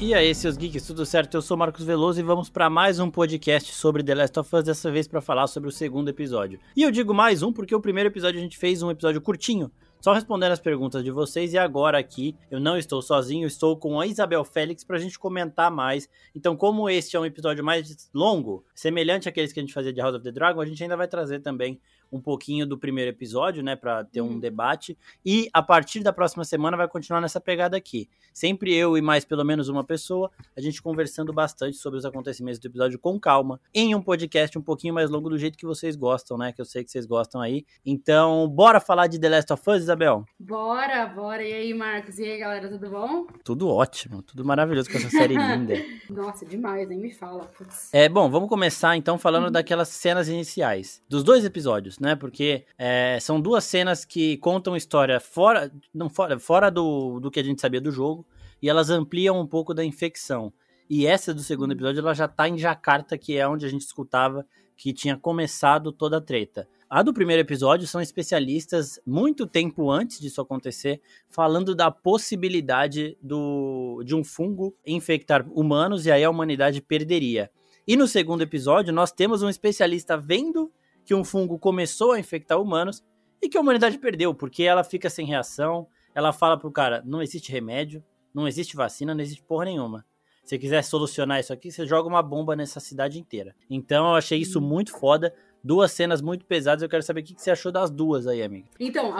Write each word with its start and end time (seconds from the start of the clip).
E 0.00 0.14
aí, 0.14 0.32
seus 0.32 0.56
geeks, 0.56 0.86
tudo 0.86 1.04
certo? 1.04 1.36
Eu 1.36 1.42
sou 1.42 1.56
Marcos 1.56 1.84
Veloso 1.84 2.20
e 2.20 2.22
vamos 2.22 2.48
para 2.48 2.70
mais 2.70 3.00
um 3.00 3.10
podcast 3.10 3.74
sobre 3.74 4.00
The 4.04 4.14
Last 4.14 4.38
of 4.38 4.54
Us, 4.54 4.62
dessa 4.62 4.92
vez 4.92 5.08
para 5.08 5.20
falar 5.20 5.48
sobre 5.48 5.68
o 5.68 5.72
segundo 5.72 6.08
episódio. 6.08 6.60
E 6.76 6.82
eu 6.82 6.90
digo 6.92 7.12
mais 7.12 7.42
um 7.42 7.52
porque 7.52 7.74
o 7.74 7.80
primeiro 7.80 8.08
episódio 8.08 8.38
a 8.38 8.42
gente 8.42 8.56
fez 8.56 8.80
um 8.80 8.92
episódio 8.92 9.20
curtinho, 9.20 9.72
só 10.00 10.12
respondendo 10.12 10.52
as 10.52 10.60
perguntas 10.60 11.02
de 11.02 11.10
vocês 11.10 11.52
e 11.52 11.58
agora 11.58 11.98
aqui 11.98 12.36
eu 12.48 12.60
não 12.60 12.78
estou 12.78 13.02
sozinho, 13.02 13.48
estou 13.48 13.76
com 13.76 14.00
a 14.00 14.06
Isabel 14.06 14.44
Félix 14.44 14.84
para 14.84 14.96
a 14.96 15.00
gente 15.00 15.18
comentar 15.18 15.68
mais. 15.68 16.08
Então, 16.32 16.56
como 16.56 16.88
este 16.88 17.16
é 17.16 17.20
um 17.20 17.26
episódio 17.26 17.64
mais 17.64 18.08
longo, 18.14 18.64
semelhante 18.76 19.28
àqueles 19.28 19.52
que 19.52 19.58
a 19.58 19.62
gente 19.62 19.74
fazia 19.74 19.92
de 19.92 20.00
House 20.00 20.14
of 20.14 20.22
the 20.22 20.30
Dragon, 20.30 20.60
a 20.60 20.66
gente 20.66 20.80
ainda 20.80 20.96
vai 20.96 21.08
trazer 21.08 21.40
também 21.40 21.80
um 22.10 22.20
pouquinho 22.20 22.66
do 22.66 22.78
primeiro 22.78 23.10
episódio, 23.10 23.62
né, 23.62 23.76
para 23.76 24.04
ter 24.04 24.20
um 24.20 24.28
uhum. 24.28 24.38
debate. 24.38 24.96
E 25.24 25.48
a 25.52 25.62
partir 25.62 26.02
da 26.02 26.12
próxima 26.12 26.44
semana 26.44 26.76
vai 26.76 26.88
continuar 26.88 27.20
nessa 27.20 27.40
pegada 27.40 27.76
aqui. 27.76 28.08
Sempre 28.32 28.74
eu 28.74 28.96
e 28.96 29.02
mais 29.02 29.24
pelo 29.24 29.44
menos 29.44 29.68
uma 29.68 29.84
pessoa, 29.84 30.30
a 30.56 30.60
gente 30.60 30.80
conversando 30.82 31.32
bastante 31.32 31.76
sobre 31.76 31.98
os 31.98 32.04
acontecimentos 32.04 32.58
do 32.58 32.66
episódio 32.68 32.98
com 32.98 33.18
calma, 33.18 33.60
em 33.74 33.94
um 33.94 34.02
podcast 34.02 34.56
um 34.58 34.62
pouquinho 34.62 34.94
mais 34.94 35.10
longo 35.10 35.28
do 35.28 35.38
jeito 35.38 35.58
que 35.58 35.66
vocês 35.66 35.96
gostam, 35.96 36.38
né, 36.38 36.52
que 36.52 36.60
eu 36.60 36.64
sei 36.64 36.84
que 36.84 36.90
vocês 36.90 37.06
gostam 37.06 37.40
aí. 37.40 37.64
Então, 37.84 38.48
bora 38.48 38.80
falar 38.80 39.06
de 39.06 39.18
The 39.18 39.28
Last 39.28 39.52
of 39.52 39.70
Us, 39.70 39.82
Isabel? 39.82 40.24
Bora, 40.38 41.06
bora. 41.06 41.42
E 41.42 41.52
aí, 41.52 41.74
Marcos? 41.74 42.18
E 42.18 42.24
aí, 42.24 42.38
galera, 42.38 42.68
tudo 42.68 42.90
bom? 42.90 43.26
Tudo 43.44 43.68
ótimo, 43.68 44.22
tudo 44.22 44.44
maravilhoso 44.44 44.90
com 44.90 44.96
essa 44.96 45.10
série 45.10 45.34
linda. 45.36 45.74
Nossa, 46.08 46.46
demais, 46.46 46.88
nem 46.88 46.98
me 46.98 47.12
fala. 47.12 47.44
Putz. 47.46 47.92
É, 47.92 48.08
bom, 48.08 48.30
vamos 48.30 48.48
começar 48.48 48.96
então 48.96 49.18
falando 49.18 49.46
uhum. 49.46 49.52
daquelas 49.52 49.88
cenas 49.88 50.28
iniciais 50.28 51.02
dos 51.08 51.22
dois 51.22 51.44
episódios 51.44 51.97
né? 52.00 52.14
Porque 52.14 52.64
é, 52.78 53.18
são 53.20 53.40
duas 53.40 53.64
cenas 53.64 54.04
que 54.04 54.36
contam 54.38 54.76
história 54.76 55.20
fora, 55.20 55.70
não 55.92 56.08
fora, 56.08 56.38
fora 56.38 56.70
do, 56.70 57.20
do 57.20 57.30
que 57.30 57.40
a 57.40 57.44
gente 57.44 57.60
sabia 57.60 57.80
do 57.80 57.90
jogo 57.90 58.26
e 58.62 58.68
elas 58.68 58.90
ampliam 58.90 59.38
um 59.40 59.46
pouco 59.46 59.72
da 59.74 59.84
infecção. 59.84 60.52
E 60.88 61.06
essa 61.06 61.34
do 61.34 61.42
segundo 61.42 61.72
episódio 61.72 62.00
ela 62.00 62.14
já 62.14 62.26
tá 62.26 62.48
em 62.48 62.56
Jakarta, 62.56 63.18
que 63.18 63.36
é 63.36 63.46
onde 63.46 63.66
a 63.66 63.68
gente 63.68 63.82
escutava 63.82 64.46
que 64.76 64.92
tinha 64.92 65.16
começado 65.16 65.92
toda 65.92 66.18
a 66.18 66.20
treta. 66.20 66.68
A 66.88 67.02
do 67.02 67.12
primeiro 67.12 67.42
episódio 67.42 67.86
são 67.86 68.00
especialistas, 68.00 68.98
muito 69.04 69.46
tempo 69.46 69.90
antes 69.90 70.20
disso 70.20 70.40
acontecer, 70.40 71.02
falando 71.28 71.74
da 71.74 71.90
possibilidade 71.90 73.18
do, 73.20 74.02
de 74.06 74.14
um 74.14 74.24
fungo 74.24 74.74
infectar 74.86 75.46
humanos 75.52 76.06
e 76.06 76.10
aí 76.10 76.24
a 76.24 76.30
humanidade 76.30 76.80
perderia. 76.80 77.50
E 77.86 77.96
no 77.96 78.06
segundo 78.06 78.42
episódio, 78.42 78.92
nós 78.92 79.12
temos 79.12 79.42
um 79.42 79.50
especialista 79.50 80.16
vendo 80.16 80.72
que 81.08 81.14
um 81.14 81.24
fungo 81.24 81.58
começou 81.58 82.12
a 82.12 82.20
infectar 82.20 82.60
humanos 82.60 83.02
e 83.40 83.48
que 83.48 83.56
a 83.56 83.62
humanidade 83.62 83.96
perdeu, 83.96 84.34
porque 84.34 84.62
ela 84.62 84.84
fica 84.84 85.08
sem 85.08 85.24
reação, 85.24 85.88
ela 86.14 86.34
fala 86.34 86.58
pro 86.58 86.70
cara, 86.70 87.02
não 87.02 87.22
existe 87.22 87.50
remédio, 87.50 88.04
não 88.34 88.46
existe 88.46 88.76
vacina, 88.76 89.14
não 89.14 89.22
existe 89.22 89.42
porra 89.42 89.64
nenhuma. 89.64 90.04
Se 90.44 90.58
quiser 90.58 90.84
solucionar 90.84 91.40
isso 91.40 91.50
aqui, 91.50 91.72
você 91.72 91.86
joga 91.86 92.06
uma 92.06 92.22
bomba 92.22 92.54
nessa 92.54 92.78
cidade 92.78 93.18
inteira. 93.18 93.56
Então 93.70 94.10
eu 94.10 94.16
achei 94.16 94.38
isso 94.38 94.60
muito 94.60 94.92
foda. 94.92 95.34
Duas 95.64 95.92
cenas 95.92 96.20
muito 96.20 96.44
pesadas, 96.44 96.82
eu 96.82 96.90
quero 96.90 97.02
saber 97.02 97.22
o 97.22 97.24
que 97.24 97.34
você 97.38 97.50
achou 97.50 97.72
das 97.72 97.90
duas 97.90 98.26
aí, 98.26 98.42
amiga. 98.42 98.68
Então, 98.78 99.14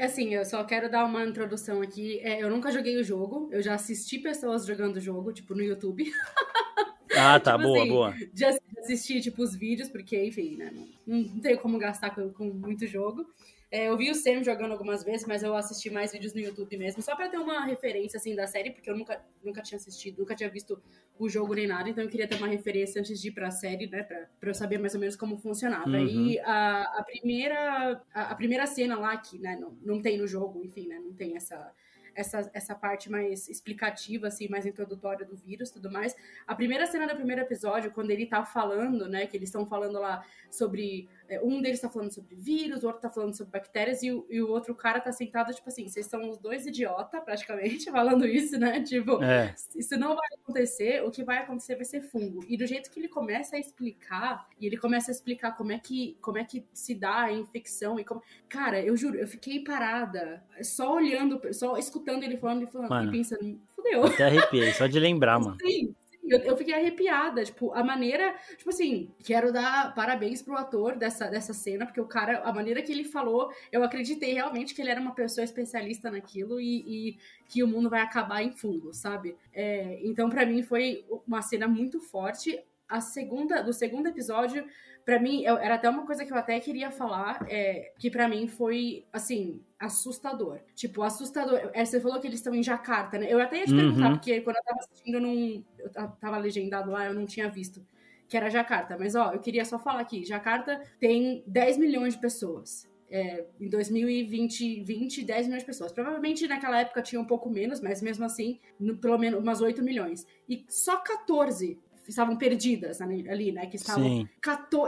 assim, 0.00 0.34
eu 0.34 0.46
só 0.46 0.64
quero 0.64 0.90
dar 0.90 1.04
uma 1.04 1.24
introdução 1.24 1.82
aqui. 1.82 2.20
É, 2.20 2.42
eu 2.42 2.48
nunca 2.48 2.72
joguei 2.72 2.98
o 2.98 3.04
jogo, 3.04 3.50
eu 3.52 3.60
já 3.60 3.74
assisti 3.74 4.18
pessoas 4.18 4.64
jogando 4.64 4.96
o 4.96 5.00
jogo, 5.00 5.30
tipo, 5.30 5.54
no 5.54 5.62
YouTube. 5.62 6.10
Ah, 7.16 7.38
tá, 7.40 7.52
tipo 7.56 7.64
boa, 7.64 7.80
assim, 7.80 7.88
boa. 7.90 8.14
De 8.32 8.44
assistir, 8.44 9.20
tipo, 9.20 9.42
os 9.42 9.54
vídeos, 9.54 9.88
porque, 9.88 10.24
enfim, 10.24 10.56
né, 10.56 10.70
não, 11.06 11.18
não 11.18 11.40
tenho 11.40 11.58
como 11.58 11.78
gastar 11.78 12.14
com, 12.14 12.30
com 12.30 12.44
muito 12.44 12.86
jogo. 12.86 13.26
É, 13.74 13.88
eu 13.88 13.96
vi 13.96 14.08
o 14.08 14.14
Sam 14.14 14.44
jogando 14.44 14.70
algumas 14.70 15.02
vezes, 15.02 15.26
mas 15.26 15.42
eu 15.42 15.56
assisti 15.56 15.90
mais 15.90 16.12
vídeos 16.12 16.32
no 16.32 16.38
YouTube 16.38 16.76
mesmo, 16.76 17.02
só 17.02 17.16
para 17.16 17.28
ter 17.28 17.38
uma 17.38 17.64
referência, 17.64 18.18
assim, 18.18 18.32
da 18.32 18.46
série, 18.46 18.70
porque 18.70 18.88
eu 18.88 18.96
nunca, 18.96 19.20
nunca 19.42 19.60
tinha 19.62 19.76
assistido, 19.76 20.20
nunca 20.20 20.32
tinha 20.36 20.48
visto 20.48 20.80
o 21.18 21.28
jogo 21.28 21.54
nem 21.54 21.66
nada, 21.66 21.88
então 21.88 22.04
eu 22.04 22.08
queria 22.08 22.28
ter 22.28 22.36
uma 22.36 22.46
referência 22.46 23.00
antes 23.00 23.20
de 23.20 23.28
ir 23.28 23.32
pra 23.32 23.50
série, 23.50 23.88
né, 23.88 24.04
pra, 24.04 24.28
pra 24.38 24.50
eu 24.50 24.54
saber 24.54 24.78
mais 24.78 24.94
ou 24.94 25.00
menos 25.00 25.16
como 25.16 25.36
funcionava. 25.38 25.90
Uhum. 25.90 26.06
E 26.06 26.38
a, 26.38 26.82
a 26.82 27.02
primeira 27.02 28.00
a, 28.14 28.22
a, 28.30 28.34
primeira 28.36 28.64
cena 28.64 28.96
lá, 28.96 29.16
que, 29.16 29.40
né, 29.40 29.58
não, 29.60 29.76
não 29.82 30.00
tem 30.00 30.18
no 30.18 30.26
jogo, 30.28 30.62
enfim, 30.64 30.86
né, 30.86 31.00
não 31.00 31.12
tem 31.12 31.36
essa 31.36 31.72
essa, 32.14 32.50
essa 32.52 32.74
parte 32.74 33.10
mais 33.10 33.48
explicativa, 33.48 34.28
assim, 34.28 34.48
mais 34.48 34.66
introdutória 34.66 35.24
do 35.24 35.36
vírus 35.36 35.70
tudo 35.70 35.90
mais. 35.90 36.14
A 36.46 36.54
primeira 36.54 36.86
cena 36.86 37.06
do 37.06 37.14
primeiro 37.14 37.42
episódio, 37.42 37.90
quando 37.90 38.10
ele 38.10 38.26
tá 38.26 38.44
falando, 38.44 39.08
né, 39.08 39.26
que 39.26 39.36
eles 39.36 39.48
estão 39.48 39.66
falando 39.66 39.98
lá 40.00 40.24
sobre. 40.50 41.08
É, 41.28 41.40
um 41.42 41.60
deles 41.60 41.80
tá 41.80 41.88
falando 41.88 42.12
sobre 42.12 42.34
vírus, 42.34 42.82
o 42.82 42.86
outro 42.86 43.02
tá 43.02 43.10
falando 43.10 43.34
sobre 43.34 43.52
bactérias, 43.52 44.02
e 44.02 44.10
o, 44.10 44.26
e 44.28 44.40
o 44.40 44.50
outro 44.50 44.74
cara 44.74 45.00
tá 45.00 45.12
sentado, 45.12 45.52
tipo 45.54 45.68
assim, 45.68 45.88
vocês 45.88 46.06
são 46.06 46.28
os 46.28 46.38
dois 46.38 46.66
idiota, 46.66 47.20
praticamente, 47.20 47.90
falando 47.90 48.26
isso, 48.26 48.58
né? 48.58 48.82
Tipo, 48.82 49.22
é. 49.22 49.54
isso 49.74 49.96
não 49.98 50.14
vai 50.14 50.28
acontecer, 50.40 51.02
o 51.04 51.10
que 51.10 51.24
vai 51.24 51.38
acontecer 51.38 51.76
vai 51.76 51.84
ser 51.84 52.02
fungo. 52.02 52.44
E 52.48 52.56
do 52.56 52.66
jeito 52.66 52.90
que 52.90 53.00
ele 53.00 53.08
começa 53.08 53.56
a 53.56 53.58
explicar, 53.58 54.46
e 54.60 54.66
ele 54.66 54.76
começa 54.76 55.10
a 55.10 55.12
explicar 55.12 55.52
como 55.52 55.72
é 55.72 55.78
que, 55.78 56.16
como 56.20 56.38
é 56.38 56.44
que 56.44 56.66
se 56.72 56.94
dá 56.94 57.22
a 57.22 57.32
infecção 57.32 57.98
e 57.98 58.04
como. 58.04 58.22
Cara, 58.48 58.80
eu 58.80 58.96
juro, 58.96 59.16
eu 59.16 59.26
fiquei 59.26 59.64
parada, 59.64 60.44
só 60.62 60.94
olhando, 60.94 61.40
só 61.52 61.76
escutando 61.76 62.22
ele 62.22 62.36
falando 62.36 62.62
e 62.62 62.66
falando, 62.66 62.90
Mano, 62.90 63.08
e 63.08 63.18
pensando, 63.18 63.60
fudeu. 63.74 64.04
Até 64.04 64.24
arrepiei, 64.24 64.72
só 64.72 64.86
de 64.86 64.98
lembrar, 64.98 65.38
mano. 65.40 65.56
Sim, 65.60 65.94
eu, 66.26 66.38
eu, 66.40 66.56
fiquei 66.56 66.74
arrepiada, 66.74 67.44
tipo, 67.44 67.72
a 67.72 67.84
maneira, 67.84 68.34
tipo 68.56 68.70
assim, 68.70 69.12
quero 69.24 69.52
dar 69.52 69.94
parabéns 69.94 70.42
pro 70.42 70.56
ator 70.56 70.96
dessa, 70.96 71.28
dessa 71.28 71.52
cena, 71.52 71.86
porque 71.86 72.00
o 72.00 72.06
cara, 72.06 72.40
a 72.40 72.52
maneira 72.52 72.82
que 72.82 72.92
ele 72.92 73.04
falou, 73.04 73.50
eu 73.70 73.82
acreditei 73.82 74.34
realmente 74.34 74.74
que 74.74 74.80
ele 74.80 74.90
era 74.90 75.00
uma 75.00 75.14
pessoa 75.14 75.44
especialista 75.44 76.10
naquilo 76.10 76.60
e, 76.60 77.10
e 77.10 77.18
que 77.48 77.62
o 77.62 77.68
mundo 77.68 77.90
vai 77.90 78.00
acabar 78.00 78.42
em 78.42 78.52
fungo, 78.52 78.92
sabe? 78.92 79.36
É, 79.52 80.00
então, 80.02 80.28
para 80.28 80.46
mim, 80.46 80.62
foi 80.62 81.04
uma 81.26 81.42
cena 81.42 81.68
muito 81.68 82.00
forte. 82.00 82.58
A 82.88 83.00
segunda, 83.00 83.62
do 83.62 83.72
segundo 83.72 84.08
episódio, 84.08 84.66
para 85.04 85.20
mim, 85.20 85.42
eu, 85.42 85.58
era 85.58 85.74
até 85.74 85.88
uma 85.88 86.06
coisa 86.06 86.24
que 86.24 86.32
eu 86.32 86.36
até 86.36 86.58
queria 86.60 86.90
falar, 86.90 87.44
é, 87.48 87.92
que 87.98 88.10
para 88.10 88.28
mim 88.28 88.48
foi, 88.48 89.04
assim, 89.12 89.62
assustador. 89.78 90.60
Tipo, 90.74 91.02
assustador. 91.02 91.70
É, 91.72 91.84
você 91.84 92.00
falou 92.00 92.18
que 92.20 92.26
eles 92.26 92.40
estão 92.40 92.54
em 92.54 92.62
Jacarta, 92.62 93.18
né? 93.18 93.26
Eu 93.28 93.40
até 93.40 93.58
ia 93.58 93.64
te 93.66 93.72
uhum. 93.72 93.78
perguntar, 93.78 94.10
porque 94.10 94.40
quando 94.40 94.56
eu 94.56 94.62
tava 94.62 94.78
assistindo, 94.80 95.14
eu 95.14 95.20
não. 95.20 95.64
Eu 95.78 96.08
tava 96.20 96.38
legendado 96.38 96.90
lá, 96.90 97.06
eu 97.06 97.14
não 97.14 97.26
tinha 97.26 97.48
visto 97.48 97.84
que 98.28 98.36
era 98.36 98.48
Jacarta. 98.48 98.96
Mas, 98.98 99.14
ó, 99.14 99.32
eu 99.32 99.40
queria 99.40 99.64
só 99.64 99.78
falar 99.78 100.00
aqui: 100.00 100.24
Jacarta 100.24 100.80
tem 100.98 101.44
10 101.46 101.78
milhões 101.78 102.14
de 102.14 102.20
pessoas. 102.20 102.88
É, 103.10 103.44
em 103.60 103.68
2020, 103.68 104.82
20, 104.82 105.24
10 105.24 105.46
milhões 105.46 105.62
de 105.62 105.66
pessoas. 105.66 105.92
Provavelmente 105.92 106.48
naquela 106.48 106.80
época 106.80 107.02
tinha 107.02 107.20
um 107.20 107.24
pouco 107.24 107.48
menos, 107.48 107.80
mas 107.80 108.02
mesmo 108.02 108.24
assim, 108.24 108.58
no, 108.80 108.96
pelo 108.96 109.18
menos 109.18 109.40
umas 109.40 109.60
8 109.60 109.82
milhões. 109.82 110.26
E 110.48 110.64
só 110.68 110.96
14 110.96 111.78
estavam 112.08 112.36
perdidas 112.36 113.00
ali, 113.00 113.52
né? 113.52 113.66
Que 113.66 113.76
estavam. 113.76 114.04
Sim. 114.04 114.28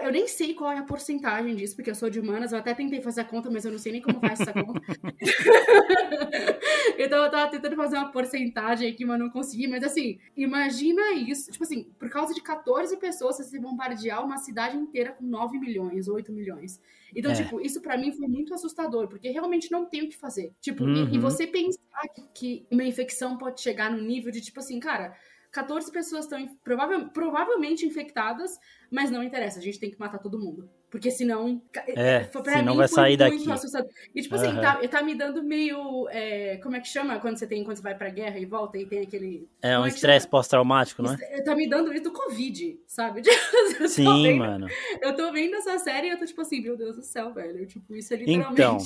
Eu 0.02 0.12
nem 0.12 0.28
sei 0.28 0.54
qual 0.54 0.72
é 0.72 0.78
a 0.78 0.82
porcentagem 0.82 1.54
disso, 1.56 1.74
porque 1.74 1.90
eu 1.90 1.94
sou 1.94 2.10
de 2.10 2.20
humanas, 2.20 2.52
eu 2.52 2.58
até 2.58 2.74
tentei 2.74 3.00
fazer 3.00 3.22
a 3.22 3.24
conta, 3.24 3.50
mas 3.50 3.64
eu 3.64 3.72
não 3.72 3.78
sei 3.78 3.92
nem 3.92 4.02
como 4.02 4.20
faz 4.20 4.40
essa 4.40 4.52
conta. 4.52 4.80
então 6.98 7.24
eu 7.24 7.30
tava 7.30 7.50
tentando 7.50 7.76
fazer 7.76 7.96
uma 7.96 8.10
porcentagem 8.10 8.90
aqui, 8.90 9.04
mas 9.04 9.18
não 9.18 9.30
consegui. 9.30 9.66
Mas 9.66 9.82
assim, 9.82 10.18
imagina 10.36 11.12
isso. 11.12 11.50
Tipo 11.50 11.64
assim, 11.64 11.84
por 11.98 12.10
causa 12.10 12.34
de 12.34 12.40
14 12.40 12.96
pessoas, 12.98 13.36
você 13.36 13.44
se 13.44 13.58
bombardear 13.58 14.24
uma 14.24 14.38
cidade 14.38 14.76
inteira 14.76 15.12
com 15.12 15.24
9 15.24 15.58
milhões, 15.58 16.08
8 16.08 16.32
milhões. 16.32 16.80
Então, 17.14 17.30
é. 17.30 17.34
tipo, 17.34 17.60
isso 17.60 17.80
para 17.80 17.96
mim 17.96 18.12
foi 18.12 18.28
muito 18.28 18.52
assustador, 18.52 19.08
porque 19.08 19.30
realmente 19.30 19.70
não 19.70 19.86
tem 19.86 20.02
o 20.02 20.08
que 20.08 20.16
fazer. 20.16 20.52
Tipo, 20.60 20.84
uhum. 20.84 20.94
e, 20.94 21.14
e, 21.14 21.16
uhum. 21.16 21.20
você 21.20 21.46
pensar 21.46 22.02
que, 22.14 22.22
que 22.34 22.66
uma 22.70 22.84
infecção 22.84 23.38
pode 23.38 23.60
chegar 23.60 23.90
no 23.90 24.02
nível 24.02 24.30
de, 24.30 24.40
tipo 24.40 24.60
assim, 24.60 24.78
cara 24.78 25.16
14 25.56 25.90
pessoas 25.90 26.26
estão 26.26 26.46
provável, 26.62 27.08
provavelmente 27.08 27.86
infectadas, 27.86 28.58
mas 28.90 29.10
não 29.10 29.22
interessa, 29.22 29.58
a 29.58 29.62
gente 29.62 29.80
tem 29.80 29.90
que 29.90 29.98
matar 29.98 30.18
todo 30.18 30.38
mundo. 30.38 30.68
Porque 30.90 31.10
senão. 31.10 31.60
É, 31.88 32.20
pra 32.20 32.58
senão 32.58 32.72
mim, 32.72 32.78
vai 32.78 32.88
sair 32.88 33.16
daqui. 33.16 33.50
Assustador. 33.50 33.90
E 34.14 34.22
tipo 34.22 34.34
assim, 34.34 34.54
tá, 34.54 34.76
tá 34.88 35.02
me 35.02 35.14
dando 35.14 35.42
meio. 35.42 36.08
É, 36.10 36.58
como 36.58 36.76
é 36.76 36.80
que 36.80 36.88
chama 36.88 37.18
quando 37.18 37.38
você 37.38 37.46
tem 37.46 37.64
quando 37.64 37.76
você 37.76 37.82
vai 37.82 37.94
pra 37.94 38.08
guerra 38.08 38.38
e 38.38 38.46
volta 38.46 38.78
e 38.78 38.86
tem 38.86 39.00
aquele. 39.00 39.48
É 39.60 39.78
um 39.78 39.84
é 39.84 39.88
estresse 39.88 40.28
pós-traumático, 40.28 41.02
não 41.02 41.14
é? 41.14 41.42
Tá 41.42 41.56
me 41.56 41.68
dando 41.68 41.92
isso 41.92 42.04
do 42.04 42.12
Covid, 42.12 42.78
sabe? 42.86 43.22
Sim, 43.88 44.22
vendo, 44.22 44.38
mano. 44.38 44.68
Eu 45.02 45.16
tô 45.16 45.32
vendo 45.32 45.56
essa 45.56 45.78
série 45.78 46.06
e 46.06 46.10
eu 46.10 46.18
tô 46.18 46.24
tipo 46.24 46.40
assim, 46.40 46.60
meu 46.60 46.76
Deus 46.76 46.96
do 46.96 47.02
céu, 47.02 47.34
velho. 47.34 47.66
Tipo, 47.66 47.94
isso 47.96 48.14
é 48.14 48.18
literalmente. 48.18 48.52
Então, 48.52 48.78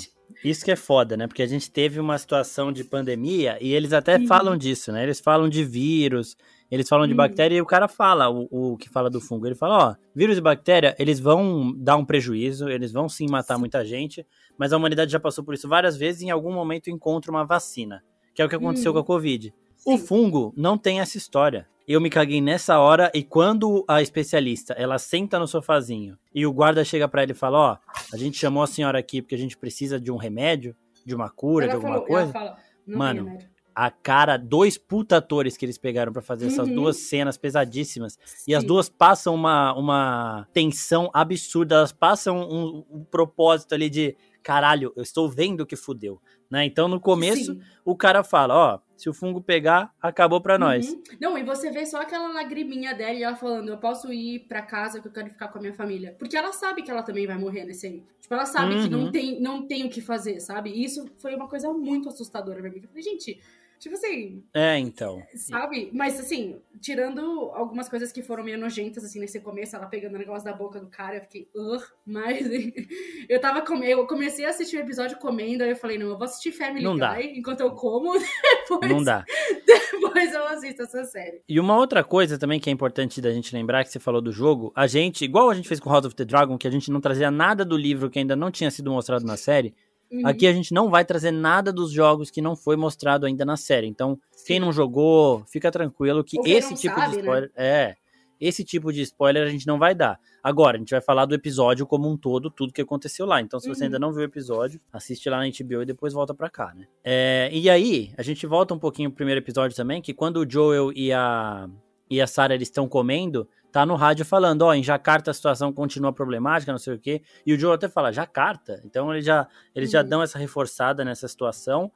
isso 0.42 0.64
que 0.64 0.70
é 0.70 0.76
foda, 0.76 1.16
né? 1.16 1.26
Porque 1.26 1.42
a 1.42 1.46
gente 1.46 1.70
teve 1.70 2.00
uma 2.00 2.16
situação 2.16 2.72
de 2.72 2.82
pandemia 2.82 3.58
e 3.60 3.74
eles 3.74 3.92
até 3.92 4.18
Sim. 4.18 4.26
falam 4.26 4.56
disso, 4.56 4.90
né? 4.90 5.02
Eles 5.02 5.20
falam 5.20 5.48
de 5.48 5.64
vírus 5.64 6.36
eles 6.70 6.88
falam 6.88 7.06
de 7.06 7.12
hum. 7.12 7.16
bactéria 7.16 7.56
e 7.56 7.60
o 7.60 7.66
cara 7.66 7.88
fala, 7.88 8.30
o, 8.30 8.48
o, 8.50 8.76
que 8.76 8.88
fala 8.88 9.10
do 9.10 9.20
fungo, 9.20 9.46
ele 9.46 9.54
fala, 9.54 9.90
ó, 9.90 9.94
vírus 10.14 10.38
e 10.38 10.40
bactéria, 10.40 10.94
eles 10.98 11.18
vão 11.18 11.74
dar 11.76 11.96
um 11.96 12.04
prejuízo, 12.04 12.68
eles 12.68 12.92
vão 12.92 13.08
sim 13.08 13.26
matar 13.28 13.54
sim. 13.54 13.60
muita 13.60 13.84
gente, 13.84 14.26
mas 14.56 14.72
a 14.72 14.76
humanidade 14.76 15.10
já 15.10 15.18
passou 15.18 15.42
por 15.42 15.54
isso 15.54 15.68
várias 15.68 15.96
vezes 15.96 16.22
e 16.22 16.26
em 16.26 16.30
algum 16.30 16.52
momento 16.52 16.90
encontra 16.90 17.30
uma 17.30 17.44
vacina, 17.44 18.02
que 18.34 18.40
é 18.40 18.44
o 18.44 18.48
que 18.48 18.54
aconteceu 18.54 18.92
hum. 18.92 18.94
com 18.94 19.00
a 19.00 19.04
Covid. 19.04 19.52
Sim. 19.76 19.94
O 19.94 19.98
fungo 19.98 20.52
não 20.56 20.76
tem 20.76 21.00
essa 21.00 21.16
história. 21.16 21.66
Eu 21.88 22.00
me 22.00 22.08
caguei 22.08 22.40
nessa 22.40 22.78
hora 22.78 23.10
e 23.12 23.22
quando 23.22 23.84
a 23.88 24.00
especialista, 24.00 24.74
ela 24.74 24.96
senta 24.96 25.40
no 25.40 25.48
sofazinho 25.48 26.16
e 26.32 26.46
o 26.46 26.52
guarda 26.52 26.84
chega 26.84 27.08
para 27.08 27.24
ele 27.24 27.32
e 27.32 27.34
fala, 27.34 27.58
ó, 27.58 27.78
a 28.12 28.16
gente 28.16 28.38
chamou 28.38 28.62
a 28.62 28.66
senhora 28.66 28.98
aqui 28.98 29.20
porque 29.20 29.34
a 29.34 29.38
gente 29.38 29.56
precisa 29.56 29.98
de 29.98 30.12
um 30.12 30.16
remédio, 30.16 30.76
de 31.04 31.14
uma 31.16 31.28
cura, 31.28 31.64
ela 31.64 31.72
de 31.72 31.76
alguma 31.76 31.94
falou, 31.94 32.06
coisa. 32.06 32.32
Fala, 32.32 32.56
Mano, 32.86 33.38
a 33.86 33.90
cara, 33.90 34.36
dois 34.36 34.76
puta 34.76 35.16
atores 35.16 35.56
que 35.56 35.64
eles 35.64 35.78
pegaram 35.78 36.12
para 36.12 36.20
fazer 36.20 36.48
essas 36.48 36.68
Uhum. 36.68 36.74
duas 36.74 36.96
cenas 36.98 37.38
pesadíssimas. 37.38 38.18
E 38.46 38.54
as 38.54 38.60
Sim. 38.62 38.66
duas 38.66 38.88
passam 38.90 39.34
uma, 39.34 39.72
uma 39.74 40.46
tensão 40.52 41.08
absurda, 41.14 41.76
elas 41.76 41.92
passam 41.92 42.38
um, 42.40 42.84
um 42.90 43.04
propósito 43.04 43.74
ali 43.74 43.88
de 43.88 44.14
caralho, 44.42 44.92
eu 44.96 45.02
estou 45.02 45.28
vendo 45.28 45.64
que 45.66 45.76
fudeu. 45.76 46.20
Né? 46.50 46.64
Então 46.64 46.88
no 46.88 46.98
começo 47.00 47.54
Sim. 47.54 47.60
o 47.84 47.96
cara 47.96 48.24
fala: 48.24 48.54
ó, 48.74 48.78
se 48.96 49.08
o 49.08 49.14
fungo 49.14 49.40
pegar, 49.40 49.94
acabou 50.02 50.40
pra 50.40 50.58
nós. 50.58 50.90
Uhum. 50.90 51.02
Não, 51.20 51.38
e 51.38 51.44
você 51.44 51.70
vê 51.70 51.86
só 51.86 52.00
aquela 52.02 52.28
lagriminha 52.32 52.92
dela 52.92 53.12
e 53.12 53.22
ela 53.22 53.36
falando, 53.36 53.68
eu 53.68 53.78
posso 53.78 54.12
ir 54.12 54.40
pra 54.48 54.60
casa 54.60 55.00
que 55.00 55.06
eu 55.08 55.12
quero 55.12 55.30
ficar 55.30 55.48
com 55.48 55.58
a 55.58 55.60
minha 55.60 55.72
família. 55.74 56.16
Porque 56.18 56.36
ela 56.36 56.52
sabe 56.52 56.82
que 56.82 56.90
ela 56.90 57.02
também 57.04 57.24
vai 57.26 57.38
morrer 57.38 57.64
nesse 57.64 57.86
aí. 57.86 58.02
Tipo, 58.20 58.34
ela 58.34 58.44
sabe 58.46 58.74
que 58.74 58.94
Uhum. 58.94 59.04
não 59.04 59.10
tem, 59.12 59.40
não 59.40 59.66
tem 59.66 59.86
o 59.86 59.88
que 59.90 60.00
fazer, 60.00 60.40
sabe? 60.40 60.70
E 60.70 60.84
isso 60.84 61.06
foi 61.18 61.34
uma 61.36 61.46
coisa 61.48 61.72
muito 61.72 62.08
assustadora 62.08 62.60
pra 62.60 62.68
mim. 62.70 62.80
Eu 62.82 62.88
falei, 62.88 63.02
gente, 63.04 63.40
tipo 63.80 63.94
assim, 63.96 64.44
É, 64.54 64.78
então. 64.78 65.20
sabe? 65.34 65.90
Mas 65.92 66.20
assim, 66.20 66.60
tirando 66.80 67.50
algumas 67.54 67.88
coisas 67.88 68.12
que 68.12 68.22
foram 68.22 68.44
meio 68.44 68.58
nojentas, 68.58 69.02
assim, 69.04 69.18
nesse 69.18 69.40
começo, 69.40 69.74
ela 69.74 69.86
pegando 69.86 70.14
o 70.14 70.18
negócio 70.18 70.44
da 70.44 70.52
boca 70.52 70.78
do 70.78 70.86
cara, 70.88 71.16
eu 71.16 71.22
fiquei, 71.22 71.48
Ugh, 71.56 71.82
mas 72.06 72.38
eu 73.28 73.40
tava 73.40 73.62
comendo, 73.62 73.92
eu 74.02 74.06
comecei 74.06 74.44
a 74.44 74.50
assistir 74.50 74.76
o 74.76 74.80
episódio 74.80 75.18
comendo, 75.18 75.64
aí 75.64 75.70
eu 75.70 75.76
falei, 75.76 75.98
não, 75.98 76.06
eu 76.08 76.16
vou 76.18 76.24
assistir 76.24 76.52
Family 76.52 76.84
Não 76.84 76.96
dá. 76.96 77.14
Guy 77.16 77.38
enquanto 77.38 77.60
eu 77.60 77.70
como, 77.72 78.12
depois, 78.68 78.90
Não 78.90 79.02
dá. 79.02 79.24
depois 79.66 80.32
eu 80.34 80.46
assisto 80.46 80.82
essa 80.82 81.04
série. 81.04 81.40
E 81.48 81.58
uma 81.58 81.76
outra 81.76 82.04
coisa 82.04 82.38
também 82.38 82.60
que 82.60 82.68
é 82.68 82.72
importante 82.72 83.20
da 83.20 83.32
gente 83.32 83.54
lembrar, 83.54 83.82
que 83.84 83.90
você 83.90 83.98
falou 83.98 84.20
do 84.20 84.30
jogo, 84.30 84.72
a 84.76 84.86
gente, 84.86 85.24
igual 85.24 85.48
a 85.50 85.54
gente 85.54 85.66
fez 85.68 85.80
com 85.80 85.90
House 85.90 86.04
of 86.04 86.14
the 86.14 86.24
Dragon, 86.24 86.58
que 86.58 86.68
a 86.68 86.70
gente 86.70 86.90
não 86.90 87.00
trazia 87.00 87.30
nada 87.30 87.64
do 87.64 87.76
livro 87.76 88.10
que 88.10 88.18
ainda 88.18 88.36
não 88.36 88.50
tinha 88.50 88.70
sido 88.70 88.90
mostrado 88.90 89.24
na 89.24 89.36
série, 89.36 89.74
Uhum. 90.10 90.26
aqui 90.26 90.46
a 90.46 90.52
gente 90.52 90.72
não 90.74 90.90
vai 90.90 91.04
trazer 91.04 91.30
nada 91.30 91.72
dos 91.72 91.92
jogos 91.92 92.30
que 92.30 92.40
não 92.42 92.56
foi 92.56 92.76
mostrado 92.76 93.26
ainda 93.26 93.44
na 93.44 93.56
série. 93.56 93.86
Então, 93.86 94.18
quem 94.46 94.56
Sim. 94.56 94.60
não 94.60 94.72
jogou, 94.72 95.44
fica 95.46 95.70
tranquilo 95.70 96.24
que 96.24 96.36
quem 96.40 96.52
esse 96.54 96.74
tipo 96.74 96.94
sabe, 96.94 97.10
de 97.10 97.16
né? 97.16 97.22
spoiler. 97.22 97.50
É. 97.54 97.96
Esse 98.40 98.64
tipo 98.64 98.90
de 98.90 99.02
spoiler 99.02 99.46
a 99.46 99.50
gente 99.50 99.66
não 99.66 99.78
vai 99.78 99.94
dar. 99.94 100.18
Agora, 100.42 100.76
a 100.76 100.80
gente 100.80 100.90
vai 100.92 101.00
falar 101.02 101.26
do 101.26 101.34
episódio 101.34 101.86
como 101.86 102.08
um 102.10 102.16
todo, 102.16 102.50
tudo 102.50 102.72
que 102.72 102.80
aconteceu 102.80 103.26
lá. 103.26 103.38
Então, 103.40 103.60
se 103.60 103.68
você 103.68 103.82
Uhum. 103.82 103.86
ainda 103.88 103.98
não 103.98 104.12
viu 104.12 104.22
o 104.22 104.24
episódio, 104.24 104.80
assiste 104.90 105.28
lá 105.28 105.36
na 105.38 105.44
HBO 105.46 105.82
e 105.82 105.84
depois 105.84 106.14
volta 106.14 106.32
pra 106.34 106.48
cá, 106.48 106.72
né? 106.74 106.86
É, 107.04 107.50
e 107.52 107.68
aí, 107.68 108.12
a 108.16 108.22
gente 108.22 108.46
volta 108.46 108.72
um 108.72 108.78
pouquinho 108.78 109.10
pro 109.10 109.16
primeiro 109.18 109.40
episódio 109.42 109.76
também, 109.76 110.00
que 110.00 110.14
quando 110.14 110.38
o 110.38 110.50
Joel 110.50 110.90
e 110.96 111.12
a, 111.12 111.68
e 112.08 112.18
a 112.18 112.26
Sarah 112.26 112.54
estão 112.56 112.88
comendo, 112.88 113.46
tá 113.72 113.86
no 113.86 113.94
rádio 113.94 114.24
falando, 114.24 114.62
ó, 114.62 114.74
em 114.74 114.82
Jacarta 114.82 115.30
a 115.30 115.34
situação 115.34 115.72
continua 115.72 116.12
problemática, 116.12 116.72
não 116.72 116.78
sei 116.78 116.94
o 116.94 116.98
quê. 116.98 117.22
E 117.46 117.52
o 117.54 117.58
Joel 117.58 117.74
até 117.74 117.88
fala, 117.88 118.12
Jacarta? 118.12 118.80
Então 118.84 119.12
eles 119.12 119.24
já, 119.24 119.46
eles 119.74 119.90
já 119.90 120.02
Uhum. 120.02 120.08
dão 120.08 120.22
essa 120.22 120.38
reforçada 120.38 121.04
nessa 121.04 121.26
situação. 121.28 121.90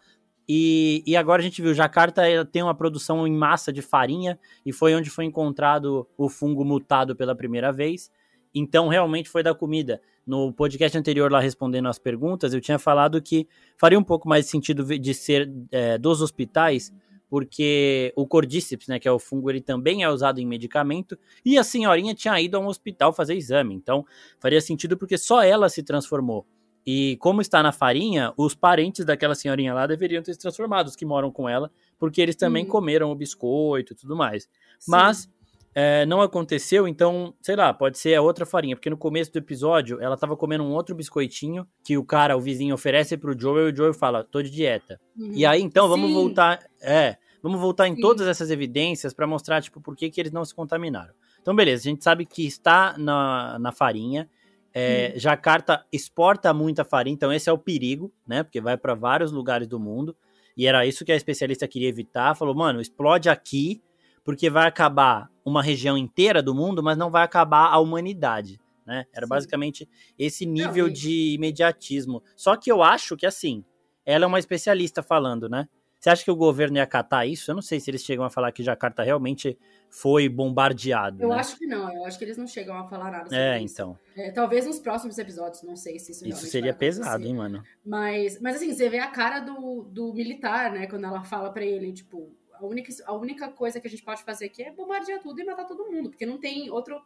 E, 0.48 1.02
e 1.06 1.16
agora 1.16 1.40
a 1.40 1.44
gente 1.44 1.62
viu, 1.62 1.72
Jacarta 1.72 2.22
tem 2.52 2.62
uma 2.62 2.74
produção 2.74 3.26
em 3.26 3.32
massa 3.32 3.72
de 3.72 3.80
farinha 3.80 4.38
e 4.64 4.72
foi 4.72 4.94
onde 4.94 5.08
foi 5.08 5.24
encontrado 5.24 6.06
o 6.18 6.28
fungo 6.28 6.64
mutado 6.64 7.16
pela 7.16 7.34
primeira 7.34 7.72
vez. 7.72 8.10
Então 8.54 8.88
realmente 8.88 9.28
foi 9.28 9.42
da 9.42 9.54
comida. 9.54 10.00
No 10.26 10.52
podcast 10.52 10.96
anterior 10.96 11.30
lá 11.32 11.40
respondendo 11.40 11.88
as 11.88 11.98
perguntas, 11.98 12.54
eu 12.54 12.60
tinha 12.60 12.78
falado 12.78 13.20
que 13.20 13.48
faria 13.76 13.98
um 13.98 14.04
pouco 14.04 14.28
mais 14.28 14.46
sentido 14.46 14.84
de 14.98 15.14
ser 15.14 15.50
é, 15.72 15.98
dos 15.98 16.20
hospitais, 16.22 16.92
porque 17.34 18.12
o 18.14 18.28
cordíceps, 18.28 18.86
né, 18.86 19.00
que 19.00 19.08
é 19.08 19.10
o 19.10 19.19
fungo, 19.19 19.50
ele 19.50 19.60
também 19.60 20.04
é 20.04 20.08
usado 20.08 20.38
em 20.38 20.46
medicamento, 20.46 21.19
e 21.44 21.58
a 21.58 21.64
senhorinha 21.64 22.14
tinha 22.14 22.40
ido 22.40 22.56
a 22.56 22.60
um 22.60 22.69
hospital 22.69 23.12
fazer 23.12 23.34
exame. 23.34 23.75
Então 23.75 24.06
faria 24.38 24.60
sentido 24.60 24.96
porque 24.96 25.19
só 25.19 25.42
ela 25.42 25.69
se 25.69 25.82
transformou. 25.82 26.46
E 26.86 27.16
como 27.16 27.40
está 27.40 27.60
na 27.60 27.72
farinha, 27.72 28.32
os 28.36 28.54
parentes 28.54 29.04
daquela 29.04 29.34
senhorinha 29.34 29.75
lá 29.75 29.84
deveriam 29.84 30.22
ter 30.22 30.32
se 30.32 30.38
transformado, 30.38 30.86
os 30.86 30.94
que 30.94 31.04
moram 31.04 31.28
com 31.28 31.48
ela, 31.48 31.72
porque 31.98 32.20
eles 32.22 32.36
também 32.36 32.62
Uhum. 32.66 32.70
comeram 32.70 33.10
o 33.10 33.16
biscoito 33.16 33.94
e 33.94 33.96
tudo 33.96 34.14
mais. 34.14 34.44
Sim. 34.78 34.92
Mas 34.92 35.28
é, 35.75 36.06
não 36.06 36.22
aconteceu, 36.22 36.86
então, 36.86 37.34
sei 37.42 37.56
lá, 37.56 37.75
pode 37.75 37.98
ser 37.98 38.14
a 38.14 38.22
outra 38.22 38.46
farinha, 38.46 38.76
porque 38.76 38.88
no 38.88 38.96
começo 38.96 39.32
do 39.32 39.40
episódio 39.40 40.00
ela 40.00 40.16
tava 40.16 40.36
comendo 40.36 40.62
um 40.62 40.70
outro 40.72 40.94
biscoitinho 40.94 41.66
que 41.82 41.98
o 41.98 42.04
cara, 42.04 42.36
o 42.36 42.40
vizinho, 42.40 42.76
oferece 42.76 43.16
pro 43.16 43.36
Joel 43.36 43.70
e 43.70 43.72
o 43.72 43.76
Joel 43.76 43.92
fala, 43.92 44.22
tô 44.22 44.40
de 44.40 44.50
dieta. 44.50 45.00
Uhum. 45.19 45.32
E 45.34 45.44
aí, 45.44 45.60
então, 45.60 45.88
vamos 45.88 46.10
Sim. 46.10 46.14
voltar. 46.14 46.60
É, 46.81 47.16
vamos 47.44 47.61
voltar 47.61 47.87
em 47.87 47.94
Sim. 47.94 48.00
todas 48.00 48.26
essas 48.26 48.50
evidências 48.50 49.12
pra 49.12 49.26
mostrar, 49.26 49.62
tipo, 49.62 49.79
por 49.81 49.94
que, 49.94 50.08
que 50.11 50.19
eles 50.20 50.32
não 50.32 50.44
se 50.44 50.55
contaminaram. 50.55 51.12
Então, 51.43 51.55
beleza, 51.55 51.82
a 51.82 51.91
gente 51.91 52.02
sabe 52.02 52.25
que 52.25 52.46
está 52.46 52.96
na, 52.99 53.58
na 53.58 53.70
farinha. 53.70 54.29
É, 54.73 55.12
Hum. 55.14 55.19
Jacarta 55.20 55.85
exporta 55.93 56.52
muita 56.55 56.85
farinha, 56.85 57.14
então 57.14 57.32
esse 57.32 57.49
é 57.49 57.52
o 57.52 57.58
perigo, 57.58 58.11
né? 58.26 58.43
Porque 58.43 58.61
vai 58.61 58.76
pra 58.76 58.94
vários 58.94 59.31
lugares 59.31 59.69
do 59.69 59.79
mundo. 59.79 60.17
E 60.56 60.67
era 60.67 60.85
isso 60.87 61.05
que 61.05 61.12
a 61.12 61.17
especialista 61.17 61.69
queria 61.69 61.88
evitar. 61.88 62.35
Falou, 62.35 62.55
mano, 62.55 62.81
explode 62.81 63.29
aqui, 63.29 63.81
porque 64.25 64.49
vai 64.50 64.67
acabar 64.67 65.31
uma 65.44 65.62
região 65.62 65.99
inteira 65.99 66.43
do 66.43 66.55
mundo, 66.55 66.82
mas 66.82 66.96
não 66.96 67.11
vai 67.11 67.23
acabar 67.23 67.67
a 67.69 67.79
humanidade. 67.79 68.58
Né? 68.87 69.05
Era 69.14 69.26
Sim. 69.26 69.31
basicamente 69.31 69.88
esse 70.19 70.44
nível 70.46 70.88
e- 70.88 70.93
de 70.93 71.35
imediatismo. 71.35 72.23
Só 72.35 72.56
que 72.56 72.70
eu 72.73 72.82
acho 72.82 73.17
que 73.17 73.26
assim, 73.26 73.64
ela 74.05 74.25
é 74.25 74.26
uma 74.26 74.38
especialista 74.38 75.02
falando, 75.02 75.49
né? 75.49 75.69
Você 76.04 76.10
acha 76.10 76.22
que 76.24 76.30
o 76.30 76.36
governo 76.36 76.76
ia 76.76 76.82
acatar 76.82 77.26
isso? 77.26 77.50
Eu 77.50 77.54
não 77.54 77.62
sei 77.62 77.80
se 77.80 77.90
eles 77.90 78.04
chegam 78.04 78.26
a 78.26 78.28
falar 78.28 78.52
que 78.52 78.62
Jacarta 78.62 79.02
realmente 79.02 79.56
foi 79.88 80.28
bombardeado. 80.28 81.22
Eu 81.22 81.30
né? 81.30 81.36
acho 81.36 81.56
que 81.56 81.66
não, 81.66 81.90
eu 81.96 82.04
acho 82.04 82.18
que 82.18 82.26
eles 82.26 82.36
não 82.36 82.46
chegam 82.46 82.76
a 82.76 82.84
falar 82.86 83.10
nada 83.10 83.24
sobre 83.24 83.38
É, 83.38 83.58
isso. 83.62 83.72
então. 83.72 83.98
É, 84.14 84.30
talvez 84.30 84.66
nos 84.66 84.78
próximos 84.78 85.16
episódios, 85.16 85.62
não 85.62 85.76
sei 85.76 85.98
se 85.98 86.12
isso 86.12 86.28
Isso 86.28 86.44
seria 86.44 86.74
pesado, 86.74 87.24
hein, 87.26 87.32
mano? 87.34 87.62
Mas, 87.82 88.38
mas 88.38 88.56
assim, 88.56 88.74
você 88.74 88.86
vê 88.90 88.98
a 88.98 89.06
cara 89.06 89.40
do, 89.40 89.84
do 89.84 90.12
militar, 90.12 90.72
né? 90.72 90.86
Quando 90.86 91.06
ela 91.06 91.24
fala 91.24 91.50
pra 91.50 91.64
ele, 91.64 91.90
tipo, 91.90 92.30
a 92.52 92.66
única, 92.66 92.92
a 93.06 93.14
única 93.14 93.48
coisa 93.48 93.80
que 93.80 93.86
a 93.88 93.90
gente 93.90 94.02
pode 94.02 94.22
fazer 94.24 94.44
aqui 94.44 94.62
é 94.62 94.70
bombardear 94.70 95.22
tudo 95.22 95.40
e 95.40 95.44
matar 95.44 95.64
todo 95.64 95.90
mundo, 95.90 96.10
porque 96.10 96.26
não 96.26 96.36
tem 96.36 96.70
outro, 96.70 97.00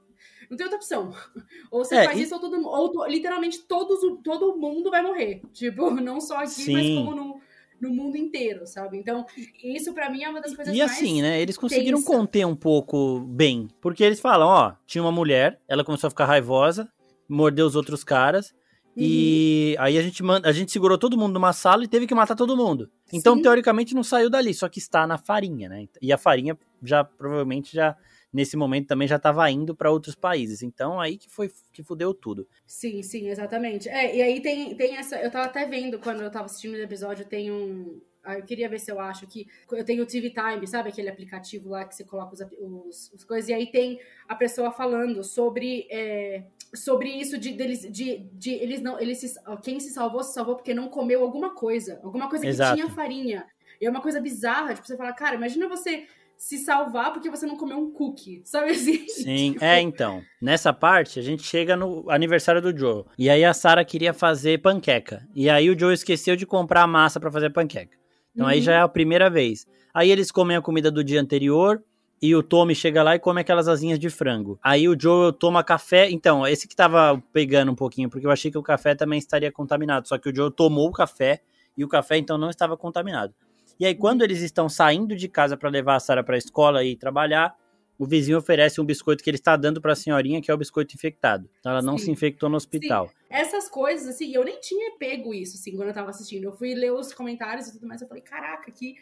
não 0.50 0.56
tem 0.56 0.64
outra 0.66 0.76
opção. 0.76 1.14
Ou 1.70 1.84
você 1.84 1.94
É, 1.94 2.04
faz 2.04 2.18
e- 2.18 2.24
isso 2.24 2.34
ou 2.34 2.40
todo 2.40 2.56
mundo, 2.56 2.68
ou 2.68 3.06
literalmente 3.06 3.60
todos, 3.60 4.02
o- 4.02 4.16
todo 4.16 4.56
mundo 4.56 4.90
vai 4.90 5.02
morrer. 5.02 5.40
Tipo, 5.52 5.88
não 6.02 6.20
só 6.20 6.38
aqui, 6.38 6.72
mas 6.72 6.84
Sim. 6.84 6.96
como 6.96 7.14
no, 7.14 7.40
no 7.80 7.90
mundo 7.90 8.16
inteiro, 8.16 8.66
sabe? 8.66 8.96
Então, 8.98 9.24
isso 9.62 9.92
pra 9.92 10.10
mim 10.10 10.22
é 10.22 10.28
uma 10.28 10.40
das 10.40 10.54
coisas 10.54 10.74
E 10.74 10.78
mais 10.78 10.90
assim, 10.90 11.22
né? 11.22 11.40
Eles 11.40 11.56
conseguiram 11.56 11.98
tensa. 11.98 12.10
conter 12.10 12.46
um 12.46 12.56
pouco 12.56 13.20
bem. 13.20 13.68
Porque 13.80 14.02
eles 14.02 14.20
falam, 14.20 14.48
ó, 14.48 14.74
tinha 14.86 15.02
uma 15.02 15.12
mulher, 15.12 15.60
ela 15.68 15.84
começou 15.84 16.08
a 16.08 16.10
ficar 16.10 16.26
raivosa, 16.26 16.88
mordeu 17.28 17.66
os 17.66 17.76
outros 17.76 18.02
caras. 18.02 18.54
Uhum. 18.96 19.04
E 19.04 19.76
aí 19.78 19.96
a 19.96 20.02
gente, 20.02 20.22
a 20.42 20.52
gente 20.52 20.72
segurou 20.72 20.98
todo 20.98 21.16
mundo 21.16 21.34
numa 21.34 21.52
sala 21.52 21.84
e 21.84 21.88
teve 21.88 22.06
que 22.06 22.14
matar 22.14 22.34
todo 22.34 22.56
mundo. 22.56 22.90
Então, 23.12 23.36
Sim. 23.36 23.42
teoricamente, 23.42 23.94
não 23.94 24.02
saiu 24.02 24.28
dali, 24.28 24.52
só 24.52 24.68
que 24.68 24.78
está 24.78 25.06
na 25.06 25.16
farinha, 25.16 25.68
né? 25.68 25.86
E 26.02 26.12
a 26.12 26.18
farinha 26.18 26.58
já 26.82 27.04
provavelmente 27.04 27.74
já 27.74 27.96
nesse 28.32 28.56
momento 28.56 28.86
também 28.88 29.08
já 29.08 29.16
estava 29.16 29.50
indo 29.50 29.74
para 29.74 29.90
outros 29.90 30.14
países. 30.14 30.62
Então 30.62 31.00
aí 31.00 31.16
que 31.16 31.28
foi 31.30 31.50
que 31.72 31.82
fudeu 31.82 32.12
tudo. 32.14 32.46
Sim, 32.66 33.02
sim, 33.02 33.28
exatamente. 33.28 33.88
É, 33.88 34.16
e 34.16 34.22
aí 34.22 34.40
tem, 34.40 34.74
tem 34.76 34.96
essa. 34.96 35.16
Eu 35.20 35.30
tava 35.30 35.46
até 35.46 35.64
vendo 35.66 35.98
quando 35.98 36.22
eu 36.22 36.30
tava 36.30 36.46
assistindo 36.46 36.74
o 36.74 36.76
episódio, 36.82 37.24
tem 37.24 37.50
um. 37.50 38.00
ah, 38.22 38.38
Eu 38.38 38.44
queria 38.44 38.68
ver 38.68 38.78
se 38.78 38.90
eu 38.90 39.00
acho 39.00 39.26
que. 39.26 39.46
Eu 39.72 39.84
tenho 39.84 40.02
o 40.02 40.06
TV 40.06 40.30
Time, 40.30 40.66
sabe? 40.66 40.88
Aquele 40.90 41.08
aplicativo 41.08 41.70
lá 41.70 41.84
que 41.84 41.94
você 41.94 42.04
coloca 42.04 42.34
os, 42.34 42.40
os, 42.40 43.12
os 43.12 43.24
coisas. 43.24 43.48
E 43.48 43.54
aí 43.54 43.70
tem 43.70 44.00
a 44.28 44.34
pessoa 44.34 44.70
falando 44.70 45.22
sobre. 45.24 45.86
é, 45.90 46.44
sobre 46.74 47.08
isso 47.08 47.38
de, 47.38 47.52
deles, 47.52 47.80
de, 47.90 48.18
de 48.34 48.50
eles 48.50 48.82
não. 48.82 49.00
Eles 49.00 49.18
se- 49.18 49.40
quem 49.62 49.80
se 49.80 49.88
salvou, 49.90 50.22
se 50.22 50.34
salvou 50.34 50.54
porque 50.56 50.74
não 50.74 50.88
comeu 50.88 51.22
alguma 51.22 51.54
coisa. 51.54 51.98
Alguma 52.02 52.28
coisa 52.28 52.44
que 52.44 52.50
Exato. 52.50 52.74
tinha 52.76 52.90
farinha. 52.90 53.46
E 53.80 53.86
é 53.86 53.90
uma 53.90 54.02
coisa 54.02 54.20
bizarra, 54.20 54.74
tipo, 54.74 54.86
você 54.86 54.96
fala, 54.96 55.12
cara, 55.12 55.36
imagina 55.36 55.68
você 55.68 56.04
se 56.38 56.56
salvar 56.58 57.12
porque 57.12 57.28
você 57.28 57.44
não 57.44 57.56
comeu 57.56 57.76
um 57.78 57.90
cookie. 57.92 58.40
Sabe 58.44 58.70
assim? 58.70 59.06
Sim, 59.10 59.52
Tipo, 59.54 59.64
é 59.64 59.80
então. 59.80 60.22
Nessa 60.40 60.72
parte, 60.72 61.18
a 61.18 61.22
gente 61.22 61.42
chega 61.42 61.76
no 61.76 62.08
aniversário 62.08 62.62
do 62.62 62.74
Joe. 62.76 63.04
E 63.18 63.28
aí 63.28 63.44
a 63.44 63.52
Sarah 63.52 63.84
queria 63.84 64.14
fazer 64.14 64.62
panqueca. 64.62 65.26
E 65.34 65.50
aí 65.50 65.68
o 65.68 65.78
Joe 65.78 65.92
esqueceu 65.92 66.36
de 66.36 66.46
comprar 66.46 66.82
a 66.82 66.86
massa 66.86 67.18
pra 67.18 67.30
fazer 67.30 67.50
panqueca. 67.50 67.98
Então 68.34 68.46
aí 68.46 68.58
Uhum. 68.58 68.64
já 68.64 68.72
é 68.74 68.80
a 68.80 68.88
primeira 68.88 69.28
vez. 69.28 69.66
Aí 69.92 70.10
eles 70.10 70.30
comem 70.30 70.56
a 70.56 70.62
comida 70.62 70.90
do 70.90 71.02
dia 71.02 71.20
anterior. 71.20 71.82
E 72.20 72.34
o 72.34 72.42
Tommy 72.42 72.74
chega 72.74 73.00
lá 73.02 73.14
e 73.14 73.18
come 73.20 73.40
aquelas 73.40 73.68
asinhas 73.68 73.96
de 73.98 74.10
frango. 74.10 74.58
Aí 74.62 74.88
o 74.88 75.00
Joel 75.00 75.32
toma 75.32 75.62
café. 75.62 76.10
Então, 76.10 76.44
esse 76.44 76.66
que 76.66 76.74
tava 76.74 77.22
pegando 77.32 77.70
um 77.70 77.76
pouquinho, 77.76 78.08
porque 78.10 78.26
eu 78.26 78.30
achei 78.32 78.50
que 78.50 78.58
o 78.58 78.62
café 78.62 78.94
também 78.96 79.20
estaria 79.20 79.52
contaminado. 79.52 80.08
Só 80.08 80.18
que 80.18 80.28
o 80.28 80.34
Joel 80.34 80.50
tomou 80.50 80.88
o 80.88 80.92
café 80.92 81.40
e 81.76 81.84
o 81.84 81.88
café 81.88 82.16
então 82.16 82.36
não 82.36 82.50
estava 82.50 82.76
contaminado. 82.76 83.32
E 83.78 83.86
aí, 83.86 83.94
quando 83.94 84.22
eles 84.22 84.40
estão 84.42 84.68
saindo 84.68 85.14
de 85.14 85.28
casa 85.28 85.56
para 85.56 85.70
levar 85.70 85.96
a 85.96 86.00
Sarah 86.00 86.24
para 86.24 86.34
a 86.34 86.38
escola 86.38 86.84
e 86.84 86.96
trabalhar, 86.96 87.56
o 87.98 88.06
vizinho 88.06 88.38
oferece 88.38 88.80
um 88.80 88.84
biscoito 88.84 89.22
que 89.22 89.30
ele 89.30 89.36
está 89.36 89.56
dando 89.56 89.80
para 89.80 89.92
a 89.92 89.96
senhorinha, 89.96 90.40
que 90.40 90.50
é 90.50 90.54
o 90.54 90.58
biscoito 90.58 90.94
infectado. 90.94 91.48
Então, 91.60 91.72
ela 91.72 91.82
não 91.82 91.96
Sim. 91.98 92.06
se 92.06 92.10
infectou 92.10 92.48
no 92.48 92.56
hospital. 92.56 93.10
essas 93.28 93.68
coisas, 93.68 94.08
assim, 94.08 94.32
eu 94.34 94.44
nem 94.44 94.58
tinha 94.60 94.96
pego 94.98 95.34
isso, 95.34 95.56
assim, 95.56 95.76
quando 95.76 95.88
eu 95.88 95.94
tava 95.94 96.10
assistindo. 96.10 96.44
Eu 96.44 96.52
fui 96.52 96.74
ler 96.74 96.92
os 96.92 97.12
comentários 97.12 97.68
e 97.68 97.72
tudo 97.72 97.86
mais, 97.86 98.00
eu 98.00 98.08
falei, 98.08 98.22
caraca, 98.22 98.70
que, 98.70 98.94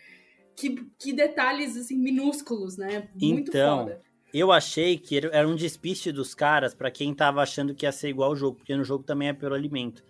que, 0.54 0.86
que 0.98 1.12
detalhes, 1.12 1.76
assim, 1.76 1.96
minúsculos, 1.96 2.76
né? 2.76 3.08
Muito 3.14 3.50
Então, 3.50 3.80
foda. 3.84 4.00
Eu 4.34 4.52
achei 4.52 4.98
que 4.98 5.16
era 5.16 5.28
era 5.28 5.48
um 5.48 5.54
despiste 5.54 6.12
dos 6.12 6.34
caras 6.34 6.74
para 6.74 6.90
quem 6.90 7.14
tava 7.14 7.40
achando 7.40 7.74
que 7.74 7.86
ia 7.86 7.92
ser 7.92 8.08
igual 8.08 8.30
ao 8.30 8.36
jogo, 8.36 8.58
porque 8.58 8.76
no 8.76 8.84
jogo 8.84 9.04
também 9.04 9.28
é 9.28 9.32
pelo 9.32 9.54
alimento. 9.54 10.04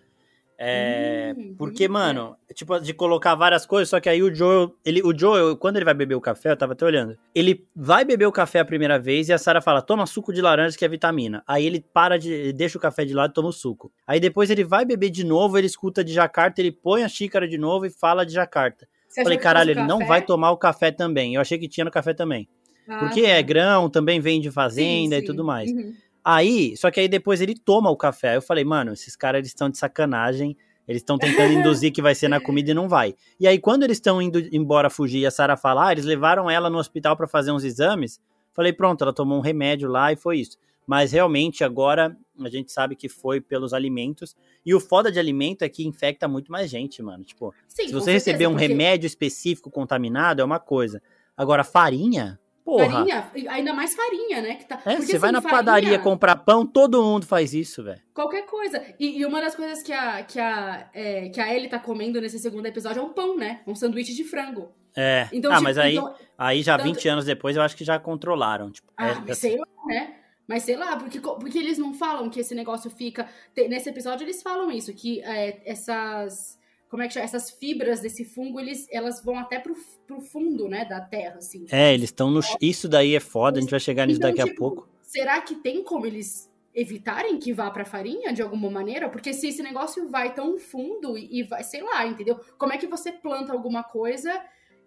É, 0.57 1.35
Hum, 1.37 1.55
porque, 1.57 1.87
hum, 1.87 1.91
mano, 1.91 2.35
tipo, 2.53 2.79
de 2.79 2.93
colocar 2.93 3.35
várias 3.35 3.65
coisas, 3.65 3.89
só 3.89 3.99
que 3.99 4.09
aí 4.09 4.23
o 4.23 4.33
Joel, 4.33 4.73
ele, 4.83 5.01
o 5.03 5.17
Joel, 5.17 5.55
quando 5.55 5.75
ele 5.75 5.85
vai 5.85 5.93
beber 5.93 6.15
o 6.15 6.21
café, 6.21 6.51
eu 6.51 6.57
tava 6.57 6.73
até 6.73 6.85
olhando, 6.85 7.17
ele 7.35 7.65
vai 7.75 8.03
beber 8.03 8.25
o 8.25 8.31
café 8.31 8.59
a 8.59 8.65
primeira 8.65 8.97
vez 8.97 9.29
e 9.29 9.33
a 9.33 9.37
Sarah 9.37 9.61
fala, 9.61 9.81
toma 9.81 10.05
suco 10.05 10.33
de 10.33 10.41
laranja 10.41 10.77
que 10.77 10.83
é 10.83 10.87
vitamina. 10.87 11.43
Aí 11.47 11.65
ele 11.65 11.79
para 11.93 12.17
de, 12.17 12.31
ele 12.31 12.53
deixa 12.53 12.77
o 12.77 12.81
café 12.81 13.05
de 13.05 13.13
lado 13.13 13.31
e 13.31 13.33
toma 13.33 13.49
o 13.49 13.53
suco. 13.53 13.91
Aí 14.05 14.19
depois 14.19 14.49
ele 14.49 14.63
vai 14.63 14.83
beber 14.83 15.09
de 15.09 15.23
novo, 15.23 15.57
ele 15.57 15.67
escuta 15.67 16.03
de 16.03 16.13
Jacarta, 16.13 16.61
ele 16.61 16.71
põe 16.71 17.03
a 17.03 17.09
xícara 17.09 17.47
de 17.47 17.57
novo 17.57 17.85
e 17.85 17.89
fala 17.89 18.25
de 18.25 18.33
Jacarta. 18.33 18.87
Você 19.07 19.23
Falei, 19.23 19.37
caralho, 19.37 19.71
ele 19.71 19.83
não 19.83 20.05
vai 20.05 20.21
tomar 20.21 20.51
o 20.51 20.57
café 20.57 20.91
também. 20.91 21.35
Eu 21.35 21.41
achei 21.41 21.57
que 21.57 21.67
tinha 21.67 21.85
no 21.85 21.91
café 21.91 22.13
também. 22.13 22.47
Ah, 22.87 22.99
Porque 22.99 23.21
tá. 23.23 23.29
é 23.29 23.41
grão, 23.43 23.89
também 23.89 24.19
vem 24.19 24.39
de 24.39 24.47
Sim, 24.49 24.53
fazenda 24.53 25.17
e 25.17 25.21
sim. 25.21 25.25
tudo 25.25 25.43
mais. 25.43 25.69
Uhum. 25.71 25.93
Aí, 26.29 26.75
só 26.75 26.91
que 26.91 26.99
aí 26.99 27.07
depois 27.07 27.39
ele 27.39 27.55
toma 27.55 27.89
o 27.89 27.95
café. 27.95 28.31
Aí 28.31 28.35
eu 28.35 28.41
falei, 28.41 28.65
mano, 28.65 28.91
esses 28.91 29.15
caras 29.15 29.39
eles 29.39 29.47
estão 29.47 29.69
de 29.69 29.77
sacanagem. 29.77 30.57
Eles 30.85 31.01
estão 31.01 31.17
tentando 31.17 31.53
induzir 31.55 31.93
que 31.93 32.01
vai 32.01 32.13
ser 32.13 32.27
na 32.27 32.41
comida 32.41 32.71
e 32.71 32.73
não 32.73 32.89
vai. 32.89 33.15
E 33.39 33.47
aí, 33.47 33.57
quando 33.57 33.83
eles 33.83 33.95
estão 33.95 34.21
indo 34.21 34.37
embora 34.53 34.89
fugir 34.89 35.19
e 35.19 35.25
a 35.25 35.31
Sarah 35.31 35.55
fala, 35.55 35.87
ah, 35.87 35.91
eles 35.93 36.03
levaram 36.03 36.49
ela 36.49 36.69
no 36.69 36.79
hospital 36.79 37.15
pra 37.15 37.29
fazer 37.29 37.53
uns 37.53 37.63
exames. 37.63 38.19
Falei, 38.51 38.73
pronto, 38.73 39.05
ela 39.05 39.13
tomou 39.13 39.37
um 39.37 39.41
remédio 39.41 39.87
lá 39.87 40.11
e 40.11 40.17
foi 40.17 40.39
isso. 40.39 40.57
Mas 40.85 41.13
realmente 41.13 41.63
agora 41.63 42.17
a 42.41 42.49
gente 42.49 42.73
sabe 42.73 42.97
que 42.97 43.07
foi 43.07 43.39
pelos 43.39 43.73
alimentos. 43.73 44.35
E 44.65 44.75
o 44.75 44.81
foda 44.81 45.09
de 45.09 45.19
alimento 45.19 45.61
é 45.61 45.69
que 45.69 45.87
infecta 45.87 46.27
muito 46.27 46.51
mais 46.51 46.69
gente, 46.69 47.01
mano. 47.01 47.23
Tipo, 47.23 47.53
Sim, 47.69 47.87
se 47.87 47.93
você 47.93 48.11
receber 48.11 48.39
certeza, 48.39 48.49
um 48.49 48.51
porque 48.51 48.67
remédio 48.67 49.07
específico 49.07 49.71
contaminado, 49.71 50.41
é 50.41 50.43
uma 50.43 50.59
coisa. 50.59 51.01
Agora, 51.37 51.63
farinha? 51.63 52.37
Porra. 52.67 52.89
Farinha, 53.05 53.31
ainda 53.47 53.73
mais 53.73 53.95
farinha, 53.95 54.41
né? 54.41 54.55
Que 54.55 54.65
tá... 54.65 54.75
É, 54.85 54.97
porque, 54.97 55.05
você 55.13 55.17
vai 55.17 55.29
assim, 55.29 55.35
na 55.35 55.41
farinha, 55.41 55.57
padaria 55.63 55.99
comprar 55.99 56.35
pão, 56.35 56.65
todo 56.65 57.01
mundo 57.01 57.25
faz 57.25 57.53
isso, 57.53 57.81
velho. 57.81 58.01
Qualquer 58.13 58.45
coisa. 58.45 58.83
E, 58.99 59.19
e 59.19 59.25
uma 59.25 59.39
das 59.39 59.55
coisas 59.55 59.81
que 59.81 59.93
a, 59.93 60.21
que, 60.23 60.37
a, 60.37 60.89
é, 60.93 61.29
que 61.29 61.39
a 61.39 61.55
Ellie 61.55 61.69
tá 61.69 61.79
comendo 61.79 62.19
nesse 62.19 62.37
segundo 62.37 62.65
episódio 62.65 62.99
é 62.99 63.03
um 63.03 63.13
pão, 63.13 63.37
né? 63.37 63.61
Um 63.65 63.73
sanduíche 63.73 64.13
de 64.13 64.25
frango. 64.25 64.69
É. 64.93 65.29
Então, 65.31 65.49
ah, 65.49 65.55
tipo, 65.55 65.63
mas 65.63 65.77
aí, 65.77 65.95
então- 65.95 66.13
aí 66.37 66.61
já 66.61 66.77
tanto- 66.77 66.93
20 66.93 67.07
anos 67.07 67.23
depois 67.23 67.55
eu 67.55 67.61
acho 67.61 67.77
que 67.77 67.85
já 67.85 67.97
controlaram. 67.97 68.69
Tipo, 68.69 68.91
Ah, 68.97 69.11
é- 69.11 69.13
mas 69.15 69.29
é- 69.29 69.33
sei 69.35 69.57
lá, 69.57 69.67
né? 69.85 70.15
Mas 70.45 70.63
sei 70.63 70.75
lá, 70.75 70.97
porque, 70.97 71.21
porque 71.21 71.57
eles 71.59 71.77
não 71.77 71.93
falam 71.93 72.29
que 72.29 72.41
esse 72.41 72.53
negócio 72.53 72.91
fica. 72.91 73.29
Nesse 73.69 73.87
episódio 73.89 74.25
eles 74.25 74.41
falam 74.43 74.69
isso, 74.71 74.93
que 74.93 75.21
é, 75.21 75.61
essas. 75.65 76.59
Como 76.89 77.03
é 77.03 77.07
que 77.07 77.13
chama? 77.13 77.25
Essas 77.25 77.51
fibras 77.51 77.99
desse 78.01 78.23
fungo, 78.23 78.59
eles, 78.59 78.87
elas 78.91 79.23
vão 79.23 79.37
até 79.37 79.59
pro, 79.59 79.75
pro 80.05 80.21
fundo, 80.21 80.67
né, 80.69 80.85
da 80.85 81.01
terra, 81.01 81.35
assim. 81.37 81.65
é, 81.69 81.93
eles 81.93 82.05
estão 82.09 82.31
no. 82.31 82.39
Isso 82.61 82.87
daí 82.87 83.15
é 83.15 83.19
foda, 83.19 83.57
a 83.59 83.61
gente 83.61 83.71
vai 83.71 83.79
chegar 83.79 84.05
nisso 84.05 84.19
Então, 84.19 84.29
daqui 84.29 84.41
a 84.41 84.45
tipo, 84.45 84.57
pouco. 84.57 84.87
Será 85.01 85.41
que 85.41 85.55
tem 85.55 85.83
como 85.83 86.05
eles 86.05 86.49
evitarem 86.73 87.39
que 87.39 87.51
vá 87.53 87.69
pra 87.71 87.83
farinha 87.85 88.31
de 88.31 88.41
alguma 88.41 88.69
maneira? 88.69 89.09
Porque 89.09 89.33
se 89.33 89.47
esse 89.47 89.63
negócio 89.63 90.09
vai 90.09 90.33
tão 90.33 90.57
fundo 90.57 91.17
e 91.17 91.39
e 91.39 91.43
vai, 91.43 91.63
sei 91.63 91.81
lá, 91.81 92.05
entendeu? 92.05 92.39
Como 92.57 92.71
é 92.71 92.77
que 92.77 92.87
você 92.87 93.11
planta 93.11 93.51
alguma 93.51 93.83
coisa 93.83 94.31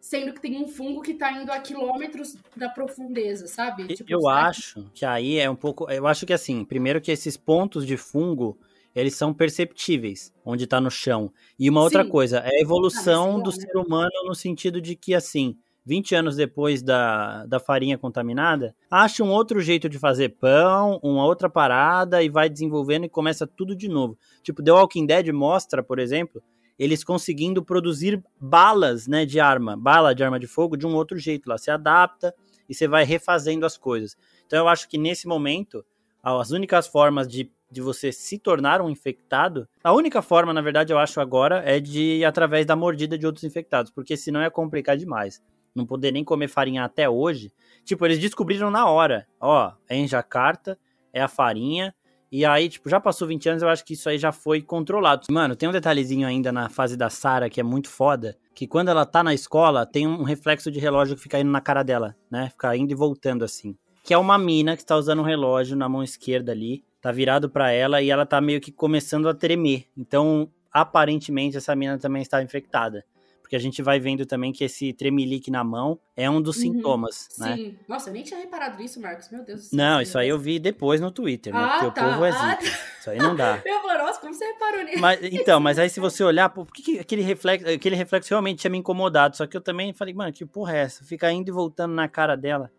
sendo 0.00 0.32
que 0.32 0.40
tem 0.40 0.56
um 0.56 0.66
fungo 0.66 1.02
que 1.02 1.12
tá 1.12 1.30
indo 1.30 1.52
a 1.52 1.60
quilômetros 1.60 2.34
da 2.56 2.70
profundeza, 2.70 3.46
sabe? 3.46 3.86
Tipo, 3.88 4.10
eu 4.10 4.20
que- 4.20 4.28
acho 4.28 4.90
que 4.94 5.04
aí 5.04 5.36
é 5.38 5.50
um 5.50 5.56
pouco. 5.56 5.90
Eu 5.90 6.06
acho 6.06 6.24
que 6.24 6.32
assim, 6.32 6.64
primeiro 6.64 7.00
que 7.00 7.10
esses 7.12 7.36
pontos 7.36 7.86
de 7.86 7.96
fungo. 7.98 8.56
Eles 8.94 9.14
são 9.14 9.32
perceptíveis, 9.32 10.32
onde 10.44 10.66
tá 10.66 10.80
no 10.80 10.90
chão. 10.90 11.32
E 11.58 11.70
uma 11.70 11.82
outra 11.82 12.04
Sim. 12.04 12.10
coisa, 12.10 12.38
é 12.38 12.56
a 12.56 12.60
evolução 12.60 13.40
do 13.40 13.52
ser 13.52 13.76
humano 13.76 14.10
no 14.24 14.34
sentido 14.34 14.80
de 14.80 14.96
que, 14.96 15.14
assim, 15.14 15.56
20 15.84 16.14
anos 16.14 16.36
depois 16.36 16.82
da, 16.82 17.46
da 17.46 17.58
farinha 17.58 17.96
contaminada, 17.96 18.74
acha 18.90 19.24
um 19.24 19.30
outro 19.30 19.60
jeito 19.60 19.88
de 19.88 19.98
fazer 19.98 20.30
pão, 20.30 21.00
uma 21.02 21.24
outra 21.24 21.48
parada 21.48 22.22
e 22.22 22.28
vai 22.28 22.48
desenvolvendo 22.48 23.04
e 23.04 23.08
começa 23.08 23.46
tudo 23.46 23.74
de 23.74 23.88
novo. 23.88 24.18
Tipo, 24.42 24.62
The 24.62 24.72
Walking 24.72 25.06
Dead 25.06 25.28
mostra, 25.32 25.82
por 25.82 25.98
exemplo, 25.98 26.42
eles 26.78 27.04
conseguindo 27.04 27.64
produzir 27.64 28.22
balas, 28.40 29.06
né, 29.06 29.26
de 29.26 29.38
arma, 29.40 29.76
bala 29.76 30.14
de 30.14 30.24
arma 30.24 30.38
de 30.38 30.46
fogo 30.46 30.76
de 30.76 30.86
um 30.86 30.94
outro 30.94 31.18
jeito 31.18 31.48
lá. 31.48 31.58
Você 31.58 31.70
adapta 31.70 32.34
e 32.68 32.74
você 32.74 32.86
vai 32.86 33.04
refazendo 33.04 33.66
as 33.66 33.76
coisas. 33.76 34.16
Então 34.46 34.60
eu 34.60 34.68
acho 34.68 34.88
que 34.88 34.96
nesse 34.96 35.26
momento, 35.26 35.84
as 36.22 36.50
únicas 36.52 36.86
formas 36.86 37.26
de, 37.26 37.50
de 37.70 37.80
você 37.80 38.10
se 38.10 38.38
tornar 38.38 38.80
um 38.80 38.90
infectado, 38.90 39.68
a 39.82 39.92
única 39.92 40.20
forma, 40.20 40.52
na 40.52 40.60
verdade, 40.60 40.92
eu 40.92 40.98
acho 40.98 41.20
agora, 41.20 41.62
é 41.64 41.78
de 41.78 42.18
ir 42.18 42.24
através 42.24 42.66
da 42.66 42.74
mordida 42.74 43.16
de 43.16 43.26
outros 43.26 43.44
infectados, 43.44 43.90
porque 43.90 44.16
senão 44.16 44.40
é 44.40 44.50
complicar 44.50 44.96
demais. 44.96 45.40
Não 45.74 45.86
poder 45.86 46.12
nem 46.12 46.24
comer 46.24 46.48
farinha 46.48 46.84
até 46.84 47.08
hoje. 47.08 47.52
Tipo, 47.84 48.04
eles 48.04 48.18
descobriram 48.18 48.70
na 48.70 48.88
hora. 48.88 49.26
Ó, 49.40 49.72
é 49.88 49.96
em 49.96 50.08
Jacarta, 50.08 50.78
é 51.12 51.22
a 51.22 51.28
farinha. 51.28 51.94
E 52.32 52.44
aí, 52.44 52.68
tipo, 52.68 52.88
já 52.88 53.00
passou 53.00 53.26
20 53.26 53.48
anos, 53.48 53.62
eu 53.62 53.68
acho 53.68 53.84
que 53.84 53.94
isso 53.94 54.08
aí 54.08 54.16
já 54.16 54.30
foi 54.30 54.62
controlado. 54.62 55.26
Mano, 55.30 55.56
tem 55.56 55.68
um 55.68 55.72
detalhezinho 55.72 56.26
ainda 56.26 56.52
na 56.52 56.68
fase 56.68 56.96
da 56.96 57.10
Sarah 57.10 57.50
que 57.50 57.60
é 57.60 57.64
muito 57.64 57.88
foda, 57.88 58.36
que 58.54 58.68
quando 58.68 58.88
ela 58.88 59.04
tá 59.04 59.22
na 59.22 59.34
escola, 59.34 59.84
tem 59.84 60.06
um 60.06 60.22
reflexo 60.22 60.70
de 60.70 60.78
relógio 60.78 61.16
que 61.16 61.22
fica 61.22 61.40
indo 61.40 61.50
na 61.50 61.60
cara 61.60 61.82
dela, 61.82 62.16
né? 62.30 62.48
Fica 62.50 62.76
indo 62.76 62.92
e 62.92 62.94
voltando 62.94 63.44
assim. 63.44 63.76
Que 64.04 64.14
é 64.14 64.18
uma 64.18 64.38
mina 64.38 64.76
que 64.76 64.82
está 64.82 64.96
usando 64.96 65.20
um 65.20 65.24
relógio 65.24 65.76
na 65.76 65.88
mão 65.88 66.04
esquerda 66.04 66.52
ali, 66.52 66.84
tá 67.00 67.10
virado 67.12 67.48
pra 67.50 67.70
ela 67.72 68.00
e 68.02 68.10
ela 68.10 68.26
tá 68.26 68.40
meio 68.40 68.60
que 68.60 68.70
começando 68.72 69.28
a 69.28 69.34
tremer. 69.34 69.86
Então, 69.96 70.50
aparentemente, 70.72 71.56
essa 71.56 71.74
mina 71.74 71.98
também 71.98 72.22
está 72.22 72.42
infectada. 72.42 73.04
Porque 73.40 73.56
a 73.56 73.58
gente 73.60 73.82
vai 73.82 73.98
vendo 73.98 74.24
também 74.24 74.52
que 74.52 74.62
esse 74.62 74.92
tremelique 74.92 75.50
na 75.50 75.64
mão 75.64 75.98
é 76.16 76.30
um 76.30 76.40
dos 76.40 76.54
Uhum. 76.58 76.62
sintomas, 76.62 77.28
né? 77.36 77.56
Sim. 77.56 77.76
Nossa, 77.88 78.08
eu 78.08 78.14
nem 78.14 78.22
tinha 78.22 78.38
reparado 78.38 78.78
nisso, 78.80 79.00
Marcos. 79.00 79.28
Meu 79.28 79.44
Deus 79.44 79.62
do 79.62 79.66
céu. 79.70 79.76
Não, 79.76 80.00
isso 80.00 80.16
aí 80.16 80.28
eu 80.28 80.38
vi 80.38 80.60
depois 80.60 81.00
no 81.00 81.10
Twitter, 81.10 81.52
né? 81.52 81.58
Ah, 81.60 81.78
Porque 81.80 81.98
tá. 82.00 82.06
o 82.06 82.10
povo 82.12 82.24
é 82.24 82.28
Ah, 82.30 82.32
zica. 82.60 82.78
Isso 83.00 83.10
aí 83.10 83.18
não 83.18 83.34
dá. 83.34 83.60
Eu 83.66 83.80
falei, 83.80 83.98
nossa, 83.98 84.20
como 84.20 84.32
você 84.32 84.44
reparou 84.44 84.84
nisso? 84.84 85.00
Mas, 85.00 85.18
então, 85.34 85.58
mas 85.58 85.80
aí 85.80 85.90
se 85.90 85.98
você 85.98 86.22
olhar, 86.22 86.48
pô, 86.50 86.64
por 86.64 86.72
que, 86.72 86.80
que 86.80 86.98
aquele, 87.00 87.22
reflexo, 87.22 87.66
aquele 87.68 87.96
reflexo 87.96 88.30
realmente 88.30 88.60
tinha 88.60 88.70
me 88.70 88.78
incomodado? 88.78 89.36
Só 89.36 89.44
que 89.48 89.56
eu 89.56 89.60
também 89.60 89.92
falei, 89.92 90.14
mano, 90.14 90.32
que 90.32 90.46
porra 90.46 90.76
é 90.76 90.80
essa? 90.82 91.02
Fica 91.04 91.32
indo 91.32 91.48
e 91.48 91.52
voltando 91.52 91.92
na 91.92 92.06
cara 92.06 92.36
dela. 92.36 92.70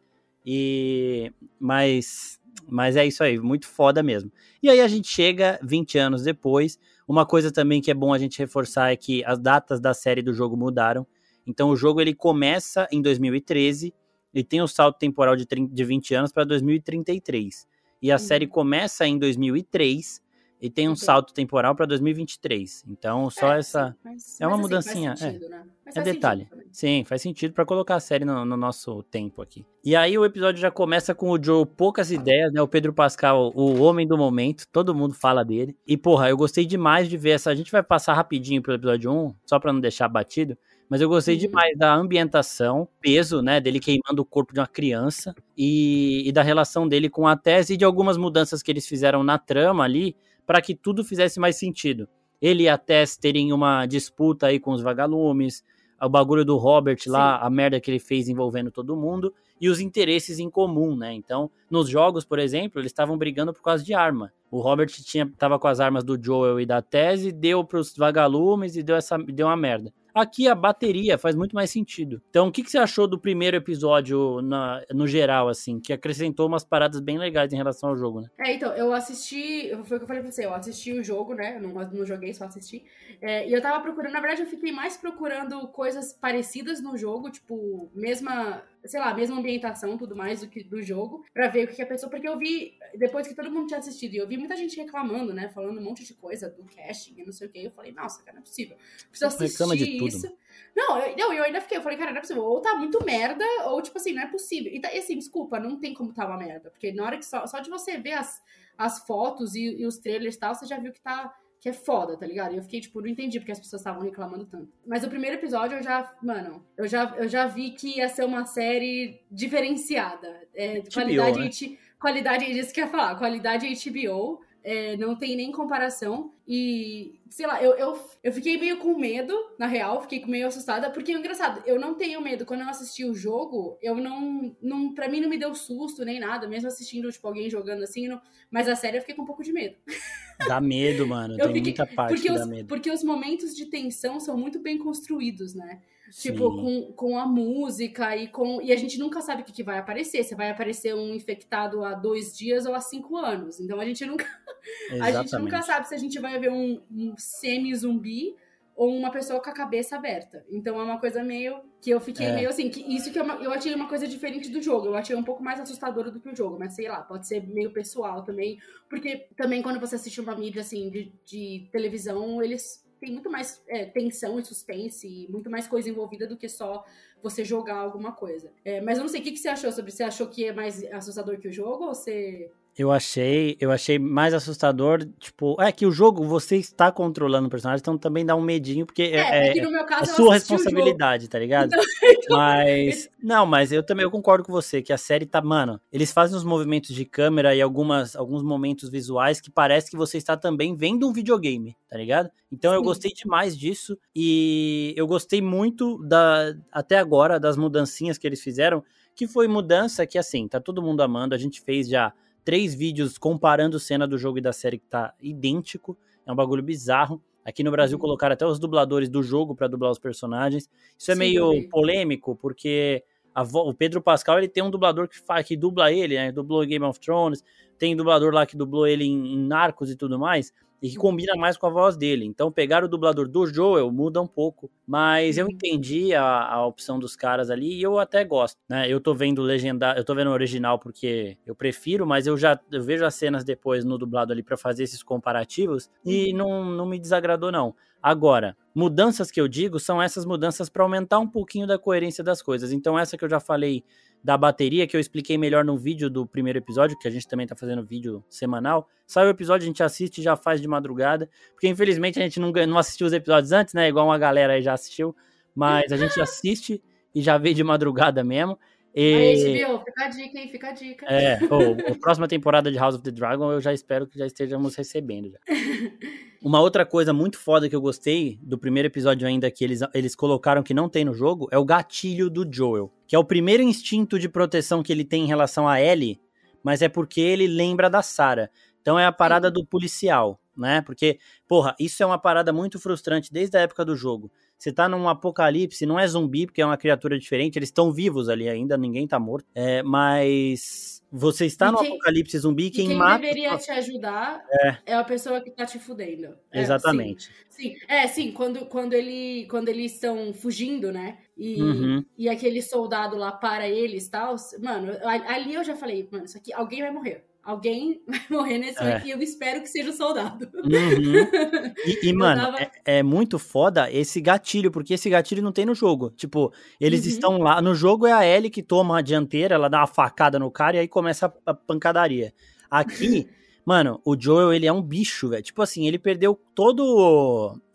E. 0.46 1.34
Mas. 1.60 2.40
Mas 2.68 2.96
é 2.96 3.06
isso 3.06 3.24
aí, 3.24 3.38
muito 3.39 3.68
foda 3.68 4.01
mesmo. 4.01 4.32
E 4.62 4.70
aí 4.70 4.80
a 4.82 4.88
gente 4.88 5.08
chega 5.08 5.60
20 5.63 5.98
anos 5.98 6.24
depois. 6.24 6.80
Uma 7.08 7.25
coisa 7.25 7.51
também 7.51 7.82
que 7.82 7.91
é 7.91 7.94
bom 7.94 8.13
a 8.13 8.18
gente 8.18 8.39
reforçar 8.39 8.91
é 8.91 8.96
que 8.96 9.24
as 9.25 9.39
datas 9.39 9.80
da 9.80 9.94
série 9.94 10.22
do 10.22 10.34
jogo 10.34 10.56
mudaram. 10.56 11.06
Então 11.46 11.70
o 11.70 11.75
jogo 11.75 12.00
ele 12.00 12.13
começa 12.13 12.88
em 12.91 13.01
2013 13.01 13.94
e 14.34 14.44
tem 14.44 14.62
o 14.62 14.68
salto 14.68 14.98
temporal 14.98 15.36
de, 15.36 15.46
30, 15.46 15.74
de 15.74 15.84
20 15.84 16.13
anos 16.15 16.32
para 16.32 16.44
2033. 16.46 17.68
E 18.01 18.12
a 18.12 18.15
Uhum. 18.15 18.20
série 18.20 18.48
começa 18.48 19.06
em 19.06 19.18
2003 19.18 20.22
e 20.62 20.70
tem 20.70 20.88
um 20.88 20.91
Ok. 20.91 21.03
salto 21.03 21.34
temporal 21.34 21.74
para 21.75 21.86
2023. 21.88 22.84
Então 22.88 23.30
só 23.30 23.53
É, 23.53 23.60
essa 23.60 23.96
mas- 24.03 24.39
é 24.39 24.46
uma 24.46 24.53
assim, 24.56 24.62
mudancinha, 24.62 25.12
é. 25.12 25.15
sentido, 25.15 25.50
né? 25.50 25.63
É 25.86 25.91
faz 25.91 25.96
sentido 26.06 26.13
detalhe. 26.13 26.48
Sim, 26.72 27.03
faz 27.06 27.22
sentido 27.22 27.53
pra 27.53 27.65
colocar 27.65 27.96
a 27.96 28.00
série 28.00 28.24
no, 28.24 28.46
no 28.46 28.56
nosso 28.56 29.03
tempo 29.03 29.41
aqui. 29.41 29.65
E 29.84 29.96
aí 29.96 30.18
o 30.18 30.24
episódio 30.24 30.62
já 30.62 30.72
começa 30.72 31.13
com 31.13 31.30
o 31.32 31.44
Joe 31.44 31.65
poucas 31.65 32.12
ideias, 32.12 32.53
né? 32.53 32.62
O 32.62 32.68
Pedro 32.68 32.94
Pascal, 32.94 33.51
o 33.56 33.82
homem 33.82 34.08
do 34.08 34.18
momento, 34.18 34.65
todo 34.72 34.96
mundo 34.96 35.13
fala 35.13 35.44
dele. 35.44 35.75
E 35.86 35.98
porra, 35.98 36.30
eu 36.30 36.38
gostei 36.38 36.65
demais 36.65 37.10
de 37.10 37.18
ver 37.18 37.32
essa. 37.32 37.50
A 37.50 37.56
gente 37.56 37.72
vai 37.72 37.84
passar 37.84 38.13
rapidinho 38.13 38.62
pelo 38.62 38.77
episódio 38.77 39.12
1, 39.12 39.34
só 39.46 39.60
pra 39.60 39.74
não 39.74 39.80
deixar 39.82 40.08
batido. 40.08 40.58
Mas 40.88 41.00
eu 41.01 41.08
gostei 41.10 41.36
Uhum. 41.36 41.41
demais 41.41 41.77
da 41.77 41.94
ambientação, 41.96 42.86
peso, 43.00 43.41
né, 43.41 43.62
dele 43.62 43.80
queimando 43.80 44.22
o 44.22 44.25
corpo 44.25 44.53
de 44.53 44.60
uma 44.60 44.68
criança 44.68 45.34
e, 45.58 46.22
e 46.27 46.32
da 46.34 46.41
relação 46.44 46.86
dele 46.88 47.10
com 47.10 47.25
a 47.27 47.36
tese 47.38 47.74
e 47.74 47.77
de 47.77 47.86
algumas 47.86 48.18
mudanças 48.18 48.62
que 48.62 48.70
eles 48.70 48.86
fizeram 48.86 49.24
na 49.24 49.38
trama 49.38 49.86
ali 49.86 50.15
para 50.45 50.62
que 50.62 50.75
tudo 50.75 51.03
fizesse 51.03 51.39
mais 51.39 51.57
sentido. 51.57 52.07
Ele 52.41 52.63
e 52.63 52.69
a 52.69 52.77
Tess 52.77 53.17
terem 53.17 53.53
uma 53.53 53.86
disputa 53.86 54.48
aí 54.48 54.60
com 54.60 54.71
os 54.71 54.81
vagalumes, 54.81 55.63
o 56.01 56.10
bagulho 56.10 56.43
do 56.43 56.57
Robert 56.57 56.98
lá, 57.05 57.38
a 57.38 57.50
merda 57.50 57.79
que 57.79 57.91
ele 57.91 58.00
fez 58.00 58.27
envolvendo 58.27 58.71
todo 58.71 58.95
mundo 58.95 59.33
e 59.60 59.69
os 59.69 59.79
interesses 59.79 60.39
em 60.39 60.50
comum, 60.50 60.95
né? 60.95 61.13
Então, 61.13 61.51
nos 61.69 61.88
jogos, 61.88 62.25
por 62.25 62.39
exemplo, 62.39 62.81
eles 62.81 62.89
estavam 62.89 63.15
brigando 63.15 63.53
por 63.53 63.62
causa 63.62 63.83
de 63.83 63.93
arma. 63.93 64.33
O 64.50 64.60
Robert 64.60 64.88
tinha 64.89 65.31
tava 65.38 65.60
com 65.60 65.67
as 65.67 65.79
armas 65.79 66.03
do 66.03 66.21
Joel 66.21 66.60
e 66.60 66.65
da 66.65 66.81
Tese, 66.81 67.31
deu 67.31 67.63
pros 67.63 67.95
vagalumes 67.95 68.75
e 68.75 68.81
deu 68.81 68.95
essa 68.95 69.17
deu 69.19 69.45
uma 69.45 69.55
merda. 69.55 69.93
Aqui 70.13 70.48
a 70.48 70.56
bateria 70.56 71.18
faz 71.18 71.36
muito 71.36 71.53
mais 71.56 71.70
sentido. 71.70 72.22
Então, 72.30 72.48
o 72.48 72.51
que, 72.51 72.63
que 72.63 72.70
você 72.72 72.77
achou 72.77 73.08
do 73.08 73.20
primeiro 73.20 73.58
episódio 73.58 74.41
na- 74.41 74.82
no 74.94 75.08
geral, 75.08 75.48
assim, 75.48 75.80
que 75.80 75.94
acrescentou 75.94 76.48
umas 76.48 76.63
paradas 76.63 77.00
bem 77.00 77.18
legais 77.18 77.51
em 77.53 77.58
relação 77.58 77.89
ao 77.89 77.98
jogo, 77.98 78.22
né? 78.22 78.30
É, 78.39 78.53
então, 78.53 78.74
eu 78.74 78.94
assisti. 78.94 79.70
Foi 79.86 79.98
o 79.98 80.00
que 80.00 80.03
eu 80.03 80.08
falei 80.08 80.22
pra 80.22 80.32
você, 80.32 80.46
eu 80.46 80.53
assisti 80.53 80.91
o 80.94 81.03
jogo, 81.03 81.34
né? 81.34 81.58
Eu 81.58 81.62
não, 81.62 81.74
não 81.89 82.06
joguei, 82.06 82.34
só 82.34 82.46
assisti. 82.46 82.84
É, 83.22 83.48
e 83.48 83.53
eu 83.53 83.62
tava 83.62 83.82
procurando, 83.82 84.13
na 84.13 84.20
verdade, 84.20 84.41
eu 84.41 84.48
fiquei 84.48 84.72
mais 84.72 84.98
procurando 84.98 85.68
coisas 85.70 86.13
parecidas 86.13 86.82
no 86.82 86.98
jogo, 86.98 87.30
tipo, 87.30 87.89
mesma, 87.94 88.63
sei 88.85 89.00
lá, 89.00 89.13
mesma 89.13 89.38
ambientação, 89.38 89.97
tudo 89.97 90.15
mais 90.15 90.41
do 90.41 90.47
que 90.47 90.63
do 90.63 90.81
jogo, 90.81 91.23
pra 91.33 91.47
ver 91.47 91.65
o 91.65 91.67
que, 91.67 91.75
que 91.75 91.81
a 91.81 91.85
pessoa. 91.85 92.09
Porque 92.09 92.27
eu 92.27 92.38
vi, 92.38 92.77
depois 92.97 93.27
que 93.27 93.35
todo 93.35 93.51
mundo 93.51 93.67
tinha 93.67 93.79
assistido, 93.79 94.13
e 94.13 94.17
eu 94.17 94.27
vi 94.27 94.38
muita 94.38 94.55
gente 94.55 94.75
reclamando, 94.77 95.33
né? 95.33 95.50
Falando 95.50 95.79
um 95.79 95.83
monte 95.83 96.05
de 96.05 96.13
coisa 96.13 96.50
do 96.50 96.63
casting 96.63 97.15
e 97.17 97.25
não 97.25 97.31
sei 97.31 97.47
o 97.47 97.51
que. 97.51 97.63
Eu 97.63 97.71
falei, 97.71 97.91
nossa, 97.91 98.21
cara, 98.23 98.33
não 98.33 98.41
é 98.41 98.45
possível. 98.45 98.77
Preciso 99.09 99.27
assistir 99.27 100.03
isso. 100.03 100.38
Não, 100.75 101.00
eu, 101.00 101.17
não, 101.17 101.33
eu 101.33 101.43
ainda 101.43 101.61
fiquei, 101.61 101.77
eu 101.77 101.81
falei, 101.81 101.97
cara, 101.97 102.11
não 102.11 102.17
é 102.17 102.21
possível. 102.21 102.43
Ou 102.43 102.61
tá 102.61 102.75
muito 102.75 103.03
merda, 103.03 103.45
ou 103.65 103.81
tipo 103.81 103.97
assim, 103.97 104.13
não 104.13 104.23
é 104.23 104.27
possível. 104.27 104.71
E, 104.73 104.79
tá, 104.79 104.93
e 104.93 104.97
assim, 104.97 105.17
desculpa, 105.17 105.59
não 105.59 105.79
tem 105.79 105.93
como 105.93 106.13
tá 106.13 106.25
uma 106.25 106.38
merda. 106.38 106.69
Porque 106.69 106.91
na 106.91 107.03
hora 107.03 107.17
que 107.17 107.25
só, 107.25 107.45
só 107.45 107.59
de 107.59 107.69
você 107.69 107.97
ver 107.97 108.13
as, 108.13 108.41
as 108.77 109.05
fotos 109.05 109.55
e, 109.55 109.81
e 109.81 109.85
os 109.85 109.97
trailers 109.97 110.35
e 110.35 110.39
tal, 110.39 110.55
você 110.55 110.65
já 110.65 110.79
viu 110.79 110.91
que 110.91 111.01
tá, 111.01 111.33
que 111.62 111.70
é 111.70 111.74
foda, 111.74 112.18
tá 112.18 112.25
ligado? 112.25 112.53
E 112.53 112.58
eu 112.58 112.63
fiquei, 112.63 112.82
tipo, 112.82 113.00
não 113.00 113.08
entendi 113.08 113.39
porque 113.39 113.51
as 113.51 113.60
pessoas 113.60 113.82
estavam 113.82 114.01
reclamando 114.01 114.46
tanto. 114.46 114.74
Mas 114.84 115.03
o 115.03 115.08
primeiro 115.08 115.38
episódio 115.38 115.77
eu 115.77 115.84
já, 115.84 116.12
mano, 116.20 116.65
eu 116.75 116.88
já, 116.88 117.13
eu 117.15 117.30
já 117.30 117.46
vi 117.46 117.70
que 117.70 117.98
ia 117.98 118.10
ser 118.10 118.25
uma 118.25 118.46
série 118.48 119.22
diferenciada. 119.30 120.41
É, 120.56 120.82
qualidade, 120.91 121.70
né? 121.70 121.77
qualidade, 122.00 122.46
isso 122.46 122.74
que 122.74 122.82
eu 122.82 122.86
ia 122.86 122.91
falar, 122.91 123.15
qualidade 123.15 123.68
HBO 123.91 124.41
é, 124.63 124.96
não 124.98 125.15
tem 125.15 125.36
nem 125.36 125.51
comparação. 125.51 126.34
E, 126.48 127.20
sei 127.30 127.48
lá, 127.48 127.62
eu, 127.62 127.72
eu, 127.75 128.10
eu 128.24 128.34
fiquei 128.34 128.58
meio 128.60 128.77
com 128.77 128.98
medo, 128.98 129.34
na 129.58 129.65
real, 129.65 130.01
fiquei 130.01 130.24
meio 130.25 130.48
assustada, 130.48 130.89
porque 130.89 131.12
é 131.12 131.15
engraçado, 131.15 131.63
eu 131.65 131.80
não 131.80 131.96
tenho 131.96 132.22
medo. 132.22 132.46
Quando 132.46 132.62
eu 132.62 132.70
assisti 132.70 133.06
o 133.06 133.13
jogo, 133.13 133.77
eu 133.82 133.96
não. 133.96 134.56
não 134.62 134.94
pra 134.94 135.08
mim 135.08 135.22
não 135.22 135.30
me 135.30 135.38
deu 135.38 135.53
susto 135.56 136.03
nem 136.03 136.20
nada, 136.20 136.48
mesmo 136.48 136.68
assistindo, 136.68 137.12
tipo, 137.12 137.27
alguém 137.27 137.50
jogando 137.50 137.84
assim, 137.84 138.08
não, 138.08 138.22
mas 138.50 138.68
a 138.68 138.75
série 138.75 138.98
eu 138.98 139.01
fiquei 139.01 139.15
com 139.15 139.24
um 139.24 139.27
pouco 139.27 139.44
de 139.44 139.53
medo. 139.53 139.75
Dá 140.48 140.60
medo, 140.60 141.06
mano. 141.08 141.36
Eu 141.36 141.46
tem 141.46 141.56
fiquei, 141.56 141.62
muita 141.62 141.86
parte 141.86 142.15
porque 142.15 142.32
os, 142.32 142.48
medo. 142.48 142.68
Porque 142.68 142.91
os 142.91 143.03
momentos 143.03 143.56
de 143.56 143.65
tensão 143.68 144.20
são 144.20 144.38
muito 144.38 144.60
bem 144.60 144.77
construídos, 144.77 145.53
né? 145.53 145.82
Tipo, 146.12 146.51
com, 146.51 146.91
com 146.94 147.18
a 147.18 147.25
música 147.25 148.15
e 148.18 148.27
com. 148.27 148.62
E 148.62 148.72
a 148.72 148.75
gente 148.75 149.00
nunca 149.00 149.22
sabe 149.22 149.41
o 149.41 149.46
que, 149.46 149.53
que 149.53 149.63
vai 149.63 149.80
aparecer. 149.80 150.24
Se 150.24 150.36
vai 150.36 150.50
aparecer 150.50 150.94
um 150.94 151.13
infectado 151.13 151.84
há 151.84 151.94
dois 151.94 152.38
dias 152.38 152.65
ou 152.65 152.74
há 152.74 152.82
cinco 152.82 153.15
anos. 153.15 153.60
Então 153.60 153.80
a 153.80 153.86
gente 153.86 154.06
nunca. 154.06 154.25
a 155.01 155.12
gente 155.12 155.32
nunca 155.38 155.62
sabe 155.62 155.88
se 155.88 155.96
a 155.96 155.98
gente 155.98 156.20
vai 156.20 156.38
ver 156.38 156.51
um, 156.51 156.82
um 156.91 157.13
semi-zumbi 157.18 158.36
ou 158.75 158.96
uma 158.96 159.12
pessoa 159.12 159.41
com 159.41 159.50
a 159.50 159.53
cabeça 159.53 159.96
aberta. 159.96 160.46
Então 160.50 160.80
é 160.80 160.84
uma 160.84 161.00
coisa 161.00 161.24
meio. 161.24 161.62
Que 161.82 161.89
eu 161.89 162.01
fiquei 162.01 162.27
é. 162.27 162.36
meio 162.36 162.50
assim. 162.50 162.70
Que 162.70 162.82
isso 162.94 163.12
que 163.12 163.20
eu, 163.20 163.25
eu 163.25 163.51
achei 163.51 163.74
uma 163.74 163.88
coisa 163.88 164.06
diferente 164.06 164.50
do 164.50 164.62
jogo. 164.62 164.88
Eu 164.88 164.96
achei 164.96 165.15
um 165.15 165.24
pouco 165.24 165.41
mais 165.41 165.60
assustadora 165.60 166.12
do 166.12 166.20
que 166.20 166.30
o 166.30 166.36
jogo. 166.36 166.60
Mas 166.60 166.75
sei 166.75 166.89
lá, 166.89 167.01
pode 167.01 167.25
ser 167.25 167.48
meio 167.48 167.72
pessoal 167.72 168.24
também. 168.24 168.60
Porque 168.89 169.27
também 169.38 169.62
quando 169.62 169.80
você 169.80 169.96
assiste 169.96 170.20
uma 170.20 170.36
mídia 170.36 170.62
assim 170.62 170.89
de, 170.89 171.13
de 171.25 171.70
televisão, 171.72 172.44
eles 172.44 172.84
tem 173.01 173.12
muito 173.12 173.31
mais 173.31 173.60
é, 173.67 173.84
tensão 173.84 174.39
e 174.39 174.46
suspense 174.46 175.08
e 175.08 175.27
muito 175.27 175.50
mais 175.50 175.67
coisa 175.67 175.89
envolvida 175.89 176.27
do 176.27 176.38
que 176.38 176.48
só 176.48 176.86
você 177.22 177.43
jogar 177.43 177.77
alguma 177.77 178.12
coisa. 178.12 178.51
É, 178.63 178.79
mas 178.79 179.00
eu 179.00 179.03
não 179.03 179.10
sei 179.10 179.22
o 179.22 179.24
que, 179.24 179.31
que 179.31 179.39
você 179.39 179.50
achou 179.50 179.72
sobre. 179.72 179.91
Você 179.91 180.03
achou 180.03 180.27
que 180.27 180.46
é 180.46 180.53
mais 180.53 180.84
assustador 180.86 181.39
que 181.39 181.48
o 181.48 181.51
jogo 181.51 181.86
ou 181.86 181.96
você 181.96 182.51
eu 182.78 182.92
achei, 182.92 183.58
eu 183.60 183.70
achei 183.72 184.00
mais 184.00 184.34
assustador, 184.34 185.06
tipo, 185.20 185.62
é 185.62 185.72
que 185.72 185.86
o 185.86 185.92
jogo 185.92 186.24
você 186.24 186.56
está 186.56 186.92
controlando 186.92 187.48
o 187.48 187.50
personagem, 187.50 187.82
então 187.82 187.98
também 187.98 188.25
dá 188.25 188.36
um 188.36 188.42
medinho, 188.42 188.86
porque 188.86 189.04
é, 189.04 189.50
é, 189.50 189.58
é 189.58 189.84
caso, 189.84 190.12
é 190.12 190.16
sua 190.16 190.34
responsabilidade, 190.34 191.28
tá 191.28 191.38
ligado? 191.38 191.68
Então, 191.68 191.84
então, 192.04 192.38
mas, 192.38 193.10
não, 193.22 193.46
mas 193.46 193.72
eu 193.72 193.84
também 193.84 194.04
eu 194.04 194.12
concordo 194.12 194.46
com 194.46 194.54
você, 194.54 194.82
que 194.82 194.94
a 194.94 194.98
série 194.98 195.25
tá, 195.25 195.42
mano, 195.42 195.82
eles 195.92 196.13
fazem 196.13 196.38
os 196.38 196.46
movimentos 196.46 196.96
de 196.96 197.04
câmera 197.04 197.54
e 197.54 197.62
algumas, 197.62 198.16
alguns 198.16 198.42
momentos 198.42 198.90
visuais 198.90 199.42
que 199.42 199.51
parece 199.51 199.92
que 199.92 199.98
você 199.98 200.18
está 200.18 200.38
também 200.38 200.75
vendo 200.75 201.08
um 201.08 201.13
videogame, 201.13 201.75
tá 201.90 201.98
ligado? 201.98 202.30
Então 202.50 202.72
Sim. 202.72 202.78
eu 202.78 202.84
gostei 202.84 203.12
demais 203.12 203.58
disso 203.58 203.98
e 204.16 204.94
eu 204.96 205.06
gostei 205.06 205.42
muito 205.42 206.01
da, 206.06 206.54
até 206.72 206.98
agora, 206.98 207.38
das 207.38 207.58
mudancinhas 207.58 208.18
que 208.18 208.25
eles 208.25 208.42
fizeram, 208.42 208.82
que 209.13 209.28
foi 209.28 209.48
mudança 209.48 210.08
que, 210.08 210.18
assim, 210.18 210.48
tá 210.48 210.60
todo 210.60 210.82
mundo 210.82 211.01
amando, 211.01 211.36
a 211.36 211.38
gente 211.38 211.60
fez 211.60 211.90
já 211.90 212.13
três 212.43 212.74
vídeos 212.74 213.17
comparando 213.17 213.79
cena 213.79 214.07
do 214.07 214.17
jogo 214.17 214.38
e 214.38 214.41
da 214.41 214.53
série 214.53 214.77
que 214.77 214.88
tá 214.88 215.13
idêntico. 215.21 215.98
É 216.25 216.31
um 216.31 216.36
bagulho 216.36 216.63
bizarro. 216.63 217.21
Aqui 217.43 217.63
no 217.63 217.71
Brasil 217.71 217.98
uhum. 217.98 218.01
colocaram 218.01 218.33
até 218.33 218.45
os 218.45 218.60
dubladores 218.60 219.10
do 219.10 219.24
jogo 219.24 219.55
para 219.55 219.67
dublar 219.67 219.91
os 219.91 220.00
personagens. 220.00 220.69
Isso 220.98 221.12
é 221.12 221.15
Sim, 221.15 221.19
meio 221.19 221.69
polêmico, 221.69 222.36
porque 222.36 223.03
vo... 223.45 223.69
o 223.69 223.74
Pedro 223.74 224.01
Pascal 224.01 224.38
ele 224.38 224.48
tem 224.48 224.63
um 224.63 224.69
dublador 224.69 225.07
que 225.07 225.19
faz, 225.19 225.48
que 225.48 225.57
dubla 225.57 225.91
ele, 225.91 226.15
né? 226.15 226.31
Dublou 226.31 226.65
Game 226.65 226.86
of 226.86 227.00
Thrones, 227.00 227.43
tem 227.79 227.95
dublador 227.95 228.33
lá 228.33 228.45
que 228.45 228.55
dublou 228.55 228.86
ele 228.86 229.05
em, 229.05 229.33
em 229.33 229.39
Narcos 229.39 229.89
e 229.89 229.95
tudo 229.95 230.19
mais 230.19 230.53
e 230.81 230.89
que 230.89 230.95
combina 230.95 231.35
mais 231.35 231.57
com 231.57 231.67
a 231.67 231.69
voz 231.69 231.95
dele. 231.95 232.25
Então, 232.25 232.51
pegar 232.51 232.83
o 232.83 232.88
dublador 232.88 233.27
do 233.27 233.45
Joel 233.45 233.91
muda 233.91 234.21
um 234.21 234.27
pouco. 234.27 234.71
Mas 234.88 235.38
eu 235.38 235.45
uhum. 235.45 235.51
entendi 235.51 236.13
a, 236.13 236.23
a 236.23 236.65
opção 236.65 237.00
dos 237.00 237.15
caras 237.15 237.50
ali 237.50 237.75
e 237.75 237.83
eu 237.83 238.00
até 238.00 238.24
gosto, 238.24 238.57
né? 238.67 238.89
Eu 238.89 239.00
tô 239.00 239.13
vendo 239.13 239.41
legendar, 239.41 239.96
eu 239.98 240.03
tô 240.03 240.15
vendo 240.15 240.29
o 240.29 240.33
original 240.33 240.79
porque 240.79 241.37
eu 241.46 241.55
prefiro, 241.55 242.05
mas 242.05 242.25
eu 242.25 242.35
já 242.35 242.59
eu 242.72 242.81
vejo 242.81 243.05
as 243.05 243.15
cenas 243.15 243.44
depois 243.44 243.85
no 243.85 243.98
dublado 243.98 244.33
ali 244.33 244.41
para 244.41 244.57
fazer 244.57 244.83
esses 244.83 245.03
comparativos 245.03 245.89
e 246.03 246.31
uhum. 246.31 246.37
não, 246.37 246.65
não 246.65 246.85
me 246.85 247.00
desagradou 247.00 247.51
não. 247.51 247.75
Agora, 248.01 248.57
mudanças 248.74 249.29
que 249.29 249.39
eu 249.39 249.48
digo 249.48 249.79
são 249.79 250.01
essas 250.01 250.25
mudanças 250.25 250.70
para 250.70 250.81
aumentar 250.81 251.20
um 251.20 251.27
pouquinho 251.27 251.67
da 251.67 251.77
coerência 251.77 252.24
das 252.24 252.41
coisas. 252.41 252.72
Então, 252.72 252.98
essa 252.98 253.15
que 253.15 253.24
eu 253.24 253.29
já 253.29 253.39
falei 253.39 253.83
da 254.24 254.38
bateria, 254.38 254.86
que 254.86 254.96
eu 254.96 255.00
expliquei 255.00 255.38
melhor 255.38 255.66
no 255.66 255.77
vídeo 255.77 256.10
do 256.10 256.25
primeiro 256.25 256.60
episódio, 256.60 256.98
que 256.98 257.07
a 257.07 257.12
gente 257.12 257.27
também 257.27 257.48
tá 257.48 257.55
fazendo 257.55 257.84
vídeo 257.84 258.24
semanal. 258.29 258.88
Sai 259.07 259.25
o 259.25 259.29
episódio, 259.29 259.66
a 259.66 259.68
gente 259.68 259.81
assiste 259.81 260.20
e 260.20 260.24
já 260.24 260.36
faz 260.36 260.62
de 260.62 260.68
madrugada, 260.68 261.29
porque 261.53 261.68
infelizmente 261.68 262.20
a 262.20 262.22
gente 262.22 262.40
não, 262.40 262.51
não 262.51 262.77
assistiu 262.77 263.07
os 263.07 263.14
episódios 263.14 263.51
antes, 263.51 263.74
né? 263.74 263.90
Igual 263.90 264.05
uma 264.05 264.18
galera 264.18 264.53
aí 264.53 264.62
já 264.62 264.74
assistiu, 264.74 265.16
mas 265.55 265.92
a 265.92 265.98
gente 265.98 266.20
assiste 266.22 266.81
e 267.14 267.22
já 267.22 267.38
vê 267.38 267.53
de 267.53 267.64
madrugada 267.64 268.24
mesmo. 268.24 268.57
E... 268.94 269.14
Aí, 269.14 269.66
HBO, 269.66 269.80
fica 269.80 270.06
a 270.06 270.10
dica, 270.10 270.40
hein? 270.40 270.50
Fica 270.50 270.70
a 270.70 270.72
dica. 270.74 271.06
É, 271.06 271.40
oh, 271.50 271.92
a 271.92 271.96
próxima 271.96 272.27
temporada 272.27 272.72
de 272.72 272.77
House 272.77 272.96
of 272.96 273.04
the 273.04 273.12
Dragon 273.12 273.51
eu 273.51 273.62
já 273.62 273.74
espero 273.74 274.06
que 274.06 274.20
já 274.20 274.25
estejamos 274.25 274.75
recebendo. 274.75 275.32
Já. 275.32 275.40
Uma 276.44 276.60
outra 276.60 276.86
coisa 276.86 277.14
muito 277.14 277.38
foda 277.38 277.70
que 277.70 277.75
eu 277.75 277.82
gostei 277.82 278.40
do 278.42 278.58
primeiro 278.58 278.88
episódio 278.88 279.27
ainda 279.27 279.50
que 279.51 279.64
eles, 279.64 279.82
eles 279.94 280.16
colocaram 280.16 280.64
que 280.64 280.74
não 280.74 280.90
tem 280.90 281.06
no 281.06 281.14
jogo 281.14 281.48
é 281.51 281.58
o 281.58 281.64
gatilho 281.64 282.30
do 282.30 282.46
Joel, 282.51 282.92
que 283.08 283.16
é 283.16 283.20
o 283.20 283.24
primeiro 283.24 283.62
instinto 283.62 284.18
de 284.18 284.27
proteção 284.27 284.82
que 284.82 284.92
ele 284.92 285.06
tem 285.06 285.24
em 285.24 285.27
relação 285.27 285.68
a 285.68 285.80
Ellie, 285.80 286.20
mas 286.64 286.82
é 286.82 286.90
porque 286.90 287.22
ele 287.22 287.48
lembra 287.48 287.90
da 287.90 288.01
Sarah. 288.01 288.50
Então 288.82 288.98
é 288.98 289.06
a 289.06 289.12
parada 289.12 289.51
do 289.51 289.64
policial, 289.64 290.42
né? 290.58 290.82
Porque, 290.82 291.20
porra, 291.48 291.75
isso 291.80 292.01
é 292.01 292.06
uma 292.06 292.18
parada 292.18 292.51
muito 292.51 292.80
frustrante 292.80 293.32
desde 293.32 293.56
a 293.58 293.62
época 293.62 293.86
do 293.86 293.96
jogo. 293.96 294.32
Você 294.61 294.71
tá 294.71 294.87
num 294.87 295.09
apocalipse, 295.09 295.87
não 295.87 296.00
é 296.00 296.05
zumbi, 296.05 296.45
porque 296.45 296.61
é 296.61 296.65
uma 296.65 296.77
criatura 296.77 297.17
diferente, 297.17 297.57
eles 297.57 297.69
estão 297.69 297.91
vivos 297.91 298.29
ali 298.29 298.47
ainda, 298.47 298.77
ninguém 298.77 299.07
tá 299.07 299.19
morto. 299.19 299.47
É, 299.55 299.81
mas 299.81 301.01
você 301.11 301.47
está 301.47 301.71
no 301.71 301.79
apocalipse 301.79 302.37
zumbi, 302.37 302.69
quem, 302.69 302.89
quem 302.89 302.95
mata. 302.95 303.19
Quem 303.19 303.33
deveria 303.33 303.57
te 303.57 303.71
ajudar 303.71 304.45
é. 304.51 304.77
é. 304.85 304.93
a 304.93 305.03
pessoa 305.03 305.41
que 305.41 305.50
tá 305.50 305.65
te 305.65 305.79
fudendo. 305.79 306.37
É, 306.51 306.61
Exatamente. 306.61 307.31
Sim, 307.50 307.71
sim, 307.71 307.75
É, 307.87 308.05
sim, 308.05 308.31
quando, 308.31 308.67
quando, 308.67 308.93
ele, 308.93 309.47
quando 309.50 309.67
eles 309.67 309.95
estão 309.95 310.31
fugindo, 310.31 310.91
né? 310.91 311.17
E, 311.35 311.59
uhum. 311.59 312.05
e 312.15 312.29
aquele 312.29 312.61
soldado 312.61 313.17
lá 313.17 313.31
para 313.31 313.67
eles 313.67 314.05
e 314.05 314.11
tal. 314.11 314.35
Mano, 314.59 314.95
ali 315.27 315.55
eu 315.55 315.63
já 315.63 315.75
falei, 315.75 316.07
mano, 316.11 316.25
isso 316.25 316.37
aqui, 316.37 316.53
alguém 316.53 316.81
vai 316.81 316.91
morrer 316.91 317.25
alguém 317.44 318.01
vai 318.08 318.22
morrer 318.30 318.58
nesse 318.58 318.82
é. 318.84 319.01
e 319.06 319.12
eu 319.12 319.20
espero 319.22 319.62
que 319.62 319.68
seja 319.68 319.90
o 319.90 319.94
soldado. 319.94 320.50
Uhum. 320.54 321.72
E, 321.84 322.10
e 322.10 322.14
mano, 322.14 322.42
tava... 322.42 322.60
é, 322.60 322.72
é, 322.86 323.04
muito 323.04 323.40
foda 323.40 323.92
esse 323.92 324.22
gatilho, 324.22 324.70
porque 324.70 324.94
esse 324.94 325.10
gatilho 325.10 325.42
não 325.42 325.51
tem 325.51 325.66
no 325.66 325.74
jogo. 325.74 326.12
Tipo, 326.12 326.54
eles 326.80 327.06
uhum. 327.06 327.10
estão 327.10 327.38
lá. 327.40 327.62
No 327.62 327.74
jogo 327.74 328.06
é 328.06 328.12
a 328.12 328.25
Ellie 328.25 328.51
que 328.51 328.62
toma 328.62 329.00
a 329.00 329.01
dianteira, 329.01 329.56
ela 329.56 329.68
dá 329.68 329.80
uma 329.80 329.88
facada 329.88 330.38
no 330.38 330.51
cara 330.51 330.77
e 330.77 330.80
aí 330.82 330.88
começa 330.88 331.34
a, 331.46 331.51
a 331.51 331.54
pancadaria. 331.54 332.34
Aqui. 332.70 333.27
Mano, 333.65 334.01
o 334.03 334.19
Joel, 334.19 334.53
ele 334.53 334.65
é 334.65 334.74
um 334.74 334.81
bicho, 334.81 335.29
velho. 335.29 335.43
Tipo 335.43 335.61
assim, 335.61 335.87
ele 335.87 336.00
perdeu 336.00 336.39
toda 336.55 336.81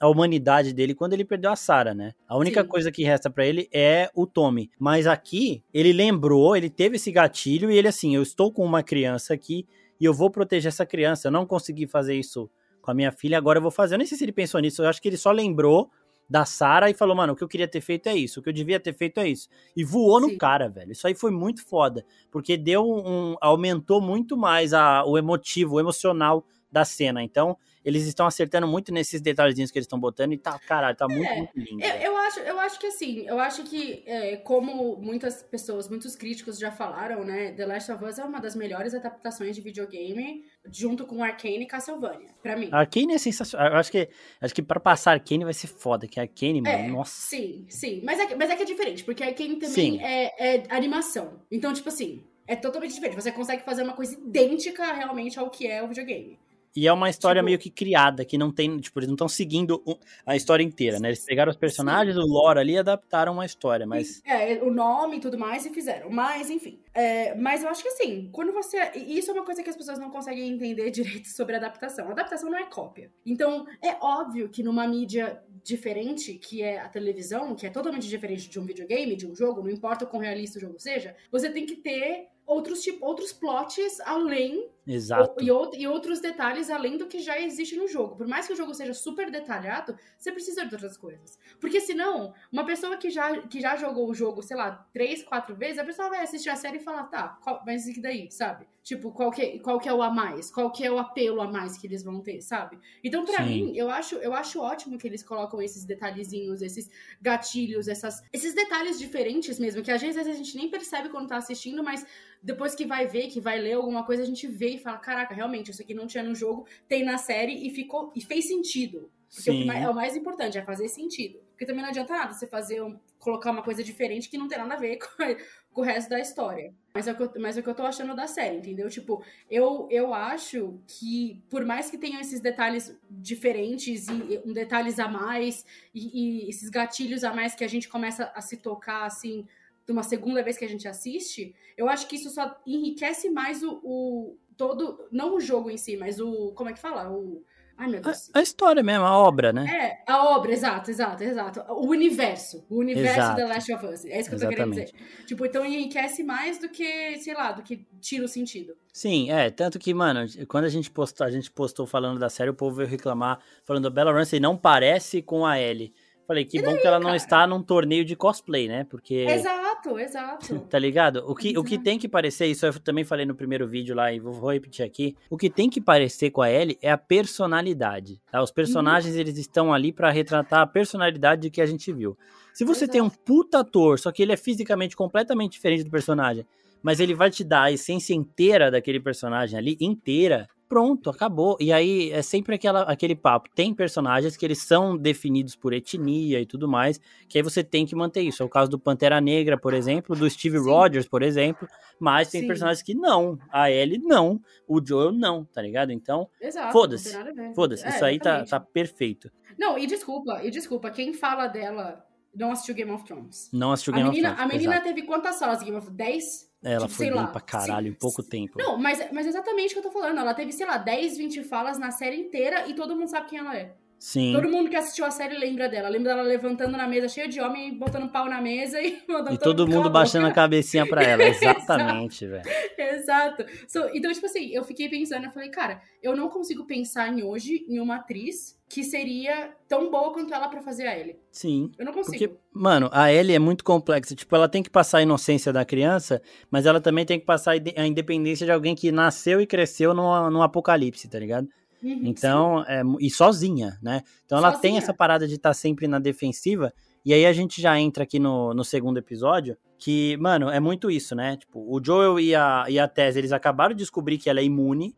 a 0.01 0.09
humanidade 0.09 0.73
dele 0.73 0.95
quando 0.95 1.13
ele 1.13 1.25
perdeu 1.25 1.51
a 1.51 1.57
Sarah, 1.57 1.95
né? 1.95 2.13
A 2.29 2.37
única 2.37 2.63
Sim. 2.63 2.69
coisa 2.69 2.91
que 2.91 3.05
resta 3.05 3.31
para 3.31 3.47
ele 3.47 3.69
é 3.73 4.11
o 4.15 4.27
Tommy. 4.27 4.71
Mas 4.79 5.07
aqui, 5.07 5.63
ele 5.73 5.93
lembrou, 5.93 6.57
ele 6.57 6.69
teve 6.69 6.97
esse 6.97 7.13
gatilho 7.13 7.71
e 7.71 7.77
ele 7.77 7.89
assim, 7.89 8.15
eu 8.15 8.23
estou 8.23 8.53
com 8.53 8.65
uma 8.65 8.83
criança 8.83 9.35
aqui 9.35 9.67
e 10.01 10.05
eu 10.05 10.13
vou 10.13 10.31
proteger 10.31 10.69
essa 10.69 10.85
criança. 10.85 11.29
Eu 11.29 11.33
não 11.33 11.47
consegui 11.47 11.87
fazer 11.87 12.15
isso 12.15 12.51
com 12.83 12.91
a 12.91 12.95
minha 12.95 13.13
filha, 13.13 13.39
agora 13.39 13.59
eu 13.59 13.63
vou 13.63 13.71
fazer. 13.71 13.95
Eu 13.95 13.99
nem 13.99 14.07
sei 14.07 14.19
se 14.19 14.25
ele 14.25 14.33
pensou 14.33 14.61
nisso, 14.61 14.83
eu 14.83 14.89
acho 14.89 15.01
que 15.01 15.09
ele 15.09 15.17
só 15.17 15.31
lembrou 15.31 15.91
da 16.29 16.45
Sara 16.45 16.91
e 16.91 16.95
falou, 16.95 17.15
mano, 17.15 17.33
o 17.33 17.37
que 17.37 17.45
eu 17.45 17.49
queria 17.49 17.69
ter 17.69 17.81
feito 17.81 18.09
é 18.09 18.17
isso, 18.17 18.41
o 18.41 18.43
que 18.43 18.49
eu 18.49 18.53
devia 18.53 18.81
ter 18.81 18.93
feito 18.93 19.21
é 19.21 19.29
isso. 19.29 19.49
E 19.77 19.85
voou 19.85 20.21
Sim. 20.21 20.33
no 20.33 20.39
cara, 20.39 20.69
velho. 20.69 20.93
Isso 20.93 21.07
aí 21.07 21.15
foi 21.15 21.31
muito 21.31 21.65
foda, 21.65 22.05
porque 22.31 22.57
deu 22.57 22.85
um 22.85 23.37
aumentou 23.41 24.01
muito 24.01 24.37
mais 24.37 24.73
a, 24.73 25.05
o 25.05 25.17
emotivo, 25.17 25.77
o 25.77 25.81
emocional 25.81 26.45
da 26.71 26.85
cena. 26.85 27.23
Então, 27.23 27.57
eles 27.87 28.05
estão 28.05 28.27
acertando 28.27 28.67
muito 28.67 28.93
nesses 28.93 29.21
detalhezinhos 29.21 29.71
que 29.71 29.79
eles 29.79 29.85
estão 29.85 29.99
botando 29.99 30.33
e 30.33 30.37
tá, 30.37 30.59
caralho, 30.59 30.97
tá 30.97 31.07
muito, 31.07 31.25
é, 31.25 31.37
muito 31.37 31.53
lindo. 31.57 31.81
Eu, 31.85 31.95
eu, 32.01 32.17
acho, 32.17 32.41
eu 32.41 32.59
acho 32.59 32.81
que 32.81 32.89
assim, 32.89 33.25
eu 33.29 33.39
acho 33.39 33.63
que, 33.63 34.03
é, 34.05 34.37
como 34.39 34.97
muitas 34.97 35.41
pessoas, 35.45 35.89
muitos 35.89 36.17
críticos 36.17 36.59
já 36.59 36.73
falaram, 36.73 37.23
né, 37.23 37.53
The 37.53 37.65
Last 37.65 37.93
of 37.93 38.05
Us 38.05 38.19
é 38.19 38.25
uma 38.25 38.41
das 38.41 38.57
melhores 38.57 38.93
adaptações 38.93 39.55
de 39.55 39.63
videogame, 39.63 40.45
junto 40.69 41.07
com 41.07 41.23
Arcane 41.23 41.63
e 41.63 41.67
Castlevania, 41.67 42.31
pra 42.43 42.57
mim. 42.57 42.69
Arcane 42.73 43.15
é 43.15 43.19
sensacional. 43.19 43.69
Eu 43.69 43.77
acho 43.77 43.93
que, 43.93 44.09
acho 44.41 44.53
que 44.53 44.63
pra 44.63 44.81
passar 44.81 45.13
Arcane 45.13 45.45
vai 45.45 45.55
ser 45.55 45.69
foda, 45.69 46.09
que 46.09 46.19
Arcane, 46.19 46.61
mano, 46.61 46.77
é, 46.77 46.89
nossa. 46.89 47.21
Sim, 47.21 47.67
sim. 47.69 48.01
Mas 48.03 48.19
é, 48.19 48.35
mas 48.35 48.51
é 48.51 48.57
que 48.57 48.63
é 48.63 48.67
diferente, 48.67 49.05
porque 49.05 49.23
Arcane 49.23 49.61
também 49.61 50.05
é, 50.05 50.57
é 50.57 50.63
animação. 50.71 51.41
Então, 51.53 51.73
tipo 51.73 51.89
assim, 51.89 52.25
é 52.49 52.57
totalmente 52.57 52.95
diferente. 52.95 53.15
Você 53.23 53.31
consegue 53.31 53.63
fazer 53.63 53.83
uma 53.83 53.93
coisa 53.93 54.15
idêntica 54.15 54.93
realmente 54.93 55.39
ao 55.39 55.51
que 55.51 55.67
é 55.67 55.83
o 55.83 55.89
videogame. 55.89 56.37
E 56.77 56.87
é 56.87 56.93
uma 56.93 57.09
história 57.09 57.41
Tipo- 57.41 57.47
meio 57.47 57.59
que 57.59 57.71
criada, 57.71 58.25
que 58.25 58.37
não 58.37 58.53
tem, 58.53 58.77
tipo, 58.79 58.99
eles 58.99 59.09
não 59.09 59.15
estão 59.15 59.29
seguindo 59.29 59.83
a 60.27 60.37
história 60.37 60.63
inteira, 60.63 60.99
né? 61.01 61.09
Eles 61.09 61.25
pegaram 61.25 61.51
os 61.51 61.57
personagens, 61.57 62.17
o 62.17 62.27
lore 62.27 62.59
ali 62.61 62.73
e 62.75 62.79
adaptaram 62.79 63.33
uma 63.33 63.47
história, 63.47 63.87
mas 63.87 64.21
É, 64.25 64.63
o 64.63 64.71
nome 64.71 65.17
e 65.17 65.21
tudo 65.21 65.39
mais 65.39 65.65
e 65.65 65.71
fizeram. 65.71 66.11
Mas, 66.11 66.51
enfim. 66.51 66.79
É, 66.93 67.35
mas 67.35 67.63
eu 67.63 67.69
acho 67.69 67.83
que 67.83 67.89
assim, 67.89 68.29
quando 68.31 68.53
você. 68.53 68.77
Isso 68.95 69.31
é 69.31 69.35
uma 69.35 69.45
coisa 69.45 69.63
que 69.63 69.71
as 69.71 69.77
pessoas 69.77 69.99
não 69.99 70.11
conseguem 70.11 70.49
entender 70.51 70.91
direito 71.23 71.29
sobre 71.29 71.57
adaptação. 71.57 72.11
Adaptação 72.11 72.51
não 72.51 72.59
é 72.59 72.65
cópia. 72.65 73.11
Então, 73.25 73.67
é 73.83 73.97
óbvio 74.01 74.49
que 74.49 74.63
numa 74.63 74.87
mídia 74.87 75.41
diferente, 75.65 76.35
que 76.35 76.63
é 76.63 76.79
a 76.79 76.89
televisão, 76.89 77.55
que 77.55 77.67
é 77.67 77.71
totalmente 77.71 78.07
diferente 78.07 78.49
de 78.49 78.61
um 78.61 78.65
videogame, 78.65 79.17
de 79.17 79.27
um 79.27 79.35
jogo, 79.35 79.63
não 79.63 79.71
importa 79.71 80.05
o 80.05 80.09
quão 80.09 80.23
realista 80.23 80.59
o 80.59 80.61
jogo 80.61 80.79
seja, 80.79 81.17
você 81.31 81.51
tem 81.51 81.67
que 81.67 81.77
ter 81.77 82.29
outros 82.47 82.83
tipo, 82.83 83.05
outros 83.05 83.33
plots 83.33 84.01
além 84.03 84.69
exato. 84.87 85.43
E, 85.43 85.47
e 85.81 85.87
outros 85.87 86.21
detalhes 86.21 86.71
além 86.71 86.97
do 86.97 87.07
que 87.07 87.19
já 87.19 87.41
existe 87.41 87.77
no 87.77 87.89
jogo. 87.89 88.17
Por 88.17 88.27
mais 88.27 88.47
que 88.47 88.53
o 88.53 88.57
jogo 88.57 88.75
seja 88.75 88.95
super 88.95 89.31
detalhado, 89.31 89.97
você 90.17 90.31
precisa 90.31 90.65
de 90.65 90.75
outras 90.75 90.97
coisas. 90.97 91.39
Porque 91.61 91.81
senão, 91.81 92.33
uma 92.53 92.65
pessoa 92.65 92.97
que 92.97 93.11
já, 93.11 93.43
que 93.43 93.61
já 93.61 93.77
jogou 93.77 94.09
o 94.09 94.15
jogo, 94.15 94.43
sei 94.43 94.57
lá, 94.57 94.87
três, 94.93 95.23
quatro 95.23 95.55
vezes, 95.57 95.79
a 95.79 95.85
pessoa 95.85 96.09
vai 96.09 96.23
assistir 96.23 96.51
a 96.51 96.57
série 96.57 96.79
e 96.79 96.83
falar, 96.83 97.05
tá, 97.05 97.39
qual, 97.43 97.63
mas 97.67 97.87
e 97.87 98.01
daí, 98.01 98.31
sabe? 98.31 98.67
Tipo, 98.87 99.11
qual 99.11 99.33
que, 99.33 99.59
qual 99.59 99.81
que 99.81 99.89
é 99.89 99.93
o 99.93 100.01
a 100.01 100.11
mais? 100.11 100.49
Qual 100.49 100.71
que 100.71 100.85
é 100.85 100.91
o 100.93 100.97
apelo 100.97 101.41
a 101.41 101.51
mais 101.51 101.77
que 101.77 101.89
eles 101.89 102.05
vão 102.05 102.21
ter, 102.21 102.41
sabe? 102.41 102.79
Então, 103.03 103.25
pra 103.25 103.39
Sim. 103.39 103.49
mim, 103.49 103.77
eu 103.77 103.91
acho, 103.91 104.15
eu 104.17 104.33
acho 104.33 104.61
ótimo 104.61 104.97
que 104.97 105.09
eles 105.09 105.25
colocam 105.25 105.61
esses 105.61 105.85
detalhezinhos, 105.85 106.63
esses 106.63 106.89
gatilhos, 107.21 107.89
essas, 107.89 108.23
esses 108.33 108.55
detalhes 108.55 108.97
diferentes 108.97 109.59
mesmo, 109.59 109.83
que 109.83 109.91
às 109.91 110.01
vezes 110.01 110.25
a 110.25 110.33
gente 110.33 110.57
nem 110.57 110.71
percebe 110.71 111.09
quando 111.09 111.27
tá 111.27 111.37
assistindo, 111.37 111.83
mas 111.83 112.07
depois 112.41 112.77
que 112.77 112.87
vai 112.87 113.09
ver, 113.09 113.27
que 113.27 113.41
vai 113.41 113.59
ler 113.59 113.73
alguma 113.73 114.05
coisa, 114.05 114.23
a 114.23 114.27
gente 114.27 114.47
vê 114.47 114.76
e 114.77 114.81
fala, 114.83 114.99
caraca, 114.99 115.35
realmente, 115.35 115.71
isso 115.71 115.83
aqui 115.83 115.95
não 115.95 116.07
tinha 116.07 116.23
no 116.23 116.35
jogo, 116.35 116.67
tem 116.89 117.05
na 117.05 117.19
série 117.19 117.67
e 117.67 117.71
ficou 117.71 118.13
e 118.15 118.21
fez 118.21 118.47
sentido. 118.47 119.11
Porque 119.35 119.51
o 119.51 119.55
que 119.55 119.61
Sim. 119.63 119.67
mais- 119.67 119.85
é 119.85 119.89
o 119.91 119.95
mais 119.95 120.17
importante, 120.17 120.57
é 120.57 120.63
fazer 120.63 120.89
sentido. 120.89 121.41
Porque 121.51 121.67
também 121.67 121.83
não 121.83 121.89
adianta 121.91 122.15
nada 122.15 122.33
você 122.33 122.47
fazer 122.47 122.81
um- 122.83 122.99
colocar 123.19 123.51
uma 123.51 123.63
coisa 123.63 123.83
diferente 123.83 124.29
que 124.29 124.39
não 124.39 124.47
tem 124.47 124.57
nada 124.59 124.75
a 124.75 124.77
ver 124.77 124.99
com, 125.01 125.37
com 125.73 125.81
o 125.81 125.85
resto 125.85 126.09
da 126.11 126.21
história. 126.21 126.73
Mas 126.95 127.09
é, 127.09 127.13
o 127.13 127.17
que 127.17 127.23
eu, 127.23 127.33
mas 127.39 127.57
é 127.57 127.61
o 127.61 127.63
que 127.63 127.69
eu 127.69 127.75
tô 127.75 127.83
achando 127.83 128.15
da 128.15 128.27
série, 128.27 128.57
entendeu? 128.59 128.89
Tipo, 128.89 129.23
eu, 129.51 129.89
eu 129.91 130.15
acho 130.15 130.79
que, 130.87 131.43
por 131.51 131.65
mais 131.65 131.91
que 131.91 131.99
tenham 131.99 132.21
esses 132.21 132.41
detalhes 132.41 132.97
diferentes 133.11 134.07
e, 134.09 134.13
e 134.13 134.43
um 134.47 134.53
detalhes 134.53 134.99
a 134.99 135.09
mais, 135.09 135.65
e, 135.95 136.45
e 136.47 136.49
esses 136.49 136.71
gatilhos 136.71 137.25
a 137.25 137.35
mais 137.35 137.55
que 137.55 137.65
a 137.65 137.69
gente 137.69 137.89
começa 137.89 138.31
a 138.35 138.41
se 138.41 138.57
tocar, 138.59 139.05
assim, 139.05 139.47
de 139.85 139.93
uma 139.93 140.03
segunda 140.03 140.43
vez 140.43 140.57
que 140.57 140.65
a 140.65 140.69
gente 140.69 140.89
assiste, 140.89 141.55
eu 141.77 141.89
acho 141.89 142.09
que 142.09 142.17
isso 142.17 142.31
só 142.31 142.61
enriquece 142.67 143.29
mais 143.31 143.63
o, 143.63 143.81
o 143.85 144.37
todo, 144.57 145.07
não 145.11 145.37
o 145.37 145.41
jogo 145.41 145.71
em 145.71 145.77
si, 145.77 145.97
mas 145.97 146.21
o, 146.21 146.53
como 146.53 146.71
é 146.71 146.73
que 146.73 146.79
fala? 146.79 147.11
O, 147.11 147.43
ai 147.77 147.89
meu 147.89 148.01
Deus. 148.01 148.31
A, 148.33 148.39
a 148.39 148.43
história 148.43 148.83
mesmo, 148.83 149.05
a 149.05 149.17
obra, 149.17 149.53
né? 149.53 149.67
É, 149.67 150.11
a 150.11 150.37
obra, 150.37 150.53
exato, 150.53 150.91
exato, 150.91 151.23
exato. 151.23 151.61
O 151.69 151.89
universo. 151.89 152.65
O 152.69 152.79
universo 152.79 153.19
Exato. 153.19 153.37
da 153.37 153.47
Last 153.47 153.73
of 153.73 153.87
Us. 153.87 154.05
É 154.05 154.21
isso 154.21 154.31
que 154.31 154.37
eu 154.37 154.41
tô 154.41 154.49
querendo 154.49 154.71
dizer. 154.71 154.91
Tipo, 155.27 155.47
então 155.47 155.65
enriquece 155.65 156.23
mais 156.23 156.59
do 156.59 156.69
que, 156.69 157.19
sei 157.19 157.35
lá, 157.35 157.53
do 157.53 157.63
que 157.63 157.87
tira 158.01 158.25
o 158.25 158.29
sentido. 158.29 158.75
Sim, 158.93 159.31
é, 159.31 159.51
tanto 159.51 159.79
que, 159.79 159.93
mano, 159.93 160.27
quando 160.49 160.65
a 160.65 160.71
gente 160.71 160.91
postou, 160.91 161.27
a 161.27 161.31
gente 161.31 161.51
postou 161.51 161.87
falando 161.87 162.19
da 162.19 162.31
série, 162.31 162.51
o 162.51 162.55
povo 162.55 162.77
veio 162.77 162.89
reclamar, 162.89 163.41
falando 163.65 163.91
Bella 163.91 164.13
Ramsey 164.13 164.41
não 164.41 164.57
parece 164.57 165.21
com 165.21 165.45
a 165.45 165.61
Ellie. 165.61 165.93
Falei, 166.27 166.45
que 166.45 166.61
bom 166.61 166.77
que 166.77 166.87
ela 166.87 166.99
não 166.99 167.07
cara? 167.07 167.17
está 167.17 167.47
num 167.47 167.63
torneio 167.63 168.05
de 168.05 168.17
cosplay, 168.17 168.67
né? 168.67 168.85
Porque 168.85 169.15
Exato, 169.29 169.99
exato. 169.99 170.59
Tá 170.69 170.79
ligado? 170.79 171.23
O 171.27 171.35
que, 171.35 171.57
o 171.57 171.63
que 171.63 171.75
Exato. 171.75 171.85
tem 171.85 171.99
que 171.99 172.09
parecer, 172.09 172.47
isso 172.47 172.67
eu 172.67 172.81
também 172.81 173.05
falei 173.05 173.25
no 173.25 173.35
primeiro 173.35 173.67
vídeo 173.69 173.95
lá 173.95 174.13
e 174.13 174.19
vou, 174.19 174.33
vou 174.33 174.53
repetir 174.53 174.85
aqui. 174.85 175.15
O 175.31 175.37
que 175.37 175.49
tem 175.49 175.71
que 175.71 175.81
parecer 175.81 176.31
com 176.31 176.43
a 176.43 176.51
Ellie 176.51 176.77
é 176.83 176.91
a 176.91 176.99
personalidade. 176.99 178.21
Tá? 178.31 178.43
Os 178.43 178.51
personagens, 178.51 179.15
Uhum. 179.15 179.21
eles 179.21 179.39
estão 179.39 179.73
ali 179.73 179.93
pra 179.93 180.11
retratar 180.11 180.61
a 180.63 180.67
personalidade 180.67 181.51
que 181.51 181.61
a 181.61 181.67
gente 181.67 181.93
viu. 181.93 182.17
Se 182.53 182.65
você 182.65 182.89
tem 182.89 183.01
um 183.01 183.07
Exato. 183.07 183.21
puta 183.25 183.59
ator, 183.61 183.99
só 183.99 184.11
que 184.11 184.23
ele 184.23 184.33
é 184.33 184.37
fisicamente 184.37 184.97
completamente 184.97 185.53
diferente 185.53 185.85
do 185.85 185.91
personagem, 185.91 186.45
mas 186.83 187.01
ele 187.01 187.15
vai 187.15 187.31
te 187.31 187.45
dar 187.45 187.65
a 187.65 187.73
essência 187.73 188.15
inteira 188.15 188.71
daquele 188.71 188.99
personagem 189.01 189.59
ali, 189.59 189.77
inteira, 189.81 190.49
pronto, 190.69 191.11
acabou. 191.11 191.57
E 191.61 191.73
aí 191.73 192.11
é 192.11 192.23
sempre 192.23 192.55
aquela, 192.55 192.83
aquele 192.83 193.15
papo. 193.15 193.49
Tem 193.55 193.75
personagens 193.75 194.37
que 194.37 194.45
eles 194.45 194.63
são 194.63 194.97
definidos 194.97 195.57
por 195.57 195.73
etnia 195.73 196.41
e 196.41 196.47
tudo 196.47 196.69
mais, 196.69 197.01
que 197.29 197.39
aí 197.39 197.43
você 197.43 197.63
tem 197.63 197.87
que 197.87 197.95
manter 197.95 198.23
isso. 198.23 198.43
É 198.43 198.47
o 198.47 198.49
caso 198.49 198.71
do 198.71 198.79
Pantera 198.79 199.21
Negra, 199.21 199.59
por 199.59 199.75
exemplo, 199.75 200.17
do 200.17 200.29
Steve 200.29 200.59
Sim. 200.59 200.65
Rogers, 200.65 201.09
por 201.09 201.23
exemplo, 201.23 201.69
mas 201.99 202.31
tem 202.31 202.43
Sim. 202.43 202.47
personagens 202.47 202.83
que 202.83 202.95
não. 202.95 203.39
A 203.51 203.71
Ellie 203.71 203.99
não, 203.99 204.41
o 204.67 204.85
Joel 204.85 205.13
não, 205.13 205.45
tá 205.45 205.63
ligado? 205.63 205.93
Então. 205.93 206.29
Foda-se, 206.73 207.17
foda-se, 207.55 207.85
É, 207.85 207.89
isso 207.89 208.05
aí 208.05 208.19
tá, 208.19 208.45
tá 208.45 208.61
perfeito. 208.61 209.31
Não, 209.59 209.79
e 209.79 209.87
desculpa, 209.87 210.43
e 210.45 210.51
desculpa, 210.51 210.91
quem 210.91 211.13
fala 211.13 211.47
dela 211.47 212.05
não 212.37 212.53
assistiu 212.53 212.75
Game 212.75 212.91
of 212.91 213.05
Thrones. 213.05 213.49
Não 213.53 213.73
assistiu 213.73 213.93
A 213.95 213.97
Game 213.97 214.11
menina, 214.11 214.29
of 214.29 214.35
a 214.35 214.37
Thrones. 214.45 214.53
menina 214.55 214.75
exato. 214.75 214.89
teve 214.95 215.07
quantas 215.07 215.39
de 215.39 215.65
Game 215.65 215.77
of 215.77 215.87
Thrones? 215.87 215.97
10? 215.97 216.47
Ela 216.63 216.87
tipo, 216.87 216.97
foi 216.97 217.07
bem 217.07 217.15
lá, 217.15 217.27
pra 217.29 217.41
caralho 217.41 217.89
em 217.89 217.93
pouco 217.95 218.23
tempo. 218.23 218.59
Não, 218.59 218.77
mas, 218.77 219.13
mas 219.13 219.27
exatamente 219.27 219.71
o 219.71 219.75
que 219.75 219.79
eu 219.87 219.91
tô 219.91 219.91
falando. 219.91 220.19
Ela 220.19 220.35
teve, 220.35 220.53
sei 220.53 220.67
lá, 220.67 220.79
10, 220.79 221.17
20 221.17 221.45
falas 221.45 221.79
na 221.79 221.91
série 221.91 222.17
inteira 222.17 222.67
e 222.69 222.75
todo 222.75 222.97
mundo 222.97 223.09
sabe 223.09 223.29
quem 223.29 223.39
ela 223.39 223.57
é. 223.57 223.75
Sim. 223.99 224.33
Todo 224.35 224.49
mundo 224.49 224.69
que 224.71 224.77
assistiu 224.77 225.05
a 225.05 225.11
série 225.11 225.37
lembra 225.37 225.69
dela. 225.69 225.89
Lembra 225.89 226.15
dela 226.15 226.23
levantando 226.27 226.77
na 226.77 226.87
mesa, 226.87 227.09
cheia 227.09 227.27
de 227.29 227.41
homem, 227.41 227.77
botando 227.77 228.09
pau 228.11 228.27
na 228.27 228.41
mesa 228.41 228.81
e 228.81 229.03
mandando 229.09 229.35
E 229.35 229.39
todo 229.39 229.67
mundo 229.67 229.77
cala 229.77 229.87
a 229.87 229.91
baixando 229.91 230.27
a 230.27 230.33
cabecinha 230.33 230.87
pra 230.87 231.03
ela. 231.03 231.23
Exatamente, 231.27 232.27
velho. 232.27 232.45
Exato. 232.79 233.45
So, 233.67 233.81
então, 233.95 234.13
tipo 234.13 234.27
assim, 234.27 234.51
eu 234.51 234.65
fiquei 234.65 234.89
pensando, 234.89 235.25
eu 235.25 235.31
falei, 235.31 235.49
cara, 235.49 235.81
eu 236.03 236.15
não 236.17 236.29
consigo 236.29 236.65
pensar 236.67 237.09
em 237.09 237.23
hoje 237.23 237.65
em 237.69 237.79
uma 237.81 237.97
atriz 237.97 238.57
que 238.69 238.83
seria 238.83 239.51
tão 239.69 239.91
boa 239.91 240.13
quanto 240.13 240.35
ela 240.35 240.49
pra 240.49 240.61
fazer 240.61 240.87
a 240.89 240.99
Ellie. 240.99 241.17
Sim. 241.31 241.71
Eu 241.79 241.85
não 241.85 241.93
consigo. 241.93 242.19
Porque, 242.19 242.37
mano, 242.53 242.89
a 242.93 243.13
Ellie 243.13 243.35
é 243.37 243.39
muito 243.39 243.63
complexa. 243.65 244.15
Tipo, 244.15 244.35
ela 244.35 244.49
tem 244.49 244.63
que 244.63 244.71
passar 244.71 244.99
a 244.99 245.03
inocência 245.03 245.53
da 245.53 245.65
criança, 245.65 246.21
mas 246.51 246.67
ela 246.67 246.81
também 246.81 247.05
tem 247.07 247.19
que 247.21 247.25
passar 247.27 247.53
a 247.53 247.57
inde- 247.57 247.75
a 247.77 247.87
independência 247.87 248.45
de 248.45 248.51
alguém 248.53 248.75
que 248.75 248.91
nasceu 248.91 249.41
e 249.41 249.47
cresceu 249.47 249.95
num, 249.95 250.31
num 250.31 250.43
apocalipse, 250.43 251.09
tá 251.09 251.19
ligado? 251.19 251.49
Uhum, 251.83 252.01
Então, 252.05 252.65
é, 252.67 252.83
e 253.01 253.11
sozinha, 253.11 253.79
né? 253.83 254.03
Então 254.25 254.39
ela 254.39 254.51
tem 254.53 254.73
Sozinha. 254.73 254.79
essa 254.79 254.95
parada 254.95 255.27
de 255.29 255.35
estar 255.35 255.53
sempre 255.55 255.87
na 255.87 255.99
defensiva. 255.99 256.73
E 257.05 257.13
aí 257.15 257.25
a 257.25 257.33
gente 257.33 257.61
já 257.63 257.79
entra 257.79 258.03
aqui 258.05 258.19
no, 258.19 258.53
no 258.53 258.65
segundo 258.65 258.99
episódio, 258.99 259.57
que, 259.79 260.17
mano, 260.17 260.51
é 260.51 260.59
muito 260.59 260.91
isso, 260.91 261.15
né? 261.15 261.37
Tipo, 261.37 261.61
o 261.61 261.81
Joel 261.85 262.19
e 262.19 262.35
a, 262.35 262.65
e 262.69 262.79
a 262.79 262.89
Tess, 262.89 263.15
eles 263.17 263.31
acabaram 263.31 263.75
de 263.75 263.79
descobrir 263.79 264.19
que 264.19 264.29
ela 264.29 264.41
é 264.41 264.45
imune, 264.45 264.97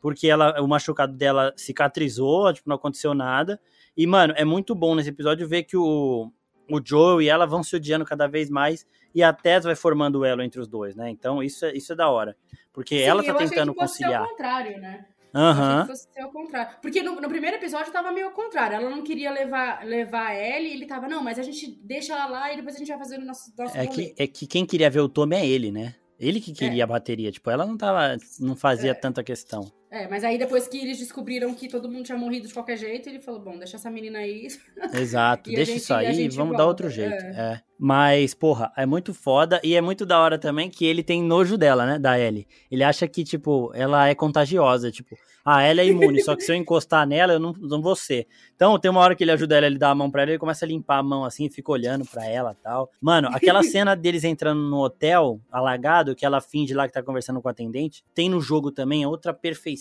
porque 0.00 0.28
ela, 0.28 0.58
o 0.62 0.66
machucado 0.66 1.12
dela 1.14 1.52
cicatrizou, 1.56 2.52
tipo, 2.52 2.68
não 2.68 2.76
aconteceu 2.76 3.12
nada. 3.12 3.60
E, 3.96 4.06
mano, 4.06 4.32
é 4.36 4.44
muito 4.44 4.74
bom 4.74 4.94
nesse 4.94 5.10
episódio 5.10 5.46
ver 5.46 5.64
que 5.64 5.76
o, 5.76 6.30
o 6.70 6.80
Joel 6.82 7.20
e 7.20 7.28
ela 7.28 7.44
vão 7.46 7.62
se 7.62 7.76
odiando 7.76 8.04
cada 8.06 8.26
vez 8.26 8.48
mais, 8.48 8.86
e 9.14 9.22
a 9.22 9.32
Tess 9.32 9.64
vai 9.64 9.74
formando 9.74 10.20
o 10.20 10.24
elo 10.24 10.42
entre 10.42 10.60
os 10.60 10.68
dois, 10.68 10.94
né? 10.96 11.10
Então 11.10 11.42
isso 11.42 11.66
é, 11.66 11.76
isso 11.76 11.92
é 11.92 11.96
da 11.96 12.08
hora. 12.08 12.36
Porque 12.72 12.96
Sim, 13.00 13.04
ela 13.04 13.22
tá 13.24 13.34
tentando 13.34 13.74
fosse 13.74 13.96
ser 13.96 14.04
conciliar. 14.04 14.22
ao 14.22 14.28
contrário, 14.28 14.80
né? 14.80 15.04
Que 15.82 15.88
fosse 15.88 16.08
ser 16.12 16.20
ao 16.22 16.30
contrário. 16.30 16.76
Porque 16.82 17.02
no, 17.02 17.20
no 17.20 17.28
primeiro 17.28 17.56
episódio 17.56 17.92
tava 17.92 18.10
meio 18.12 18.26
ao 18.26 18.32
contrário. 18.32 18.76
Ela 18.76 18.90
não 18.90 19.02
queria 19.02 19.30
levar, 19.30 19.84
levar 19.84 20.28
a 20.28 20.34
Ellie 20.34 20.72
ele 20.72 20.86
tava, 20.86 21.08
não, 21.08 21.22
mas 21.22 21.38
a 21.38 21.42
gente 21.42 21.78
deixa 21.82 22.12
ela 22.14 22.26
lá 22.26 22.52
e 22.52 22.56
depois 22.56 22.74
a 22.74 22.78
gente 22.78 22.88
vai 22.88 22.98
fazer 22.98 23.18
o 23.18 23.24
nosso, 23.24 23.52
nosso 23.56 23.76
É 23.76 23.84
rolê." 23.84 23.94
que, 24.10 24.14
é 24.22 24.26
que 24.26 24.46
quem 24.46 24.66
queria 24.66 24.90
ver 24.90 25.00
o 25.00 25.08
Tommy 25.08 25.36
é 25.36 25.46
ele, 25.46 25.70
né? 25.70 25.94
Ele 26.18 26.40
que 26.40 26.52
queria 26.52 26.84
a 26.84 26.86
bateria. 26.86 27.32
Tipo, 27.32 27.50
ela 27.50 27.64
não 27.64 27.76
tava. 27.78 28.16
não 28.38 28.54
fazia 28.54 28.90
É. 28.90 28.94
tanta 28.94 29.22
questão. 29.24 29.70
É, 29.90 30.06
mas 30.08 30.22
aí 30.22 30.38
depois 30.38 30.68
que 30.68 30.78
eles 30.78 30.98
descobriram 30.98 31.52
que 31.54 31.66
todo 31.68 31.90
mundo 31.90 32.04
tinha 32.04 32.16
morrido 32.16 32.46
de 32.46 32.54
qualquer 32.54 32.76
jeito, 32.76 33.08
ele 33.08 33.18
falou, 33.18 33.40
bom, 33.40 33.58
deixa 33.58 33.76
essa 33.76 33.90
menina 33.90 34.20
aí. 34.20 34.46
Exato. 34.94 35.50
Deixa 35.50 35.72
gente- 35.72 35.82
isso 35.82 35.92
aí 35.94 36.26
e 36.26 36.28
vamos 36.28 36.52
dar 36.56 36.58
volta, 36.64 36.64
outro 36.64 36.90
jeito. 36.90 37.12
é. 37.12 37.30
É. 37.56 37.60
Mas, 37.82 38.34
porra, 38.34 38.70
é 38.76 38.84
muito 38.84 39.14
foda 39.14 39.58
e 39.64 39.74
é 39.74 39.80
muito 39.80 40.04
da 40.04 40.20
hora 40.20 40.38
também 40.38 40.68
que 40.68 40.84
ele 40.84 41.02
tem 41.02 41.22
nojo 41.22 41.56
dela, 41.56 41.86
né? 41.86 41.98
Da 41.98 42.20
Ellie. 42.20 42.46
Ele 42.70 42.84
acha 42.84 43.08
que, 43.08 43.24
tipo, 43.24 43.72
ela 43.74 44.06
é 44.06 44.14
contagiosa. 44.14 44.90
Tipo, 44.92 45.16
a 45.42 45.66
Ellie 45.66 45.80
é 45.80 45.86
imune, 45.86 46.22
só 46.22 46.36
que 46.36 46.42
se 46.42 46.52
eu 46.52 46.56
encostar 46.56 47.06
nela, 47.06 47.32
eu 47.32 47.40
não, 47.40 47.54
não 47.54 47.80
vou 47.80 47.96
ser. 47.96 48.26
Então, 48.54 48.78
tem 48.78 48.90
uma 48.90 49.00
hora 49.00 49.16
que 49.16 49.24
ele 49.24 49.30
ajuda 49.30 49.56
ela, 49.56 49.64
ele 49.66 49.78
dá 49.78 49.88
a 49.88 49.94
mão 49.94 50.10
pra 50.10 50.20
ela, 50.20 50.30
ele 50.32 50.38
começa 50.38 50.66
a 50.66 50.68
limpar 50.68 50.98
a 50.98 51.02
mão 51.02 51.24
assim 51.24 51.46
e 51.46 51.50
fica 51.50 51.72
olhando 51.72 52.04
pra 52.04 52.26
ela 52.26 52.52
e 52.52 52.62
tal. 52.62 52.90
Mano, 53.00 53.28
aquela 53.32 53.62
cena 53.64 53.96
deles 53.96 54.24
entrando 54.24 54.60
no 54.60 54.76
hotel 54.84 55.40
alagado, 55.50 56.14
que 56.14 56.26
ela 56.26 56.42
finge 56.42 56.74
lá 56.74 56.86
que 56.86 56.92
tá 56.92 57.02
conversando 57.02 57.40
com 57.40 57.48
a 57.48 57.50
atendente, 57.50 58.04
tem 58.14 58.28
no 58.28 58.42
jogo 58.42 58.70
também, 58.70 59.04
é 59.04 59.08
outra 59.08 59.32
perfeição. 59.32 59.79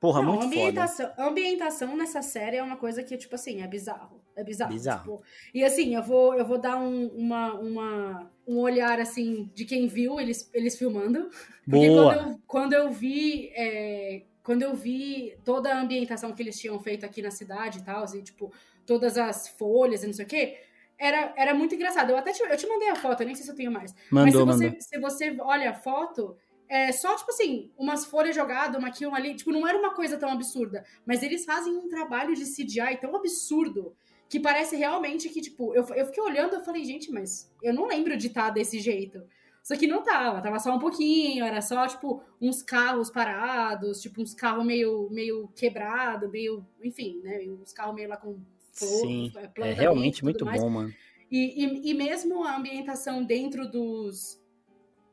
Porra, 0.00 0.20
Não, 0.22 0.28
muito 0.32 0.42
foda. 0.44 0.56
ambientação, 0.56 1.12
a 1.16 1.26
ambientação 1.26 1.96
nessa 1.96 2.22
série 2.22 2.56
é 2.56 2.62
uma 2.62 2.76
coisa 2.76 3.02
que, 3.02 3.16
tipo 3.16 3.34
assim, 3.34 3.62
é 3.62 3.66
bizarro. 3.66 4.22
É 4.36 4.44
bizarro. 4.44 4.72
Bizarro. 4.72 5.00
tipo, 5.00 5.22
e 5.52 5.64
assim, 5.64 5.94
eu 5.94 6.02
vou, 6.02 6.34
eu 6.34 6.46
vou 6.46 6.58
dar 6.58 6.76
um, 6.78 7.08
uma, 7.08 7.54
uma, 7.54 8.30
um 8.46 8.58
olhar, 8.58 9.00
assim, 9.00 9.50
de 9.54 9.64
quem 9.64 9.86
viu 9.88 10.20
eles, 10.20 10.48
eles 10.54 10.76
filmando. 10.78 11.28
Porque 11.68 11.88
Boa. 11.88 12.14
quando 12.14 12.28
eu, 12.30 12.40
quando 12.46 12.72
eu 12.74 12.90
vi. 12.90 13.50
é, 13.54 14.22
quando 14.42 14.62
eu 14.62 14.74
vi 14.74 15.36
toda 15.44 15.70
a 15.74 15.78
ambientação 15.78 16.32
que 16.32 16.42
eles 16.42 16.58
tinham 16.58 16.80
feito 16.80 17.04
aqui 17.04 17.20
na 17.20 17.30
cidade 17.30 17.80
e 17.80 17.82
tal, 17.84 18.02
e, 18.14 18.22
tipo, 18.22 18.50
todas 18.86 19.18
as 19.18 19.46
folhas 19.46 20.02
e 20.02 20.06
não 20.06 20.14
sei 20.14 20.24
o 20.24 20.28
quê, 20.28 20.56
era, 20.98 21.34
era 21.36 21.52
muito 21.54 21.74
engraçado. 21.74 22.10
Eu 22.10 22.16
até 22.16 22.32
te, 22.32 22.42
eu 22.42 22.56
te 22.56 22.66
mandei 22.66 22.88
a 22.88 22.96
foto, 22.96 23.20
eu 23.22 23.26
nem 23.26 23.34
sei 23.34 23.44
se 23.44 23.50
eu 23.50 23.54
tenho 23.54 23.70
mais. 23.70 23.94
Mandou, 24.10 24.46
Mas 24.46 24.56
se 24.56 24.62
mandou. 24.64 24.78
você, 24.80 24.80
se 24.80 24.98
você 24.98 25.36
olha 25.40 25.70
a 25.70 25.74
foto, 25.74 26.34
é, 26.68 26.92
só, 26.92 27.16
tipo 27.16 27.30
assim, 27.30 27.70
umas 27.76 28.04
folhas 28.04 28.34
jogadas, 28.34 28.78
uma 28.78 28.88
aqui, 28.88 29.06
uma 29.06 29.16
ali. 29.16 29.34
Tipo, 29.34 29.52
não 29.52 29.66
era 29.66 29.78
uma 29.78 29.94
coisa 29.94 30.16
tão 30.18 30.30
absurda. 30.30 30.84
Mas 31.06 31.22
eles 31.22 31.44
fazem 31.44 31.74
um 31.76 31.88
trabalho 31.88 32.34
de 32.34 32.44
CGI 32.44 32.98
tão 33.00 33.16
absurdo 33.16 33.94
que 34.28 34.38
parece 34.38 34.76
realmente 34.76 35.28
que, 35.30 35.40
tipo, 35.40 35.74
eu, 35.74 35.82
eu 35.94 36.06
fiquei 36.06 36.22
olhando 36.22 36.56
e 36.56 36.64
falei, 36.64 36.84
gente, 36.84 37.10
mas 37.10 37.50
eu 37.62 37.72
não 37.72 37.86
lembro 37.86 38.16
de 38.16 38.26
estar 38.26 38.44
tá 38.44 38.50
desse 38.50 38.78
jeito. 38.78 39.22
Só 39.62 39.76
que 39.76 39.86
não 39.86 40.02
tava, 40.02 40.40
tava 40.40 40.58
só 40.58 40.74
um 40.74 40.78
pouquinho, 40.78 41.44
era 41.44 41.60
só, 41.60 41.86
tipo, 41.86 42.22
uns 42.40 42.62
carros 42.62 43.10
parados, 43.10 44.00
tipo, 44.00 44.22
uns 44.22 44.34
carros 44.34 44.64
meio, 44.64 45.08
meio 45.10 45.48
quebrado, 45.48 46.28
meio, 46.30 46.64
enfim, 46.82 47.20
né? 47.22 47.40
Uns 47.48 47.72
carros 47.72 47.94
meio 47.94 48.08
lá 48.08 48.16
com 48.16 48.38
fogo, 48.72 49.06
Sim, 49.06 49.32
é, 49.36 49.70
é 49.70 49.72
realmente 49.72 50.22
muito 50.24 50.44
mais. 50.44 50.62
bom, 50.62 50.70
mano. 50.70 50.94
E, 51.30 51.64
e, 51.64 51.90
e, 51.90 51.94
mesmo 51.94 52.42
a 52.44 52.56
ambientação 52.56 53.22
dentro 53.22 53.70
dos 53.70 54.40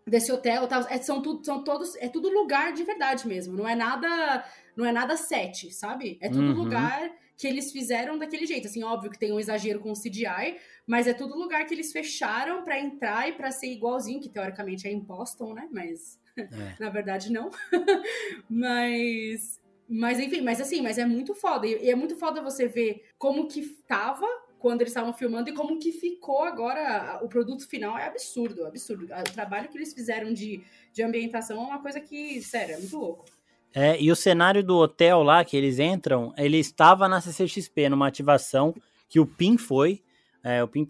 desse 0.06 0.32
hotel, 0.32 0.68
tá, 0.68 0.86
é, 0.90 0.98
são, 0.98 1.22
tudo, 1.22 1.44
são 1.44 1.64
todos, 1.64 1.96
é 1.96 2.08
tudo 2.08 2.30
lugar 2.30 2.74
de 2.74 2.84
verdade 2.84 3.28
mesmo, 3.28 3.56
não 3.56 3.68
é 3.68 3.76
nada, 3.76 4.46
não 4.76 4.86
é 4.86 4.92
nada 4.92 5.18
set, 5.18 5.72
sabe? 5.72 6.18
É 6.22 6.30
tudo 6.30 6.50
uhum. 6.50 6.54
lugar 6.54 7.12
que 7.38 7.48
eles 7.48 7.72
fizeram 7.72 8.18
daquele 8.18 8.46
jeito. 8.46 8.68
Assim, 8.68 8.84
óbvio 8.84 9.12
que 9.12 9.20
tem 9.20 9.32
um 9.32 9.40
exagero 9.40 9.80
com 9.80 9.92
o 9.92 10.00
CGI, 10.00 10.58
mas 10.88 11.08
é 11.08 11.14
tudo 11.14 11.38
lugar 11.38 11.66
que 11.66 11.74
eles 11.74 11.92
fecharam 11.92 12.64
para 12.64 12.80
entrar 12.80 13.28
e 13.28 13.34
para 13.34 13.52
ser 13.52 13.68
igualzinho, 13.68 14.22
que 14.22 14.30
teoricamente 14.30 14.88
é 14.88 14.92
em 14.92 15.00
Boston, 15.00 15.54
né? 15.54 15.68
Mas 15.72 16.20
é. 16.38 16.46
na 16.80 16.90
verdade 16.90 17.32
não. 17.32 17.50
mas 18.50 19.60
mas 19.88 20.20
enfim, 20.20 20.42
mas 20.42 20.60
assim, 20.60 20.82
mas 20.82 20.98
é 20.98 21.06
muito 21.06 21.36
foda. 21.36 21.68
E 21.68 21.90
é 21.90 21.96
muito 21.96 22.16
foda 22.16 22.42
você 22.42 22.68
ver 22.68 23.04
como 23.18 23.48
que 23.48 23.62
tava 23.88 24.28
quando 24.60 24.82
eles 24.82 24.92
estavam 24.92 25.14
filmando 25.14 25.50
e 25.50 25.54
como 25.54 25.80
que 25.80 25.92
ficou 25.92 26.44
agora. 26.44 27.20
O 27.22 27.28
produto 27.28 27.68
final 27.68 27.98
é 27.98 28.08
absurdo, 28.08 28.66
absurdo. 28.66 29.06
O 29.06 29.34
trabalho 29.34 29.70
que 29.70 29.78
eles 29.78 29.94
fizeram 29.94 30.34
de, 30.34 30.64
de 30.94 31.04
ambientação 31.04 31.58
é 31.58 31.66
uma 31.66 31.82
coisa 31.82 32.00
que, 32.00 32.42
sério, 32.42 32.76
é 32.76 32.78
muito 32.78 32.98
louco. 32.98 33.26
É, 33.74 34.02
e 34.02 34.10
o 34.10 34.16
cenário 34.16 34.64
do 34.64 34.78
hotel 34.78 35.22
lá 35.22 35.44
que 35.44 35.58
eles 35.58 35.80
entram, 35.80 36.34
ele 36.38 36.58
estava 36.58 37.10
na 37.10 37.20
CCXP, 37.20 37.90
numa 37.90 38.08
ativação 38.08 38.74
que 39.10 39.20
o 39.20 39.26
Pin 39.26 39.58
foi. 39.58 40.02
É, 40.42 40.64
o 40.64 40.68
Pin 40.68 40.88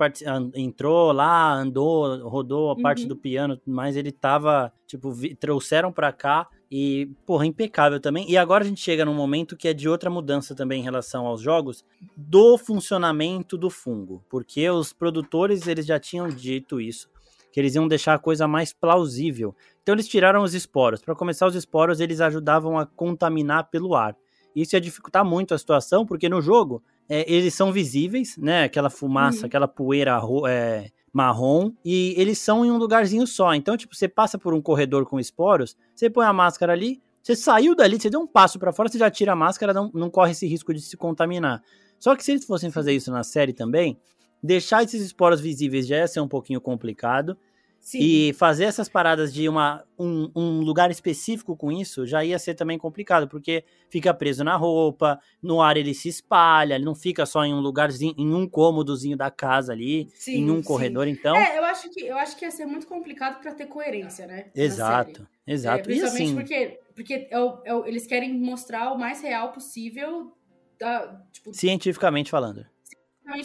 entrou 0.53 1.11
lá, 1.11 1.53
andou, 1.53 2.27
rodou 2.27 2.71
a 2.71 2.75
parte 2.75 3.03
uhum. 3.03 3.07
do 3.07 3.15
piano, 3.15 3.59
mas 3.65 3.95
ele 3.95 4.11
tava, 4.11 4.71
tipo, 4.85 5.11
trouxeram 5.39 5.91
pra 5.91 6.11
cá 6.11 6.47
e, 6.69 7.09
porra, 7.25 7.45
impecável 7.45 7.99
também. 7.99 8.29
E 8.29 8.37
agora 8.37 8.63
a 8.63 8.67
gente 8.67 8.81
chega 8.81 9.05
num 9.05 9.13
momento 9.13 9.55
que 9.55 9.67
é 9.67 9.73
de 9.73 9.87
outra 9.87 10.09
mudança 10.09 10.55
também 10.55 10.81
em 10.81 10.83
relação 10.83 11.25
aos 11.25 11.41
jogos, 11.41 11.85
do 12.15 12.57
funcionamento 12.57 13.57
do 13.57 13.69
fungo. 13.69 14.23
Porque 14.29 14.69
os 14.69 14.91
produtores, 14.91 15.67
eles 15.67 15.85
já 15.85 15.99
tinham 15.99 16.27
dito 16.27 16.81
isso, 16.81 17.09
que 17.51 17.59
eles 17.59 17.75
iam 17.75 17.87
deixar 17.87 18.15
a 18.15 18.19
coisa 18.19 18.47
mais 18.47 18.73
plausível. 18.73 19.55
Então 19.81 19.93
eles 19.93 20.07
tiraram 20.07 20.43
os 20.43 20.53
esporos. 20.53 21.01
Para 21.01 21.15
começar, 21.15 21.47
os 21.47 21.55
esporos 21.55 21.99
eles 21.99 22.19
ajudavam 22.19 22.77
a 22.77 22.85
contaminar 22.85 23.69
pelo 23.69 23.95
ar. 23.95 24.15
Isso 24.55 24.75
ia 24.75 24.81
dificultar 24.81 25.25
muito 25.25 25.53
a 25.53 25.57
situação, 25.57 26.05
porque 26.05 26.29
no 26.29 26.41
jogo 26.41 26.81
é, 27.09 27.29
eles 27.31 27.53
são 27.53 27.71
visíveis, 27.71 28.37
né? 28.37 28.63
Aquela 28.63 28.89
fumaça, 28.89 29.41
uhum. 29.41 29.45
aquela 29.45 29.67
poeira 29.67 30.19
é, 30.47 30.89
marrom, 31.15 31.71
e 31.85 32.13
eles 32.17 32.39
são 32.39 32.65
em 32.65 32.69
um 32.69 32.77
lugarzinho 32.77 33.25
só. 33.25 33.55
Então, 33.55 33.77
tipo, 33.77 33.95
você 33.95 34.05
passa 34.05 34.37
por 34.37 34.53
um 34.53 34.61
corredor 34.61 35.05
com 35.05 35.17
esporos, 35.17 35.77
você 35.95 36.09
põe 36.09 36.25
a 36.25 36.33
máscara 36.33 36.73
ali, 36.73 37.01
você 37.23 37.37
saiu 37.37 37.73
dali, 37.73 37.97
você 37.97 38.09
deu 38.09 38.19
um 38.19 38.27
passo 38.27 38.59
para 38.59 38.73
fora, 38.73 38.89
você 38.89 38.97
já 38.97 39.09
tira 39.09 39.31
a 39.31 39.35
máscara, 39.35 39.73
não, 39.73 39.89
não 39.93 40.09
corre 40.09 40.31
esse 40.31 40.45
risco 40.45 40.73
de 40.73 40.81
se 40.81 40.97
contaminar. 40.97 41.63
Só 41.97 42.17
que 42.17 42.23
se 42.23 42.31
eles 42.31 42.43
fossem 42.43 42.69
fazer 42.69 42.91
isso 42.91 43.11
na 43.11 43.23
série 43.23 43.53
também, 43.53 43.97
deixar 44.43 44.83
esses 44.83 45.01
esporos 45.01 45.39
visíveis 45.39 45.87
já 45.87 45.99
ia 45.99 46.07
ser 46.07 46.19
um 46.19 46.27
pouquinho 46.27 46.59
complicado. 46.59 47.37
Sim. 47.85 47.99
E 48.01 48.33
fazer 48.33 48.63
essas 48.63 48.89
paradas 48.89 49.31
de 49.31 49.47
uma, 49.47 49.85
um, 49.97 50.31
um, 50.35 50.61
lugar 50.61 50.89
específico 50.89 51.55
com 51.55 51.71
isso 51.71 52.03
já 52.07 52.25
ia 52.25 52.39
ser 52.39 52.55
também 52.55 52.79
complicado, 52.79 53.27
porque 53.27 53.63
fica 53.91 54.11
preso 54.11 54.43
na 54.43 54.55
roupa, 54.55 55.19
no 55.39 55.61
ar 55.61 55.77
ele 55.77 55.93
se 55.93 56.09
espalha, 56.09 56.73
ele 56.73 56.83
não 56.83 56.95
fica 56.95 57.27
só 57.27 57.45
em 57.45 57.53
um 57.53 57.59
lugarzinho, 57.59 58.15
em 58.17 58.33
um 58.33 58.49
cômodozinho 58.49 59.15
da 59.15 59.29
casa 59.29 59.71
ali, 59.71 60.07
sim, 60.15 60.37
em 60.37 60.49
um 60.49 60.57
sim. 60.57 60.63
corredor, 60.63 61.07
então. 61.07 61.37
É, 61.37 61.59
eu 61.59 61.63
acho 61.63 61.87
que 61.91 62.03
eu 62.03 62.17
acho 62.17 62.35
que 62.35 62.43
ia 62.43 62.49
ser 62.49 62.65
muito 62.65 62.87
complicado 62.87 63.39
para 63.39 63.53
ter 63.53 63.67
coerência, 63.67 64.25
né? 64.25 64.47
Exato, 64.55 65.27
exato. 65.45 65.81
É, 65.81 65.83
principalmente 65.83 66.19
e 66.19 66.23
assim, 66.23 66.35
porque, 66.35 66.79
porque 66.95 67.27
é 67.29 67.39
o, 67.39 67.61
é 67.63 67.87
eles 67.87 68.07
querem 68.07 68.33
mostrar 68.33 68.93
o 68.93 68.97
mais 68.97 69.21
real 69.21 69.51
possível 69.51 70.35
da, 70.79 71.21
tipo, 71.31 71.53
cientificamente 71.53 72.31
falando 72.31 72.65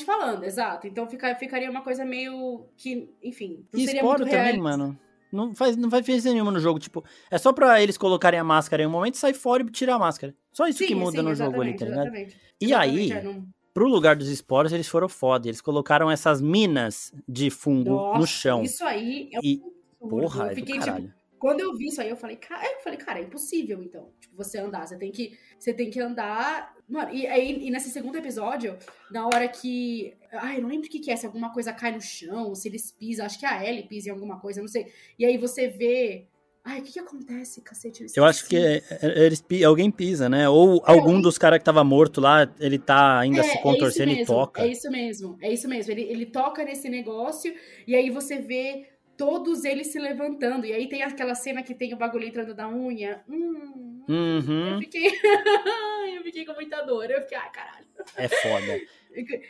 falando, 0.05 0.45
exato. 0.45 0.87
Então 0.87 1.07
fica, 1.09 1.35
ficaria 1.37 1.71
uma 1.71 1.83
coisa 1.83 2.05
meio 2.05 2.67
que, 2.77 3.09
enfim, 3.23 3.65
não 3.73 3.81
e 3.81 3.87
seria 3.87 4.03
muito 4.03 4.19
também, 4.19 4.35
realista. 4.35 4.63
mano. 4.63 4.99
Não 5.33 5.55
faz, 5.55 5.77
não 5.77 5.89
faz 5.89 6.03
diferença 6.03 6.33
nenhuma 6.33 6.51
no 6.51 6.59
jogo. 6.59 6.79
Tipo, 6.79 7.05
é 7.31 7.39
só 7.39 7.53
pra 7.53 7.81
eles 7.81 7.97
colocarem 7.97 8.39
a 8.39 8.45
máscara 8.45 8.83
em 8.83 8.87
um 8.87 8.91
momento, 8.91 9.17
sair 9.17 9.35
fora 9.35 9.63
e 9.63 9.71
tirar 9.71 9.95
a 9.95 9.99
máscara. 9.99 10.35
Só 10.53 10.67
isso 10.67 10.79
sim, 10.79 10.89
que 10.89 10.95
muda 10.95 11.19
sim, 11.19 11.23
no 11.23 11.35
jogo 11.35 11.61
ali, 11.61 11.77
tá 11.77 11.85
ligado? 11.85 12.03
Exatamente. 12.03 12.37
E 12.61 12.65
exatamente, 12.67 13.13
aí, 13.13 13.19
é, 13.19 13.23
não... 13.23 13.47
pro 13.73 13.89
lugar 13.89 14.17
dos 14.17 14.29
esporos, 14.29 14.73
eles 14.73 14.89
foram 14.89 15.09
foda. 15.09 15.47
Eles 15.47 15.61
colocaram 15.61 16.11
essas 16.11 16.41
minas 16.41 17.13
de 17.29 17.49
fungo 17.49 17.91
Nossa, 17.91 18.19
no 18.19 18.27
chão. 18.27 18.63
Isso 18.63 18.85
aí 18.85 19.31
é 19.33 19.39
um 19.39 19.43
e, 19.43 19.63
Porra, 20.01 20.47
eu 20.47 20.51
é 20.51 20.55
fiquei, 20.55 20.79
tipo, 20.79 21.13
quando 21.39 21.61
eu 21.61 21.75
vi 21.75 21.87
isso 21.87 22.01
aí, 22.01 22.09
eu 22.09 22.17
falei, 22.17 22.37
cara, 22.37 22.65
eu 22.65 22.81
falei, 22.81 22.99
cara, 22.99 23.19
é 23.19 23.23
impossível, 23.23 23.83
então. 23.83 24.11
Tipo, 24.19 24.37
você 24.37 24.59
andar. 24.59 24.87
Você 24.87 24.97
tem 24.97 25.13
que, 25.13 25.39
você 25.59 25.73
tem 25.73 25.91
que 25.91 26.01
andar 26.01 26.75
Mano, 26.91 27.15
e 27.15 27.25
aí, 27.25 27.69
e 27.69 27.71
nesse 27.71 27.89
segundo 27.89 28.17
episódio, 28.17 28.77
na 29.13 29.25
hora 29.25 29.47
que. 29.47 30.13
Ai, 30.33 30.57
eu 30.57 30.63
não 30.63 30.69
lembro 30.69 30.89
o 30.89 30.91
que, 30.91 30.99
que 30.99 31.13
é, 31.13 31.17
se 31.17 31.25
alguma 31.25 31.53
coisa 31.53 31.73
cai 31.73 31.93
no 31.93 32.01
chão, 32.01 32.53
se 32.53 32.69
eles 32.69 32.91
pisam, 32.91 33.25
acho 33.25 33.39
que 33.39 33.47
a 33.47 33.65
Ellie 33.65 33.87
pisa 33.87 34.09
em 34.09 34.13
alguma 34.13 34.41
coisa, 34.41 34.61
não 34.61 34.67
sei. 34.67 34.93
E 35.17 35.25
aí 35.25 35.39
você 35.39 35.69
vê. 35.69 36.27
Ai, 36.65 36.81
o 36.81 36.83
que, 36.83 36.93
que 36.93 36.99
acontece, 36.99 37.63
cacete? 37.63 38.03
Eu, 38.03 38.09
eu 38.17 38.25
acho 38.25 38.47
que 38.47 38.57
é, 38.57 38.83
é, 38.91 39.25
eles, 39.25 39.43
alguém 39.65 39.89
pisa, 39.91 40.29
né? 40.29 40.49
Ou 40.49 40.79
é, 40.79 40.91
algum 40.91 41.21
dos 41.21 41.39
caras 41.39 41.61
que 41.61 41.65
tava 41.65 41.85
morto 41.85 42.21
lá, 42.21 42.53
ele 42.59 42.79
tá 42.79 43.21
ainda 43.21 43.41
é, 43.41 43.45
se 43.45 43.59
é 43.59 43.63
contorcendo 43.63 44.11
e 44.11 44.27
toca. 44.27 44.63
É 44.63 44.67
isso 44.67 44.91
mesmo, 44.91 45.39
é 45.41 45.53
isso 45.53 45.69
mesmo. 45.69 45.93
Ele, 45.93 46.03
ele 46.03 46.27
toca 46.27 46.65
nesse 46.65 46.89
negócio 46.89 47.55
e 47.87 47.95
aí 47.95 48.11
você 48.11 48.39
vê 48.39 48.89
todos 49.21 49.67
eles 49.67 49.89
se 49.89 49.99
levantando. 49.99 50.65
E 50.65 50.73
aí 50.73 50.89
tem 50.89 51.03
aquela 51.03 51.35
cena 51.35 51.63
que 51.63 51.75
tem 51.75 51.93
o 51.93 51.97
bagulho 51.99 52.27
entrando 52.27 52.55
da 52.55 52.67
unha. 52.67 53.21
Hum, 53.29 54.03
uhum. 54.09 54.69
Eu 54.71 54.79
fiquei. 54.79 55.09
eu 56.17 56.23
fiquei 56.23 56.47
com 56.47 56.55
muita 56.55 56.81
dor. 56.81 57.11
Eu 57.11 57.21
fiquei, 57.21 57.37
ai, 57.37 57.51
caralho. 57.53 57.87
É 58.17 58.29
foda. 58.29 58.81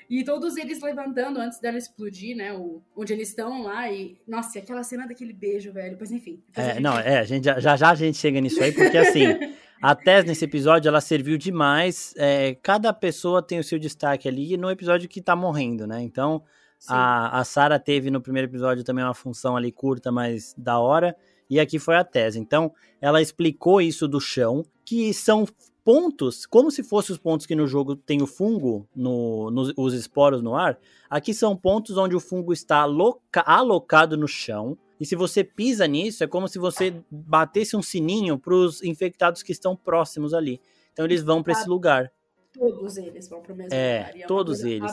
E 0.09 0.24
todos 0.24 0.56
eles 0.56 0.83
levantando 0.83 1.38
antes 1.38 1.61
dela 1.61 1.78
explodir, 1.78 2.37
né? 2.37 2.52
O, 2.52 2.83
onde 2.96 3.12
eles 3.12 3.28
estão 3.28 3.62
lá. 3.62 3.88
E. 3.92 4.18
Nossa, 4.26 4.59
e 4.59 4.61
aquela 4.61 4.83
cena 4.83 5.06
daquele 5.06 5.33
beijo, 5.33 5.72
velho. 5.72 5.96
Pois 5.96 6.11
enfim. 6.11 6.42
É, 6.56 6.70
gente... 6.70 6.80
Não, 6.80 6.98
é, 6.98 7.20
a 7.20 7.24
gente, 7.24 7.44
já, 7.44 7.76
já 7.76 7.90
a 7.90 7.94
gente 7.94 8.18
chega 8.18 8.40
nisso 8.40 8.61
aí, 8.61 8.72
porque 8.72 8.98
assim. 8.98 9.26
A 9.80 9.94
Tess, 9.94 10.26
nesse 10.26 10.44
episódio, 10.44 10.90
ela 10.90 11.00
serviu 11.00 11.38
demais. 11.38 12.12
É, 12.18 12.54
cada 12.62 12.92
pessoa 12.92 13.40
tem 13.40 13.59
o 13.59 13.64
seu 13.64 13.78
destaque 13.78 14.28
ali 14.28 14.54
no 14.59 14.70
episódio 14.70 15.09
que 15.09 15.22
tá 15.22 15.35
morrendo, 15.35 15.87
né? 15.87 16.02
Então, 16.02 16.44
a, 16.88 17.40
a 17.40 17.44
Sarah 17.44 17.78
teve 17.78 18.10
no 18.10 18.20
primeiro 18.20 18.48
episódio 18.48 18.84
também 18.84 19.04
uma 19.04 19.14
função 19.14 19.56
ali 19.56 19.70
curta, 19.70 20.10
mas 20.10 20.54
da 20.56 20.78
hora. 20.78 21.16
E 21.48 21.58
aqui 21.58 21.78
foi 21.78 21.96
a 21.96 22.04
Tess. 22.04 22.36
Então, 22.36 22.72
ela 23.00 23.20
explicou 23.20 23.80
isso 23.80 24.06
do 24.06 24.20
chão, 24.20 24.64
que 24.84 25.12
são 25.12 25.46
pontos, 25.84 26.46
como 26.46 26.70
se 26.70 26.82
fossem 26.82 27.12
os 27.12 27.18
pontos 27.18 27.46
que 27.46 27.54
no 27.54 27.66
jogo 27.66 27.96
tem 27.96 28.22
o 28.22 28.26
fungo, 28.26 28.88
no, 28.94 29.50
no, 29.50 29.72
os 29.76 29.94
esporos 29.94 30.42
no 30.42 30.54
ar. 30.54 30.78
Aqui 31.08 31.34
são 31.34 31.56
pontos 31.56 31.96
onde 31.96 32.14
o 32.14 32.20
fungo 32.20 32.52
está 32.52 32.82
aloca, 32.82 33.40
alocado 33.40 34.16
no 34.16 34.28
chão. 34.28 34.78
E 35.00 35.06
se 35.06 35.16
você 35.16 35.42
pisa 35.42 35.86
nisso, 35.86 36.22
é 36.22 36.26
como 36.26 36.46
se 36.46 36.58
você 36.58 36.94
batesse 37.10 37.76
um 37.76 37.82
sininho 37.82 38.38
para 38.38 38.54
os 38.54 38.82
infectados 38.82 39.42
que 39.42 39.50
estão 39.50 39.74
próximos 39.74 40.34
ali. 40.34 40.60
Então 40.92 41.04
eles 41.04 41.22
vão 41.22 41.42
para 41.42 41.54
esse 41.54 41.68
lugar. 41.68 42.12
Todos 42.52 42.96
eles 42.96 43.28
vão 43.28 43.40
para 43.40 43.52
o 43.52 43.56
mesmo 43.56 43.74
é, 43.74 43.98
lugar. 43.98 44.20
É, 44.20 44.26
todos 44.26 44.60
eles. 44.60 44.92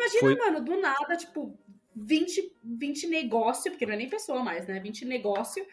Imagina, 0.00 0.20
Foi... 0.20 0.36
mano, 0.36 0.64
do 0.64 0.80
nada, 0.80 1.16
tipo, 1.16 1.58
20, 1.94 2.56
20 2.62 3.06
negócio, 3.08 3.70
porque 3.70 3.84
não 3.84 3.94
é 3.94 3.96
nem 3.96 4.08
pessoa 4.08 4.42
mais, 4.42 4.66
né? 4.66 4.80
20 4.80 5.04
negócio 5.04 5.64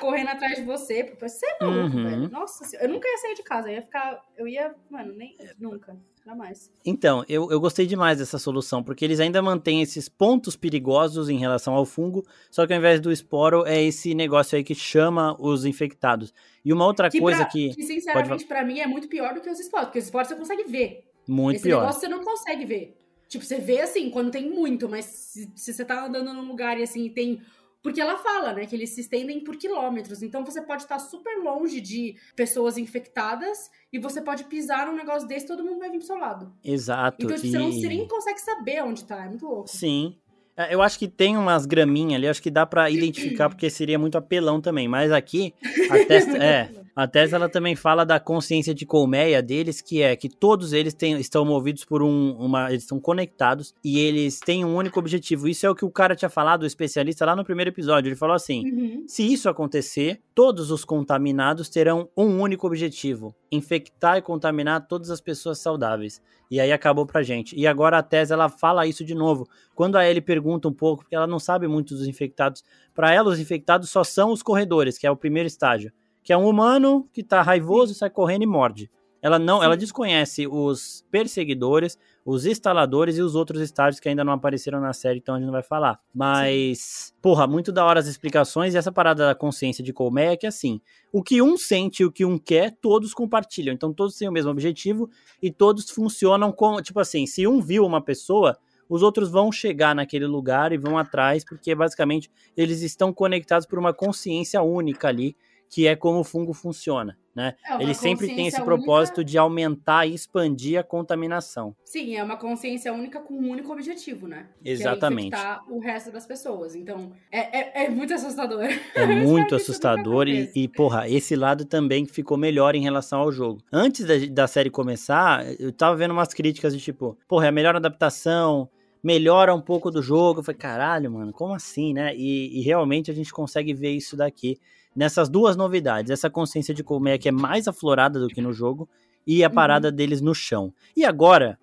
correndo 0.00 0.28
atrás 0.28 0.56
de 0.56 0.62
você. 0.62 1.14
Você 1.20 1.46
é 1.46 1.64
maluco, 1.64 1.96
uhum. 1.96 2.04
velho. 2.04 2.30
Nossa, 2.30 2.76
eu 2.78 2.88
nunca 2.88 3.08
ia 3.08 3.18
sair 3.18 3.34
de 3.34 3.42
casa. 3.42 3.68
Eu 3.68 3.74
ia 3.74 3.82
ficar. 3.82 4.24
Eu 4.36 4.48
ia. 4.48 4.74
Mano, 4.90 5.12
nem. 5.14 5.36
Nunca. 5.58 5.96
Jamais. 6.24 6.72
Então, 6.84 7.24
eu, 7.28 7.52
eu 7.52 7.60
gostei 7.60 7.86
demais 7.86 8.18
dessa 8.18 8.36
solução, 8.36 8.82
porque 8.82 9.04
eles 9.04 9.20
ainda 9.20 9.40
mantêm 9.40 9.80
esses 9.80 10.08
pontos 10.08 10.56
perigosos 10.56 11.28
em 11.28 11.38
relação 11.38 11.72
ao 11.74 11.86
fungo, 11.86 12.26
só 12.50 12.66
que 12.66 12.72
ao 12.72 12.80
invés 12.80 13.00
do 13.00 13.12
esporo, 13.12 13.64
é 13.64 13.80
esse 13.80 14.12
negócio 14.12 14.56
aí 14.56 14.64
que 14.64 14.74
chama 14.74 15.36
os 15.38 15.64
infectados. 15.64 16.34
E 16.64 16.72
uma 16.72 16.84
outra 16.84 17.08
que 17.08 17.20
coisa 17.20 17.42
pra, 17.42 17.48
que. 17.48 17.72
Que, 17.76 17.84
sinceramente, 17.84 18.44
para 18.44 18.64
mim 18.64 18.80
é 18.80 18.88
muito 18.88 19.06
pior 19.06 19.34
do 19.34 19.40
que 19.40 19.48
os 19.48 19.60
esporos, 19.60 19.86
porque 19.86 20.00
os 20.00 20.06
esporos 20.06 20.26
você 20.26 20.34
consegue 20.34 20.64
ver. 20.64 21.04
Muito 21.28 21.56
Esse 21.56 21.64
pior. 21.64 21.80
negócio 21.80 22.00
você 22.00 22.08
não 22.08 22.24
consegue 22.24 22.64
ver. 22.64 22.96
Tipo, 23.28 23.44
você 23.44 23.58
vê 23.58 23.80
assim, 23.80 24.10
quando 24.10 24.30
tem 24.30 24.50
muito, 24.50 24.88
mas 24.88 25.04
se, 25.04 25.50
se 25.54 25.72
você 25.72 25.84
tá 25.84 26.06
andando 26.06 26.32
num 26.32 26.48
lugar 26.48 26.78
e 26.78 26.82
assim, 26.82 27.08
tem. 27.08 27.40
Porque 27.82 28.00
ela 28.00 28.16
fala, 28.18 28.52
né, 28.52 28.66
que 28.66 28.74
eles 28.74 28.90
se 28.90 29.02
estendem 29.02 29.44
por 29.44 29.56
quilômetros. 29.56 30.20
Então 30.20 30.44
você 30.44 30.60
pode 30.60 30.82
estar 30.82 30.98
super 30.98 31.36
longe 31.38 31.80
de 31.80 32.16
pessoas 32.34 32.76
infectadas 32.76 33.70
e 33.92 33.98
você 33.98 34.20
pode 34.20 34.44
pisar 34.44 34.86
num 34.86 34.96
negócio 34.96 35.28
desse 35.28 35.44
e 35.44 35.48
todo 35.48 35.64
mundo 35.64 35.78
vai 35.78 35.90
vir 35.90 35.98
pro 35.98 36.06
seu 36.06 36.16
lado. 36.16 36.52
Exato. 36.64 37.18
Então 37.20 37.36
tipo, 37.36 37.46
e... 37.46 37.50
você, 37.50 37.58
não, 37.58 37.70
você 37.70 37.86
nem 37.86 38.08
consegue 38.08 38.40
saber 38.40 38.82
onde 38.82 39.04
tá. 39.04 39.24
É 39.24 39.28
muito 39.28 39.46
louco. 39.46 39.68
Sim. 39.68 40.16
É, 40.56 40.74
Eu 40.74 40.82
acho 40.82 40.98
que 40.98 41.06
tem 41.06 41.36
umas 41.36 41.66
graminhas 41.66 42.14
ali, 42.14 42.26
acho 42.26 42.42
que 42.42 42.50
dá 42.50 42.64
pra 42.64 42.90
identificar, 42.90 43.48
porque 43.50 43.68
seria 43.68 43.98
muito 43.98 44.16
apelão 44.18 44.60
também. 44.60 44.88
Mas 44.88 45.12
aqui, 45.12 45.54
a 45.90 46.04
Tess, 46.06 46.26
é, 46.34 46.70
a 46.96 47.06
Tess 47.06 47.34
ela 47.34 47.46
também 47.46 47.76
fala 47.76 48.04
da 48.06 48.18
consciência 48.18 48.74
de 48.74 48.86
colmeia 48.86 49.42
deles, 49.42 49.82
que 49.82 50.00
é 50.00 50.16
que 50.16 50.30
todos 50.30 50.72
eles 50.72 50.94
têm, 50.94 51.20
estão 51.20 51.44
movidos 51.44 51.84
por 51.84 52.02
um, 52.02 52.32
uma. 52.38 52.70
Eles 52.70 52.84
estão 52.84 52.98
conectados 52.98 53.74
e 53.84 53.98
eles 54.00 54.40
têm 54.40 54.64
um 54.64 54.74
único 54.74 54.98
objetivo. 54.98 55.46
Isso 55.46 55.66
é 55.66 55.70
o 55.70 55.74
que 55.74 55.84
o 55.84 55.90
cara 55.90 56.16
tinha 56.16 56.30
falado, 56.30 56.62
o 56.62 56.66
especialista, 56.66 57.26
lá 57.26 57.36
no 57.36 57.44
primeiro 57.44 57.68
episódio. 57.70 58.08
Ele 58.08 58.16
falou 58.16 58.34
assim: 58.34 58.64
Uhum. 58.64 59.04
se 59.06 59.30
isso 59.30 59.46
acontecer, 59.48 60.20
todos 60.34 60.70
os 60.70 60.86
contaminados 60.86 61.68
terão 61.68 62.08
um 62.16 62.40
único 62.40 62.66
objetivo: 62.66 63.34
infectar 63.52 64.16
e 64.16 64.22
contaminar 64.22 64.86
todas 64.88 65.10
as 65.10 65.20
pessoas 65.20 65.58
saudáveis. 65.58 66.22
E 66.50 66.58
aí 66.60 66.72
acabou 66.72 67.04
pra 67.04 67.22
gente. 67.22 67.54
E 67.58 67.66
agora 67.66 67.98
a 67.98 68.02
Tess 68.02 68.30
ela 68.30 68.48
fala 68.48 68.86
isso 68.86 69.04
de 69.04 69.14
novo. 69.14 69.46
Quando 69.74 69.96
a 69.96 70.08
Ellie 70.08 70.22
pergunta 70.22 70.66
um 70.68 70.72
pouco, 70.72 71.02
porque 71.02 71.14
ela 71.16 71.26
não 71.26 71.38
sabe 71.38 71.68
muito 71.68 71.94
dos 71.94 72.06
infectados, 72.06 72.64
pra 72.94 73.12
ela 73.12 73.28
os 73.28 73.38
infectados 73.38 73.90
só 73.90 74.02
são 74.02 74.32
os 74.32 74.42
corredores, 74.42 74.96
que 74.96 75.06
é 75.06 75.10
o 75.10 75.16
primeiro 75.16 75.46
estágio, 75.46 75.92
que 76.26 76.32
é 76.32 76.36
um 76.36 76.48
humano 76.48 77.08
que 77.12 77.22
tá 77.22 77.40
raivoso, 77.40 77.94
sai 77.94 78.10
correndo 78.10 78.42
e 78.42 78.46
morde. 78.46 78.90
Ela 79.22 79.38
não, 79.38 79.62
ela 79.62 79.74
Sim. 79.74 79.78
desconhece 79.80 80.46
os 80.48 81.06
perseguidores, 81.08 81.96
os 82.24 82.44
instaladores 82.44 83.16
e 83.16 83.22
os 83.22 83.36
outros 83.36 83.60
estágios 83.60 84.00
que 84.00 84.08
ainda 84.08 84.24
não 84.24 84.32
apareceram 84.32 84.80
na 84.80 84.92
série, 84.92 85.20
então 85.20 85.36
a 85.36 85.38
gente 85.38 85.46
não 85.46 85.52
vai 85.52 85.62
falar. 85.62 86.00
Mas, 86.12 87.14
porra, 87.22 87.46
muito 87.46 87.70
da 87.70 87.84
hora 87.84 88.00
as 88.00 88.08
explicações 88.08 88.74
e 88.74 88.76
essa 88.76 88.90
parada 88.90 89.24
da 89.24 89.34
consciência 89.36 89.84
de 89.84 89.92
colmeia 89.92 90.32
é 90.32 90.36
que 90.36 90.48
assim, 90.48 90.80
o 91.12 91.22
que 91.22 91.40
um 91.40 91.56
sente 91.56 92.02
e 92.02 92.06
o 92.06 92.10
que 92.10 92.24
um 92.24 92.36
quer, 92.36 92.76
todos 92.80 93.14
compartilham. 93.14 93.72
Então 93.72 93.92
todos 93.92 94.16
têm 94.16 94.28
o 94.28 94.32
mesmo 94.32 94.50
objetivo 94.50 95.08
e 95.40 95.52
todos 95.52 95.88
funcionam 95.90 96.50
como, 96.50 96.82
tipo 96.82 96.98
assim, 96.98 97.24
se 97.24 97.46
um 97.46 97.60
viu 97.60 97.86
uma 97.86 98.02
pessoa, 98.02 98.58
os 98.88 99.00
outros 99.00 99.30
vão 99.30 99.52
chegar 99.52 99.94
naquele 99.94 100.26
lugar 100.26 100.72
e 100.72 100.76
vão 100.76 100.98
atrás, 100.98 101.44
porque 101.44 101.72
basicamente 101.72 102.28
eles 102.56 102.82
estão 102.82 103.12
conectados 103.12 103.64
por 103.64 103.78
uma 103.78 103.94
consciência 103.94 104.60
única 104.60 105.06
ali, 105.08 105.36
que 105.68 105.86
é 105.86 105.96
como 105.96 106.20
o 106.20 106.24
fungo 106.24 106.52
funciona, 106.52 107.18
né? 107.34 107.54
É 107.68 107.82
Ele 107.82 107.92
sempre 107.92 108.28
tem 108.28 108.46
esse 108.46 108.62
propósito 108.62 109.18
única- 109.18 109.30
de 109.30 109.38
aumentar 109.38 110.06
e 110.06 110.14
expandir 110.14 110.78
a 110.78 110.82
contaminação. 110.82 111.74
Sim, 111.84 112.16
é 112.16 112.22
uma 112.22 112.36
consciência 112.36 112.92
única 112.92 113.20
com 113.20 113.34
um 113.34 113.50
único 113.50 113.72
objetivo, 113.72 114.26
né? 114.26 114.46
Exatamente. 114.64 115.30
Que 115.30 115.34
é 115.34 115.38
infectar 115.38 115.64
o 115.72 115.78
resto 115.78 116.10
das 116.12 116.26
pessoas. 116.26 116.74
Então, 116.74 117.12
é, 117.30 117.82
é, 117.82 117.84
é 117.84 117.90
muito 117.90 118.14
assustador. 118.14 118.64
É 118.94 119.06
muito 119.22 119.54
assustador 119.54 120.28
e, 120.28 120.50
e, 120.54 120.68
porra, 120.68 121.08
esse 121.08 121.34
lado 121.34 121.64
também 121.64 122.06
ficou 122.06 122.36
melhor 122.36 122.74
em 122.74 122.82
relação 122.82 123.20
ao 123.20 123.32
jogo. 123.32 123.60
Antes 123.72 124.06
da, 124.06 124.14
da 124.30 124.46
série 124.46 124.70
começar, 124.70 125.44
eu 125.60 125.72
tava 125.72 125.96
vendo 125.96 126.12
umas 126.12 126.32
críticas 126.32 126.74
de 126.74 126.80
tipo, 126.82 127.18
porra, 127.28 127.46
é 127.46 127.48
a 127.48 127.52
melhor 127.52 127.76
adaptação, 127.76 128.68
melhora 129.02 129.54
um 129.54 129.60
pouco 129.60 129.90
do 129.90 130.00
jogo. 130.00 130.40
Eu 130.40 130.44
falei, 130.44 130.58
caralho, 130.58 131.10
mano, 131.10 131.32
como 131.32 131.54
assim, 131.54 131.92
né? 131.92 132.14
E, 132.16 132.58
e 132.58 132.62
realmente 132.62 133.10
a 133.10 133.14
gente 133.14 133.32
consegue 133.32 133.74
ver 133.74 133.90
isso 133.90 134.16
daqui 134.16 134.58
nessas 134.96 135.28
duas 135.28 135.56
novidades. 135.56 136.10
Essa 136.10 136.30
consciência 136.30 136.72
de 136.74 136.82
colmeia 136.82 137.18
que 137.18 137.28
é 137.28 137.32
mais 137.32 137.68
aflorada 137.68 138.18
do 138.18 138.28
que 138.28 138.40
no 138.40 138.52
jogo 138.52 138.88
e 139.26 139.44
a 139.44 139.48
Uhum. 139.48 139.54
parada 139.54 139.92
deles 139.92 140.20
no 140.20 140.34
chão. 140.34 140.72
E 140.96 141.04
agora, 141.04 141.58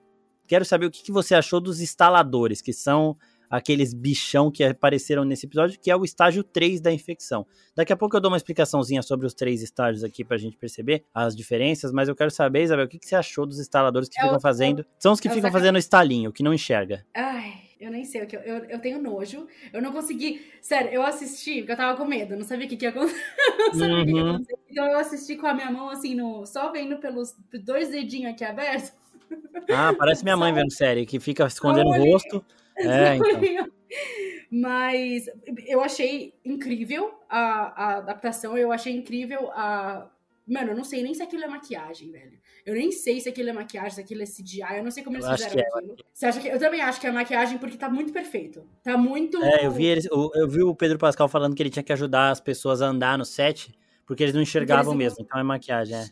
quero 0.48 0.64
saber 0.64 0.86
o 0.86 0.92
que, 0.92 1.02
que 1.04 1.12
você 1.12 1.34
achou 1.34 1.60
dos 1.60 1.82
instaladores, 1.82 2.62
que 2.62 2.72
são 2.74 3.18
aqueles 3.50 3.94
bichão 3.94 4.50
que 4.50 4.64
apareceram 4.64 5.24
nesse 5.24 5.46
episódio, 5.46 5.80
que 5.80 5.92
é 5.92 5.96
o 5.96 6.04
estágio 6.04 6.44
3 6.44 6.82
da 6.82 6.92
infecção. 6.92 7.46
Daqui 7.76 7.94
a 7.94 7.96
pouco 7.96 8.18
eu 8.18 8.22
dou 8.22 8.32
uma 8.32 8.38
explicaçãozinha 8.38 9.04
sobre 9.04 9.28
os 9.28 9.34
três 9.36 9.62
estágios 9.62 10.04
aqui 10.04 10.26
pra 10.26 10.38
gente 10.38 10.58
perceber 10.58 11.04
as 11.14 11.36
diferenças, 11.36 11.92
mas 11.92 12.10
eu 12.10 12.16
quero 12.16 12.32
saber, 12.32 12.64
Isabel, 12.64 12.86
o 12.86 12.88
que, 12.90 12.98
que 12.98 13.06
você 13.08 13.16
achou 13.16 13.46
dos 13.46 13.60
instaladores 13.60 14.10
que 14.10 14.20
É 14.20 14.24
o- 14.24 14.26
ficam 14.26 14.40
fazendo? 14.40 14.84
São 14.98 15.14
os 15.14 15.20
que 15.20 15.28
é 15.28 15.32
o 15.32 15.34
ficam 15.36 15.50
saca- 15.52 15.60
fazendo 15.60 15.78
estalinho, 15.78 16.32
que 16.34 16.42
não 16.42 16.52
enxerga. 16.54 17.06
Ai, 17.16 17.54
eu 17.84 17.92
nem 17.92 18.04
sei 18.06 18.24
o 18.24 18.28
que 18.28 18.36
eu, 18.36 18.42
eu, 18.42 18.66
eu 18.66 18.80
tenho 18.80 19.02
nojo. 19.02 19.48
Eu 19.72 19.82
não 19.82 19.92
consegui. 19.92 20.42
Sério, 20.62 20.92
eu 20.92 21.04
assisti 21.04 21.58
porque 21.58 21.74
eu 21.74 21.78
tava 21.78 21.98
com 21.98 22.06
medo, 22.06 22.36
não 22.36 22.44
sabia 22.46 22.66
o 22.66 22.70
que, 22.70 22.78
que 22.78 22.86
ia 22.86 22.90
acontecer. 22.90 23.20
o 23.70 24.06
que, 24.06 24.12
ia 24.12 24.24
Uhum. 24.24 24.46
Então 24.70 24.88
eu 24.88 24.98
assisti 24.98 25.36
com 25.36 25.48
a 25.48 25.54
minha 25.54 25.70
mão 25.70 25.90
assim, 25.90 26.16
no, 26.16 26.46
só 26.46 26.72
vendo 26.72 26.98
pelos 26.98 27.36
dois 27.64 27.90
dedinhos 27.90 28.34
aqui 28.34 28.44
abertos. 28.44 28.94
Ah, 29.70 29.94
parece 29.98 30.24
minha 30.24 30.38
mãe 30.38 30.54
vendo 30.54 30.72
série, 30.72 31.06
que 31.06 31.20
fica 31.20 31.46
escondendo 31.46 31.90
o 31.90 32.12
rosto. 32.12 32.44
É, 32.76 33.18
então. 33.18 33.70
Mas 34.50 35.26
eu 35.68 35.80
achei 35.80 36.34
incrível 36.44 37.14
a, 37.30 37.84
a 37.84 37.98
adaptação, 37.98 38.58
eu 38.58 38.72
achei 38.72 38.92
incrível 38.92 39.52
a. 39.52 40.10
Mano, 40.48 40.72
eu 40.72 40.76
não 40.76 40.84
sei 40.84 41.04
nem 41.04 41.14
se 41.14 41.22
aquilo 41.22 41.44
é 41.44 41.48
maquiagem, 41.48 42.12
velho. 42.12 42.40
Eu 42.66 42.76
nem 42.76 42.92
sei 42.92 43.20
se 43.20 43.28
aquilo 43.28 43.50
é 43.50 43.54
maquiagem, 43.54 43.92
se 43.92 44.02
aquilo 44.02 44.22
é 44.22 44.26
CGI, 44.26 44.78
eu 44.78 44.84
não 44.84 44.92
sei 44.92 45.04
como 45.04 45.18
eles 45.18 45.26
Eu 45.28 45.34
fizeram 45.38 45.60
é. 45.60 45.68
aquilo. 45.68 45.96
Você 46.14 46.26
acha 46.26 46.40
que... 46.40 46.48
Eu 46.48 46.58
também 46.60 46.82
acho 46.82 47.02
que 47.02 47.08
é 47.08 47.12
maquiagem 47.12 47.58
porque 47.58 47.78
tá 47.78 47.90
muito 47.90 48.14
perfeito. 48.14 48.64
Tá 48.82 48.98
muito. 48.98 49.44
É, 49.44 49.66
eu 49.66 49.72
vi, 49.72 49.86
eles, 49.86 50.06
eu, 50.06 50.32
eu 50.36 50.48
vi 50.48 50.64
o 50.64 50.74
Pedro 50.74 50.98
Pascal 50.98 51.28
falando 51.28 51.56
que 51.56 51.62
ele 51.62 51.70
tinha 51.70 51.84
que 51.84 51.92
ajudar 51.92 52.30
as 52.32 52.40
pessoas 52.40 52.82
a 52.82 52.86
andar 52.88 53.18
no 53.18 53.26
set, 53.26 53.74
porque 54.06 54.24
eles 54.24 54.34
não 54.34 54.42
enxergavam 54.42 54.92
não 54.94 54.98
mesmo. 54.98 55.18
Então 55.22 55.40
é 55.40 55.44
maquiagem, 55.44 55.96
é. 55.98 56.06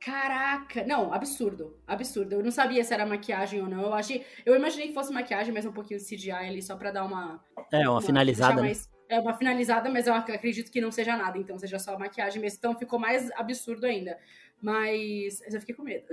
Caraca! 0.00 0.84
Não, 0.86 1.12
absurdo. 1.12 1.76
Absurdo. 1.86 2.34
Eu 2.34 2.44
não 2.44 2.50
sabia 2.52 2.84
se 2.84 2.94
era 2.94 3.04
maquiagem 3.04 3.60
ou 3.60 3.68
não. 3.68 3.82
Eu 3.82 3.94
achei. 3.94 4.24
Eu 4.44 4.54
imaginei 4.54 4.88
que 4.88 4.94
fosse 4.94 5.12
maquiagem, 5.12 5.52
mas 5.52 5.66
um 5.66 5.72
pouquinho 5.72 5.98
de 5.98 6.06
CGI 6.06 6.30
ali, 6.30 6.62
só 6.62 6.76
pra 6.76 6.92
dar 6.92 7.04
uma. 7.04 7.42
É, 7.72 7.88
uma 7.88 8.00
finalizada, 8.00 8.54
deixar 8.54 8.62
né? 8.62 8.68
mais- 8.68 8.88
É 9.08 9.20
uma 9.20 9.34
finalizada, 9.34 9.88
mas 9.88 10.06
eu 10.06 10.14
ac- 10.14 10.32
acredito 10.32 10.70
que 10.70 10.80
não 10.80 10.90
seja 10.92 11.16
nada, 11.16 11.38
então 11.38 11.58
seja 11.58 11.78
só 11.78 11.98
maquiagem 11.98 12.40
mesmo. 12.40 12.58
Então 12.58 12.76
ficou 12.76 12.98
mais 12.98 13.30
absurdo 13.32 13.86
ainda. 13.86 14.16
Mas 14.60 15.40
eu 15.52 15.60
fiquei 15.60 15.74
com 15.74 15.82
medo. 15.82 16.06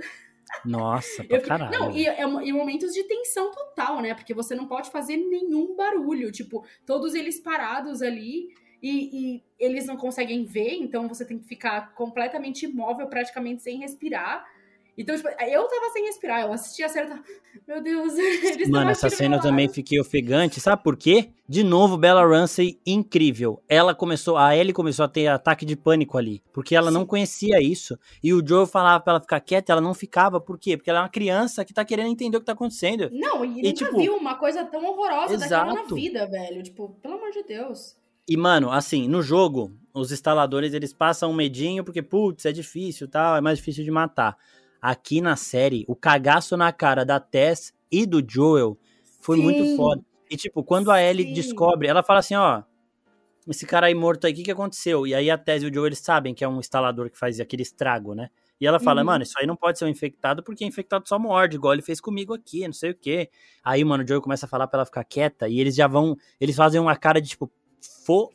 Nossa, 0.64 1.24
pra 1.24 1.40
caralho. 1.40 1.70
Não, 1.72 1.90
e, 1.90 2.06
é 2.06 2.22
e 2.22 2.52
momentos 2.52 2.92
de 2.92 3.02
tensão 3.04 3.50
total, 3.50 4.00
né? 4.00 4.14
Porque 4.14 4.34
você 4.34 4.54
não 4.54 4.66
pode 4.66 4.90
fazer 4.90 5.16
nenhum 5.16 5.74
barulho. 5.74 6.30
Tipo, 6.30 6.64
todos 6.86 7.14
eles 7.14 7.40
parados 7.40 8.02
ali 8.02 8.48
e, 8.82 9.36
e 9.36 9.42
eles 9.58 9.86
não 9.86 9.96
conseguem 9.96 10.44
ver, 10.44 10.74
então 10.74 11.08
você 11.08 11.24
tem 11.24 11.38
que 11.38 11.46
ficar 11.46 11.94
completamente 11.94 12.66
imóvel, 12.66 13.06
praticamente 13.06 13.62
sem 13.62 13.78
respirar. 13.78 14.44
Então, 14.96 15.16
tipo, 15.16 15.28
eu 15.28 15.64
tava 15.64 15.90
sem 15.92 16.04
respirar, 16.04 16.42
eu 16.42 16.52
assisti 16.52 16.82
a 16.82 16.86
e 16.86 16.92
tava, 16.92 17.22
meu 17.66 17.82
Deus, 17.82 18.14
eles 18.18 18.68
Mano, 18.68 18.90
essa 18.90 19.10
cena 19.10 19.36
eu 19.36 19.40
também 19.40 19.68
fiquei 19.68 20.00
ofegante. 20.00 20.60
Sabe 20.60 20.82
por 20.82 20.96
quê? 20.96 21.30
De 21.48 21.62
novo, 21.62 21.96
Bella 21.96 22.26
Ramsey, 22.26 22.78
incrível. 22.86 23.62
Ela 23.68 23.94
começou, 23.94 24.36
a 24.36 24.56
Ellie 24.56 24.72
começou 24.72 25.04
a 25.04 25.08
ter 25.08 25.26
ataque 25.26 25.66
de 25.66 25.76
pânico 25.76 26.16
ali. 26.16 26.42
Porque 26.52 26.74
ela 26.74 26.90
não 26.90 27.00
Sim. 27.02 27.06
conhecia 27.06 27.60
isso. 27.60 27.98
E 28.22 28.32
o 28.32 28.46
Joe 28.46 28.66
falava 28.66 29.02
pra 29.02 29.14
ela 29.14 29.20
ficar 29.20 29.40
quieta, 29.40 29.72
ela 29.72 29.80
não 29.80 29.92
ficava. 29.94 30.40
Por 30.40 30.58
quê? 30.58 30.76
Porque 30.76 30.88
ela 30.88 31.00
é 31.00 31.02
uma 31.02 31.08
criança 31.08 31.64
que 31.64 31.74
tá 31.74 31.84
querendo 31.84 32.08
entender 32.08 32.36
o 32.36 32.40
que 32.40 32.46
tá 32.46 32.52
acontecendo. 32.52 33.10
Não, 33.12 33.44
e, 33.44 33.60
E, 33.60 33.62
nunca 33.62 33.72
tipo, 33.72 33.98
viu 33.98 34.16
uma 34.16 34.36
coisa 34.36 34.64
tão 34.64 34.84
horrorosa 34.84 35.36
daquela 35.36 35.66
na 35.66 35.72
exato. 35.72 35.94
vida, 35.94 36.26
velho. 36.26 36.62
Tipo, 36.62 36.90
pelo 37.02 37.14
amor 37.14 37.30
de 37.30 37.42
Deus. 37.42 37.96
E, 38.26 38.36
mano, 38.38 38.70
assim, 38.70 39.06
no 39.06 39.20
jogo, 39.20 39.70
os 39.92 40.10
instaladores, 40.10 40.72
eles 40.72 40.94
passam 40.94 41.30
um 41.30 41.34
medinho 41.34 41.84
porque, 41.84 42.00
putz, 42.00 42.46
é 42.46 42.52
difícil 42.52 43.06
tal, 43.06 43.36
é 43.36 43.40
mais 43.40 43.58
difícil 43.58 43.84
de 43.84 43.90
matar. 43.90 44.36
Aqui 44.86 45.22
na 45.22 45.34
série, 45.34 45.82
o 45.88 45.96
cagaço 45.96 46.58
na 46.58 46.70
cara 46.70 47.06
da 47.06 47.18
Tess 47.18 47.72
e 47.90 48.04
do 48.04 48.22
Joel 48.22 48.78
foi 49.18 49.38
muito 49.38 49.64
Sim. 49.64 49.76
foda. 49.76 50.02
E, 50.30 50.36
tipo, 50.36 50.62
quando 50.62 50.90
a 50.90 51.02
Ellie 51.02 51.26
Sim. 51.26 51.32
descobre, 51.32 51.88
ela 51.88 52.02
fala 52.02 52.18
assim, 52.18 52.34
ó, 52.34 52.62
esse 53.48 53.64
cara 53.64 53.86
aí 53.86 53.94
morto 53.94 54.26
aí, 54.26 54.34
o 54.34 54.36
que 54.36 54.42
que 54.42 54.50
aconteceu? 54.50 55.06
E 55.06 55.14
aí 55.14 55.30
a 55.30 55.38
Tess 55.38 55.62
e 55.62 55.66
o 55.68 55.72
Joel, 55.72 55.86
eles 55.86 56.00
sabem 56.00 56.34
que 56.34 56.44
é 56.44 56.48
um 56.48 56.60
instalador 56.60 57.08
que 57.08 57.16
faz 57.18 57.40
aquele 57.40 57.62
estrago, 57.62 58.14
né? 58.14 58.28
E 58.60 58.66
ela 58.66 58.78
fala, 58.78 59.00
Uhum. 59.00 59.06
mano, 59.06 59.22
isso 59.22 59.38
aí 59.38 59.46
não 59.46 59.56
pode 59.56 59.78
ser 59.78 59.86
um 59.86 59.88
infectado, 59.88 60.42
porque 60.42 60.66
infectado 60.66 61.08
só 61.08 61.18
morde, 61.18 61.56
igual 61.56 61.72
ele 61.72 61.80
fez 61.80 61.98
comigo 61.98 62.34
aqui, 62.34 62.66
não 62.66 62.74
sei 62.74 62.90
o 62.90 62.94
quê. 62.94 63.30
Aí, 63.64 63.82
mano, 63.86 64.04
o 64.04 64.06
Joel 64.06 64.20
começa 64.20 64.44
a 64.44 64.48
falar 64.50 64.66
pra 64.66 64.80
ela 64.80 64.84
ficar 64.84 65.04
quieta, 65.04 65.48
e 65.48 65.60
eles 65.60 65.74
já 65.74 65.86
vão, 65.86 66.14
eles 66.38 66.56
fazem 66.56 66.78
uma 66.78 66.94
cara 66.94 67.22
de, 67.22 67.30
tipo, 67.30 67.50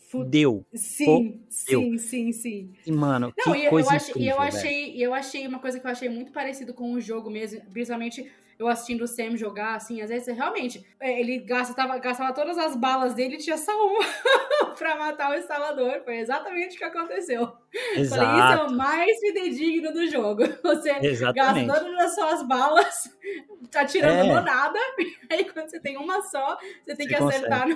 fodeu. 0.10 0.66
Sim, 0.74 1.46
sim, 1.50 1.98
sim, 1.98 2.32
sim. 2.32 2.74
E, 2.86 2.92
mano, 2.92 3.34
Não, 3.38 3.54
que 3.54 3.66
eu, 3.66 3.70
coisa 3.70 3.92
achei, 3.92 4.10
e 4.10 4.12
incrível, 4.12 4.36
eu 4.36 4.42
achei, 4.42 4.96
e 4.96 5.02
eu 5.02 5.14
achei 5.14 5.48
uma 5.48 5.60
coisa 5.60 5.80
que 5.80 5.86
eu 5.86 5.92
achei 5.92 6.10
muito 6.10 6.32
parecido 6.32 6.74
com 6.74 6.94
o 6.94 7.00
jogo 7.00 7.30
mesmo, 7.30 7.62
principalmente 7.72 8.32
eu 8.60 8.68
assistindo 8.68 9.04
o 9.04 9.08
Sam 9.08 9.38
jogar, 9.38 9.76
assim, 9.76 10.02
às 10.02 10.10
vezes 10.10 10.36
realmente 10.36 10.86
é, 11.00 11.18
ele 11.18 11.40
gastava, 11.40 11.98
gastava 11.98 12.34
todas 12.34 12.58
as 12.58 12.76
balas 12.76 13.14
dele 13.14 13.36
e 13.36 13.38
tinha 13.38 13.58
só 13.58 13.72
uma 13.72 14.00
pra 14.78 14.98
matar 14.98 15.32
o 15.32 15.40
instalador. 15.40 16.02
Foi 16.04 16.18
exatamente 16.18 16.76
o 16.76 16.78
que 16.78 16.84
aconteceu. 16.84 17.54
Falei, 17.72 18.02
isso 18.04 18.16
é 18.16 18.18
Exato, 18.18 18.74
o 18.74 18.78
mais 18.78 19.20
fidedigno 19.20 19.94
do 19.94 20.08
jogo. 20.08 20.42
Você 20.64 20.90
exatamente. 21.02 21.68
gasta 21.68 21.86
todas 21.86 22.00
as 22.06 22.16
suas 22.16 22.48
balas, 22.48 23.16
tá 23.72 23.86
tirando 23.86 24.26
É. 24.26 24.28
no 24.28 24.42
nada, 24.42 24.80
aí 25.30 25.44
quando 25.46 25.70
você 25.70 25.80
tem 25.80 25.96
uma 25.98 26.22
só, 26.24 26.58
você 26.84 26.96
tem 26.96 27.08
Você 27.08 27.16
que 27.16 27.16
acertar 27.16 27.68
no, 27.68 27.76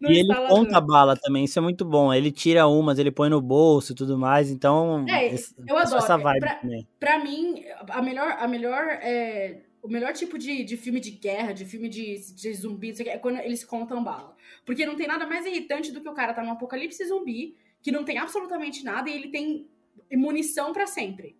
no 0.00 0.10
E 0.10 0.20
ele 0.20 0.34
conta 0.48 0.78
a 0.78 0.80
bala 0.80 1.16
também, 1.16 1.44
isso 1.44 1.58
é 1.58 1.62
muito 1.62 1.84
bom. 1.84 2.12
Ele 2.14 2.30
tira 2.30 2.66
umas, 2.68 2.98
ele 2.98 3.10
põe 3.10 3.28
no 3.28 3.40
bolso 3.40 3.92
e 3.92 3.94
tudo 3.96 4.16
mais, 4.16 4.50
então. 4.50 5.04
É, 5.08 5.34
esse- 5.34 5.54
eu 5.66 5.76
essa 5.78 5.96
adoro. 5.96 6.22
vibe 6.22 6.40
Pra- 6.40 6.54
também. 6.54 6.88
Pra 7.00 7.18
mim, 7.24 7.64
a 7.90 8.00
melhor, 8.02 8.36
a 8.38 8.46
melhor, 8.46 8.84
é, 9.02 9.62
o 9.82 9.88
melhor 9.88 10.12
tipo 10.12 10.38
de, 10.38 10.62
de 10.62 10.76
filme 10.76 11.00
de 11.00 11.10
guerra, 11.10 11.52
de 11.52 11.64
filme 11.64 11.88
de, 11.88 12.16
de 12.34 12.54
zumbi, 12.54 12.94
é 13.04 13.18
quando 13.18 13.38
eles 13.40 13.64
contam 13.64 14.02
bala. 14.02 14.34
Porque 14.64 14.86
não 14.86 14.94
tem 14.96 15.06
nada 15.08 15.26
mais 15.26 15.44
irritante 15.44 15.90
do 15.90 16.00
que 16.00 16.08
o 16.08 16.14
cara 16.14 16.32
tá 16.32 16.42
num 16.42 16.52
apocalipse 16.52 17.04
zumbi, 17.06 17.56
que 17.82 17.92
não 17.92 18.04
tem 18.04 18.18
absolutamente 18.18 18.84
nada 18.84 19.08
e 19.08 19.14
ele 19.14 19.28
tem 19.28 19.68
munição 20.12 20.72
pra 20.72 20.86
sempre. 20.86 21.36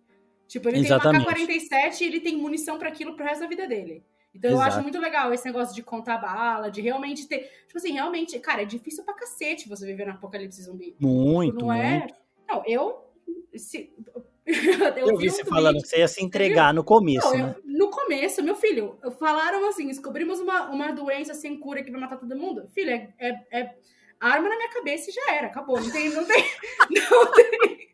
Tipo, 0.47 0.69
ele 0.69 0.79
Exatamente. 0.79 1.25
tem 1.25 1.33
uma 1.33 1.47
K-47 1.47 2.01
e 2.01 2.05
ele 2.05 2.19
tem 2.21 2.37
munição 2.37 2.77
pra 2.79 2.89
aquilo 2.89 3.15
pro 3.15 3.25
resto 3.25 3.41
da 3.41 3.47
vida 3.47 3.67
dele. 3.67 4.03
Então 4.33 4.51
Exato. 4.51 4.65
eu 4.65 4.67
acho 4.67 4.81
muito 4.81 4.99
legal 4.99 5.33
esse 5.33 5.45
negócio 5.45 5.75
de 5.75 5.81
contar 5.81 6.17
bala, 6.17 6.69
de 6.69 6.79
realmente 6.81 7.27
ter. 7.27 7.49
Tipo 7.65 7.77
assim, 7.77 7.91
realmente, 7.91 8.39
cara, 8.39 8.61
é 8.61 8.65
difícil 8.65 9.03
pra 9.03 9.13
cacete 9.13 9.67
você 9.67 9.85
viver 9.85 10.05
no 10.05 10.13
apocalipse 10.13 10.61
zumbi. 10.61 10.95
Muito, 10.99 11.65
não 11.65 11.73
é? 11.73 11.99
muito. 11.99 12.13
é? 12.13 12.17
Não, 12.47 12.63
eu. 12.65 13.03
Se, 13.55 13.91
eu, 14.45 15.07
eu 15.07 15.17
vi 15.17 15.29
você 15.29 15.43
falando 15.43 15.81
que 15.81 15.87
você 15.87 15.97
ia 15.97 16.07
se 16.07 16.23
entregar 16.23 16.73
no 16.73 16.83
começo. 16.83 17.27
Não, 17.31 17.37
né? 17.37 17.55
eu, 17.57 17.71
no 17.77 17.89
começo, 17.89 18.43
meu 18.43 18.55
filho, 18.55 18.97
falaram 19.19 19.67
assim: 19.67 19.87
descobrimos 19.87 20.39
uma, 20.39 20.69
uma 20.69 20.91
doença 20.91 21.33
sem 21.33 21.59
cura 21.59 21.83
que 21.83 21.91
vai 21.91 21.99
matar 21.99 22.17
todo 22.17 22.37
mundo. 22.37 22.67
Filho, 22.73 22.91
é, 22.91 23.13
é, 23.19 23.59
é 23.59 23.75
arma 24.19 24.49
na 24.49 24.55
minha 24.55 24.69
cabeça 24.69 25.09
e 25.09 25.13
já 25.13 25.33
era, 25.33 25.47
acabou. 25.47 25.79
Não 25.79 25.91
tem, 25.91 26.09
não 26.09 26.25
tem, 26.25 26.43
não 26.89 27.31
tem, 27.31 27.89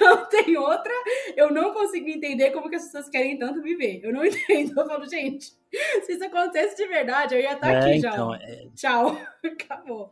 não 0.00 0.26
tem 0.26 0.56
outra. 0.56 0.92
Eu 1.36 1.52
não 1.52 1.72
consigo 1.72 2.08
entender 2.08 2.50
como 2.50 2.68
que 2.68 2.76
as 2.76 2.84
pessoas 2.84 3.08
querem 3.08 3.38
tanto 3.38 3.62
viver. 3.62 4.00
Eu 4.02 4.12
não 4.12 4.24
entendo. 4.26 4.78
Eu 4.78 4.86
falo, 4.86 5.06
gente, 5.06 5.52
se 6.04 6.12
isso 6.12 6.24
acontecesse 6.24 6.76
de 6.76 6.86
verdade, 6.86 7.34
eu 7.34 7.40
ia 7.40 7.54
estar 7.54 7.72
é, 7.72 7.78
aqui 7.78 7.98
então, 7.98 8.32
já. 8.32 8.42
É... 8.42 8.66
Tchau. 8.74 9.20
Acabou. 9.44 10.10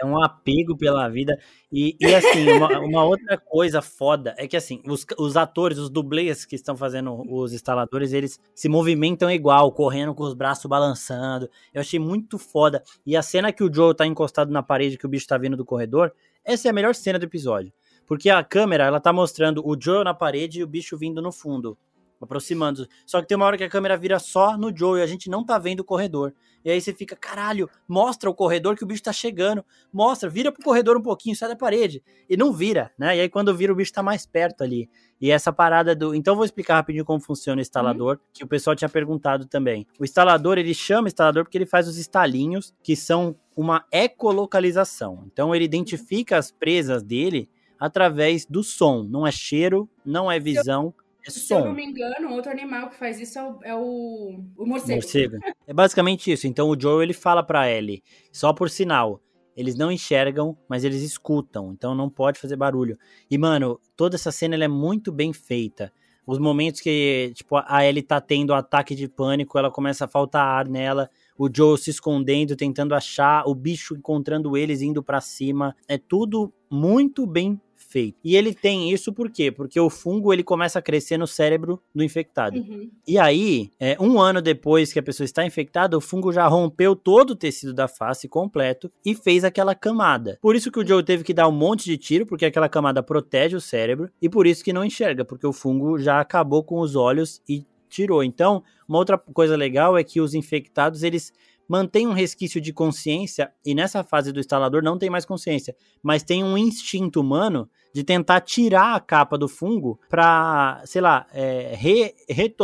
É 0.00 0.04
um 0.04 0.22
apego 0.22 0.76
pela 0.76 1.08
vida. 1.08 1.38
E, 1.72 1.96
e 2.00 2.14
assim, 2.14 2.50
uma, 2.50 2.68
uma, 2.80 3.04
outra 3.04 3.38
coisa 3.38 3.80
foda 3.80 4.34
é 4.36 4.46
que, 4.46 4.56
assim, 4.56 4.82
os, 4.86 5.06
os 5.18 5.36
atores, 5.36 5.78
os 5.78 5.90
dublês 5.90 6.44
que 6.44 6.56
estão 6.56 6.76
fazendo 6.76 7.22
os 7.30 7.52
instaladores, 7.52 8.12
eles 8.12 8.38
se 8.54 8.68
movimentam 8.68 9.30
igual, 9.30 9.70
correndo 9.72 10.14
com 10.14 10.24
os 10.24 10.34
braços 10.34 10.66
balançando. 10.66 11.48
Eu 11.72 11.80
achei 11.80 11.98
muito 11.98 12.38
foda. 12.38 12.82
E 13.06 13.16
a 13.16 13.22
cena 13.22 13.52
que 13.52 13.62
o 13.62 13.72
Joe 13.72 13.94
tá 13.94 14.06
encostado 14.06 14.50
na 14.50 14.62
parede, 14.62 14.98
que 14.98 15.06
o 15.06 15.08
bicho 15.08 15.26
tá 15.26 15.38
vindo 15.38 15.56
do 15.56 15.64
corredor, 15.64 16.12
essa 16.44 16.68
é 16.68 16.70
a 16.70 16.74
melhor 16.74 16.94
cena 16.94 17.18
do 17.18 17.24
episódio. 17.24 17.72
Porque 18.06 18.28
a 18.28 18.44
câmera, 18.44 18.84
ela 18.84 19.00
tá 19.00 19.12
mostrando 19.12 19.66
o 19.66 19.80
Joe 19.80 20.04
na 20.04 20.12
parede 20.12 20.60
e 20.60 20.64
o 20.64 20.66
bicho 20.66 20.96
vindo 20.96 21.22
no 21.22 21.32
fundo 21.32 21.78
aproximando. 22.24 22.86
Só 23.06 23.20
que 23.20 23.28
tem 23.28 23.36
uma 23.36 23.46
hora 23.46 23.56
que 23.56 23.64
a 23.64 23.68
câmera 23.68 23.96
vira 23.96 24.18
só 24.18 24.56
no 24.56 24.76
Joe 24.76 25.00
e 25.00 25.02
a 25.02 25.06
gente 25.06 25.30
não 25.30 25.44
tá 25.44 25.58
vendo 25.58 25.80
o 25.80 25.84
corredor. 25.84 26.32
E 26.64 26.70
aí 26.70 26.80
você 26.80 26.94
fica, 26.94 27.14
caralho, 27.14 27.68
mostra 27.86 28.30
o 28.30 28.34
corredor 28.34 28.74
que 28.74 28.82
o 28.82 28.86
bicho 28.86 29.02
tá 29.02 29.12
chegando. 29.12 29.64
Mostra, 29.92 30.30
vira 30.30 30.50
pro 30.50 30.64
corredor 30.64 30.96
um 30.96 31.02
pouquinho, 31.02 31.36
sai 31.36 31.50
da 31.50 31.56
parede. 31.56 32.02
E 32.28 32.36
não 32.36 32.52
vira, 32.52 32.90
né? 32.98 33.16
E 33.16 33.20
aí 33.20 33.28
quando 33.28 33.54
vira, 33.54 33.72
o 33.72 33.76
bicho 33.76 33.92
tá 33.92 34.02
mais 34.02 34.24
perto 34.24 34.64
ali. 34.64 34.88
E 35.20 35.30
essa 35.30 35.52
parada 35.52 35.94
do. 35.94 36.14
Então 36.14 36.34
vou 36.34 36.44
explicar 36.44 36.76
rapidinho 36.76 37.04
como 37.04 37.20
funciona 37.20 37.60
o 37.60 37.62
instalador, 37.62 38.16
uhum. 38.16 38.22
que 38.32 38.44
o 38.44 38.48
pessoal 38.48 38.74
tinha 38.74 38.88
perguntado 38.88 39.46
também. 39.46 39.86
O 39.98 40.04
instalador, 40.04 40.56
ele 40.56 40.72
chama 40.72 41.08
instalador 41.08 41.44
porque 41.44 41.58
ele 41.58 41.66
faz 41.66 41.86
os 41.86 41.98
estalinhos, 41.98 42.74
que 42.82 42.96
são 42.96 43.36
uma 43.54 43.84
ecolocalização. 43.92 45.24
Então 45.26 45.54
ele 45.54 45.64
identifica 45.64 46.38
as 46.38 46.50
presas 46.50 47.02
dele 47.02 47.48
através 47.78 48.46
do 48.46 48.62
som. 48.62 49.02
Não 49.02 49.26
é 49.26 49.30
cheiro, 49.30 49.88
não 50.04 50.32
é 50.32 50.40
visão 50.40 50.94
Se 51.30 51.40
som. 51.40 51.58
eu 51.60 51.64
não 51.66 51.74
me 51.74 51.84
engano, 51.84 52.32
outro 52.32 52.50
animal 52.50 52.90
que 52.90 52.96
faz 52.96 53.20
isso 53.20 53.38
é 53.38 53.42
o, 53.42 53.58
é 53.62 53.74
o, 53.74 54.40
o 54.56 54.66
morcego. 54.66 54.94
morcego. 54.94 55.36
É 55.66 55.72
basicamente 55.72 56.30
isso. 56.30 56.46
Então 56.46 56.68
o 56.68 56.78
Joe 56.78 57.02
ele 57.02 57.12
fala 57.12 57.42
para 57.42 57.70
Ellie, 57.70 58.02
só 58.32 58.52
por 58.52 58.68
sinal. 58.68 59.20
Eles 59.56 59.76
não 59.76 59.90
enxergam, 59.90 60.56
mas 60.68 60.82
eles 60.82 61.02
escutam, 61.02 61.72
então 61.72 61.94
não 61.94 62.10
pode 62.10 62.40
fazer 62.40 62.56
barulho. 62.56 62.98
E, 63.30 63.38
mano, 63.38 63.80
toda 63.96 64.16
essa 64.16 64.32
cena 64.32 64.56
é 64.56 64.66
muito 64.66 65.12
bem 65.12 65.32
feita. 65.32 65.92
Os 66.26 66.38
momentos 66.38 66.80
que, 66.80 67.32
tipo, 67.34 67.56
a 67.56 67.84
Ellie 67.86 68.02
tá 68.02 68.20
tendo 68.20 68.52
um 68.52 68.56
ataque 68.56 68.94
de 68.94 69.06
pânico, 69.06 69.58
ela 69.58 69.70
começa 69.70 70.06
a 70.06 70.08
faltar 70.08 70.46
ar 70.46 70.66
nela, 70.66 71.08
o 71.38 71.48
Joe 71.54 71.76
se 71.76 71.90
escondendo, 71.90 72.56
tentando 72.56 72.94
achar, 72.94 73.44
o 73.46 73.54
bicho 73.54 73.94
encontrando 73.94 74.56
eles, 74.56 74.80
indo 74.80 75.02
para 75.02 75.20
cima. 75.20 75.76
É 75.86 75.98
tudo 75.98 76.52
muito 76.70 77.26
bem 77.26 77.60
feito. 77.94 78.18
E 78.24 78.34
ele 78.34 78.52
tem 78.52 78.92
isso 78.92 79.12
por 79.12 79.30
quê? 79.30 79.52
Porque 79.52 79.78
o 79.78 79.88
fungo 79.88 80.32
ele 80.32 80.42
começa 80.42 80.80
a 80.80 80.82
crescer 80.82 81.16
no 81.16 81.28
cérebro 81.28 81.80
do 81.94 82.02
infectado. 82.02 82.58
Uhum. 82.58 82.90
E 83.06 83.16
aí, 83.16 83.70
é, 83.78 83.96
um 84.00 84.20
ano 84.20 84.42
depois 84.42 84.92
que 84.92 84.98
a 84.98 85.02
pessoa 85.02 85.24
está 85.24 85.46
infectada, 85.46 85.96
o 85.96 86.00
fungo 86.00 86.32
já 86.32 86.44
rompeu 86.48 86.96
todo 86.96 87.30
o 87.30 87.36
tecido 87.36 87.72
da 87.72 87.86
face 87.86 88.28
completo 88.28 88.90
e 89.06 89.14
fez 89.14 89.44
aquela 89.44 89.76
camada. 89.76 90.36
Por 90.42 90.56
isso 90.56 90.72
que 90.72 90.80
o 90.80 90.86
Joe 90.86 91.04
teve 91.04 91.22
que 91.22 91.32
dar 91.32 91.46
um 91.46 91.52
monte 91.52 91.84
de 91.84 91.96
tiro, 91.96 92.26
porque 92.26 92.44
aquela 92.44 92.68
camada 92.68 93.00
protege 93.00 93.54
o 93.54 93.60
cérebro, 93.60 94.10
e 94.20 94.28
por 94.28 94.44
isso 94.44 94.64
que 94.64 94.72
não 94.72 94.84
enxerga, 94.84 95.24
porque 95.24 95.46
o 95.46 95.52
fungo 95.52 95.96
já 95.96 96.18
acabou 96.18 96.64
com 96.64 96.80
os 96.80 96.96
olhos 96.96 97.40
e 97.48 97.64
tirou. 97.88 98.24
Então, 98.24 98.64
uma 98.88 98.98
outra 98.98 99.16
coisa 99.16 99.56
legal 99.56 99.96
é 99.96 100.02
que 100.02 100.20
os 100.20 100.34
infectados, 100.34 101.04
eles 101.04 101.32
mantêm 101.68 102.06
um 102.06 102.12
resquício 102.12 102.60
de 102.60 102.72
consciência, 102.72 103.52
e 103.64 103.74
nessa 103.74 104.04
fase 104.04 104.32
do 104.32 104.40
instalador 104.40 104.82
não 104.82 104.98
tem 104.98 105.10
mais 105.10 105.24
consciência, 105.24 105.74
mas 106.02 106.22
tem 106.22 106.44
um 106.44 106.56
instinto 106.56 107.20
humano 107.20 107.68
de 107.94 108.02
tentar 108.02 108.40
tirar 108.40 108.94
a 108.96 109.00
capa 109.00 109.38
do 109.38 109.48
fungo 109.48 110.00
para, 110.08 110.82
sei 110.84 111.00
lá, 111.00 111.26
é, 111.32 111.74
re, 111.76 112.14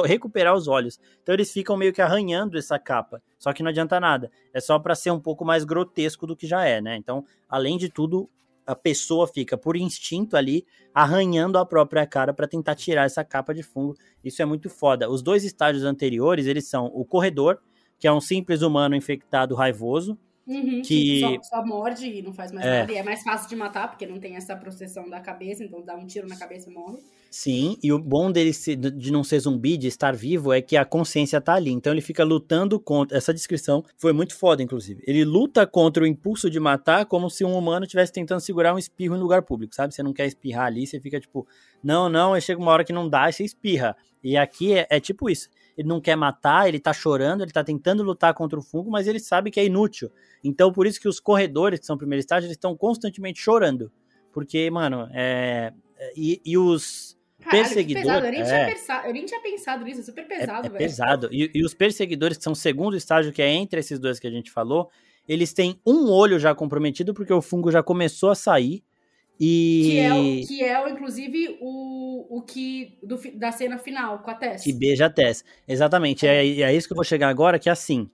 recuperar 0.05 0.55
os 0.55 0.67
olhos. 0.67 0.99
Então 1.23 1.33
eles 1.33 1.53
ficam 1.53 1.77
meio 1.77 1.93
que 1.93 2.03
arranhando 2.03 2.59
essa 2.59 2.79
capa. 2.79 3.23
Só 3.39 3.53
que 3.53 3.63
não 3.63 3.71
adianta 3.71 4.01
nada. 4.01 4.31
É 4.53 4.61
só 4.61 4.79
para 4.79 4.95
ser 4.97 5.13
um 5.13 5.21
pouco 5.21 5.45
mais 5.45 5.65
grotesco 5.65 6.27
do 6.27 6.37
que 6.37 6.49
já 6.49 6.65
é, 6.65 6.81
né? 6.81 6.97
Então, 6.97 7.25
além 7.49 7.79
de 7.79 7.89
tudo, 7.89 8.29
a 8.67 8.75
pessoa 8.75 9.27
fica 9.27 9.57
por 9.57 9.77
instinto 9.77 10.37
ali 10.37 10.65
arranhando 10.93 11.59
a 11.59 11.65
própria 11.65 12.07
cara 12.07 12.35
para 12.35 12.49
tentar 12.49 12.75
tirar 12.75 13.05
essa 13.05 13.25
capa 13.25 13.55
de 13.55 13.63
fungo. 13.63 13.95
Isso 14.25 14.43
é 14.43 14.45
muito 14.45 14.69
foda. 14.69 15.09
Os 15.09 15.23
dois 15.23 15.45
estágios 15.45 15.85
anteriores, 15.85 16.47
eles 16.47 16.69
são 16.69 16.87
o 16.87 17.05
corredor, 17.05 17.61
que 18.01 18.09
é 18.09 18.13
um 18.13 18.21
simples 18.21 18.63
humano 18.63 18.97
infectado 18.97 19.55
raivoso, 19.55 20.19
Uhum, 20.51 20.83
que 20.83 21.21
só, 21.21 21.57
só, 21.59 21.65
morde 21.65 22.07
e 22.07 22.23
não 22.23 22.33
faz 22.33 22.51
mais 22.51 22.67
é. 22.67 22.81
nada. 22.81 22.93
E 22.93 22.97
é 22.97 23.05
mais 23.05 23.23
fácil 23.23 23.49
de 23.49 23.55
matar, 23.55 23.89
porque 23.89 24.05
não 24.05 24.19
tem 24.19 24.35
essa 24.35 24.57
proteção 24.57 25.09
da 25.09 25.21
cabeça, 25.21 25.63
então 25.63 25.81
dá 25.81 25.95
um 25.95 26.05
tiro 26.05 26.27
na 26.27 26.37
cabeça 26.37 26.69
e 26.69 26.73
morre. 26.73 26.99
Sim, 27.31 27.79
e 27.81 27.93
o 27.93 27.99
bom 28.01 28.33
dele 28.33 28.53
se, 28.53 28.75
de 28.75 29.13
não 29.13 29.23
ser 29.23 29.39
zumbi, 29.39 29.77
de 29.77 29.87
estar 29.87 30.17
vivo, 30.17 30.53
é 30.53 30.61
que 30.61 30.77
a 30.77 30.85
consciência 30.85 31.41
tá 31.41 31.55
ali. 31.55 31.71
Então 31.71 31.93
ele 31.93 32.01
fica 32.01 32.25
lutando 32.25 32.81
contra. 32.81 33.17
Essa 33.17 33.33
descrição 33.33 33.85
foi 33.97 34.13
muito 34.13 34.35
foda, 34.37 34.61
inclusive. 34.61 35.01
Ele 35.07 35.25
luta 35.25 35.65
contra 35.69 36.03
o 36.03 36.07
impulso 36.07 36.51
de 36.51 36.59
matar 36.59 37.07
como 37.07 37.31
se 37.31 37.45
um 37.45 37.57
humano 37.57 37.85
estivesse 37.85 38.13
tentando 38.13 38.41
segurar 38.41 38.75
um 38.75 38.79
espirro 38.79 39.15
em 39.15 39.21
lugar 39.21 39.43
público, 39.43 39.73
sabe? 39.73 39.95
Você 39.95 40.03
não 40.03 40.13
quer 40.13 40.27
espirrar 40.27 40.67
ali, 40.67 40.85
você 40.85 40.99
fica 40.99 41.21
tipo, 41.21 41.47
não, 41.85 42.09
não, 42.09 42.35
aí 42.35 42.41
chega 42.41 42.61
uma 42.61 42.73
hora 42.73 42.83
que 42.83 42.93
não 42.93 43.09
dá 43.09 43.29
e 43.29 43.33
você 43.33 43.45
espirra. 43.45 43.97
E 44.25 44.37
aqui 44.37 44.75
é, 44.75 44.89
é 44.91 44.99
tipo 44.99 45.31
isso 45.31 45.49
ele 45.81 45.89
não 45.89 45.99
quer 45.99 46.15
matar, 46.15 46.69
ele 46.69 46.79
tá 46.79 46.93
chorando, 46.93 47.43
ele 47.43 47.51
tá 47.51 47.65
tentando 47.65 48.03
lutar 48.03 48.35
contra 48.35 48.59
o 48.59 48.63
fungo, 48.63 48.91
mas 48.91 49.09
ele 49.09 49.19
sabe 49.19 49.51
que 49.51 49.59
é 49.59 49.65
inútil. 49.65 50.13
Então, 50.45 50.71
por 50.71 50.87
isso 50.87 51.01
que 51.01 51.09
os 51.09 51.19
corredores, 51.19 51.81
que 51.81 51.87
são 51.87 51.97
primeiro 51.97 52.21
estágio, 52.21 52.47
eles 52.47 52.57
estão 52.57 52.77
constantemente 52.77 53.41
chorando. 53.41 53.91
Porque, 54.31 54.71
mano, 54.71 55.09
é. 55.15 55.73
E, 56.15 56.41
e 56.45 56.59
os. 56.59 57.19
Caralho, 57.41 57.65
perseguidores. 57.65 58.25
Eu, 58.25 58.31
nem 58.31 58.43
é, 58.43 58.67
pensado, 58.67 59.07
eu 59.07 59.13
nem 59.15 59.25
tinha 59.25 59.41
pensado 59.41 59.85
nisso, 59.85 60.01
é 60.01 60.03
super 60.03 60.29
pesado, 60.29 60.65
é, 60.65 60.67
é 60.67 60.69
velho. 60.71 60.79
pesado. 60.79 61.29
E, 61.33 61.51
e 61.55 61.65
os 61.65 61.73
perseguidores, 61.73 62.37
que 62.37 62.45
são 62.45 62.53
o 62.53 62.57
segundo 62.57 62.95
estágio, 62.95 63.33
que 63.33 63.41
é 63.41 63.49
entre 63.51 63.81
esses 63.81 63.99
dois 63.99 64.19
que 64.19 64.27
a 64.27 64.31
gente 64.31 64.51
falou, 64.51 64.91
eles 65.27 65.55
têm 65.55 65.81
um 65.87 66.11
olho 66.11 66.39
já 66.39 66.55
comprometido, 66.55 67.15
porque 67.15 67.33
o 67.33 67.41
fungo 67.41 67.73
já 67.73 67.83
começou 67.83 68.29
a 68.29 68.35
sair. 68.35 68.85
E... 69.41 69.83
Que 69.85 69.99
é, 69.99 70.47
que 70.47 70.65
é 70.65 70.91
inclusive, 70.91 71.57
o, 71.63 72.39
o 72.39 72.43
que 72.43 72.99
do, 73.03 73.19
da 73.35 73.51
cena 73.51 73.79
final 73.79 74.19
com 74.19 74.31
a 74.31 74.35
Tess. 74.35 74.65
Que 74.65 74.73
beija 74.73 75.07
a 75.07 75.11
Tess. 75.11 75.43
Exatamente. 75.67 76.27
É. 76.27 76.45
É, 76.45 76.61
é 76.61 76.75
isso 76.75 76.87
que 76.87 76.93
eu 76.93 76.97
vou 76.97 77.05
chegar 77.05 77.29
agora, 77.29 77.59
que 77.59 77.69
é 77.69 77.73
assim 77.73 78.11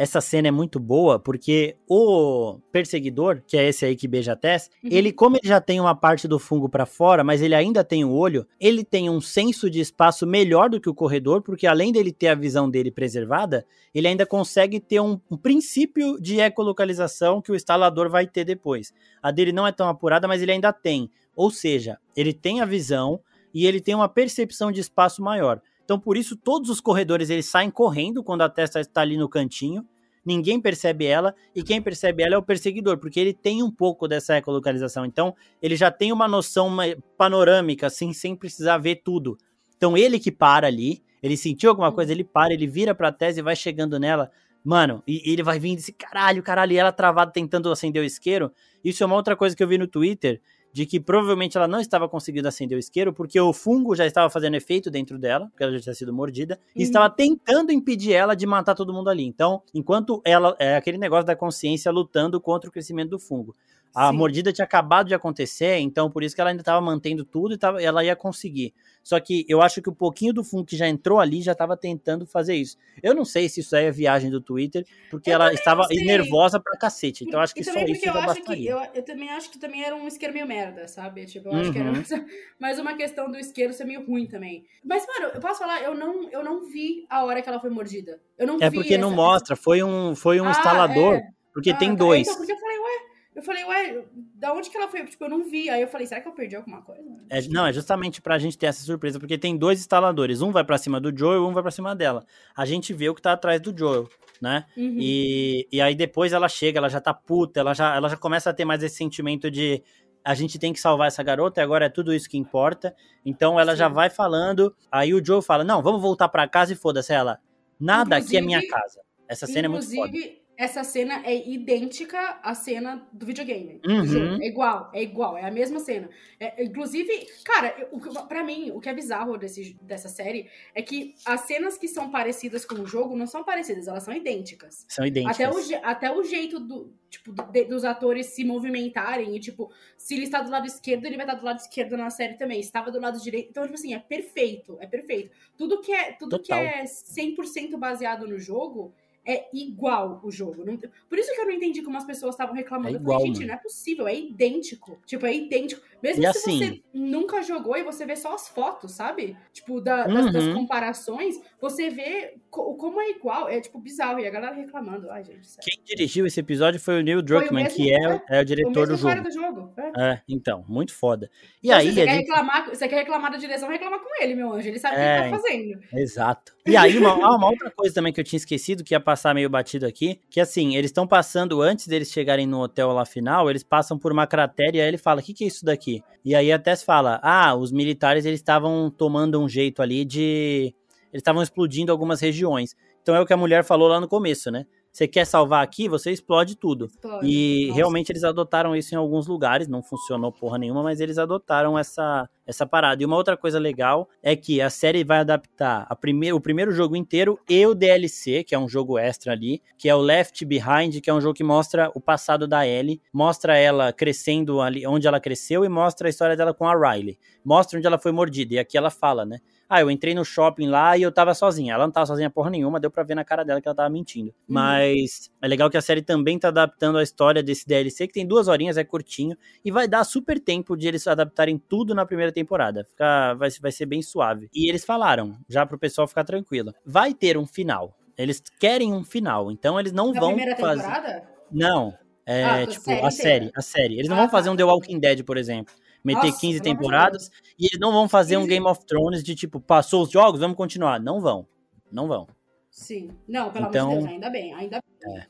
essa 0.00 0.18
cena 0.22 0.48
é 0.48 0.50
muito 0.50 0.80
boa 0.80 1.18
porque 1.18 1.76
o 1.86 2.58
perseguidor, 2.72 3.42
que 3.46 3.58
é 3.58 3.68
esse 3.68 3.84
aí 3.84 3.94
que 3.94 4.08
beija 4.08 4.32
a 4.32 4.36
Tess, 4.36 4.70
uhum. 4.82 4.88
ele, 4.90 5.12
como 5.12 5.36
ele 5.36 5.46
já 5.46 5.60
tem 5.60 5.78
uma 5.78 5.94
parte 5.94 6.26
do 6.26 6.38
fungo 6.38 6.70
para 6.70 6.86
fora, 6.86 7.22
mas 7.22 7.42
ele 7.42 7.54
ainda 7.54 7.84
tem 7.84 8.02
o 8.02 8.10
olho, 8.10 8.46
ele 8.58 8.82
tem 8.82 9.10
um 9.10 9.20
senso 9.20 9.68
de 9.68 9.78
espaço 9.78 10.26
melhor 10.26 10.70
do 10.70 10.80
que 10.80 10.88
o 10.88 10.94
corredor, 10.94 11.42
porque 11.42 11.66
além 11.66 11.92
dele 11.92 12.12
ter 12.12 12.28
a 12.28 12.34
visão 12.34 12.70
dele 12.70 12.90
preservada, 12.90 13.66
ele 13.94 14.08
ainda 14.08 14.24
consegue 14.24 14.80
ter 14.80 15.00
um, 15.00 15.20
um 15.30 15.36
princípio 15.36 16.18
de 16.18 16.40
ecolocalização 16.40 17.42
que 17.42 17.52
o 17.52 17.54
instalador 17.54 18.08
vai 18.08 18.26
ter 18.26 18.46
depois. 18.46 18.94
A 19.22 19.30
dele 19.30 19.52
não 19.52 19.66
é 19.66 19.72
tão 19.72 19.86
apurada, 19.86 20.26
mas 20.26 20.40
ele 20.40 20.52
ainda 20.52 20.72
tem. 20.72 21.10
Ou 21.36 21.50
seja, 21.50 21.98
ele 22.16 22.32
tem 22.32 22.62
a 22.62 22.64
visão 22.64 23.20
e 23.52 23.66
ele 23.66 23.82
tem 23.82 23.94
uma 23.94 24.08
percepção 24.08 24.72
de 24.72 24.80
espaço 24.80 25.20
maior. 25.20 25.60
Então, 25.90 25.98
por 25.98 26.16
isso, 26.16 26.36
todos 26.36 26.70
os 26.70 26.80
corredores 26.80 27.30
eles 27.30 27.46
saem 27.46 27.68
correndo 27.68 28.22
quando 28.22 28.42
a 28.42 28.48
testa 28.48 28.78
está 28.78 29.00
ali 29.00 29.16
no 29.16 29.28
cantinho. 29.28 29.84
Ninguém 30.24 30.60
percebe 30.60 31.06
ela, 31.06 31.34
e 31.54 31.62
quem 31.62 31.80
percebe 31.80 32.22
ela 32.22 32.34
é 32.34 32.38
o 32.38 32.42
perseguidor, 32.42 32.98
porque 32.98 33.18
ele 33.18 33.32
tem 33.32 33.62
um 33.62 33.70
pouco 33.70 34.06
dessa 34.06 34.36
ecolocalização. 34.36 35.04
Então, 35.06 35.34
ele 35.62 35.76
já 35.76 35.90
tem 35.90 36.12
uma 36.12 36.28
noção 36.28 36.76
panorâmica, 37.16 37.86
assim, 37.86 38.12
sem 38.12 38.36
precisar 38.36 38.78
ver 38.78 38.96
tudo. 39.02 39.38
Então, 39.76 39.96
ele 39.96 40.18
que 40.18 40.30
para 40.30 40.66
ali, 40.66 41.02
ele 41.22 41.36
sentiu 41.36 41.70
alguma 41.70 41.90
coisa, 41.90 42.12
ele 42.12 42.24
para, 42.24 42.52
ele 42.52 42.66
vira 42.66 42.94
pra 42.94 43.10
tese 43.10 43.40
e 43.40 43.42
vai 43.42 43.56
chegando 43.56 43.98
nela. 43.98 44.30
Mano, 44.62 45.02
e, 45.06 45.30
e 45.30 45.32
ele 45.32 45.42
vai 45.42 45.58
vindo 45.58 45.78
esse 45.78 45.92
caralho, 45.92 46.42
caralho, 46.42 46.72
e 46.72 46.76
ela 46.76 46.92
travada 46.92 47.32
tentando 47.32 47.70
acender 47.70 48.02
o 48.02 48.04
isqueiro. 48.04 48.52
Isso 48.84 49.02
é 49.02 49.06
uma 49.06 49.16
outra 49.16 49.34
coisa 49.34 49.56
que 49.56 49.62
eu 49.62 49.68
vi 49.68 49.78
no 49.78 49.86
Twitter, 49.86 50.40
de 50.72 50.86
que 50.86 51.00
provavelmente 51.00 51.56
ela 51.56 51.66
não 51.66 51.80
estava 51.80 52.08
conseguindo 52.08 52.48
acender 52.48 52.76
o 52.76 52.78
isqueiro 52.78 53.12
porque 53.12 53.40
o 53.40 53.52
fungo 53.52 53.94
já 53.94 54.06
estava 54.06 54.30
fazendo 54.30 54.54
efeito 54.54 54.90
dentro 54.90 55.18
dela, 55.18 55.46
porque 55.48 55.62
ela 55.62 55.72
já 55.72 55.80
tinha 55.80 55.94
sido 55.94 56.12
mordida, 56.12 56.54
uhum. 56.54 56.80
e 56.80 56.82
estava 56.82 57.10
tentando 57.10 57.72
impedir 57.72 58.12
ela 58.12 58.34
de 58.34 58.46
matar 58.46 58.74
todo 58.74 58.92
mundo 58.92 59.10
ali. 59.10 59.24
Então, 59.24 59.62
enquanto 59.74 60.20
ela 60.24 60.54
é 60.58 60.76
aquele 60.76 60.98
negócio 60.98 61.26
da 61.26 61.36
consciência 61.36 61.90
lutando 61.90 62.40
contra 62.40 62.68
o 62.68 62.72
crescimento 62.72 63.10
do 63.10 63.18
fungo. 63.18 63.54
A 63.94 64.10
Sim. 64.10 64.16
mordida 64.16 64.52
tinha 64.52 64.64
acabado 64.64 65.08
de 65.08 65.14
acontecer, 65.14 65.78
então 65.78 66.10
por 66.10 66.22
isso 66.22 66.34
que 66.34 66.40
ela 66.40 66.50
ainda 66.50 66.62
tava 66.62 66.80
mantendo 66.80 67.24
tudo 67.24 67.54
e 67.54 67.58
tava, 67.58 67.82
ela 67.82 68.04
ia 68.04 68.14
conseguir. 68.14 68.72
Só 69.02 69.18
que 69.18 69.44
eu 69.48 69.60
acho 69.62 69.80
que 69.82 69.88
o 69.88 69.94
pouquinho 69.94 70.32
do 70.32 70.44
fundo 70.44 70.64
que 70.66 70.76
já 70.76 70.86
entrou 70.86 71.18
ali 71.18 71.40
já 71.42 71.54
tava 71.54 71.76
tentando 71.76 72.26
fazer 72.26 72.54
isso. 72.54 72.76
Eu 73.02 73.14
não 73.14 73.24
sei 73.24 73.48
se 73.48 73.60
isso 73.60 73.74
aí 73.74 73.86
é 73.86 73.90
viagem 73.90 74.30
do 74.30 74.40
Twitter, 74.40 74.84
porque 75.10 75.30
Eu 75.30 75.34
ela 75.34 75.52
estava 75.52 75.82
não 75.90 76.04
nervosa 76.04 76.60
pra 76.60 76.76
cacete. 76.78 77.24
Então 77.24 77.40
acho 77.40 77.54
que 77.54 77.64
só 77.64 77.80
isso 77.80 78.06
eu 78.06 78.12
já 78.12 78.18
acho 78.20 78.34
que 78.34 78.40
bastaria. 78.40 78.70
eu, 78.70 78.78
eu 78.94 79.02
também 79.02 79.30
acho 79.30 79.50
que 79.50 79.58
também 79.58 79.82
era 79.82 79.96
um 79.96 80.06
isqueiro 80.06 80.34
meio 80.34 80.46
merda, 80.46 80.86
sabe? 80.86 81.24
Tipo, 81.26 81.48
eu 81.48 81.54
acho 81.54 81.72
que 81.72 81.78
era 81.78 81.90
Uhum. 81.90 82.02
mais, 82.60 82.78
uma 82.78 82.94
questão 82.94 83.30
do 83.30 83.38
isqueiro 83.38 83.72
ser 83.72 83.84
meio 83.84 84.06
ruim 84.06 84.26
também. 84.26 84.64
Mas, 84.84 85.04
mano, 85.06 85.32
eu 85.34 85.40
posso 85.40 85.58
falar, 85.58 85.82
eu 85.82 85.94
não, 85.94 86.30
eu 86.30 86.44
não 86.44 86.64
vi 86.66 87.06
a 87.08 87.24
hora 87.24 87.40
que 87.42 87.48
ela 87.48 87.58
foi 87.58 87.70
mordida. 87.70 88.20
Eu 88.38 88.46
não 88.46 88.58
É 88.60 88.68
vi 88.70 88.76
porque 88.76 88.96
não 88.98 89.08
essa- 89.08 89.16
mostra, 89.16 89.56
foi 89.56 89.82
um, 89.82 90.14
foi 90.14 90.40
um 90.40 90.46
Ah, 90.46 90.50
instalador, 90.50 91.16
é. 91.16 91.22
porque 91.54 91.70
Ah, 91.70 91.76
tem 91.76 91.88
tá. 91.90 91.96
dois. 91.96 92.22
Então, 92.28 92.36
porque 92.36 92.52
eu 92.52 92.58
falei, 92.58 92.78
ué, 92.78 93.09
eu 93.34 93.42
falei, 93.42 93.64
ué, 93.64 94.04
da 94.34 94.52
onde 94.52 94.68
que 94.68 94.76
ela 94.76 94.88
foi? 94.88 95.04
Tipo, 95.06 95.24
eu 95.24 95.30
não 95.30 95.48
vi. 95.48 95.70
Aí 95.70 95.80
eu 95.80 95.88
falei, 95.88 96.06
será 96.06 96.20
que 96.20 96.26
eu 96.26 96.32
perdi 96.32 96.56
alguma 96.56 96.82
coisa? 96.82 97.02
É, 97.28 97.40
não, 97.42 97.64
é 97.66 97.72
justamente 97.72 98.20
pra 98.20 98.38
gente 98.38 98.58
ter 98.58 98.66
essa 98.66 98.82
surpresa, 98.82 99.20
porque 99.20 99.38
tem 99.38 99.56
dois 99.56 99.78
instaladores, 99.78 100.42
um 100.42 100.50
vai 100.50 100.64
pra 100.64 100.76
cima 100.76 101.00
do 101.00 101.16
Joel 101.16 101.42
e 101.42 101.46
um 101.46 101.52
vai 101.52 101.62
pra 101.62 101.70
cima 101.70 101.94
dela. 101.94 102.26
A 102.56 102.66
gente 102.66 102.92
vê 102.92 103.08
o 103.08 103.14
que 103.14 103.22
tá 103.22 103.32
atrás 103.32 103.60
do 103.60 103.76
Joel, 103.76 104.08
né? 104.42 104.66
Uhum. 104.76 104.96
E, 104.98 105.68
e 105.70 105.80
aí 105.80 105.94
depois 105.94 106.32
ela 106.32 106.48
chega, 106.48 106.78
ela 106.78 106.88
já 106.88 107.00
tá 107.00 107.14
puta, 107.14 107.60
ela 107.60 107.72
já, 107.72 107.94
ela 107.94 108.08
já 108.08 108.16
começa 108.16 108.50
a 108.50 108.52
ter 108.52 108.64
mais 108.64 108.82
esse 108.82 108.96
sentimento 108.96 109.48
de 109.48 109.80
a 110.24 110.34
gente 110.34 110.58
tem 110.58 110.72
que 110.72 110.80
salvar 110.80 111.06
essa 111.06 111.22
garota 111.22 111.60
e 111.60 111.64
agora 111.64 111.86
é 111.86 111.88
tudo 111.88 112.12
isso 112.12 112.28
que 112.28 112.36
importa. 112.36 112.94
Então 113.24 113.60
ela 113.60 113.76
já 113.76 113.88
Sim. 113.88 113.94
vai 113.94 114.10
falando, 114.10 114.74
aí 114.90 115.14
o 115.14 115.24
Joel 115.24 115.40
fala: 115.40 115.62
"Não, 115.62 115.80
vamos 115.82 116.02
voltar 116.02 116.28
pra 116.28 116.48
casa 116.48 116.72
e 116.72 116.76
foda-se 116.76 117.12
ela. 117.12 117.38
Nada 117.78 118.16
aqui 118.16 118.36
é 118.36 118.40
minha 118.40 118.60
casa". 118.68 119.00
Essa 119.28 119.46
cena 119.46 119.66
é 119.66 119.68
muito 119.68 119.86
foda. 119.86 120.08
Inclusive, 120.08 120.39
essa 120.60 120.84
cena 120.84 121.22
é 121.24 121.34
idêntica 121.48 122.38
à 122.42 122.54
cena 122.54 123.08
do 123.10 123.24
videogame. 123.24 123.80
Uhum. 123.86 124.00
do 124.02 124.06
jogo. 124.06 124.42
É 124.42 124.46
igual, 124.46 124.90
é 124.92 125.02
igual, 125.02 125.38
é 125.38 125.46
a 125.46 125.50
mesma 125.50 125.80
cena. 125.80 126.10
É, 126.38 126.62
inclusive, 126.62 127.08
cara, 127.42 127.88
o 127.90 127.98
pra 128.28 128.44
mim, 128.44 128.70
o 128.70 128.78
que 128.78 128.90
é 128.90 128.92
bizarro 128.92 129.38
desse, 129.38 129.74
dessa 129.80 130.10
série 130.10 130.50
é 130.74 130.82
que 130.82 131.14
as 131.24 131.40
cenas 131.42 131.78
que 131.78 131.88
são 131.88 132.10
parecidas 132.10 132.66
com 132.66 132.74
o 132.74 132.86
jogo 132.86 133.16
não 133.16 133.26
são 133.26 133.42
parecidas, 133.42 133.88
elas 133.88 134.02
são 134.02 134.12
idênticas. 134.12 134.84
São 134.86 135.06
idênticas. 135.06 135.40
Até 135.40 135.50
o, 135.50 135.80
até 135.82 136.12
o 136.12 136.22
jeito 136.22 136.60
do, 136.60 136.92
tipo, 137.08 137.32
de- 137.32 137.64
dos 137.64 137.82
atores 137.82 138.26
se 138.26 138.44
movimentarem 138.44 139.34
e, 139.34 139.40
tipo, 139.40 139.72
se 139.96 140.14
ele 140.14 140.24
está 140.24 140.42
do 140.42 140.50
lado 140.50 140.66
esquerdo, 140.66 141.06
ele 141.06 141.16
vai 141.16 141.24
estar 141.24 141.38
do 141.38 141.44
lado 141.46 141.58
esquerdo 141.58 141.96
na 141.96 142.10
série 142.10 142.34
também. 142.34 142.60
Se 142.60 142.68
estava 142.68 142.90
do 142.90 143.00
lado 143.00 143.18
direito. 143.18 143.48
Então, 143.48 143.62
tipo 143.62 143.76
assim, 143.76 143.94
é 143.94 143.98
perfeito. 143.98 144.76
É 144.78 144.86
perfeito. 144.86 145.30
Tudo 145.56 145.80
que 145.80 145.90
é, 145.90 146.12
tudo 146.12 146.38
que 146.38 146.52
é 146.52 146.84
100% 146.84 147.78
baseado 147.78 148.28
no 148.28 148.38
jogo 148.38 148.92
é 149.26 149.48
igual 149.52 150.20
o 150.24 150.30
jogo. 150.30 150.64
Não- 150.64 150.76
por 150.76 151.18
isso 151.18 151.32
que 151.34 151.40
eu 151.40 151.44
não 151.46 151.52
entendi 151.52 151.82
como 151.82 151.96
as 151.96 152.04
pessoas 152.04 152.34
estavam 152.34 152.54
reclamando. 152.54 152.88
É 152.88 152.92
eu 152.96 153.00
falei, 153.00 153.02
igual, 153.16 153.26
gente, 153.26 153.36
mano. 153.36 153.46
não 153.48 153.54
é 153.54 153.58
possível, 153.58 154.08
é 154.08 154.18
idêntico. 154.18 154.98
Tipo, 155.06 155.26
é 155.26 155.34
idêntico. 155.34 155.82
Mesmo 156.02 156.22
E 156.22 156.32
se 156.32 156.38
assim- 156.38 156.58
você 156.58 156.82
nunca 156.94 157.42
jogou 157.42 157.76
e 157.76 157.82
você 157.82 158.06
vê 158.06 158.16
só 158.16 158.34
as 158.34 158.48
fotos, 158.48 158.92
sabe? 158.92 159.36
Tipo, 159.52 159.80
da- 159.80 160.06
das, 160.06 160.32
das 160.32 160.44
Uhum. 160.44 160.54
comparações, 160.54 161.36
você 161.60 161.90
vê 161.90 162.34
co- 162.50 162.74
como 162.74 163.00
é 163.00 163.10
igual. 163.10 163.48
É, 163.48 163.60
tipo, 163.60 163.78
bizarro. 163.78 164.18
E 164.20 164.26
a 164.26 164.30
galera 164.30 164.54
reclamando. 164.54 165.10
Ai, 165.10 165.22
gente, 165.24 165.46
sério. 165.46 165.62
Quem 165.64 165.82
dirigiu 165.84 166.26
esse 166.26 166.40
episódio 166.40 166.80
foi 166.80 166.98
o 167.00 167.02
Neil 167.02 167.18
o 167.18 167.22
Druckmann, 167.22 167.64
mesmo- 167.64 167.76
que 167.76 167.92
é, 167.92 167.96
é, 167.96 168.22
é 168.36 168.38
o 168.38 168.42
o 168.42 168.44
diretor 168.44 168.86
do 168.86 168.92
mesmo 168.92 169.08
cara 169.08 169.22
jogo. 169.22 169.28
do 169.28 169.34
jogo. 169.34 169.72
É. 169.96 170.10
É, 170.12 170.22
então, 170.28 170.64
muito 170.68 170.94
foda. 170.94 171.30
E 171.62 171.68
Então, 171.68 171.78
aí, 171.78 171.88
você 171.92 171.94
quer, 172.04 172.10
gente- 172.14 172.20
reclamar, 172.28 172.68
você 172.68 172.88
quer 172.88 172.96
reclamar 172.96 173.30
da 173.32 173.38
direção, 173.38 173.68
reclama 173.68 173.98
com 173.98 174.22
ele, 174.22 174.34
meu 174.34 174.52
anjo. 174.52 174.68
Ele 174.68 174.78
sabe 174.78 174.96
o 174.96 174.98
É, 174.98 175.16
que 175.18 175.22
ele 175.22 175.30
tá 175.30 175.38
fazendo. 175.38 175.80
Exato. 175.92 176.52
E 176.66 176.76
aí, 176.76 176.96
uma, 176.98 177.10
ah, 177.10 177.36
uma 177.36 177.48
outra 177.50 177.70
coisa 177.70 177.94
também 177.94 178.12
que 178.12 178.20
eu 178.20 178.24
tinha 178.24 178.36
esquecido, 178.38 178.84
que 178.84 178.94
ia 178.94 179.00
passar 179.00 179.34
meio 179.34 179.48
batido 179.50 179.86
aqui, 179.86 180.20
que 180.30 180.40
assim, 180.40 180.76
eles 180.76 180.90
estão 180.90 181.06
passando, 181.06 181.60
antes 181.62 181.86
deles 181.86 182.10
chegarem 182.12 182.46
no 182.46 182.60
hotel 182.60 182.92
lá 182.92 183.04
final, 183.04 183.48
eles 183.50 183.62
passam 183.62 183.98
por 183.98 184.12
uma 184.12 184.26
cratera 184.26 184.76
e 184.76 184.80
aí 184.80 184.88
ele 184.88 184.98
fala, 184.98 185.20
o 185.20 185.24
que, 185.24 185.34
que 185.34 185.44
é 185.44 185.46
isso 185.46 185.64
daqui? 185.64 185.89
E 186.24 186.34
aí 186.34 186.52
a 186.52 186.58
Tess 186.58 186.82
fala, 186.82 187.18
ah, 187.22 187.54
os 187.54 187.72
militares, 187.72 188.24
eles 188.24 188.40
estavam 188.40 188.90
tomando 188.90 189.40
um 189.40 189.48
jeito 189.48 189.82
ali 189.82 190.04
de... 190.04 190.74
Eles 191.12 191.20
estavam 191.20 191.42
explodindo 191.42 191.90
algumas 191.90 192.20
regiões. 192.20 192.76
Então 193.02 193.14
é 193.14 193.20
o 193.20 193.26
que 193.26 193.32
a 193.32 193.36
mulher 193.36 193.64
falou 193.64 193.88
lá 193.88 194.00
no 194.00 194.06
começo, 194.06 194.50
né? 194.50 194.66
Você 194.92 195.06
quer 195.06 195.24
salvar 195.24 195.62
aqui, 195.62 195.88
você 195.88 196.10
explode 196.10 196.56
tudo. 196.56 196.86
Explode. 196.86 197.26
E 197.26 197.66
Nossa. 197.66 197.76
realmente 197.76 198.10
eles 198.10 198.24
adotaram 198.24 198.74
isso 198.74 198.94
em 198.94 198.98
alguns 198.98 199.26
lugares, 199.26 199.68
não 199.68 199.82
funcionou 199.82 200.32
porra 200.32 200.58
nenhuma, 200.58 200.82
mas 200.82 201.00
eles 201.00 201.16
adotaram 201.16 201.78
essa, 201.78 202.28
essa 202.44 202.66
parada. 202.66 203.02
E 203.02 203.06
uma 203.06 203.16
outra 203.16 203.36
coisa 203.36 203.58
legal 203.58 204.08
é 204.22 204.34
que 204.34 204.60
a 204.60 204.68
série 204.68 205.04
vai 205.04 205.18
adaptar 205.20 205.86
a 205.88 205.96
o 206.34 206.40
primeiro 206.40 206.72
jogo 206.72 206.96
inteiro 206.96 207.38
e 207.48 207.64
o 207.66 207.74
DLC, 207.74 208.42
que 208.42 208.54
é 208.54 208.58
um 208.58 208.68
jogo 208.68 208.98
extra 208.98 209.32
ali, 209.32 209.62
que 209.78 209.88
é 209.88 209.94
o 209.94 210.00
Left 210.00 210.44
Behind, 210.44 211.00
que 211.00 211.08
é 211.08 211.14
um 211.14 211.20
jogo 211.20 211.34
que 211.34 211.44
mostra 211.44 211.90
o 211.94 212.00
passado 212.00 212.48
da 212.48 212.66
Ellie, 212.66 213.00
mostra 213.12 213.56
ela 213.56 213.92
crescendo 213.92 214.60
ali 214.60 214.84
onde 214.86 215.06
ela 215.06 215.20
cresceu 215.20 215.64
e 215.64 215.68
mostra 215.68 216.08
a 216.08 216.10
história 216.10 216.36
dela 216.36 216.52
com 216.52 216.66
a 216.66 216.74
Riley. 216.74 217.16
Mostra 217.44 217.78
onde 217.78 217.86
ela 217.86 217.98
foi 217.98 218.10
mordida. 218.10 218.54
E 218.54 218.58
aqui 218.58 218.76
ela 218.76 218.90
fala, 218.90 219.24
né? 219.24 219.38
Ah, 219.72 219.80
eu 219.80 219.88
entrei 219.90 220.14
no 220.14 220.24
shopping 220.24 220.66
lá 220.66 220.98
e 220.98 221.02
eu 221.02 221.12
tava 221.12 221.32
sozinha. 221.32 221.74
Ela 221.74 221.84
não 221.86 221.92
tava 221.92 222.04
sozinha 222.06 222.28
porra 222.28 222.50
nenhuma, 222.50 222.80
deu 222.80 222.90
pra 222.90 223.04
ver 223.04 223.14
na 223.14 223.24
cara 223.24 223.44
dela 223.44 223.60
que 223.60 223.68
ela 223.68 223.74
tava 223.74 223.88
mentindo. 223.88 224.34
Mas 224.48 225.30
é 225.40 225.46
legal 225.46 225.70
que 225.70 225.76
a 225.76 225.80
série 225.80 226.02
também 226.02 226.40
tá 226.40 226.48
adaptando 226.48 226.98
a 226.98 227.02
história 227.04 227.40
desse 227.40 227.68
DLC, 227.68 228.08
que 228.08 228.12
tem 228.14 228.26
duas 228.26 228.48
horinhas, 228.48 228.76
é 228.76 228.82
curtinho, 228.82 229.36
e 229.64 229.70
vai 229.70 229.86
dar 229.86 230.02
super 230.02 230.40
tempo 230.40 230.76
de 230.76 230.88
eles 230.88 231.06
adaptarem 231.06 231.56
tudo 231.56 231.94
na 231.94 232.04
primeira 232.04 232.32
temporada. 232.32 232.84
Fica, 232.84 233.34
vai, 233.34 233.48
vai 233.60 233.70
ser 233.70 233.86
bem 233.86 234.02
suave. 234.02 234.48
E 234.52 234.68
eles 234.68 234.84
falaram, 234.84 235.38
já 235.48 235.64
pro 235.64 235.78
pessoal 235.78 236.08
ficar 236.08 236.24
tranquilo, 236.24 236.74
vai 236.84 237.14
ter 237.14 237.38
um 237.38 237.46
final. 237.46 237.96
Eles 238.18 238.42
querem 238.58 238.92
um 238.92 239.04
final, 239.04 239.52
então 239.52 239.78
eles 239.78 239.92
não 239.92 240.12
Na 240.12 240.18
vão 240.20 240.34
primeira 240.34 240.56
fazer. 240.60 240.82
temporada? 240.82 241.22
Não. 241.50 241.94
É, 242.26 242.44
Ah, 242.44 242.66
tipo, 242.66 242.84
série 242.84 243.00
a 243.06 243.10
série, 243.10 243.34
inteira. 243.36 243.52
a 243.56 243.62
série. 243.62 243.94
Eles 243.94 244.08
não 244.08 244.16
Ah, 244.16 244.20
vão 244.20 244.26
tá. 244.26 244.32
fazer 244.32 244.50
um 244.50 244.56
The 244.56 244.64
Walking 244.64 244.98
Dead, 245.00 245.24
por 245.24 245.36
exemplo. 245.36 245.72
Meter 246.04 246.26
Nossa, 246.28 246.40
15 246.40 246.40
pelo 246.40 246.48
amor 246.48 246.62
de 246.62 246.62
temporadas 246.62 247.30
e 247.58 247.66
eles 247.66 247.78
não 247.78 247.92
vão 247.92 248.08
fazer 248.08 248.36
um 248.36 248.40
15. 248.42 248.48
Game 248.54 248.66
of 248.66 248.84
Thrones 248.86 249.22
de 249.22 249.34
tipo, 249.34 249.60
passou 249.60 250.02
os 250.02 250.10
jogos, 250.10 250.40
vamos 250.40 250.56
continuar. 250.56 250.98
Não 251.00 251.20
vão. 251.20 251.46
Não 251.92 252.08
vão. 252.08 252.26
Sim. 252.70 253.10
Não, 253.28 253.50
pelo 253.50 253.66
Então- 253.66 253.88
amor 253.90 253.98
de 253.98 254.04
Deus, 254.04 254.14
ainda 254.14 254.30
bem, 254.30 254.54
ainda 254.54 254.80
bem. 255.02 255.16
É. 255.18 255.26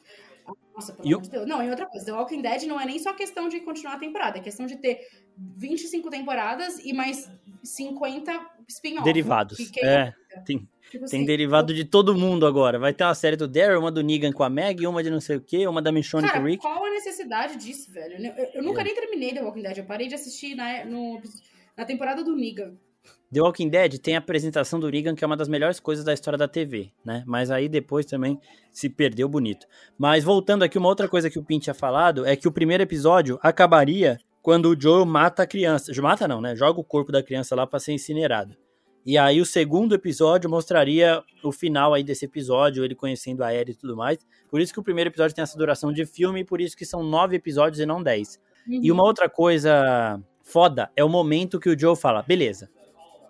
Nossa, 0.74 0.92
pelo 0.92 1.08
E 1.08 1.12
amor 1.12 1.22
de 1.22 1.30
Deus. 1.30 1.46
Não, 1.48 1.62
e 1.62 1.70
outra 1.70 1.86
coisa, 1.86 2.06
The 2.06 2.12
Walking 2.12 2.42
Dead 2.42 2.62
não 2.64 2.80
é 2.80 2.84
nem 2.86 2.98
só 2.98 3.12
questão 3.14 3.48
de 3.48 3.60
continuar 3.60 3.94
a 3.94 3.98
temporada, 3.98 4.38
é 4.38 4.40
questão 4.40 4.66
de 4.66 4.76
ter 4.76 5.00
25 5.36 6.08
temporadas 6.10 6.78
e 6.78 6.92
mais 6.92 7.30
50 7.62 8.32
spin-offs. 8.68 9.04
Derivados. 9.04 9.58
É, 9.82 10.12
tem, 10.44 10.68
tipo 10.91 11.07
tem 11.07 11.18
assim, 11.20 11.24
derivado 11.26 11.72
de 11.72 11.84
todo 11.84 12.14
mundo 12.14 12.47
agora. 12.47 12.78
Vai 12.78 12.93
ter 12.93 13.05
uma 13.05 13.14
série 13.14 13.36
do 13.36 13.47
Daryl, 13.49 13.78
uma 13.80 13.91
do 13.93 14.03
Negan 14.03 14.32
com 14.32 14.43
a 14.43 14.51
Meg, 14.51 14.86
uma 14.86 15.03
de 15.03 15.11
não 15.11 15.20
sei 15.20 15.36
o 15.36 15.41
quê, 15.41 15.66
uma 15.66 15.80
da 15.80 15.91
Michonne 15.93 16.30
com 16.30 16.38
o 16.38 16.45
Rick. 16.45 16.62
qual 16.62 16.84
a 16.84 16.91
necessidade 16.91 17.57
disso, 17.57 17.91
velho? 17.93 18.14
Eu, 18.16 18.32
eu- 18.45 18.51
eu 18.57 18.62
nunca 18.62 18.80
É. 18.80 18.84
nem 18.84 18.95
terminei 18.95 19.32
The 19.32 19.43
Walking 19.43 19.62
Dead. 19.62 19.78
Eu 19.78 19.84
parei 19.84 20.09
de 20.09 20.14
assistir 20.14 20.55
na, 20.55 20.84
no- 20.84 21.20
na 21.76 21.84
temporada 21.84 22.22
do 22.24 22.36
Negan. 22.36 22.74
The 23.32 23.41
Walking 23.41 23.68
Dead 23.68 23.99
tem 23.99 24.16
a 24.16 24.18
apresentação 24.18 24.78
do 24.80 24.91
Negan, 24.91 25.14
que 25.14 25.22
é 25.22 25.26
uma 25.26 25.36
das 25.36 25.49
melhores 25.49 25.78
coisas 25.80 26.05
da 26.05 26.12
história 26.12 26.36
da 26.36 26.49
TV, 26.49 26.91
né? 27.05 27.22
Mas 27.26 27.51
aí 27.51 27.68
depois 27.68 28.05
também 28.05 28.38
se 28.72 28.88
perdeu 28.91 29.28
bonito. 29.28 29.66
Mas 29.97 30.24
voltando 30.24 30.64
aqui, 30.64 30.76
uma 30.76 30.88
outra 30.88 31.09
coisa 31.09 31.30
que 31.30 31.38
o 31.38 31.45
Pin 31.45 31.59
tinha 31.61 31.72
falado 31.72 32.26
é 32.26 32.34
que 32.36 32.49
o 32.49 32.53
primeiro 32.53 32.82
episódio 32.82 33.38
acabaria 33.43 34.18
quando 34.43 34.70
o 34.70 34.80
Joel 34.80 35.07
mata 35.07 35.45
a 35.45 35.47
criança. 35.47 35.93
Mata 36.03 36.26
não, 36.26 36.41
né? 36.41 36.57
Joga 36.57 36.80
o 36.80 36.84
corpo 36.84 37.12
da 37.12 37.22
criança 37.22 37.55
lá 37.55 37.66
pra 37.66 37.78
ser 37.78 37.93
incinerado. 37.93 38.57
E 39.05 39.16
aí 39.16 39.40
o 39.40 39.46
segundo 39.46 39.94
episódio 39.94 40.51
mostraria 40.51 41.22
o 41.42 41.51
final 41.51 41.94
aí 41.94 42.05
desse 42.05 42.26
episódio, 42.26 42.84
ele 42.84 42.94
conhecendo 42.94 43.42
a 43.42 43.55
Ellie 43.55 43.72
e 43.72 43.76
tudo 43.76 43.96
mais. 43.96 44.18
Por 44.51 44.61
isso 44.61 44.72
que 44.72 44.80
o 44.80 44.82
primeiro 44.82 45.09
episódio 45.09 45.34
tem 45.34 45.42
essa 45.42 45.57
duração 45.57 45.92
de 45.92 46.05
filme, 46.05 46.40
e 46.40 46.44
por 46.44 46.61
isso 46.61 46.76
que 46.76 46.84
são 46.84 47.03
nove 47.03 47.36
episódios 47.36 47.80
e 47.80 47.86
não 47.86 48.03
dez. 48.03 48.40
E 48.68 48.92
uma 48.92 49.03
outra 49.03 49.28
coisa 49.28 50.20
foda 50.42 50.90
é 50.94 51.03
o 51.03 51.09
momento 51.09 51.59
que 51.59 51.70
o 51.70 51.78
Joe 51.78 51.96
fala, 51.96 52.22
beleza, 52.22 52.70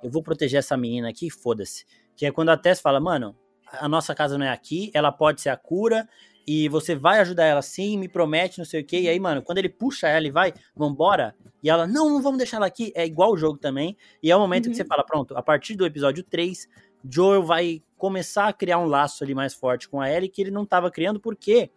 eu 0.02 0.10
vou 0.10 0.22
proteger 0.22 0.58
essa 0.58 0.76
menina 0.76 1.08
aqui, 1.08 1.30
foda-se. 1.30 1.84
Que 2.16 2.26
é 2.26 2.32
quando 2.32 2.48
a 2.48 2.56
Tess 2.56 2.80
fala, 2.80 2.98
mano, 2.98 3.36
a 3.70 3.88
nossa 3.88 4.14
casa 4.14 4.36
não 4.36 4.44
é 4.44 4.50
aqui, 4.50 4.90
ela 4.92 5.12
pode 5.12 5.40
ser 5.40 5.50
a 5.50 5.56
cura, 5.56 6.08
e 6.46 6.68
você 6.68 6.94
vai 6.94 7.20
ajudar 7.20 7.44
ela 7.44 7.62
sim, 7.62 7.96
me 7.98 8.08
promete, 8.08 8.58
não 8.58 8.64
sei 8.64 8.80
o 8.80 8.84
quê. 8.84 9.00
E 9.00 9.08
aí, 9.08 9.18
mano, 9.20 9.42
quando 9.42 9.58
ele 9.58 9.68
puxa 9.68 10.08
ela 10.08 10.26
e 10.26 10.30
vai, 10.30 10.52
vambora, 10.74 11.34
e 11.62 11.68
ela, 11.70 11.86
não, 11.86 12.08
não 12.10 12.22
vamos 12.22 12.38
deixar 12.38 12.56
ela 12.56 12.66
aqui, 12.66 12.92
é 12.94 13.06
igual 13.06 13.32
o 13.32 13.36
jogo 13.36 13.58
também. 13.58 13.96
E 14.22 14.30
é 14.30 14.36
o 14.36 14.40
momento 14.40 14.66
Uhum. 14.66 14.70
que 14.72 14.76
você 14.76 14.84
fala, 14.84 15.04
pronto, 15.04 15.36
a 15.36 15.42
partir 15.42 15.76
do 15.76 15.86
episódio 15.86 16.22
3, 16.24 16.68
Joel 17.08 17.42
vai 17.42 17.82
começar 17.96 18.48
a 18.48 18.52
criar 18.52 18.78
um 18.78 18.86
laço 18.86 19.22
ali 19.24 19.34
mais 19.34 19.54
forte 19.54 19.88
com 19.88 20.00
a 20.00 20.10
Ellie 20.10 20.28
que 20.28 20.40
ele 20.42 20.50
não 20.50 20.64
tava 20.66 20.90
criando, 20.90 21.20
porque 21.20 21.70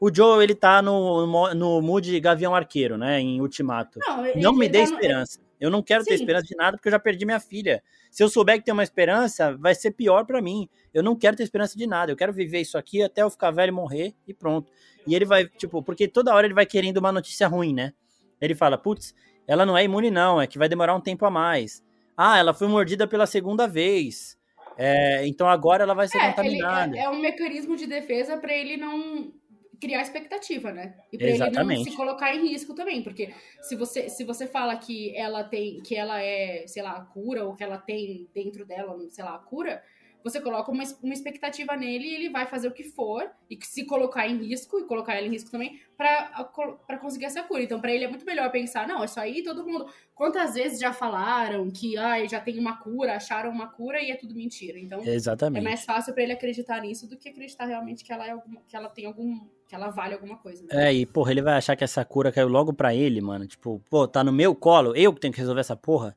o 0.00 0.12
Joel, 0.14 0.42
ele 0.42 0.54
tá 0.54 0.80
no, 0.82 1.26
no, 1.26 1.54
no 1.54 1.82
mood 1.82 2.20
Gavião 2.20 2.54
Arqueiro, 2.54 2.96
né, 2.96 3.20
em 3.20 3.40
Ultimato. 3.40 3.98
Não, 4.06 4.24
Não 4.36 4.52
me 4.52 4.68
dê 4.68 4.84
tá 4.84 4.90
no- 4.90 4.94
esperança. 4.94 5.40
Eu 5.60 5.70
não 5.70 5.82
quero 5.82 6.04
ter 6.04 6.16
Sim. 6.16 6.22
esperança 6.22 6.46
de 6.46 6.56
nada 6.56 6.76
porque 6.76 6.88
eu 6.88 6.92
já 6.92 6.98
perdi 6.98 7.24
minha 7.24 7.40
filha. 7.40 7.82
Se 8.10 8.22
eu 8.22 8.28
souber 8.28 8.58
que 8.58 8.64
tem 8.64 8.72
uma 8.72 8.82
esperança, 8.82 9.56
vai 9.56 9.74
ser 9.74 9.90
pior 9.90 10.24
pra 10.24 10.40
mim. 10.40 10.68
Eu 10.94 11.02
não 11.02 11.16
quero 11.16 11.36
ter 11.36 11.42
esperança 11.42 11.76
de 11.76 11.86
nada. 11.86 12.12
Eu 12.12 12.16
quero 12.16 12.32
viver 12.32 12.60
isso 12.60 12.78
aqui 12.78 13.02
até 13.02 13.22
eu 13.22 13.30
ficar 13.30 13.50
velho 13.50 13.70
e 13.70 13.72
morrer 13.74 14.14
e 14.26 14.32
pronto. 14.32 14.70
E 15.06 15.14
ele 15.14 15.24
vai, 15.24 15.46
tipo, 15.46 15.82
porque 15.82 16.06
toda 16.06 16.34
hora 16.34 16.46
ele 16.46 16.54
vai 16.54 16.64
querendo 16.66 16.98
uma 16.98 17.10
notícia 17.12 17.46
ruim, 17.48 17.74
né? 17.74 17.92
Ele 18.40 18.54
fala, 18.54 18.78
putz, 18.78 19.14
ela 19.46 19.66
não 19.66 19.76
é 19.76 19.82
imune 19.84 20.10
não, 20.10 20.40
é 20.40 20.46
que 20.46 20.58
vai 20.58 20.68
demorar 20.68 20.94
um 20.94 21.00
tempo 21.00 21.24
a 21.26 21.30
mais. 21.30 21.82
Ah, 22.16 22.38
ela 22.38 22.52
foi 22.54 22.68
mordida 22.68 23.06
pela 23.06 23.26
segunda 23.26 23.66
vez. 23.66 24.36
É, 24.76 25.26
então 25.26 25.48
agora 25.48 25.82
ela 25.82 25.94
vai 25.94 26.06
ser 26.06 26.18
É, 26.18 26.20
ele- 26.26 26.28
contaminada. 26.34 26.96
é, 26.96 27.00
é 27.02 27.10
um 27.10 27.20
mecanismo 27.20 27.74
de 27.76 27.86
defesa 27.86 28.36
pra 28.38 28.52
ele 28.54 28.76
não. 28.76 29.32
Criar 29.80 30.02
expectativa, 30.02 30.72
né? 30.72 30.96
E 31.12 31.18
pra 31.18 31.28
ele 31.28 31.38
não 31.38 31.84
se 31.84 31.96
colocar 31.96 32.34
em 32.34 32.48
risco 32.48 32.74
também, 32.74 33.02
porque 33.02 33.32
se 33.62 33.76
você, 33.76 34.08
se 34.08 34.24
você 34.24 34.46
fala 34.46 34.76
que 34.76 35.16
ela 35.16 35.44
tem, 35.44 35.80
que 35.82 35.94
ela 35.94 36.22
é, 36.22 36.66
sei 36.66 36.82
lá, 36.82 36.96
a 36.96 37.04
cura, 37.04 37.44
ou 37.44 37.54
que 37.54 37.64
ela 37.64 37.78
tem 37.78 38.28
dentro 38.34 38.64
dela, 38.66 38.96
sei 39.08 39.24
lá, 39.24 39.34
a 39.36 39.38
cura, 39.38 39.82
você 40.22 40.40
coloca 40.40 40.70
uma, 40.70 40.82
uma 41.02 41.14
expectativa 41.14 41.76
nele 41.76 42.06
e 42.06 42.14
ele 42.14 42.28
vai 42.28 42.46
fazer 42.46 42.68
o 42.68 42.72
que 42.72 42.82
for 42.82 43.30
e 43.48 43.58
se 43.62 43.84
colocar 43.84 44.26
em 44.26 44.36
risco 44.36 44.78
e 44.78 44.84
colocar 44.84 45.14
ela 45.14 45.26
em 45.26 45.30
risco 45.30 45.50
também 45.50 45.80
para 45.96 46.98
conseguir 47.00 47.26
essa 47.26 47.42
cura. 47.42 47.62
Então, 47.62 47.80
para 47.80 47.92
ele 47.92 48.04
é 48.04 48.08
muito 48.08 48.24
melhor 48.24 48.50
pensar, 48.50 48.86
não, 48.86 49.04
isso 49.04 49.18
aí 49.18 49.42
todo 49.42 49.64
mundo. 49.64 49.86
Quantas 50.14 50.54
vezes 50.54 50.80
já 50.80 50.92
falaram 50.92 51.70
que 51.70 51.96
ah, 51.96 52.24
já 52.26 52.40
tem 52.40 52.58
uma 52.58 52.76
cura, 52.76 53.16
acharam 53.16 53.50
uma 53.50 53.68
cura 53.68 54.00
e 54.00 54.10
é 54.10 54.16
tudo 54.16 54.34
mentira. 54.34 54.78
Então, 54.78 55.02
Exatamente. 55.04 55.64
é 55.64 55.68
mais 55.68 55.84
fácil 55.84 56.12
para 56.12 56.22
ele 56.22 56.32
acreditar 56.32 56.80
nisso 56.80 57.08
do 57.08 57.16
que 57.16 57.28
acreditar 57.28 57.66
realmente 57.66 58.04
que 58.04 58.12
ela 58.12 58.26
é 58.26 58.30
alguma, 58.30 58.60
que 58.66 58.76
ela 58.76 58.88
tem 58.88 59.06
algum 59.06 59.40
que 59.68 59.74
ela 59.74 59.90
vale 59.90 60.14
alguma 60.14 60.38
coisa. 60.38 60.64
Né? 60.64 60.88
É, 60.88 60.94
e 60.94 61.04
porra, 61.04 61.30
ele 61.30 61.42
vai 61.42 61.54
achar 61.54 61.76
que 61.76 61.84
essa 61.84 62.02
cura 62.02 62.32
caiu 62.32 62.48
logo 62.48 62.72
pra 62.72 62.94
ele, 62.94 63.20
mano. 63.20 63.46
Tipo, 63.46 63.82
pô, 63.90 64.08
tá 64.08 64.24
no 64.24 64.32
meu 64.32 64.54
colo, 64.54 64.96
eu 64.96 65.12
que 65.12 65.20
tenho 65.20 65.32
que 65.32 65.40
resolver 65.40 65.60
essa 65.60 65.76
porra. 65.76 66.16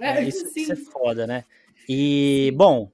É, 0.00 0.18
é 0.18 0.22
isso, 0.22 0.46
isso, 0.56 0.72
é 0.72 0.76
foda, 0.76 1.26
né? 1.26 1.44
E, 1.88 2.52
bom, 2.56 2.90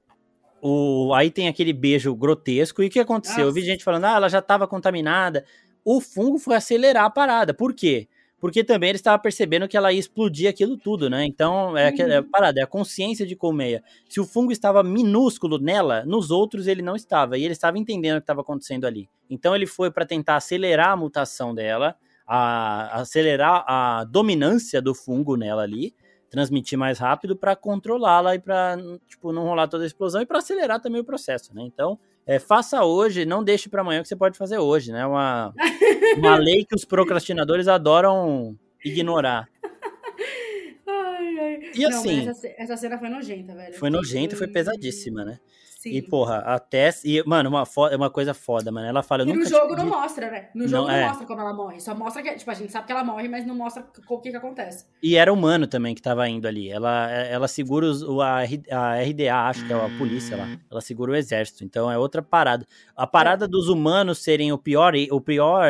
o, 0.61 1.13
aí 1.13 1.31
tem 1.31 1.47
aquele 1.47 1.73
beijo 1.73 2.13
grotesco. 2.15 2.83
E 2.83 2.87
o 2.87 2.89
que 2.89 2.99
aconteceu? 2.99 3.45
Nossa. 3.45 3.49
Eu 3.49 3.53
vi 3.53 3.61
gente 3.61 3.83
falando, 3.83 4.05
ah, 4.05 4.15
ela 4.15 4.29
já 4.29 4.39
estava 4.39 4.67
contaminada. 4.67 5.45
O 5.83 6.01
fungo 6.01 6.37
foi 6.37 6.55
acelerar 6.55 7.05
a 7.05 7.09
parada. 7.09 7.53
Por 7.53 7.73
quê? 7.73 8.07
Porque 8.39 8.63
também 8.63 8.89
ele 8.89 8.97
estava 8.97 9.21
percebendo 9.21 9.67
que 9.67 9.75
ela 9.75 9.91
ia 9.91 9.99
explodir 9.99 10.49
aquilo 10.49 10.77
tudo, 10.77 11.09
né? 11.09 11.25
Então, 11.25 11.77
é, 11.77 11.89
uhum. 11.89 12.11
é 12.11 12.17
a 12.17 12.23
parada, 12.23 12.59
é 12.61 12.63
a 12.63 12.67
consciência 12.67 13.25
de 13.25 13.35
colmeia. 13.35 13.83
Se 14.07 14.19
o 14.19 14.25
fungo 14.25 14.51
estava 14.51 14.81
minúsculo 14.81 15.57
nela, 15.59 16.05
nos 16.05 16.31
outros 16.31 16.67
ele 16.67 16.81
não 16.81 16.95
estava. 16.95 17.37
E 17.37 17.43
ele 17.43 17.53
estava 17.53 17.77
entendendo 17.77 18.17
o 18.17 18.21
que 18.21 18.23
estava 18.23 18.41
acontecendo 18.41 18.85
ali. 18.85 19.09
Então, 19.29 19.55
ele 19.55 19.65
foi 19.65 19.91
para 19.91 20.05
tentar 20.05 20.37
acelerar 20.37 20.89
a 20.89 20.95
mutação 20.95 21.53
dela, 21.53 21.95
a, 22.25 23.01
acelerar 23.01 23.65
a 23.67 24.05
dominância 24.05 24.81
do 24.81 24.95
fungo 24.95 25.35
nela 25.35 25.63
ali 25.63 25.93
transmitir 26.29 26.77
mais 26.77 26.99
rápido 26.99 27.35
para 27.35 27.55
controlá-la 27.55 28.35
e 28.35 28.39
para 28.39 28.77
tipo 29.07 29.31
não 29.31 29.43
rolar 29.43 29.67
toda 29.67 29.83
a 29.83 29.87
explosão 29.87 30.21
e 30.21 30.25
para 30.25 30.39
acelerar 30.39 30.79
também 30.79 31.01
o 31.01 31.05
processo, 31.05 31.53
né? 31.53 31.63
Então, 31.63 31.99
é, 32.25 32.37
faça 32.37 32.83
hoje, 32.83 33.25
não 33.25 33.43
deixe 33.43 33.67
para 33.69 33.81
amanhã 33.81 33.99
o 33.99 34.03
que 34.03 34.07
você 34.09 34.15
pode 34.15 34.37
fazer 34.37 34.59
hoje, 34.59 34.91
né? 34.91 35.05
Uma, 35.05 35.53
uma 36.17 36.35
lei 36.37 36.63
que 36.63 36.75
os 36.75 36.85
procrastinadores 36.85 37.67
adoram 37.67 38.57
ignorar. 38.85 39.49
Ai, 40.87 41.39
ai. 41.39 41.71
E 41.75 41.85
assim. 41.85 42.23
Não, 42.23 42.31
essa, 42.31 42.47
essa, 42.57 42.77
cena 42.77 42.97
foi 42.97 43.09
nojenta, 43.09 43.53
velho. 43.53 43.73
Foi 43.75 43.89
nojenta 43.91 44.33
e 44.33 44.37
foi 44.37 44.47
pesadíssima, 44.47 45.23
né? 45.23 45.39
Sim. 45.79 45.91
E, 45.91 46.01
porra, 46.01 46.39
até. 46.39 46.89
E, 47.05 47.23
mano, 47.25 47.49
uma, 47.49 47.65
foda, 47.65 47.95
uma 47.95 48.09
coisa 48.09 48.33
foda, 48.33 48.69
mano. 48.69 48.85
Ela 48.85 49.01
fala. 49.01 49.23
E 49.23 49.31
no 49.31 49.45
jogo 49.45 49.77
não 49.77 49.85
mostra, 49.85 50.29
né? 50.29 50.49
No 50.53 50.67
jogo 50.67 50.87
não, 50.87 50.91
não 50.91 50.93
é. 50.93 51.07
mostra 51.07 51.25
como 51.25 51.39
ela 51.39 51.53
morre. 51.53 51.79
Só 51.79 51.95
mostra 51.95 52.21
que. 52.21 52.35
Tipo, 52.35 52.51
a 52.51 52.53
gente 52.53 52.69
sabe 52.69 52.85
que 52.85 52.91
ela 52.91 53.01
morre, 53.01 53.29
mas 53.29 53.47
não 53.47 53.55
mostra 53.55 53.87
o 54.09 54.19
que, 54.19 54.29
que 54.29 54.35
acontece. 54.35 54.85
E 55.01 55.15
era 55.15 55.31
humano 55.31 55.67
também 55.67 55.95
que 55.95 56.01
tava 56.01 56.27
indo 56.27 56.49
ali. 56.49 56.69
Ela, 56.69 57.09
ela 57.09 57.47
segura 57.47 57.85
os, 57.85 58.03
a, 58.03 58.39
a 58.39 59.01
RDA, 59.01 59.33
acho 59.47 59.65
que 59.65 59.71
é 59.71 59.75
a 59.77 59.97
polícia 59.97 60.35
lá. 60.35 60.47
Hum. 60.47 60.59
Ela 60.69 60.81
segura 60.81 61.13
o 61.13 61.15
exército. 61.15 61.63
Então 61.63 61.89
é 61.89 61.97
outra 61.97 62.21
parada. 62.21 62.65
A 62.93 63.07
parada 63.07 63.45
é. 63.45 63.47
dos 63.47 63.69
humanos 63.69 64.21
serem 64.21 64.51
o 64.51 64.57
pior, 64.57 64.91
o 65.09 65.21
pior 65.21 65.65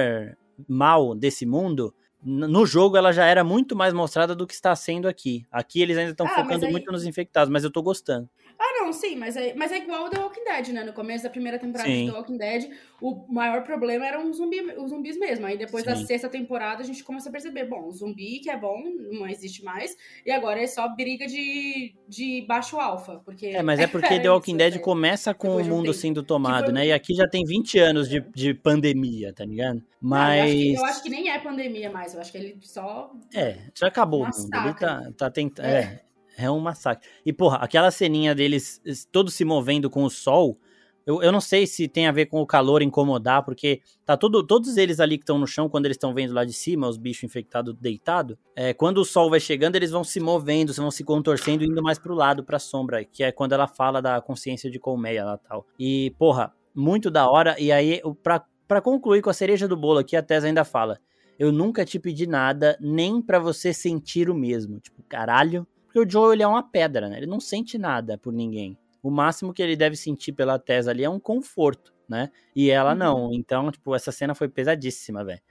mal 0.67 1.13
desse 1.13 1.45
mundo 1.45 1.93
no 2.21 2.65
jogo 2.65 2.97
ela 2.97 3.13
já 3.13 3.25
era 3.25 3.43
muito 3.43 3.75
mais 3.75 3.93
mostrada 3.93 4.35
do 4.35 4.45
que 4.45 4.53
está 4.53 4.75
sendo 4.75 5.07
aqui. 5.07 5.45
Aqui 5.51 5.81
eles 5.81 5.97
ainda 5.97 6.11
estão 6.11 6.27
ah, 6.27 6.35
focando 6.35 6.65
aí... 6.65 6.71
muito 6.71 6.91
nos 6.91 7.05
infectados, 7.05 7.51
mas 7.51 7.63
eu 7.63 7.71
tô 7.71 7.81
gostando. 7.81 8.29
Ah, 8.61 8.83
não, 8.83 8.91
sim, 8.91 9.15
mas 9.15 9.37
é, 9.37 9.53
mas 9.53 9.71
é 9.71 9.77
igual 9.77 10.05
o 10.05 10.09
The 10.09 10.19
Walking 10.19 10.43
Dead, 10.43 10.67
né? 10.69 10.83
No 10.83 10.91
começo 10.91 11.23
da 11.23 11.29
primeira 11.29 11.57
temporada 11.57 11.89
sim. 11.89 12.05
de 12.05 12.11
The 12.11 12.17
Walking 12.17 12.37
Dead, 12.37 12.69
o 13.01 13.25
maior 13.33 13.63
problema 13.63 14.05
eram 14.05 14.29
os, 14.29 14.35
zumbi, 14.35 14.59
os 14.77 14.89
zumbis 14.89 15.17
mesmo. 15.17 15.45
Aí 15.45 15.57
depois 15.57 15.85
sim. 15.85 15.89
da 15.89 15.95
sexta 15.95 16.27
temporada 16.27 16.83
a 16.83 16.85
gente 16.85 17.01
começa 17.01 17.29
a 17.29 17.31
perceber, 17.31 17.63
bom, 17.63 17.89
zumbi 17.89 18.39
que 18.39 18.49
é 18.49 18.57
bom, 18.57 18.83
não 19.11 19.25
existe 19.25 19.63
mais, 19.63 19.95
e 20.25 20.31
agora 20.31 20.61
é 20.61 20.67
só 20.67 20.89
briga 20.93 21.25
de, 21.25 21.95
de 22.05 22.45
baixo 22.49 22.77
alfa. 22.77 23.21
Porque 23.23 23.47
é, 23.47 23.63
mas 23.63 23.79
é 23.79 23.87
porque 23.87 24.15
é 24.15 24.19
The 24.19 24.29
Walking 24.29 24.57
Dead 24.57 24.75
é. 24.75 24.79
começa 24.79 25.33
com 25.33 25.55
o 25.55 25.63
mundo 25.63 25.93
sendo 25.93 26.21
tomado, 26.21 26.65
foi... 26.65 26.73
né? 26.73 26.87
E 26.87 26.91
aqui 26.91 27.13
já 27.13 27.29
tem 27.29 27.45
20 27.45 27.79
anos 27.79 28.09
de, 28.09 28.19
de 28.35 28.53
pandemia, 28.53 29.31
tá 29.31 29.45
ligado? 29.45 29.81
Mas. 30.01 30.29
Não, 30.29 30.35
eu, 30.35 30.43
acho 30.43 30.53
que, 30.53 30.73
eu, 30.73 30.85
acho 30.85 31.03
que, 31.03 31.09
nem 31.09 31.29
é 31.29 31.39
pandemia 31.39 31.89
mais, 31.89 32.13
eu 32.13 32.19
acho 32.19 32.29
que 32.29 32.37
ele 32.37 32.57
só. 32.61 33.09
É, 33.33 33.57
já 33.73 33.87
acabou 33.87 34.23
o 34.23 34.25
mundo. 34.25 34.49
Ele 34.53 34.73
tá, 34.73 35.11
tá 35.17 35.29
tentando. 35.29 35.65
É. 35.65 35.79
é. 35.79 36.08
É 36.41 36.49
um 36.49 36.59
massacre. 36.59 37.05
E, 37.25 37.33
porra, 37.33 37.57
aquela 37.57 37.91
ceninha 37.91 38.33
deles 38.33 38.81
todos 39.11 39.33
se 39.33 39.43
movendo 39.43 39.89
com 39.89 40.05
o 40.05 40.09
sol, 40.09 40.57
eu, 41.05 41.21
eu 41.21 41.31
não 41.31 41.41
sei 41.41 41.67
se 41.67 41.87
tem 41.87 42.07
a 42.07 42.11
ver 42.11 42.27
com 42.27 42.39
o 42.39 42.45
calor 42.45 42.81
incomodar, 42.81 43.43
porque 43.43 43.81
tá 44.05 44.15
todo, 44.15 44.41
todos 44.41 44.77
eles 44.77 45.01
ali 45.01 45.17
que 45.17 45.23
estão 45.23 45.37
no 45.37 45.47
chão, 45.47 45.67
quando 45.67 45.85
eles 45.85 45.95
estão 45.95 46.13
vendo 46.13 46.33
lá 46.33 46.45
de 46.45 46.53
cima, 46.53 46.87
os 46.87 46.97
bichos 46.97 47.23
infectados 47.23 47.75
deitados, 47.75 48.37
é, 48.55 48.73
quando 48.73 48.99
o 48.99 49.05
sol 49.05 49.29
vai 49.29 49.39
chegando, 49.39 49.75
eles 49.75 49.91
vão 49.91 50.03
se 50.03 50.19
movendo, 50.19 50.71
vão 50.71 50.91
se 50.91 51.03
contorcendo, 51.03 51.63
indo 51.63 51.83
mais 51.83 51.99
pro 51.99 52.13
lado, 52.13 52.43
pra 52.43 52.57
sombra, 52.57 53.03
que 53.03 53.23
é 53.23 53.31
quando 53.31 53.51
ela 53.51 53.67
fala 53.67 54.01
da 54.01 54.21
consciência 54.21 54.71
de 54.71 54.79
colmeia 54.79 55.25
lá 55.25 55.37
tal. 55.37 55.65
E, 55.77 56.13
porra, 56.17 56.53
muito 56.73 57.11
da 57.11 57.29
hora. 57.29 57.59
E 57.59 57.71
aí, 57.71 58.01
pra, 58.23 58.45
pra 58.67 58.79
concluir 58.79 59.21
com 59.21 59.29
a 59.29 59.33
cereja 59.33 59.67
do 59.67 59.75
bolo 59.75 59.99
aqui, 59.99 60.15
a 60.15 60.21
Tessa 60.21 60.47
ainda 60.47 60.63
fala: 60.63 60.99
Eu 61.37 61.51
nunca 61.51 61.83
te 61.83 61.99
pedi 61.99 62.27
nada, 62.27 62.77
nem 62.79 63.21
para 63.21 63.39
você 63.39 63.73
sentir 63.73 64.29
o 64.29 64.35
mesmo. 64.35 64.79
Tipo, 64.79 65.03
caralho 65.09 65.67
porque 65.89 65.99
o 65.99 66.07
Joe 66.07 66.35
ele 66.35 66.43
é 66.43 66.47
uma 66.47 66.61
pedra, 66.61 67.09
né? 67.09 67.17
Ele 67.17 67.25
não 67.25 67.39
sente 67.39 67.75
nada 67.75 68.15
por 68.15 68.31
ninguém. 68.31 68.77
O 69.01 69.09
máximo 69.09 69.51
que 69.51 69.61
ele 69.61 69.75
deve 69.75 69.95
sentir 69.95 70.33
pela 70.33 70.59
Tessa 70.59 70.91
ali 70.91 71.03
é 71.03 71.09
um 71.09 71.19
conforto, 71.19 71.91
né? 72.07 72.29
E 72.55 72.69
ela 72.69 72.91
uhum. 72.91 72.97
não. 72.97 73.33
Então, 73.33 73.71
tipo, 73.71 73.95
essa 73.95 74.11
cena 74.11 74.35
foi 74.35 74.47
pesadíssima, 74.47 75.25
velho. 75.25 75.41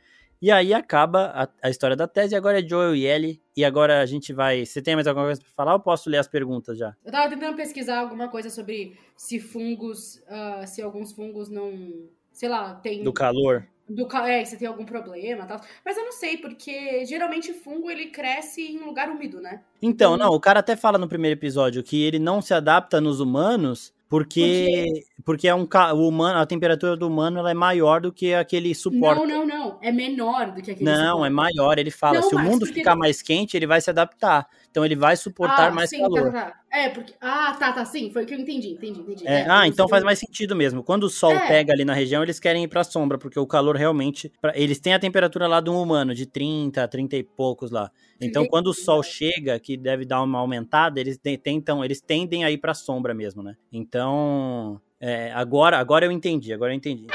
E 0.41 0.53
aí 0.53 0.73
acaba 0.73 1.33
a, 1.35 1.49
a, 1.67 1.69
história 1.69 1.97
da 1.97 2.07
tese, 2.07 2.33
e 2.33 2.37
agora 2.37 2.61
é 2.61 2.63
Joel 2.67 2.95
e 2.95 3.05
Ellie, 3.05 3.43
e 3.57 3.65
agora 3.65 4.01
a 4.01 4.07
gente 4.07 4.33
vai... 4.33 4.65
Você 4.65 4.81
tem 4.81 4.95
mais 4.95 5.09
alguma 5.09 5.27
coisa 5.27 5.41
pra 5.41 5.51
falar 5.51 5.73
ou 5.73 5.81
posso 5.81 6.09
ler 6.09 6.19
as 6.19 6.29
perguntas 6.29 6.79
já? 6.79 6.95
Eu 7.05 7.11
tava 7.11 7.29
tentando 7.29 7.57
pesquisar 7.57 7.99
alguma 7.99 8.29
coisa 8.29 8.49
sobre 8.49 8.97
se 9.17 9.41
fungos, 9.41 10.23
uh, 10.29 10.65
se 10.65 10.81
alguns 10.81 11.11
fungos 11.11 11.49
não... 11.49 12.09
Sei 12.33 12.49
lá, 12.49 12.77
tem... 12.77 13.03
Do 13.03 13.13
calor 13.13 13.67
do 13.89 14.07
é, 14.27 14.45
você 14.45 14.57
tem 14.57 14.69
algum 14.69 14.85
problema 14.85 15.47
tal. 15.47 15.61
Mas 15.85 15.97
eu 15.97 16.05
não 16.05 16.13
sei, 16.13 16.37
porque 16.37 17.05
geralmente 17.07 17.53
fungo 17.53 17.91
ele 17.91 18.07
cresce 18.07 18.63
em 18.63 18.79
lugar 18.79 19.09
úmido, 19.09 19.41
né? 19.41 19.63
Então, 19.81 20.17
não, 20.17 20.29
o 20.29 20.41
cara 20.41 20.61
até 20.61 20.77
fala 20.77 20.99
no 20.99 21.09
primeiro 21.09 21.39
episódio 21.39 21.83
que 21.83 22.03
ele 22.03 22.19
não 22.19 22.43
se 22.43 22.53
adapta 22.53 23.01
nos 23.01 23.21
humanos 23.21 23.93
porque, 24.09 25.05
porque 25.23 25.47
é 25.47 25.55
um 25.55 25.69
o 25.95 26.09
humano, 26.09 26.39
a 26.39 26.47
temperatura 26.47 26.97
do 26.97 27.07
humano 27.07 27.41
ela 27.41 27.51
é 27.51 27.55
maior 27.55 28.01
do 28.01 28.11
que 28.11 28.33
aquele 28.33 28.75
suporte. 28.75 29.21
Não, 29.27 29.27
não, 29.27 29.47
não. 29.47 29.79
É 29.83 29.93
menor 29.93 30.53
do 30.53 30.63
que 30.63 30.71
aquele 30.71 30.91
Não, 30.91 31.11
suporte. 31.11 31.27
é 31.27 31.31
maior. 31.31 31.79
Ele 31.79 31.91
fala, 31.91 32.21
não, 32.21 32.29
se 32.29 32.35
o 32.35 32.39
mundo 32.39 32.65
ficar 32.65 32.93
ele... 32.93 33.01
mais 33.01 33.21
quente, 33.21 33.55
ele 33.55 33.67
vai 33.67 33.83
se 33.83 33.91
adaptar. 33.91 34.49
Então 34.71 34.85
ele 34.85 34.95
vai 34.95 35.17
suportar 35.17 35.69
ah, 35.69 35.71
mais 35.71 35.91
sim, 35.91 36.01
calor. 36.01 36.33
Tá, 36.33 36.33
tá, 36.33 36.51
tá. 36.51 36.61
É, 36.71 36.89
porque. 36.91 37.15
Ah, 37.21 37.57
tá, 37.59 37.73
tá, 37.73 37.85
sim. 37.85 38.11
Foi 38.11 38.25
o 38.25 38.27
que 38.27 38.35
eu 38.35 38.39
entendi, 38.39 38.69
entendi, 38.73 39.01
entendi. 39.01 39.27
É, 39.27 39.41
é, 39.41 39.47
ah, 39.49 39.67
então 39.67 39.89
faz 39.89 40.05
mais 40.05 40.19
sentido 40.19 40.55
mesmo. 40.55 40.83
Quando 40.83 41.05
o 41.05 41.11
sol 41.11 41.33
é. 41.33 41.49
pega 41.49 41.73
ali 41.73 41.85
na 41.85 41.95
região, 41.95 42.23
eles 42.23 42.39
querem 42.39 42.65
ir 42.65 42.69
pra 42.69 42.85
sombra, 42.85 43.19
porque 43.19 43.39
o 43.39 43.47
calor 43.47 43.77
realmente. 43.77 44.31
Eles 44.55 44.79
têm 44.79 44.93
a 44.93 44.99
temperatura 44.99 45.47
lá 45.47 45.61
do 45.61 45.75
humano, 45.75 46.15
de 46.15 46.27
30, 46.27 46.87
30 46.87 47.17
e 47.17 47.23
poucos 47.23 47.71
lá. 47.71 47.91
Então, 48.21 48.47
quando 48.47 48.69
o 48.69 48.75
sol 48.75 49.03
chega, 49.03 49.59
que 49.59 49.77
deve 49.77 50.05
dar 50.05 50.23
uma 50.23 50.39
aumentada, 50.39 51.01
eles 51.01 51.19
tentam, 51.43 51.85
eles 51.85 52.01
tendem 52.01 52.45
a 52.45 52.51
ir 52.51 52.59
pra 52.59 52.75
sombra 52.75 53.15
mesmo, 53.15 53.43
né? 53.43 53.57
Então. 53.73 54.81
É, 55.01 55.31
agora, 55.33 55.79
agora 55.79 56.05
eu 56.05 56.11
entendi, 56.11 56.53
agora 56.53 56.73
eu 56.73 56.77
entendi. 56.77 57.07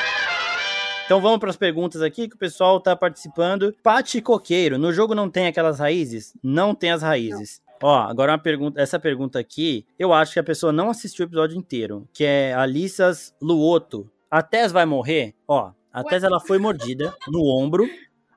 Então 1.05 1.19
vamos 1.19 1.39
para 1.39 1.49
as 1.49 1.57
perguntas 1.57 2.01
aqui 2.01 2.29
que 2.29 2.35
o 2.35 2.39
pessoal 2.39 2.79
tá 2.79 2.95
participando. 2.95 3.75
Pati 3.83 4.21
Coqueiro, 4.21 4.77
no 4.77 4.93
jogo 4.93 5.13
não 5.13 5.29
tem 5.29 5.47
aquelas 5.47 5.79
raízes? 5.79 6.33
Não 6.41 6.73
tem 6.73 6.91
as 6.91 7.01
raízes. 7.01 7.61
Não. 7.81 7.89
Ó, 7.89 7.99
agora 8.03 8.31
uma 8.31 8.37
pergunta, 8.37 8.79
essa 8.81 8.97
pergunta 8.97 9.37
aqui, 9.37 9.85
eu 9.99 10.13
acho 10.13 10.31
que 10.31 10.39
a 10.39 10.43
pessoa 10.43 10.71
não 10.71 10.89
assistiu 10.89 11.25
o 11.25 11.27
episódio 11.27 11.57
inteiro, 11.57 12.07
que 12.13 12.23
é 12.23 12.53
Alissas 12.53 13.35
Luoto. 13.41 14.09
A 14.31 14.41
Tess 14.41 14.71
vai 14.71 14.85
morrer? 14.85 15.35
Ó, 15.45 15.71
a? 15.91 16.03
Tess 16.05 16.23
ela 16.23 16.39
foi 16.39 16.57
mordida 16.57 17.13
no 17.27 17.45
ombro. 17.45 17.85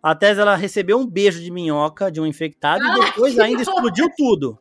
A 0.02 0.16
Tess 0.16 0.36
ela 0.36 0.56
recebeu 0.56 0.98
um 0.98 1.06
beijo 1.06 1.40
de 1.40 1.50
minhoca 1.52 2.10
de 2.10 2.20
um 2.20 2.26
infectado 2.26 2.84
e 2.84 3.00
depois 3.06 3.38
ainda 3.38 3.62
explodiu 3.62 4.10
tudo. 4.16 4.58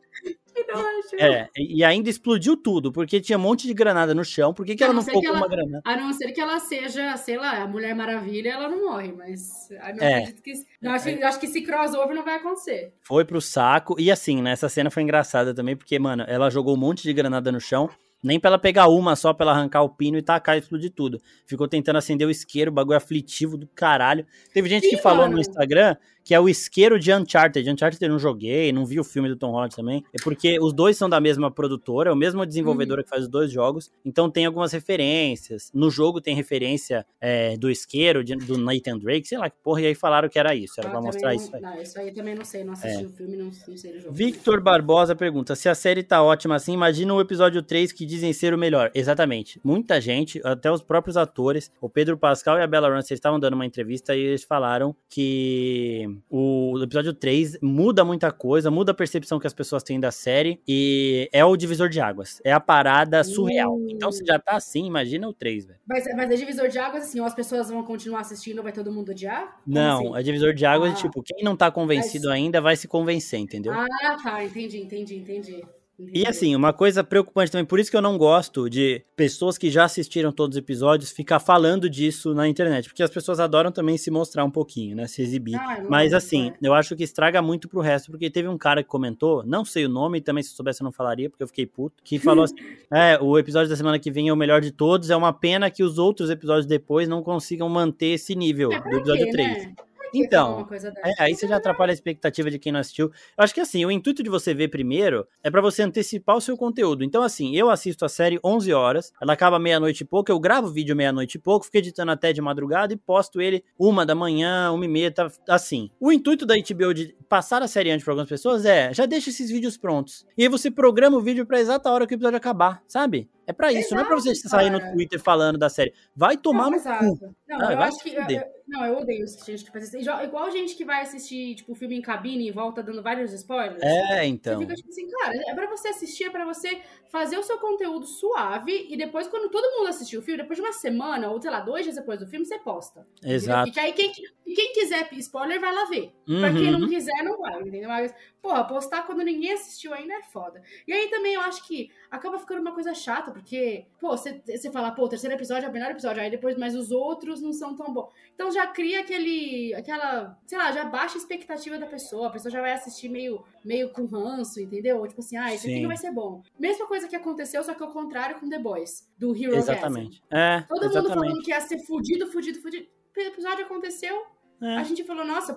É, 1.18 1.48
e 1.56 1.84
ainda 1.84 2.10
explodiu 2.10 2.56
tudo, 2.56 2.92
porque 2.92 3.20
tinha 3.20 3.38
um 3.38 3.40
monte 3.40 3.66
de 3.66 3.74
granada 3.74 4.14
no 4.14 4.24
chão. 4.24 4.52
Por 4.52 4.64
que, 4.66 4.74
que 4.74 4.84
ela 4.84 4.92
não 4.92 5.02
ficou 5.02 5.22
com 5.22 5.32
uma 5.32 5.48
granada? 5.48 5.82
A 5.84 5.96
não 5.96 6.12
ser 6.12 6.32
que 6.32 6.40
ela 6.40 6.58
seja, 6.58 7.16
sei 7.16 7.36
lá, 7.36 7.62
a 7.62 7.66
Mulher 7.66 7.94
Maravilha, 7.94 8.50
ela 8.50 8.68
não 8.68 8.86
morre, 8.86 9.12
mas 9.12 9.68
não 9.70 10.04
é. 10.04 10.32
que, 10.32 10.52
eu 10.82 10.90
acho, 10.90 11.08
eu 11.08 11.26
acho 11.26 11.40
que 11.40 11.46
esse 11.46 11.62
crossover 11.62 12.14
não 12.14 12.24
vai 12.24 12.36
acontecer. 12.36 12.94
Foi 13.02 13.24
pro 13.24 13.40
saco, 13.40 13.96
e 13.98 14.10
assim, 14.10 14.42
né, 14.42 14.52
essa 14.52 14.68
cena 14.68 14.90
foi 14.90 15.02
engraçada 15.02 15.54
também, 15.54 15.76
porque, 15.76 15.98
mano, 15.98 16.24
ela 16.26 16.50
jogou 16.50 16.74
um 16.74 16.78
monte 16.78 17.02
de 17.02 17.12
granada 17.12 17.50
no 17.52 17.60
chão, 17.60 17.88
nem 18.22 18.40
pra 18.40 18.48
ela 18.48 18.58
pegar 18.58 18.88
uma 18.88 19.14
só, 19.14 19.32
pra 19.32 19.44
ela 19.44 19.52
arrancar 19.52 19.82
o 19.82 19.88
pino 19.88 20.18
e 20.18 20.22
tacar 20.22 20.56
e 20.56 20.58
explodir 20.58 20.90
tudo. 20.90 21.20
Ficou 21.46 21.68
tentando 21.68 21.96
acender 21.96 22.26
o 22.26 22.30
isqueiro, 22.30 22.72
bagulho 22.72 22.96
aflitivo 22.96 23.56
do 23.56 23.68
caralho. 23.68 24.26
Teve 24.52 24.68
gente 24.68 24.84
Sim, 24.84 24.96
que 24.96 25.02
falou 25.02 25.22
mano. 25.22 25.34
no 25.34 25.40
Instagram 25.40 25.96
que 26.26 26.34
é 26.34 26.40
o 26.40 26.48
isqueiro 26.48 26.98
de 26.98 27.12
Uncharted. 27.12 27.70
Uncharted 27.70 28.02
eu 28.02 28.10
não 28.10 28.18
joguei, 28.18 28.72
não 28.72 28.84
vi 28.84 28.98
o 28.98 29.04
filme 29.04 29.28
do 29.28 29.36
Tom 29.36 29.52
Holland 29.52 29.76
também. 29.76 30.04
É 30.12 30.20
porque 30.20 30.58
os 30.60 30.72
dois 30.72 30.96
são 30.96 31.08
da 31.08 31.20
mesma 31.20 31.52
produtora, 31.52 32.10
é 32.10 32.12
o 32.12 32.16
mesmo 32.16 32.44
desenvolvedora 32.44 33.00
uhum. 33.00 33.04
que 33.04 33.08
faz 33.08 33.22
os 33.22 33.28
dois 33.28 33.52
jogos. 33.52 33.92
Então 34.04 34.28
tem 34.28 34.44
algumas 34.44 34.72
referências. 34.72 35.70
No 35.72 35.88
jogo 35.88 36.20
tem 36.20 36.34
referência 36.34 37.06
é, 37.20 37.56
do 37.56 37.70
isqueiro, 37.70 38.24
de, 38.24 38.34
do 38.34 38.58
Nathan 38.58 38.98
Drake, 38.98 39.28
sei 39.28 39.38
lá 39.38 39.48
que 39.48 39.56
porra. 39.62 39.82
E 39.82 39.86
aí 39.86 39.94
falaram 39.94 40.28
que 40.28 40.36
era 40.36 40.52
isso. 40.52 40.74
Era 40.80 40.88
ah, 40.88 40.90
pra 40.90 41.00
mostrar 41.00 41.28
não, 41.28 41.36
isso 41.36 41.54
aí. 41.54 41.62
Não, 41.62 41.80
isso 41.80 42.00
aí 42.00 42.12
também 42.12 42.34
não 42.34 42.44
sei. 42.44 42.64
Não 42.64 42.72
assisti 42.72 43.04
é. 43.04 43.06
o 43.06 43.10
filme, 43.10 43.36
não, 43.36 43.44
não 43.44 43.76
sei 43.76 43.96
o 43.96 44.00
jogo. 44.00 44.12
Victor 44.12 44.60
Barbosa 44.60 45.14
pergunta: 45.14 45.54
se 45.54 45.68
a 45.68 45.76
série 45.76 46.02
tá 46.02 46.24
ótima 46.24 46.56
assim, 46.56 46.72
imagina 46.72 47.14
o 47.14 47.20
episódio 47.20 47.62
3 47.62 47.92
que 47.92 48.04
dizem 48.04 48.32
ser 48.32 48.52
o 48.52 48.58
melhor. 48.58 48.90
Exatamente. 48.92 49.60
Muita 49.62 50.00
gente, 50.00 50.40
até 50.42 50.72
os 50.72 50.82
próprios 50.82 51.16
atores, 51.16 51.70
o 51.80 51.88
Pedro 51.88 52.18
Pascal 52.18 52.58
e 52.58 52.62
a 52.62 52.66
Bella 52.66 52.88
Ramsey 52.88 53.14
estavam 53.14 53.38
dando 53.38 53.54
uma 53.54 53.64
entrevista 53.64 54.16
e 54.16 54.22
eles 54.22 54.42
falaram 54.42 54.96
que 55.08 56.15
o 56.28 56.82
episódio 56.82 57.12
3 57.12 57.58
muda 57.62 58.04
muita 58.04 58.30
coisa, 58.30 58.70
muda 58.70 58.92
a 58.92 58.94
percepção 58.94 59.38
que 59.38 59.46
as 59.46 59.54
pessoas 59.54 59.82
têm 59.82 59.98
da 59.98 60.10
série 60.10 60.60
e 60.66 61.28
é 61.32 61.44
o 61.44 61.56
divisor 61.56 61.88
de 61.88 62.00
águas. 62.00 62.40
É 62.44 62.52
a 62.52 62.60
parada 62.60 63.22
surreal. 63.24 63.74
Uh. 63.74 63.90
Então, 63.90 64.10
se 64.12 64.24
já 64.24 64.38
tá 64.38 64.56
assim, 64.56 64.86
imagina 64.86 65.28
o 65.28 65.32
3, 65.32 65.66
velho. 65.66 65.78
Mas, 65.86 66.04
mas 66.16 66.30
é 66.30 66.34
divisor 66.34 66.68
de 66.68 66.78
águas, 66.78 67.04
assim, 67.04 67.20
ou 67.20 67.26
as 67.26 67.34
pessoas 67.34 67.68
vão 67.68 67.82
continuar 67.82 68.20
assistindo, 68.20 68.62
vai 68.62 68.72
todo 68.72 68.92
mundo 68.92 69.10
odiar? 69.10 69.60
Como 69.64 69.76
não, 69.76 70.14
assim? 70.14 70.20
é 70.20 70.22
divisor 70.22 70.54
de 70.54 70.66
águas, 70.66 70.92
ah. 70.92 70.94
tipo, 70.94 71.22
quem 71.22 71.44
não 71.44 71.56
tá 71.56 71.70
convencido 71.70 72.28
mas... 72.28 72.36
ainda 72.36 72.60
vai 72.60 72.76
se 72.76 72.88
convencer, 72.88 73.38
entendeu? 73.38 73.72
Ah, 73.72 74.16
tá, 74.22 74.44
entendi, 74.44 74.78
entendi, 74.78 75.16
entendi. 75.16 75.62
E 75.98 76.26
assim, 76.26 76.54
uma 76.54 76.72
coisa 76.72 77.02
preocupante 77.02 77.50
também, 77.50 77.64
por 77.64 77.80
isso 77.80 77.90
que 77.90 77.96
eu 77.96 78.02
não 78.02 78.18
gosto 78.18 78.68
de 78.68 79.02
pessoas 79.16 79.56
que 79.56 79.70
já 79.70 79.84
assistiram 79.84 80.30
todos 80.30 80.56
os 80.56 80.62
episódios 80.62 81.10
ficar 81.10 81.40
falando 81.40 81.88
disso 81.88 82.34
na 82.34 82.46
internet, 82.46 82.88
porque 82.88 83.02
as 83.02 83.10
pessoas 83.10 83.40
adoram 83.40 83.72
também 83.72 83.96
se 83.96 84.10
mostrar 84.10 84.44
um 84.44 84.50
pouquinho, 84.50 84.94
né, 84.94 85.06
se 85.06 85.22
exibir. 85.22 85.56
Ah, 85.56 85.82
Mas 85.88 86.12
assim, 86.12 86.52
eu 86.62 86.74
acho 86.74 86.94
que 86.94 87.02
estraga 87.02 87.40
muito 87.40 87.68
pro 87.68 87.80
resto, 87.80 88.10
porque 88.10 88.28
teve 88.28 88.46
um 88.48 88.58
cara 88.58 88.82
que 88.82 88.88
comentou, 88.88 89.42
não 89.44 89.64
sei 89.64 89.86
o 89.86 89.88
nome, 89.88 90.20
também 90.20 90.42
se 90.42 90.50
soubesse 90.50 90.82
eu 90.82 90.84
não 90.84 90.92
falaria, 90.92 91.30
porque 91.30 91.42
eu 91.42 91.48
fiquei 91.48 91.66
puto, 91.66 92.02
que 92.04 92.18
falou 92.18 92.44
assim: 92.44 92.56
"É, 92.90 93.18
o 93.20 93.38
episódio 93.38 93.70
da 93.70 93.76
semana 93.76 93.98
que 93.98 94.10
vem 94.10 94.28
é 94.28 94.32
o 94.32 94.36
melhor 94.36 94.60
de 94.60 94.72
todos, 94.72 95.08
é 95.08 95.16
uma 95.16 95.32
pena 95.32 95.70
que 95.70 95.82
os 95.82 95.96
outros 95.98 96.28
episódios 96.28 96.66
depois 96.66 97.08
não 97.08 97.22
consigam 97.22 97.68
manter 97.68 98.08
esse 98.08 98.34
nível 98.34 98.70
é 98.70 98.80
do 98.80 98.96
episódio 98.96 99.24
quê, 99.26 99.32
3". 99.32 99.64
Né? 99.66 99.74
Então, 100.14 100.66
é, 101.04 101.22
aí 101.22 101.34
você 101.34 101.46
já 101.46 101.56
atrapalha 101.56 101.90
a 101.90 101.94
expectativa 101.94 102.50
de 102.50 102.58
quem 102.58 102.72
não 102.72 102.80
assistiu. 102.80 103.06
Eu 103.36 103.44
acho 103.44 103.54
que 103.54 103.60
assim, 103.60 103.84
o 103.84 103.90
intuito 103.90 104.22
de 104.22 104.30
você 104.30 104.54
ver 104.54 104.68
primeiro 104.68 105.26
é 105.42 105.50
para 105.50 105.60
você 105.60 105.82
antecipar 105.82 106.36
o 106.36 106.40
seu 106.40 106.56
conteúdo. 106.56 107.04
Então, 107.04 107.22
assim, 107.22 107.54
eu 107.56 107.70
assisto 107.70 108.04
a 108.04 108.08
série 108.08 108.38
11 108.44 108.72
horas, 108.72 109.12
ela 109.20 109.32
acaba 109.32 109.58
meia-noite 109.58 110.02
e 110.02 110.06
pouco, 110.06 110.30
eu 110.30 110.38
gravo 110.38 110.68
o 110.68 110.72
vídeo 110.72 110.96
meia-noite 110.96 111.36
e 111.36 111.40
pouco, 111.40 111.64
fico 111.66 111.78
editando 111.78 112.12
até 112.12 112.32
de 112.32 112.40
madrugada 112.40 112.92
e 112.92 112.96
posto 112.96 113.40
ele 113.40 113.64
uma 113.78 114.04
da 114.04 114.14
manhã, 114.14 114.70
uma 114.72 114.84
e 114.84 114.88
meia, 114.88 115.10
tá, 115.10 115.30
assim. 115.48 115.90
O 116.00 116.12
intuito 116.12 116.46
da 116.46 116.54
HBO 116.54 116.94
de 116.94 117.16
passar 117.28 117.62
a 117.62 117.68
série 117.68 117.90
antes 117.90 118.04
para 118.04 118.12
algumas 118.12 118.28
pessoas 118.28 118.64
é, 118.64 118.92
já 118.92 119.06
deixa 119.06 119.30
esses 119.30 119.50
vídeos 119.50 119.76
prontos. 119.76 120.26
E 120.36 120.42
aí 120.42 120.48
você 120.48 120.70
programa 120.70 121.16
o 121.16 121.20
vídeo 121.20 121.46
pra 121.46 121.60
exata 121.60 121.90
hora 121.90 122.06
que 122.06 122.14
o 122.14 122.16
episódio 122.16 122.36
acabar, 122.36 122.82
sabe? 122.86 123.28
É 123.46 123.52
para 123.52 123.70
isso, 123.70 123.94
exato, 123.94 123.94
não 123.94 124.02
é 124.02 124.04
pra 124.06 124.16
você 124.16 124.34
sair 124.34 124.70
no 124.70 124.80
Twitter 124.80 125.20
falando 125.20 125.56
da 125.56 125.68
série. 125.68 125.92
Vai 126.14 126.36
tomar 126.36 126.68
não, 126.70 126.78
no 126.78 127.18
cu. 127.18 127.34
Não, 127.48 127.68
ah, 127.68 127.72
eu 127.72 127.80
acho 127.80 128.02
que. 128.02 128.10
Eu, 128.10 128.55
não, 128.66 128.84
eu 128.84 128.98
odeio 128.98 129.24
gente 129.44 129.64
que 129.64 129.70
faz 129.70 129.94
isso. 129.94 130.10
Igual 130.10 130.50
gente 130.50 130.74
que 130.74 130.84
vai 130.84 131.02
assistir, 131.02 131.54
tipo, 131.54 131.74
filme 131.74 131.96
em 131.96 132.02
cabine 132.02 132.48
e 132.48 132.50
volta 132.50 132.82
dando 132.82 133.02
vários 133.02 133.32
spoilers. 133.32 133.80
É, 133.82 134.26
então. 134.26 134.54
Você 134.54 134.60
fica 134.60 134.74
tipo 134.74 134.88
assim, 134.88 135.08
cara, 135.08 135.34
é 135.48 135.54
pra 135.54 135.66
você 135.68 135.88
assistir, 135.88 136.24
é 136.24 136.30
pra 136.30 136.44
você 136.44 136.80
fazer 137.08 137.38
o 137.38 137.42
seu 137.42 137.58
conteúdo 137.58 138.06
suave 138.06 138.86
e 138.90 138.96
depois, 138.96 139.28
quando 139.28 139.50
todo 139.50 139.78
mundo 139.78 139.88
assistiu 139.88 140.20
o 140.20 140.22
filme, 140.22 140.42
depois 140.42 140.58
de 140.58 140.64
uma 140.64 140.72
semana, 140.72 141.30
ou 141.30 141.40
sei 141.40 141.50
lá, 141.50 141.60
dois 141.60 141.84
dias 141.84 141.94
depois 141.94 142.18
do 142.18 142.26
filme, 142.26 142.44
você 142.44 142.58
posta. 142.58 143.06
Exato. 143.22 143.66
Porque 143.66 143.80
aí 143.80 143.92
quem, 143.92 144.12
quem 144.12 144.72
quiser 144.72 145.08
spoiler 145.12 145.60
vai 145.60 145.72
lá 145.72 145.84
ver. 145.84 146.12
Uhum. 146.28 146.40
Pra 146.40 146.52
quem 146.52 146.70
não 146.72 146.80
uhum. 146.80 146.88
quiser, 146.88 147.22
não 147.22 147.38
vai, 147.38 147.60
entendeu? 147.60 147.88
Mas, 147.88 148.12
porra, 148.42 148.64
postar 148.64 149.02
quando 149.06 149.22
ninguém 149.22 149.52
assistiu 149.52 149.94
ainda 149.94 150.14
é 150.14 150.22
foda. 150.24 150.60
E 150.86 150.92
aí 150.92 151.08
também 151.08 151.34
eu 151.34 151.40
acho 151.42 151.66
que 151.66 151.90
acaba 152.10 152.38
ficando 152.38 152.60
uma 152.60 152.72
coisa 152.72 152.92
chata, 152.94 153.30
porque, 153.30 153.86
pô, 154.00 154.16
você, 154.16 154.42
você 154.44 154.70
fala, 154.72 154.90
pô, 154.90 155.04
o 155.04 155.08
terceiro 155.08 155.36
episódio 155.36 155.66
é 155.66 155.70
o 155.70 155.72
melhor 155.72 155.92
episódio, 155.92 156.20
aí 156.20 156.30
depois, 156.30 156.56
mas 156.56 156.74
os 156.74 156.90
outros 156.90 157.40
não 157.40 157.52
são 157.52 157.76
tão 157.76 157.92
bons. 157.92 158.10
Então 158.34 158.50
já 158.56 158.66
cria 158.66 159.00
aquele, 159.00 159.74
aquela, 159.74 160.36
sei 160.46 160.58
lá, 160.58 160.72
já 160.72 160.84
baixa 160.84 161.14
a 161.14 161.18
expectativa 161.18 161.78
da 161.78 161.86
pessoa, 161.86 162.28
a 162.28 162.30
pessoa 162.30 162.50
já 162.50 162.60
vai 162.60 162.72
assistir 162.72 163.08
meio, 163.08 163.44
meio 163.64 163.90
com 163.90 164.06
ranço, 164.06 164.60
entendeu? 164.60 165.06
Tipo 165.06 165.20
assim, 165.20 165.36
ah, 165.36 165.54
esse 165.54 165.64
Sim. 165.64 165.72
aqui 165.72 165.80
não 165.82 165.88
vai 165.88 165.96
ser 165.96 166.10
bom. 166.10 166.42
Mesma 166.58 166.86
coisa 166.86 167.06
que 167.06 167.14
aconteceu, 167.14 167.62
só 167.62 167.74
que 167.74 167.82
ao 167.82 167.92
contrário 167.92 168.40
com 168.40 168.48
The 168.48 168.58
Boys, 168.58 169.08
do 169.18 169.36
Hero 169.36 169.54
Exatamente. 169.54 170.22
É, 170.30 170.62
Todo 170.62 170.84
exatamente. 170.84 171.08
mundo 171.08 171.14
falando 171.14 171.42
que 171.42 171.50
ia 171.50 171.60
ser 171.60 171.78
fudido, 171.80 172.32
fudido, 172.32 172.60
fudido. 172.60 172.86
O 173.16 173.20
episódio 173.20 173.64
aconteceu, 173.64 174.26
é. 174.60 174.76
a 174.76 174.82
gente 174.82 175.04
falou, 175.04 175.24
nossa, 175.24 175.56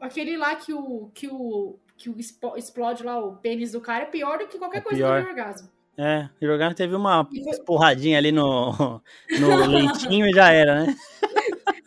aquele 0.00 0.36
lá 0.36 0.54
que 0.54 0.72
o, 0.72 1.10
que 1.14 1.28
o 1.28 1.78
que 1.96 2.10
o 2.10 2.16
explode 2.56 3.04
lá 3.04 3.18
o 3.18 3.36
pênis 3.36 3.72
do 3.72 3.80
cara 3.80 4.04
é 4.04 4.06
pior 4.06 4.38
do 4.38 4.48
que 4.48 4.58
qualquer 4.58 4.78
é 4.78 4.80
coisa 4.80 5.00
do 5.00 5.28
orgasmo. 5.28 5.68
É, 5.96 6.28
Hirogan 6.40 6.72
teve 6.72 6.94
uma 6.94 7.28
porradinha 7.66 8.16
ali 8.16 8.32
no, 8.32 8.72
no 9.38 9.56
leitinho 9.68 10.26
e 10.26 10.32
já 10.32 10.50
era, 10.50 10.86
né? 10.86 10.96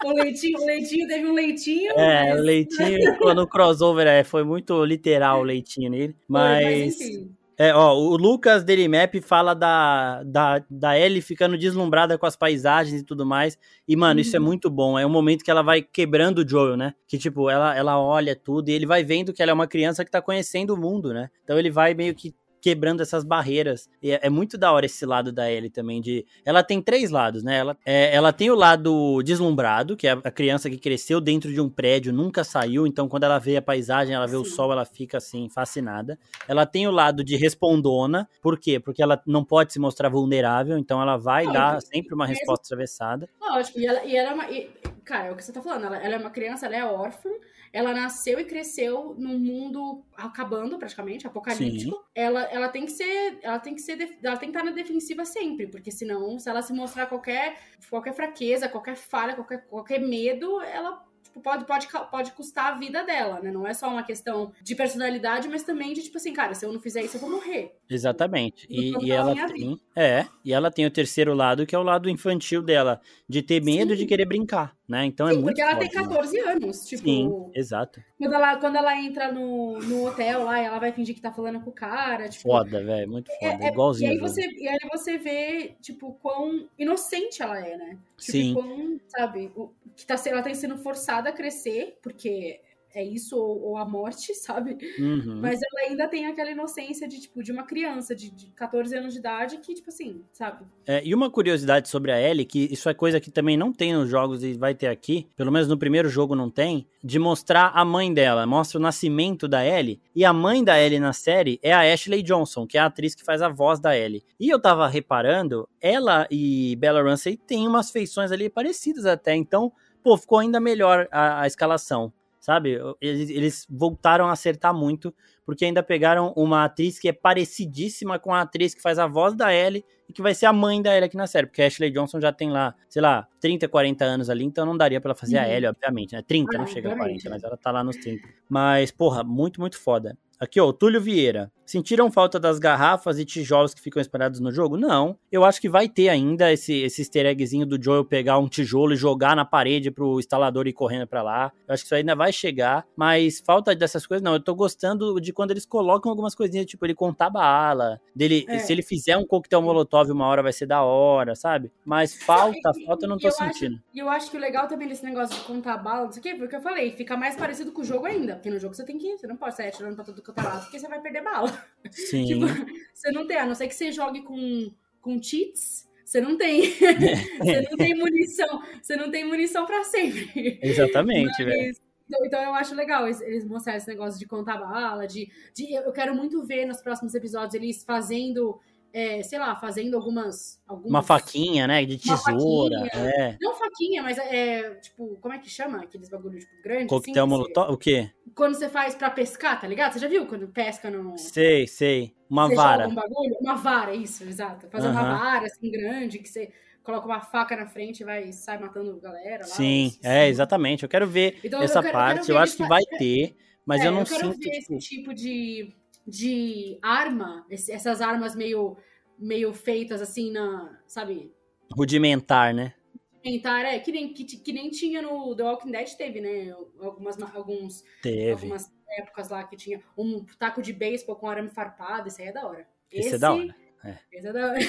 O 0.06 0.14
leitinho, 0.14 0.60
o 0.60 0.66
leitinho 0.66 1.08
teve 1.08 1.26
um 1.28 1.34
leitinho. 1.34 1.92
É, 1.94 2.32
mas... 2.32 2.40
o 2.40 2.44
leitinho, 2.44 3.34
no 3.36 3.48
crossover 3.48 4.08
é, 4.08 4.24
foi 4.24 4.44
muito 4.44 4.84
literal 4.84 5.40
o 5.40 5.44
leitinho 5.44 5.90
nele. 5.90 6.16
Mas. 6.28 6.98
Foi, 6.98 7.12
mas 7.12 7.36
é, 7.58 7.74
ó, 7.74 7.94
o 7.94 8.18
Lucas 8.18 8.66
Delimap 8.66 9.16
fala 9.22 9.54
da, 9.54 10.22
da, 10.24 10.62
da 10.70 11.00
Ellie 11.00 11.22
ficando 11.22 11.58
deslumbrada 11.58 12.18
com 12.18 12.26
as 12.26 12.36
paisagens 12.36 13.02
e 13.02 13.04
tudo 13.06 13.26
mais. 13.26 13.58
E, 13.88 13.96
mano, 13.96 14.16
uhum. 14.16 14.22
isso 14.22 14.36
é 14.36 14.40
uhum. 14.40 14.46
muito 14.46 14.70
bom. 14.70 15.00
É 15.00 15.06
um 15.06 15.10
momento 15.10 15.44
que 15.44 15.50
ela 15.50 15.62
vai 15.62 15.82
quebrando 15.82 16.40
o 16.40 16.48
Joel, 16.48 16.76
né? 16.76 16.94
Que, 17.08 17.18
tipo, 17.18 17.50
ela, 17.50 17.74
ela 17.74 17.98
olha 17.98 18.36
tudo 18.36 18.70
e 18.70 18.74
ele 18.74 18.86
vai 18.86 19.06
vendo 19.06 19.32
que 19.32 19.42
ela 19.42 19.52
é 19.52 19.54
uma 19.54 19.68
criança 19.68 20.04
que 20.04 20.12
tá 20.12 20.22
conhecendo 20.22 20.74
o 20.74 20.78
mundo, 20.78 21.14
né? 21.14 21.30
Então 21.44 21.58
ele 21.58 21.70
vai 21.70 21.94
meio 21.94 22.14
que 22.14 22.36
quebrando 22.66 23.04
essas 23.04 23.24
barreiras. 23.24 23.88
E 24.02 24.10
é, 24.10 24.22
é, 24.24 24.28
muito 24.28 24.58
da 24.58 24.72
hora 24.72 24.88
esse 24.88 25.06
lado 25.06 25.32
da 25.32 25.52
Ellie 25.52 25.70
também, 25.70 26.02
de... 26.02 26.26
Ela 26.44 26.64
tem 26.64 26.82
três 26.82 27.12
lados, 27.12 27.44
né? 27.44 27.60
Ela, 27.60 27.78
é, 27.86 28.16
ela 28.16 28.34
tem 28.34 28.50
o 28.50 28.56
lado 28.56 29.22
deslumbrado, 29.22 29.96
que 29.96 30.08
é 30.08 30.14
a 30.14 30.32
criança 30.32 30.68
que 30.68 30.80
cresceu 30.80 31.22
dentro 31.22 31.54
de 31.54 31.62
um 31.62 31.70
prédio, 31.70 32.12
nunca 32.12 32.44
saiu, 32.44 32.88
então 32.88 33.08
quando 33.08 33.24
ela 33.24 33.38
vê 33.38 33.56
a 33.56 33.62
paisagem, 33.62 34.16
ela 34.16 34.26
vê 34.26 34.36
Sim. 34.36 34.42
o 34.42 34.46
sol, 34.46 34.72
ela 34.72 34.84
fica, 34.84 35.20
assim, 35.20 35.48
fascinada. 35.48 36.18
Ela 36.48 36.66
tem 36.66 36.88
o 36.88 36.92
lado 36.92 37.24
de 37.24 37.36
respondona, 37.36 38.28
por 38.42 38.58
quê? 38.58 38.80
Porque 38.80 39.04
ela 39.04 39.22
não 39.28 39.46
pode 39.46 39.72
se 39.72 39.78
mostrar 39.78 40.10
vulnerável, 40.10 40.76
então 40.76 41.00
ela 41.00 41.18
vai 41.18 41.46
dar 41.46 41.80
sempre 41.84 42.16
uma 42.16 42.26
resposta 42.26 42.66
atravessada. 42.66 43.30
Lógico, 43.40 43.80
e 43.80 43.86
ela, 43.86 44.04
e 44.04 44.16
ela 44.16 44.32
é 44.32 44.34
uma... 44.34 44.50
E, 44.50 44.72
cara, 45.06 45.28
é 45.28 45.32
o 45.32 45.36
que 45.36 45.44
você 45.44 45.54
tá 45.54 45.62
falando, 45.62 45.86
ela, 45.86 45.98
ela 45.98 46.16
é 46.16 46.18
uma 46.18 46.32
criança, 46.32 46.66
ela 46.66 46.76
é 46.76 46.84
órfã, 46.84 47.30
ela 47.72 47.94
nasceu 47.94 48.40
e 48.40 48.46
cresceu 48.46 49.16
num 49.18 49.38
mundo 49.38 50.04
acabando 50.18 50.78
praticamente, 50.80 51.28
apocalíptico. 51.28 52.04
Ela, 52.14 52.44
ela 52.44 52.70
tem 52.70 52.86
que 52.86 52.92
ser, 52.92 53.38
ela 53.42 53.60
tem 53.60 53.76
que 53.76 53.82
ser, 53.82 54.18
ela 54.24 54.38
tem 54.38 54.52
que 54.52 54.58
estar 54.58 54.70
na 54.70 54.76
defensiva 54.76 55.24
sempre, 55.24 55.68
porque 55.68 55.92
senão, 55.92 56.40
se 56.40 56.50
ela 56.50 56.62
se 56.62 56.74
mostrar 56.74 57.06
qualquer, 57.06 57.58
qualquer 57.90 58.14
fraqueza, 58.14 58.68
qualquer 58.68 58.96
falha, 58.96 59.36
qualquer, 59.36 59.66
qualquer 59.68 60.00
medo, 60.00 60.60
ela 60.62 61.06
pode, 61.42 61.66
pode, 61.66 61.88
pode 62.10 62.32
custar 62.32 62.74
a 62.74 62.78
vida 62.78 63.04
dela, 63.04 63.40
né? 63.42 63.52
Não 63.52 63.68
é 63.68 63.74
só 63.74 63.90
uma 63.90 64.04
questão 64.04 64.52
de 64.62 64.76
personalidade, 64.76 65.48
mas 65.48 65.64
também 65.64 65.94
de, 65.94 66.04
tipo 66.04 66.18
assim, 66.18 66.34
cara, 66.34 66.54
se 66.54 66.66
eu 66.66 66.72
não 66.72 66.80
fizer 66.80 67.04
isso, 67.04 67.18
eu 67.18 67.22
vou 67.22 67.30
morrer. 67.30 67.76
Exatamente. 67.90 68.66
E, 68.70 68.94
e 69.06 69.12
ela 69.12 69.36
tem. 69.48 69.80
É, 69.96 70.26
e 70.44 70.54
ela 70.54 70.72
tem 70.72 70.86
o 70.86 70.92
terceiro 70.92 71.34
lado, 71.34 71.66
que 71.66 71.76
é 71.76 71.80
o 71.80 71.84
lado 71.84 72.10
infantil 72.10 72.62
dela, 72.62 73.00
de 73.28 73.42
ter 73.42 73.62
medo 73.62 73.94
Sim. 73.94 74.00
de 74.00 74.06
querer 74.06 74.26
brincar, 74.26 74.76
né? 74.88 75.06
Então 75.06 75.28
é 75.28 75.32
Sim, 75.32 75.38
é 75.38 75.42
muito. 75.42 75.56
Porque 75.56 75.62
ela 75.62 75.80
tem 75.80 75.90
14 75.90 76.36
né? 76.36 76.52
anos, 76.52 76.86
tipo. 76.86 77.04
Sim, 77.04 77.52
exato. 77.54 78.02
Quando 78.18 78.34
ela, 78.34 78.56
quando 78.58 78.76
ela 78.76 79.02
entra 79.02 79.32
no, 79.32 79.80
no 79.80 80.08
hotel 80.08 80.44
lá, 80.44 80.60
ela 80.60 80.80
vai 80.80 80.92
fingir 80.92 81.16
que 81.16 81.22
tá 81.22 81.32
falando 81.32 81.62
com 81.62 81.70
o 81.70 81.74
cara. 81.74 82.30
Tipo, 82.30 82.44
foda, 82.44 82.84
velho, 82.84 83.12
muito 83.12 83.32
é, 83.32 83.52
foda. 83.52 83.66
É, 83.66 83.68
igualzinho. 83.68 84.12
E 84.12 84.14
aí, 84.14 84.20
você, 84.20 84.42
e 84.42 84.68
aí 84.68 84.80
você 84.92 85.18
vê, 85.18 85.76
tipo, 85.82 86.14
quão 86.22 86.68
inocente 86.78 87.42
ela 87.42 87.60
é, 87.60 87.78
né? 87.78 87.98
Tipo, 88.18 88.32
Sim. 88.32 88.54
Quão, 88.54 89.00
sabe, 89.08 89.52
que 89.96 90.06
tá, 90.06 90.16
ela 90.26 90.42
tá 90.42 90.54
sendo 90.54 90.78
forçada 90.78 91.30
a 91.30 91.34
crescer, 91.34 91.98
porque 92.02 92.60
é 92.96 93.04
isso 93.04 93.38
ou, 93.38 93.62
ou 93.62 93.78
a 93.78 93.86
morte, 93.86 94.34
sabe? 94.34 94.78
Uhum. 94.98 95.40
Mas 95.42 95.60
ela 95.62 95.90
ainda 95.90 96.08
tem 96.08 96.26
aquela 96.26 96.50
inocência 96.50 97.08
de, 97.08 97.20
tipo, 97.20 97.44
de 97.44 97.52
uma 97.52 97.64
criança 97.64 98.16
de, 98.16 98.32
de 98.32 98.48
14 98.48 98.96
anos 98.96 99.14
de 99.14 99.20
idade 99.20 99.58
que, 99.58 99.74
tipo 99.74 99.90
assim, 99.90 100.24
sabe? 100.32 100.66
É, 100.88 101.06
e 101.06 101.14
uma 101.14 101.30
curiosidade 101.30 101.90
sobre 101.90 102.12
a 102.12 102.22
Ellie, 102.22 102.46
que 102.46 102.70
isso 102.72 102.88
é 102.88 102.94
coisa 102.94 103.20
que 103.20 103.30
também 103.30 103.58
não 103.58 103.74
tem 103.74 103.94
nos 103.94 104.10
jogos 104.10 104.44
e 104.44 104.54
vai 104.54 104.74
ter 104.74 104.88
aqui, 104.88 105.28
pelo 105.36 105.52
menos 105.52 105.68
no 105.68 105.78
primeiro 105.78 106.08
jogo 106.08 106.36
não 106.36 106.50
tem, 106.50 106.88
de 107.04 107.20
mostrar 107.20 107.72
a 107.76 107.84
mãe 107.84 108.14
dela, 108.14 108.48
mostra 108.48 108.80
o 108.80 108.82
nascimento 108.82 109.48
da 109.48 109.66
Ellie, 109.66 110.00
e 110.16 110.24
a 110.24 110.32
mãe 110.32 110.64
da 110.64 110.80
Ellie 110.80 111.00
na 111.00 111.12
série 111.12 111.60
é 111.62 111.74
a 111.74 111.82
Ashley 111.82 112.24
Johnson, 112.24 112.66
que 112.66 112.78
é 112.78 112.82
a 112.82 112.86
atriz 112.86 113.14
que 113.14 113.26
faz 113.26 113.42
a 113.42 113.50
voz 113.50 113.80
da 113.80 113.96
Ellie. 113.96 114.24
E 114.40 114.50
eu 114.50 114.60
tava 114.60 114.88
reparando, 114.88 115.68
ela 115.82 116.28
e 116.32 116.76
Bella 116.78 117.04
Ramsey 117.04 117.36
têm 117.36 117.68
umas 117.68 117.92
feições 117.92 118.32
ali 118.32 118.50
parecidas 118.50 119.06
até, 119.06 119.36
então, 119.36 119.72
pô, 120.06 120.16
ficou 120.16 120.38
ainda 120.38 120.60
melhor 120.60 121.08
a, 121.12 121.42
a 121.42 121.48
escalação 121.48 122.14
sabe? 122.46 122.80
Eles, 123.02 123.32
eles 123.32 123.68
voltaram 123.68 124.28
a 124.28 124.32
acertar 124.32 124.72
muito, 124.72 125.12
porque 125.44 125.66
ainda 125.66 125.82
pegaram 125.82 126.32
uma 126.36 126.66
atriz 126.66 127.00
que 127.00 127.10
é 127.10 127.12
parecidíssima 127.12 128.20
com 128.20 128.32
a 128.32 128.42
atriz 128.42 128.76
que 128.76 128.84
faz 128.84 129.00
a 129.00 129.08
voz 129.08 129.34
da 129.34 129.52
Ellie 129.52 129.84
e 130.08 130.14
que 130.14 130.22
vai 130.22 130.36
ser 130.36 130.46
a 130.46 130.54
mãe 130.54 130.80
da 130.80 130.96
Ellie 130.96 131.08
aqui 131.08 131.18
na 131.18 131.26
série, 131.26 131.48
porque 131.48 131.64
a 131.64 131.66
Ashley 131.66 131.90
Johnson 131.90 132.22
já 132.22 132.32
tem 132.32 132.52
lá, 132.52 132.76
sei 132.88 133.02
lá, 133.02 133.28
30, 133.42 133.68
40 133.68 134.06
anos 134.06 134.30
ali, 134.30 134.46
então 134.46 134.64
não 134.64 134.78
daria 134.78 135.02
pra 135.02 135.10
ela 135.10 135.16
fazer 135.18 135.38
uhum. 135.38 135.44
a 135.44 135.50
Ellie, 135.50 135.68
obviamente, 135.68 136.14
né? 136.14 136.22
30, 136.22 136.56
ah, 136.56 136.60
não 136.60 136.68
chega 136.68 136.94
a 136.94 136.96
40, 136.96 137.30
mas 137.32 137.44
ela 137.44 137.58
tá 137.58 137.72
lá 137.72 137.84
nos 137.84 137.98
30. 137.98 138.22
Mas, 138.48 138.92
porra, 138.92 139.24
muito, 139.24 139.60
muito 139.60 139.80
foda. 139.80 140.16
Aqui, 140.40 140.60
ó, 140.60 140.68
o 140.68 140.74
Túlio 140.74 141.02
Vieira. 141.02 141.52
Sentiram 141.66 142.12
falta 142.12 142.40
das 142.40 142.60
garrafas 142.60 143.18
e 143.18 143.26
tijolos 143.26 143.74
que 143.74 143.82
ficam 143.82 144.02
espalhados 144.02 144.40
no 144.40 144.52
jogo? 144.52 144.78
Não. 144.78 145.18
Eu 145.32 145.44
acho 145.44 145.60
que 145.60 145.68
vai 145.68 145.90
ter 145.90 146.10
ainda 146.10 146.52
esse, 146.52 146.74
esse 146.84 147.02
easter 147.02 147.26
eggzinho 147.26 147.66
do 147.66 147.82
Joel 147.82 148.06
pegar 148.06 148.38
um 148.38 148.48
tijolo 148.48 148.94
e 148.94 148.98
jogar 148.98 149.36
na 149.36 149.44
parede 149.44 149.90
pro 149.90 150.20
instalador 150.20 150.68
ir 150.68 150.74
correndo 150.74 151.08
para 151.08 151.24
lá. 151.24 151.52
Eu 151.68 151.74
acho 151.74 151.84
que 151.84 151.88
isso 151.88 151.96
ainda 151.96 152.16
vai 152.16 152.32
chegar, 152.32 152.86
mas 152.96 153.40
falta 153.40 153.76
dessas 153.76 154.06
coisas 154.06 154.24
não. 154.24 154.34
Eu 154.34 154.40
tô 154.40 154.54
gostando 154.54 155.20
de 155.20 155.34
quando 155.34 155.52
eles 155.52 155.66
colocam 155.66 156.10
algumas 156.12 156.36
coisinhas, 156.36 156.66
tipo 156.66 156.86
ele 156.86 156.94
contar 156.94 157.30
bala, 157.30 158.00
dele, 158.16 158.46
é. 158.48 158.60
se 158.60 158.72
ele 158.72 158.84
fizer 158.84 159.18
um 159.18 159.26
coquetel 159.26 159.62
molotov 159.62 160.12
uma 160.12 160.28
hora 160.28 160.44
vai 160.44 160.54
ser 160.54 160.66
da 160.66 160.84
hora, 160.84 161.36
sabe? 161.36 161.72
Mas 161.84 162.16
falta, 162.16 162.72
falta 162.86 163.06
eu 163.06 163.10
não 163.10 163.18
tô 163.18 163.28
eu 163.28 163.32
sentindo. 163.32 163.82
E 163.94 164.00
eu 164.00 164.10
acho 164.10 164.30
que 164.30 164.38
o 164.38 164.40
legal 164.40 164.68
também 164.68 164.88
desse 164.88 165.04
negócio 165.04 165.36
de 165.36 165.44
contar 165.46 165.78
bala, 165.78 166.06
não 166.06 166.12
sei 166.12 166.20
o 166.20 166.24
quê, 166.24 166.36
porque 166.36 166.56
eu 166.56 166.62
falei, 166.62 166.92
fica 166.92 167.18
mais 167.18 167.36
parecido 167.36 167.72
com 167.72 167.82
o 167.82 167.86
jogo 167.86 168.06
ainda, 168.06 168.36
porque 168.36 168.50
no 168.50 168.60
jogo 168.60 168.76
você 168.76 168.84
tem 168.84 168.98
que, 168.98 169.18
você 169.18 169.26
não 169.26 169.36
pode 169.36 169.56
sair 169.56 169.70
atirando 169.70 169.96
pra 169.96 170.06
tudo 170.06 170.22
que 170.22 170.30
eu 170.30 170.34
tava 170.34 170.66
porque 170.66 170.80
você 170.80 170.88
vai 170.88 171.00
perder 171.00 171.24
bala. 171.24 171.52
Sim. 171.92 172.26
tipo, 172.26 172.46
você 172.94 173.12
não 173.12 173.28
tem, 173.28 173.38
a 173.38 173.46
não 173.46 173.56
ser 173.56 173.68
que 173.68 173.76
você 173.76 173.92
jogue 173.92 174.24
com, 174.24 174.72
com 175.02 175.22
cheats, 175.22 175.88
você 176.06 176.22
não 176.22 176.38
tem. 176.38 176.62
você 177.40 177.62
não 177.62 177.78
tem 177.78 177.96
munição. 177.96 178.62
Você 178.82 178.96
não 178.96 179.12
tem 179.12 179.26
munição 179.26 179.66
para 179.66 179.84
sempre. 179.84 180.60
Exatamente, 180.62 181.44
velho. 181.44 181.76
Então, 182.08 182.26
então, 182.26 182.42
eu 182.44 182.54
acho 182.54 182.76
legal 182.76 183.08
eles 183.08 183.46
mostrarem 183.46 183.80
esse 183.80 183.88
negócio 183.88 184.20
de 184.20 184.28
contar 184.28 184.58
bala, 184.58 185.08
de, 185.08 185.28
de. 185.54 185.74
Eu 185.74 185.92
quero 185.92 186.16
muito 186.16 186.46
ver 186.46 186.66
nos 186.66 186.80
próximos 186.82 187.16
episódios 187.16 187.56
eles 187.56 187.84
fazendo 187.84 188.60
é, 188.96 189.22
sei 189.24 189.38
lá, 189.38 189.54
fazendo 189.58 189.98
algumas, 189.98 190.58
algumas. 190.66 190.90
Uma 190.90 191.04
faquinha, 191.04 191.68
né? 191.68 191.84
De 191.84 191.98
tesoura. 191.98 192.80
Faquinha. 192.80 193.10
É. 193.10 193.38
Não 193.42 193.54
faquinha, 193.54 194.02
mas 194.02 194.18
é, 194.18 194.76
tipo, 194.76 195.18
como 195.18 195.34
é 195.34 195.38
que 195.38 195.50
chama? 195.50 195.84
Aqueles 195.84 196.08
bagulho, 196.08 196.40
tipo, 196.40 196.64
grande. 196.64 196.88
Coquetel 196.88 197.26
assim, 197.26 197.30
molotov? 197.30 197.74
O 197.74 197.78
quê? 197.78 198.10
Quando 198.34 198.56
você 198.56 198.70
faz 198.70 198.96
pra 198.96 199.10
pescar, 199.10 199.60
tá 199.60 199.68
ligado? 199.68 199.92
Você 199.92 200.00
já 200.00 200.08
viu 200.08 200.26
quando 200.26 200.48
pesca 200.48 200.90
no. 200.90 201.18
Sei, 201.18 201.68
sei. 201.68 202.16
Uma 202.30 202.48
você 202.48 202.56
vara. 202.56 202.88
Um 202.88 202.96
bagulho? 202.96 203.36
Uma 203.42 203.56
vara, 203.56 203.94
isso, 203.94 204.24
exato. 204.24 204.70
Fazer 204.70 204.88
uma 204.88 205.04
vara 205.04 205.48
assim 205.48 205.70
grande 205.70 206.20
que 206.20 206.30
você 206.30 206.54
coloca 206.82 207.06
uma 207.06 207.20
faca 207.20 207.54
na 207.54 207.68
frente 207.68 208.00
e 208.00 208.06
vai 208.06 208.32
sai 208.32 208.58
matando 208.60 208.98
galera 209.02 209.40
lá. 209.40 209.56
Sim, 209.56 209.88
assim. 209.88 210.00
é, 210.04 210.30
exatamente. 210.30 210.84
Eu 210.84 210.90
quero 210.90 211.06
ver 211.06 211.38
então, 211.44 211.62
essa 211.62 211.80
eu 211.80 211.84
quero, 211.84 211.94
parte. 211.94 212.30
Eu, 212.30 212.38
eu 212.38 212.42
acho 212.42 212.56
que 212.56 212.66
vai 212.66 212.84
ter, 212.98 213.36
mas 213.66 213.82
é, 213.82 213.88
eu 213.88 213.92
não 213.92 214.00
eu 214.02 214.06
quero 214.06 214.32
sinto. 214.32 214.38
ver 214.38 214.52
tipo... 214.52 214.74
esse 214.74 214.90
tipo 214.90 215.14
de, 215.14 215.76
de 216.06 216.78
arma, 216.82 217.46
essas 217.50 218.02
armas 218.02 218.36
meio 218.36 218.78
meio 219.18 219.54
feitas 219.54 220.02
assim 220.02 220.32
na, 220.32 220.78
sabe? 220.86 221.34
Rudimentar, 221.72 222.54
né? 222.54 222.74
Rudimentar, 223.16 223.66
é, 223.66 223.80
que 223.80 223.92
nem, 223.92 224.14
que, 224.14 224.24
que 224.24 224.54
nem 224.54 224.70
tinha 224.70 225.02
no 225.02 225.36
The 225.36 225.44
Walking 225.44 225.72
Dead, 225.72 225.90
teve, 225.96 226.22
né? 226.22 226.52
Algumas, 226.80 227.20
alguns, 227.34 227.84
teve. 228.02 228.32
algumas 228.32 228.72
épocas 228.90 229.30
lá 229.30 229.44
que 229.44 229.56
tinha 229.56 229.82
um 229.98 230.24
taco 230.38 230.62
de 230.62 230.74
beisebol 230.74 231.16
com 231.16 231.28
arame 231.28 231.50
farpado, 231.50 232.08
isso 232.08 232.22
aí 232.22 232.28
é 232.28 232.32
da 232.32 232.46
hora. 232.46 232.68
Esse, 232.92 233.08
esse 233.08 233.16
é 233.16 233.20
da 233.20 233.34
hora. 233.34 233.56
É. 233.84 233.98
Esse 234.12 234.28
é 234.28 234.34
da 234.34 234.48
hora. 234.48 234.60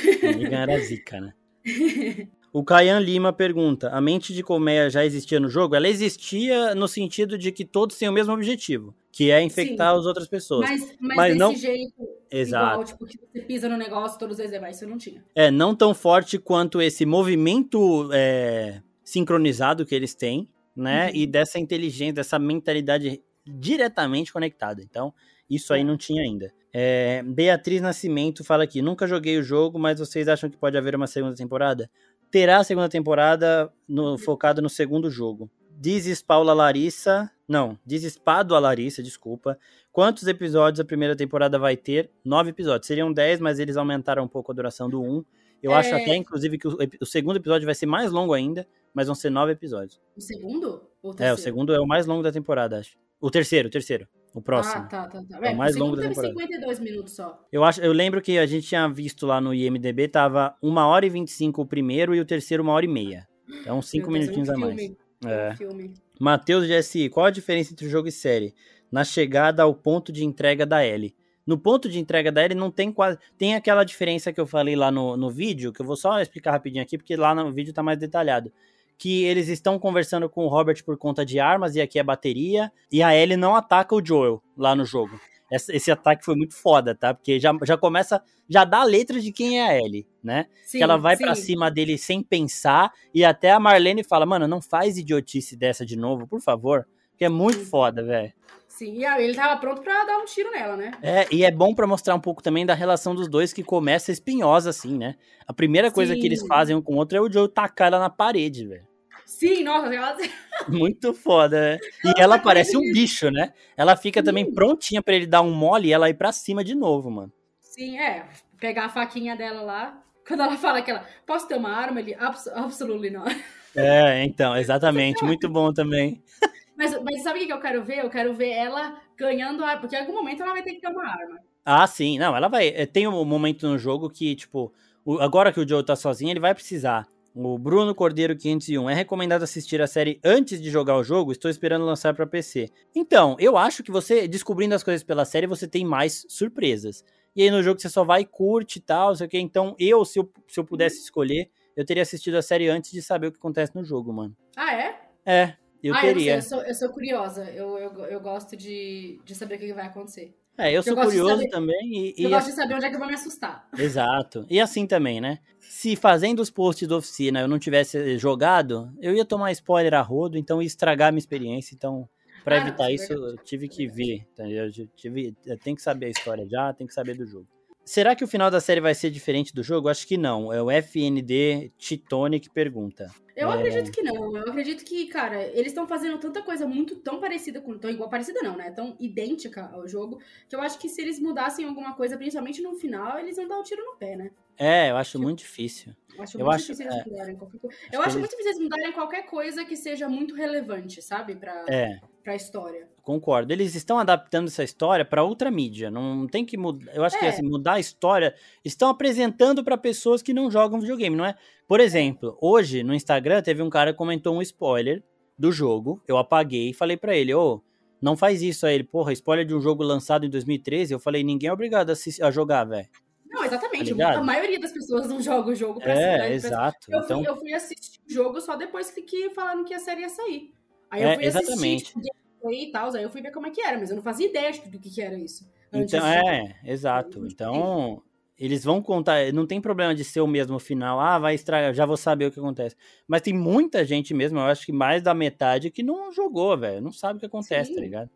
era 0.54 0.78
zica, 0.78 1.20
né? 1.20 1.34
O 2.56 2.64
Caian 2.64 2.98
Lima 3.00 3.34
pergunta: 3.34 3.90
a 3.90 4.00
mente 4.00 4.32
de 4.32 4.42
colmeia 4.42 4.88
já 4.88 5.04
existia 5.04 5.38
no 5.38 5.46
jogo? 5.46 5.74
Ela 5.74 5.88
existia 5.88 6.74
no 6.74 6.88
sentido 6.88 7.36
de 7.36 7.52
que 7.52 7.66
todos 7.66 7.98
têm 7.98 8.08
o 8.08 8.12
mesmo 8.12 8.32
objetivo, 8.32 8.94
que 9.12 9.30
é 9.30 9.42
infectar 9.42 9.92
Sim. 9.92 10.00
as 10.00 10.06
outras 10.06 10.26
pessoas. 10.26 10.70
Mas, 10.70 10.96
mas, 10.98 11.16
mas 11.16 11.26
desse 11.26 11.38
não... 11.38 11.54
jeito, 11.54 12.08
Exato. 12.30 12.72
igual, 12.72 12.84
tipo, 12.84 13.04
que 13.04 13.18
você 13.18 13.40
pisa 13.42 13.68
no 13.68 13.76
negócio, 13.76 14.18
todos 14.18 14.38
eles 14.38 14.58
vai, 14.58 14.70
isso 14.70 14.86
não 14.86 14.96
tinha. 14.96 15.22
É, 15.34 15.50
não 15.50 15.76
tão 15.76 15.92
forte 15.92 16.38
quanto 16.38 16.80
esse 16.80 17.04
movimento 17.04 18.08
é, 18.10 18.80
sincronizado 19.04 19.84
que 19.84 19.94
eles 19.94 20.14
têm, 20.14 20.48
né? 20.74 21.08
Uhum. 21.08 21.12
E 21.14 21.26
dessa 21.26 21.58
inteligência, 21.58 22.14
dessa 22.14 22.38
mentalidade 22.38 23.20
diretamente 23.44 24.32
conectada. 24.32 24.80
Então, 24.82 25.12
isso 25.48 25.74
aí 25.74 25.82
é. 25.82 25.84
não 25.84 25.98
tinha 25.98 26.22
ainda. 26.22 26.50
É, 26.72 27.22
Beatriz 27.22 27.80
Nascimento 27.80 28.44
fala 28.44 28.64
aqui: 28.64 28.82
nunca 28.82 29.06
joguei 29.06 29.38
o 29.38 29.42
jogo, 29.42 29.78
mas 29.78 29.98
vocês 29.98 30.28
acham 30.28 30.50
que 30.50 30.56
pode 30.58 30.76
haver 30.76 30.94
uma 30.94 31.06
segunda 31.06 31.34
temporada? 31.34 31.90
Terá 32.30 32.58
a 32.58 32.64
segunda 32.64 32.88
temporada 32.88 33.72
no, 33.88 34.18
focada 34.18 34.60
no 34.60 34.68
segundo 34.68 35.10
jogo. 35.10 35.50
Dizes 35.78 36.22
Paula 36.22 36.54
Larissa. 36.54 37.30
Não, 37.46 37.78
dizes 37.86 38.18
Pado 38.18 38.54
a 38.54 38.58
Larissa, 38.58 39.02
desculpa. 39.02 39.58
Quantos 39.92 40.26
episódios 40.26 40.80
a 40.80 40.84
primeira 40.84 41.14
temporada 41.14 41.58
vai 41.58 41.76
ter? 41.76 42.10
Nove 42.24 42.50
episódios. 42.50 42.86
Seriam 42.86 43.12
dez, 43.12 43.40
mas 43.40 43.58
eles 43.58 43.76
aumentaram 43.76 44.24
um 44.24 44.28
pouco 44.28 44.50
a 44.50 44.54
duração 44.54 44.90
do 44.90 45.00
um. 45.00 45.24
Eu 45.62 45.70
é... 45.72 45.74
acho 45.74 45.94
até, 45.94 46.16
inclusive, 46.16 46.58
que 46.58 46.66
o, 46.66 46.76
o, 47.00 47.06
segundo 47.06 47.36
episódio 47.36 47.64
vai 47.64 47.74
ser 47.74 47.86
mais 47.86 48.10
longo 48.10 48.32
ainda, 48.32 48.66
mas 48.92 49.06
vão 49.06 49.14
ser 49.14 49.30
nove 49.30 49.52
episódios. 49.52 50.00
O 50.16 50.20
segundo? 50.20 50.82
é, 51.18 51.32
o 51.32 51.36
segundo 51.36 51.72
é 51.72 51.80
o 51.80 51.86
mais 51.86 52.06
longo 52.06 52.22
da 52.22 52.32
temporada, 52.32 52.78
acho. 52.78 52.96
O 53.20 53.30
terceiro, 53.30 53.68
o 53.68 53.70
terceiro. 53.70 54.08
O 54.36 54.42
próximo. 54.42 54.82
Ah, 54.82 54.86
tá, 54.86 55.08
tá, 55.08 55.22
tá. 55.22 55.38
É, 55.48 55.54
o 55.54 55.56
mais 55.56 55.74
longo 55.76 55.96
da 55.96 56.02
temporada. 56.02 56.28
52 56.28 56.78
minutos 56.80 57.16
só. 57.16 57.42
Eu, 57.50 57.64
acho, 57.64 57.80
eu 57.80 57.90
lembro 57.90 58.20
que 58.20 58.36
a 58.36 58.44
gente 58.44 58.66
tinha 58.66 58.86
visto 58.86 59.26
lá 59.26 59.40
no 59.40 59.54
IMDB, 59.54 60.08
tava 60.08 60.54
1 60.62 60.76
hora 60.76 61.06
e 61.06 61.08
25 61.08 61.62
o 61.62 61.66
primeiro 61.66 62.14
e 62.14 62.20
o 62.20 62.24
terceiro 62.24 62.62
1 62.62 62.68
hora 62.68 62.84
e 62.84 62.88
meia. 62.88 63.26
Então, 63.62 63.80
5 63.80 64.10
minutinhos 64.10 64.50
é 64.50 64.52
um 64.52 64.54
a 64.56 64.58
mais. 64.58 64.92
É. 65.24 65.52
Um 65.52 65.56
filme. 65.56 65.94
Matheus 66.20 66.66
GSI, 66.66 67.08
qual 67.08 67.24
a 67.24 67.30
diferença 67.30 67.72
entre 67.72 67.86
o 67.86 67.88
jogo 67.88 68.08
e 68.08 68.12
série? 68.12 68.54
Na 68.92 69.04
chegada 69.04 69.62
ao 69.62 69.74
ponto 69.74 70.12
de 70.12 70.22
entrega 70.22 70.66
da 70.66 70.84
L. 70.84 71.16
No 71.46 71.56
ponto 71.56 71.88
de 71.88 71.98
entrega 71.98 72.30
da 72.30 72.42
L 72.42 72.54
não 72.54 72.70
tem 72.70 72.92
quase. 72.92 73.18
Tem 73.38 73.54
aquela 73.54 73.84
diferença 73.84 74.34
que 74.34 74.40
eu 74.40 74.46
falei 74.46 74.76
lá 74.76 74.90
no, 74.90 75.16
no 75.16 75.30
vídeo, 75.30 75.72
que 75.72 75.80
eu 75.80 75.86
vou 75.86 75.96
só 75.96 76.20
explicar 76.20 76.50
rapidinho 76.50 76.82
aqui, 76.82 76.98
porque 76.98 77.16
lá 77.16 77.34
no 77.34 77.50
vídeo 77.54 77.72
tá 77.72 77.82
mais 77.82 77.98
detalhado 77.98 78.52
que 78.98 79.24
eles 79.24 79.48
estão 79.48 79.78
conversando 79.78 80.28
com 80.28 80.44
o 80.44 80.48
Robert 80.48 80.82
por 80.84 80.96
conta 80.96 81.24
de 81.24 81.38
armas 81.38 81.74
e 81.76 81.80
aqui 81.80 81.98
é 81.98 82.02
bateria, 82.02 82.72
e 82.90 83.02
a 83.02 83.14
Ellie 83.14 83.36
não 83.36 83.54
ataca 83.54 83.94
o 83.94 84.04
Joel 84.04 84.42
lá 84.56 84.74
no 84.74 84.84
jogo. 84.84 85.18
Esse, 85.50 85.92
ataque 85.92 86.24
foi 86.24 86.34
muito 86.34 86.56
foda, 86.56 86.92
tá? 86.92 87.14
Porque 87.14 87.38
já, 87.38 87.56
já 87.62 87.76
começa, 87.76 88.20
já 88.48 88.64
dá 88.64 88.80
a 88.80 88.84
letra 88.84 89.20
de 89.20 89.30
quem 89.30 89.60
é 89.60 89.68
a 89.68 89.78
Ellie, 89.78 90.06
né? 90.22 90.46
Sim, 90.64 90.78
que 90.78 90.84
ela 90.84 90.96
vai 90.96 91.16
para 91.16 91.36
cima 91.36 91.70
dele 91.70 91.96
sem 91.96 92.20
pensar, 92.20 92.92
e 93.14 93.24
até 93.24 93.52
a 93.52 93.60
Marlene 93.60 94.02
fala, 94.02 94.26
mano, 94.26 94.48
não 94.48 94.60
faz 94.60 94.98
idiotice 94.98 95.56
dessa 95.56 95.86
de 95.86 95.96
novo, 95.96 96.26
por 96.26 96.40
favor, 96.40 96.86
que 97.16 97.24
é 97.24 97.28
muito 97.28 97.60
sim. 97.60 97.64
foda, 97.66 98.02
velho. 98.02 98.32
Sim, 98.68 98.92
e 98.92 99.04
ele 99.04 99.34
tava 99.34 99.58
pronto 99.58 99.80
pra 99.80 100.04
dar 100.04 100.18
um 100.18 100.26
tiro 100.26 100.50
nela, 100.50 100.76
né? 100.76 100.92
É, 101.00 101.26
e 101.32 101.44
é 101.44 101.50
bom 101.50 101.74
para 101.74 101.86
mostrar 101.86 102.14
um 102.14 102.20
pouco 102.20 102.42
também 102.42 102.66
da 102.66 102.74
relação 102.74 103.14
dos 103.14 103.26
dois 103.26 103.50
que 103.50 103.62
começa 103.62 104.12
espinhosa, 104.12 104.68
assim, 104.68 104.98
né? 104.98 105.14
A 105.46 105.52
primeira 105.54 105.90
coisa 105.90 106.12
Sim. 106.12 106.20
que 106.20 106.26
eles 106.26 106.46
fazem 106.46 106.76
um 106.76 106.82
com 106.82 106.92
o 106.92 106.96
outro 106.98 107.16
é 107.16 107.20
o 107.22 107.32
Joe 107.32 107.48
tacar 107.48 107.88
ela 107.88 107.98
na 107.98 108.10
parede, 108.10 108.66
velho. 108.66 108.86
Sim, 109.24 109.64
nossa, 109.64 109.92
ela... 109.94 110.14
Muito 110.68 111.14
foda, 111.14 111.58
né? 111.58 111.78
E 112.04 112.08
ela, 112.08 112.34
ela 112.34 112.38
parece 112.38 112.76
um 112.76 112.92
bicho, 112.92 113.30
né? 113.30 113.54
Ela 113.78 113.96
fica 113.96 114.20
Sim. 114.20 114.26
também 114.26 114.52
prontinha 114.52 115.02
para 115.02 115.14
ele 115.14 115.26
dar 115.26 115.40
um 115.40 115.52
mole 115.52 115.88
e 115.88 115.92
ela 115.94 116.10
ir 116.10 116.14
pra 116.14 116.30
cima 116.30 116.62
de 116.62 116.74
novo, 116.74 117.10
mano. 117.10 117.32
Sim, 117.60 117.98
é. 117.98 118.28
Pegar 118.58 118.84
a 118.84 118.90
faquinha 118.90 119.34
dela 119.34 119.62
lá. 119.62 120.02
Quando 120.28 120.42
ela 120.42 120.56
fala 120.58 120.82
que 120.82 120.90
ela, 120.90 121.06
posso 121.26 121.48
ter 121.48 121.56
uma 121.56 121.70
arma? 121.70 122.00
Ele, 122.00 122.14
Abs 122.14 122.46
absolutely 122.48 123.10
not. 123.10 123.34
É, 123.74 124.24
então, 124.24 124.56
exatamente. 124.56 125.24
Muito 125.24 125.48
bom 125.48 125.72
também. 125.72 126.22
Mas, 126.76 127.02
mas 127.02 127.22
sabe 127.22 127.42
o 127.42 127.46
que 127.46 127.52
eu 127.52 127.60
quero 127.60 127.84
ver? 127.84 127.98
Eu 127.98 128.10
quero 128.10 128.34
ver 128.34 128.50
ela 128.50 129.00
ganhando 129.16 129.64
arma, 129.64 129.80
porque 129.80 129.96
em 129.96 130.00
algum 130.00 130.14
momento 130.14 130.42
ela 130.42 130.52
vai 130.52 130.62
ter 130.62 130.74
que 130.74 130.80
ter 130.80 130.88
uma 130.88 131.04
arma. 131.04 131.38
Ah, 131.64 131.86
sim. 131.86 132.18
Não, 132.18 132.36
ela 132.36 132.48
vai. 132.48 132.68
É, 132.68 132.86
tem 132.86 133.08
um 133.08 133.24
momento 133.24 133.66
no 133.66 133.78
jogo 133.78 134.10
que, 134.10 134.36
tipo, 134.36 134.72
agora 135.20 135.52
que 135.52 135.60
o 135.60 135.68
Joe 135.68 135.84
tá 135.84 135.96
sozinho, 135.96 136.30
ele 136.30 136.40
vai 136.40 136.54
precisar. 136.54 137.06
O 137.34 137.58
Bruno 137.58 137.94
Cordeiro 137.94 138.34
501 138.34 138.88
é 138.88 138.94
recomendado 138.94 139.42
assistir 139.42 139.82
a 139.82 139.86
série 139.86 140.18
antes 140.24 140.60
de 140.60 140.70
jogar 140.70 140.96
o 140.96 141.04
jogo. 141.04 141.32
Estou 141.32 141.50
esperando 141.50 141.84
lançar 141.84 142.14
para 142.14 142.26
PC. 142.26 142.70
Então, 142.94 143.36
eu 143.38 143.58
acho 143.58 143.82
que 143.82 143.90
você 143.90 144.26
descobrindo 144.26 144.74
as 144.74 144.82
coisas 144.82 145.04
pela 145.04 145.24
série, 145.24 145.46
você 145.46 145.68
tem 145.68 145.84
mais 145.84 146.24
surpresas. 146.28 147.04
E 147.34 147.42
aí 147.42 147.50
no 147.50 147.62
jogo 147.62 147.78
você 147.78 147.90
só 147.90 148.04
vai 148.04 148.24
curte 148.24 148.78
e 148.78 148.80
tal, 148.80 149.14
sei 149.14 149.26
o 149.26 149.28
que. 149.28 149.38
Então, 149.38 149.76
eu 149.78 150.02
se, 150.06 150.18
eu, 150.18 150.32
se 150.48 150.58
eu 150.58 150.64
pudesse 150.64 151.02
escolher, 151.02 151.50
eu 151.76 151.84
teria 151.84 152.02
assistido 152.02 152.36
a 152.36 152.42
série 152.42 152.68
antes 152.70 152.90
de 152.90 153.02
saber 153.02 153.26
o 153.26 153.32
que 153.32 153.38
acontece 153.38 153.74
no 153.74 153.84
jogo, 153.84 154.10
mano. 154.14 154.34
Ah, 154.56 154.74
é? 154.74 155.00
É. 155.26 155.56
Eu 155.82 155.94
ah, 155.94 156.00
teria. 156.00 156.36
Eu, 156.36 156.42
sei, 156.42 156.58
eu, 156.58 156.60
sou, 156.60 156.68
eu 156.68 156.74
sou 156.74 156.88
curiosa. 156.90 157.44
Eu, 157.50 157.78
eu, 157.78 158.04
eu 158.06 158.20
gosto 158.20 158.56
de, 158.56 159.20
de 159.24 159.34
saber 159.34 159.56
o 159.56 159.58
que 159.58 159.72
vai 159.72 159.86
acontecer. 159.86 160.34
É, 160.58 160.70
eu, 160.70 160.76
eu 160.76 160.82
sou 160.82 160.94
curioso 160.94 161.36
saber, 161.36 161.50
também. 161.50 162.14
E, 162.16 162.24
eu 162.24 162.30
gosto 162.30 162.46
de 162.46 162.54
saber 162.54 162.74
onde 162.74 162.86
é 162.86 162.88
que 162.88 162.94
eu 162.94 163.00
vou 163.00 163.08
me 163.08 163.14
assustar. 163.14 163.68
Exato. 163.78 164.46
E 164.48 164.58
assim 164.58 164.86
também, 164.86 165.20
né? 165.20 165.38
Se 165.60 165.94
fazendo 165.96 166.40
os 166.40 166.50
posts 166.50 166.88
da 166.88 166.96
oficina 166.96 167.40
eu 167.40 167.48
não 167.48 167.58
tivesse 167.58 168.16
jogado, 168.18 168.90
eu 169.00 169.14
ia 169.14 169.24
tomar 169.24 169.52
spoiler 169.52 169.92
a 169.94 170.00
rodo, 170.00 170.38
então 170.38 170.62
ia 170.62 170.66
estragar 170.66 171.08
a 171.08 171.12
minha 171.12 171.18
experiência. 171.18 171.74
Então, 171.74 172.08
para 172.42 172.56
ah, 172.56 172.60
evitar 172.60 172.84
não, 172.84 172.90
isso, 172.90 173.12
eu 173.12 173.36
tive 173.38 173.68
que 173.68 173.86
ver. 173.86 174.26
Entendeu? 174.32 174.64
Eu 174.64 174.88
tive, 174.96 175.34
eu 175.44 175.58
tenho 175.58 175.76
que 175.76 175.82
saber 175.82 176.06
a 176.06 176.10
história 176.10 176.46
já, 176.48 176.72
tem 176.72 176.86
que 176.86 176.94
saber 176.94 177.14
do 177.16 177.26
jogo. 177.26 177.46
Será 177.86 178.14
que 178.14 178.22
o 178.24 178.28
final 178.28 178.50
da 178.50 178.60
série 178.60 178.80
vai 178.80 178.94
ser 178.94 179.10
diferente 179.10 179.54
do 179.54 179.62
jogo? 179.62 179.88
Acho 179.88 180.06
que 180.06 180.18
não. 180.18 180.52
É 180.52 180.60
o 180.60 180.70
FND 180.70 181.70
Titone 181.78 182.38
que 182.40 182.50
pergunta. 182.50 183.10
Eu 183.34 183.50
É. 183.50 183.54
acredito 183.54 183.90
que 183.92 184.02
não. 184.02 184.34
Eu 184.36 184.48
acredito 184.48 184.84
que, 184.84 185.06
cara, 185.06 185.42
eles 185.48 185.66
estão 185.68 185.86
fazendo 185.86 186.18
tanta 186.18 186.42
coisa 186.42 186.66
muito 186.66 186.96
tão 186.96 187.20
parecida 187.20 187.60
com. 187.60 187.78
Tão 187.78 187.90
igual 187.90 188.08
parecida, 188.10 188.40
não, 188.42 188.56
né? 188.56 188.70
Tão 188.70 188.96
idêntica 188.98 189.68
ao 189.72 189.86
jogo. 189.86 190.18
Que 190.48 190.56
eu 190.56 190.60
acho 190.60 190.78
que 190.78 190.88
se 190.88 191.00
eles 191.02 191.20
mudassem 191.20 191.64
alguma 191.66 191.94
coisa, 191.94 192.16
principalmente 192.16 192.60
no 192.62 192.74
final, 192.74 193.18
eles 193.18 193.36
vão 193.36 193.46
dar 193.46 193.58
o 193.58 193.62
tiro 193.62 193.84
no 193.84 193.96
pé, 193.96 194.16
né? 194.16 194.30
É, 194.58 194.90
eu 194.90 194.96
acho 194.96 195.18
muito 195.20 195.40
difícil. 195.40 195.92
Eu 196.16 196.22
acho 196.22 196.38
Eu 196.38 196.46
muito 196.46 196.54
acho- 196.56 196.64
difícil 196.72 196.86
é. 196.90 196.94
eles 196.94 197.06
mudarem 197.06 197.36
qualquer 197.36 197.58
coisa. 197.60 197.76
que 197.78 197.94
Eu 197.96 198.00
acho 198.00 198.08
eles- 198.08 198.16
muito 198.20 198.30
difícil 198.30 198.50
eles 198.52 198.62
mudarem 198.62 198.92
qualquer 198.92 199.26
coisa 199.26 199.64
que 199.66 199.76
seja 199.76 200.08
muito 200.08 200.34
relevante, 200.34 201.02
sabe? 201.02 201.36
Pra, 201.36 201.66
É, 201.68 202.00
pra 202.26 202.34
história. 202.36 202.88
concordo. 203.02 203.52
Eles 203.52 203.76
estão 203.76 203.98
adaptando 204.00 204.48
essa 204.48 204.64
história 204.64 205.04
para 205.04 205.22
outra 205.22 205.48
mídia. 205.48 205.90
Não 205.92 206.26
tem 206.26 206.44
que 206.44 206.56
mudar. 206.56 206.92
Eu 206.92 207.04
acho 207.04 207.16
que 207.16 207.24
É. 207.24 207.28
assim, 207.28 207.42
mudar 207.42 207.74
a 207.74 207.80
história. 207.80 208.34
Estão 208.64 208.88
apresentando 208.88 209.62
para 209.62 209.78
pessoas 209.78 210.22
que 210.22 210.34
não 210.34 210.50
jogam 210.50 210.80
videogame, 210.80 211.14
não 211.14 211.24
é? 211.24 211.36
Por 211.68 211.78
exemplo, 211.78 212.36
hoje 212.40 212.82
no 212.82 212.92
Instagram 212.92 213.40
teve 213.42 213.62
um 213.62 213.70
cara 213.70 213.92
que 213.92 213.98
comentou 213.98 214.34
um 214.34 214.42
spoiler 214.42 215.04
do 215.38 215.52
jogo. 215.52 216.02
Eu 216.08 216.18
apaguei 216.18 216.70
e 216.70 216.74
falei 216.74 216.96
para 216.96 217.14
ele: 217.16 217.32
Ô, 217.32 217.62
não 218.02 218.16
faz 218.16 218.42
isso 218.42 218.66
aí. 218.66 218.74
Ele, 218.74 218.84
porra, 218.84 219.12
spoiler 219.12 219.46
de 219.46 219.54
um 219.54 219.60
jogo 219.60 219.84
lançado 219.84 220.26
em 220.26 220.30
2013. 220.30 220.92
Eu 220.92 220.98
falei: 220.98 221.22
ninguém 221.22 221.48
é 221.48 221.52
obrigado 221.52 221.90
a, 221.90 221.94
a 222.26 222.30
jogar, 222.32 222.64
velho. 222.64 222.88
Não, 223.30 223.44
exatamente. 223.44 223.94
Tá 223.94 224.14
a 224.18 224.22
maioria 224.24 224.58
das 224.58 224.72
pessoas 224.72 225.06
não 225.08 225.20
joga 225.22 225.50
o 225.50 225.54
jogo 225.54 225.78
pra 225.78 225.92
É, 225.92 226.32
exato. 226.32 226.88
Eu, 226.90 227.00
Então, 227.00 227.18
fui, 227.22 227.28
eu 227.28 227.36
fui 227.36 227.52
assistir 227.52 228.00
o 228.08 228.12
jogo 228.12 228.40
só 228.40 228.56
depois 228.56 228.90
que, 228.90 229.02
que 229.02 229.30
falaram 229.30 229.64
que 229.64 229.74
a 229.74 229.78
série 229.78 230.00
ia 230.00 230.08
sair. 230.08 230.52
Aí 230.90 231.02
É, 231.02 231.12
eu 231.12 231.14
fui 231.16 231.24
exatamente. 231.26 231.82
assistir 231.82 232.00
tipo, 232.00 232.15
gameplay 232.48 232.68
e 232.68 232.72
tal, 232.72 232.94
aí 232.94 233.02
eu 233.02 233.10
fui 233.10 233.20
ver 233.22 233.30
como 233.32 233.46
é 233.46 233.50
que 233.50 233.60
era, 233.60 233.78
mas 233.78 233.90
eu 233.90 233.96
não 233.96 234.02
fazia 234.02 234.26
ideia 234.28 234.52
de- 234.52 234.68
do 234.70 234.78
que, 234.78 234.90
que 234.90 235.02
era 235.02 235.16
isso. 235.18 235.48
Então, 235.72 236.00
de- 236.00 236.06
é, 236.06 236.56
exato. 236.64 237.20
Muito 237.20 237.32
Então, 237.32 238.02
eles 238.38 238.64
vão 238.64 238.82
contar, 238.82 239.32
não 239.32 239.46
tem 239.46 239.60
problema 239.60 239.94
de 239.94 240.04
ser 240.04 240.20
o 240.20 240.26
mesmo 240.26 240.58
final, 240.58 241.00
ah, 241.00 241.18
vai 241.18 241.34
estragar, 241.34 241.74
já 241.74 241.84
vou 241.86 241.96
saber 241.96 242.26
o 242.26 242.30
que 242.30 242.38
acontece. 242.38 242.76
Mas 243.08 243.22
tem 243.22 243.34
muita 243.34 243.84
gente 243.84 244.12
mesmo, 244.14 244.38
eu 244.38 244.44
acho 244.44 244.64
que 244.64 244.72
mais 244.72 245.02
da 245.02 245.14
metade 245.14 245.70
que 245.70 245.82
não 245.82 246.12
jogou, 246.12 246.56
velho, 246.56 246.80
não 246.80 246.92
sabe 246.92 247.16
o 247.16 247.20
que 247.20 247.26
acontece, 247.26 247.70
Sim. 247.70 247.74
tá 247.76 247.80
ligado? 247.80 248.10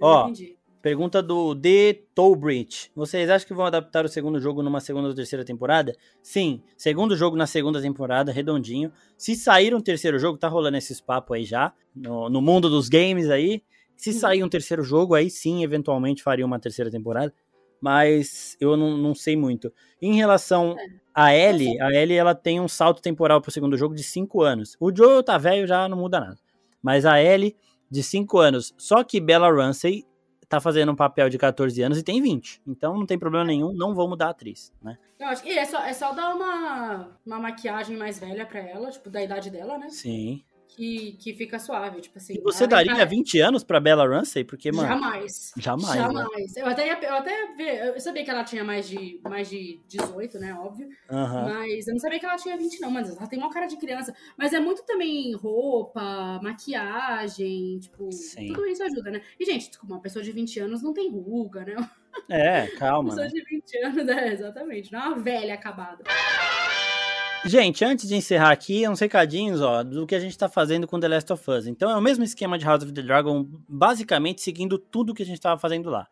Eu 0.00 0.06
Ó, 0.06 0.22
entendi. 0.24 0.56
Pergunta 0.82 1.20
do 1.20 1.52
The 1.52 1.94
Tollbridge. 2.14 2.92
Vocês 2.94 3.28
acham 3.28 3.48
que 3.48 3.54
vão 3.54 3.66
adaptar 3.66 4.04
o 4.04 4.08
segundo 4.08 4.38
jogo 4.38 4.62
numa 4.62 4.78
segunda 4.78 5.08
ou 5.08 5.14
terceira 5.14 5.44
temporada? 5.44 5.92
Sim, 6.22 6.62
segundo 6.76 7.16
jogo 7.16 7.36
na 7.36 7.44
segunda 7.46 7.82
temporada, 7.82 8.30
redondinho. 8.30 8.92
Se 9.18 9.34
sair 9.34 9.74
um 9.74 9.80
terceiro 9.80 10.16
jogo, 10.16 10.38
tá 10.38 10.46
rolando 10.46 10.76
esses 10.76 11.00
papos 11.00 11.36
aí 11.36 11.44
já, 11.44 11.72
no, 11.92 12.30
no 12.30 12.40
mundo 12.40 12.70
dos 12.70 12.88
games 12.88 13.28
aí. 13.28 13.64
Se 13.96 14.10
Uhum. 14.10 14.16
sair 14.18 14.44
um 14.44 14.48
terceiro 14.48 14.82
jogo, 14.82 15.14
aí 15.14 15.30
sim, 15.30 15.64
eventualmente 15.64 16.22
faria 16.22 16.44
uma 16.44 16.58
terceira 16.60 16.90
temporada. 16.90 17.32
Mas 17.80 18.56
eu 18.60 18.76
não, 18.76 18.96
não 18.96 19.14
sei 19.14 19.36
muito. 19.36 19.72
Em 20.00 20.14
relação 20.14 20.76
a 21.14 21.34
Ellie, 21.34 21.80
a 21.80 21.92
Ellie 21.92 22.16
ela 22.16 22.34
tem 22.34 22.60
um 22.60 22.68
salto 22.68 23.02
temporal 23.02 23.40
pro 23.40 23.50
segundo 23.50 23.76
jogo 23.76 23.94
de 23.94 24.02
5 24.02 24.42
anos. 24.42 24.76
O 24.80 24.94
Joel 24.94 25.22
tá 25.22 25.36
velho, 25.38 25.66
já 25.66 25.88
não 25.88 25.98
muda 25.98 26.20
nada. 26.20 26.38
Mas 26.82 27.04
a 27.04 27.22
Ellie, 27.22 27.56
de 27.90 28.02
5 28.02 28.38
anos. 28.38 28.74
Só 28.78 29.04
que 29.04 29.20
Bella 29.20 29.50
Ramsey 29.52 30.04
tá 30.48 30.60
fazendo 30.60 30.92
um 30.92 30.96
papel 30.96 31.28
de 31.28 31.36
14 31.38 31.82
anos 31.82 31.98
e 31.98 32.02
tem 32.02 32.22
20. 32.22 32.62
Então 32.66 32.94
não 32.96 33.04
tem 33.04 33.18
problema 33.18 33.44
nenhum, 33.44 33.72
não 33.72 33.94
vou 33.94 34.08
mudar 34.08 34.26
a 34.26 34.30
atriz, 34.30 34.72
né? 34.82 34.96
Eu 35.18 35.26
acho 35.28 35.42
que 35.42 35.50
é 35.50 35.64
só, 35.64 35.82
é 35.84 35.92
só 35.92 36.12
dar 36.12 36.34
uma, 36.34 37.18
uma 37.26 37.38
maquiagem 37.40 37.96
mais 37.96 38.18
velha 38.18 38.46
pra 38.46 38.60
ela, 38.60 38.90
tipo, 38.90 39.10
da 39.10 39.22
idade 39.22 39.50
dela, 39.50 39.76
né? 39.76 39.88
Sim. 39.90 40.44
Que, 40.76 41.12
que 41.12 41.32
fica 41.32 41.58
suave, 41.58 42.02
tipo 42.02 42.18
assim. 42.18 42.34
E 42.34 42.40
você 42.42 42.64
ela 42.64 42.70
daria 42.72 42.92
encara- 42.92 43.06
20 43.08 43.40
anos 43.40 43.64
pra 43.64 43.80
Bella 43.80 44.06
Ramsey? 44.06 44.44
Porque, 44.44 44.70
mano, 44.70 44.86
Jamais. 44.88 45.52
jamais, 45.56 45.88
né? 45.96 46.02
Jamais. 46.02 46.56
Eu 46.56 46.66
até 46.66 46.86
ia, 46.86 46.98
eu 47.02 47.14
até 47.14 47.46
ver, 47.56 47.94
eu 47.94 48.00
sabia 48.00 48.22
que 48.22 48.30
ela 48.30 48.44
tinha 48.44 48.62
mais 48.62 48.86
de, 48.86 49.18
mais 49.24 49.48
de 49.48 49.80
18, 49.88 50.38
né? 50.38 50.52
Óbvio. 50.54 50.86
Mas 51.10 51.88
eu 51.88 51.94
não 51.94 51.98
sabia 52.00 52.18
que 52.20 52.26
ela 52.26 52.36
tinha 52.36 52.58
20, 52.58 52.78
não, 52.80 52.90
mas 52.90 53.08
ela 53.16 53.26
tem 53.26 53.38
uma 53.38 53.50
cara 53.50 53.64
de 53.66 53.76
criança. 53.78 54.14
Mas 54.36 54.52
é 54.52 54.60
muito 54.60 54.84
também 54.84 55.34
roupa, 55.34 56.40
maquiagem, 56.42 57.78
tipo, 57.78 58.12
Sim. 58.12 58.48
tudo 58.48 58.66
isso 58.66 58.82
ajuda, 58.82 59.10
né? 59.12 59.22
E, 59.40 59.44
gente, 59.46 59.68
desculpa, 59.70 59.94
uma 59.94 60.02
pessoa 60.02 60.22
de 60.22 60.30
20 60.30 60.60
anos 60.60 60.82
não 60.82 60.92
tem 60.92 61.10
ruga, 61.10 61.64
né? 61.64 61.74
Uma 61.76 61.90
É, 62.28 62.66
calma. 62.76 63.08
pessoa 63.10 63.26
né? 63.26 63.32
de 63.32 63.44
20 63.44 63.78
anos, 63.78 64.08
é, 64.08 64.32
exatamente. 64.32 64.92
Não 64.92 65.00
é 65.00 65.06
uma 65.08 65.18
velha 65.20 65.54
acabada. 65.54 66.04
Gente, 67.44 67.84
antes 67.84 68.08
de 68.08 68.16
encerrar 68.16 68.50
aqui, 68.50 68.88
uns 68.88 68.98
recadinhos, 68.98 69.60
ó, 69.60 69.84
do 69.84 70.04
que 70.06 70.16
a 70.16 70.20
gente 70.20 70.36
tá 70.36 70.48
fazendo 70.48 70.86
com 70.86 70.98
The 70.98 71.06
Last 71.06 71.32
of 71.32 71.50
Us. 71.50 71.66
Então 71.68 71.88
é 71.90 71.96
o 71.96 72.00
mesmo 72.00 72.24
esquema 72.24 72.58
de 72.58 72.64
House 72.64 72.82
of 72.82 72.92
the 72.92 73.02
Dragon, 73.02 73.46
basicamente 73.68 74.42
seguindo 74.42 74.78
tudo 74.78 75.14
que 75.14 75.22
a 75.22 75.26
gente 75.26 75.40
tava 75.40 75.60
fazendo 75.60 75.88
lá. 75.88 76.08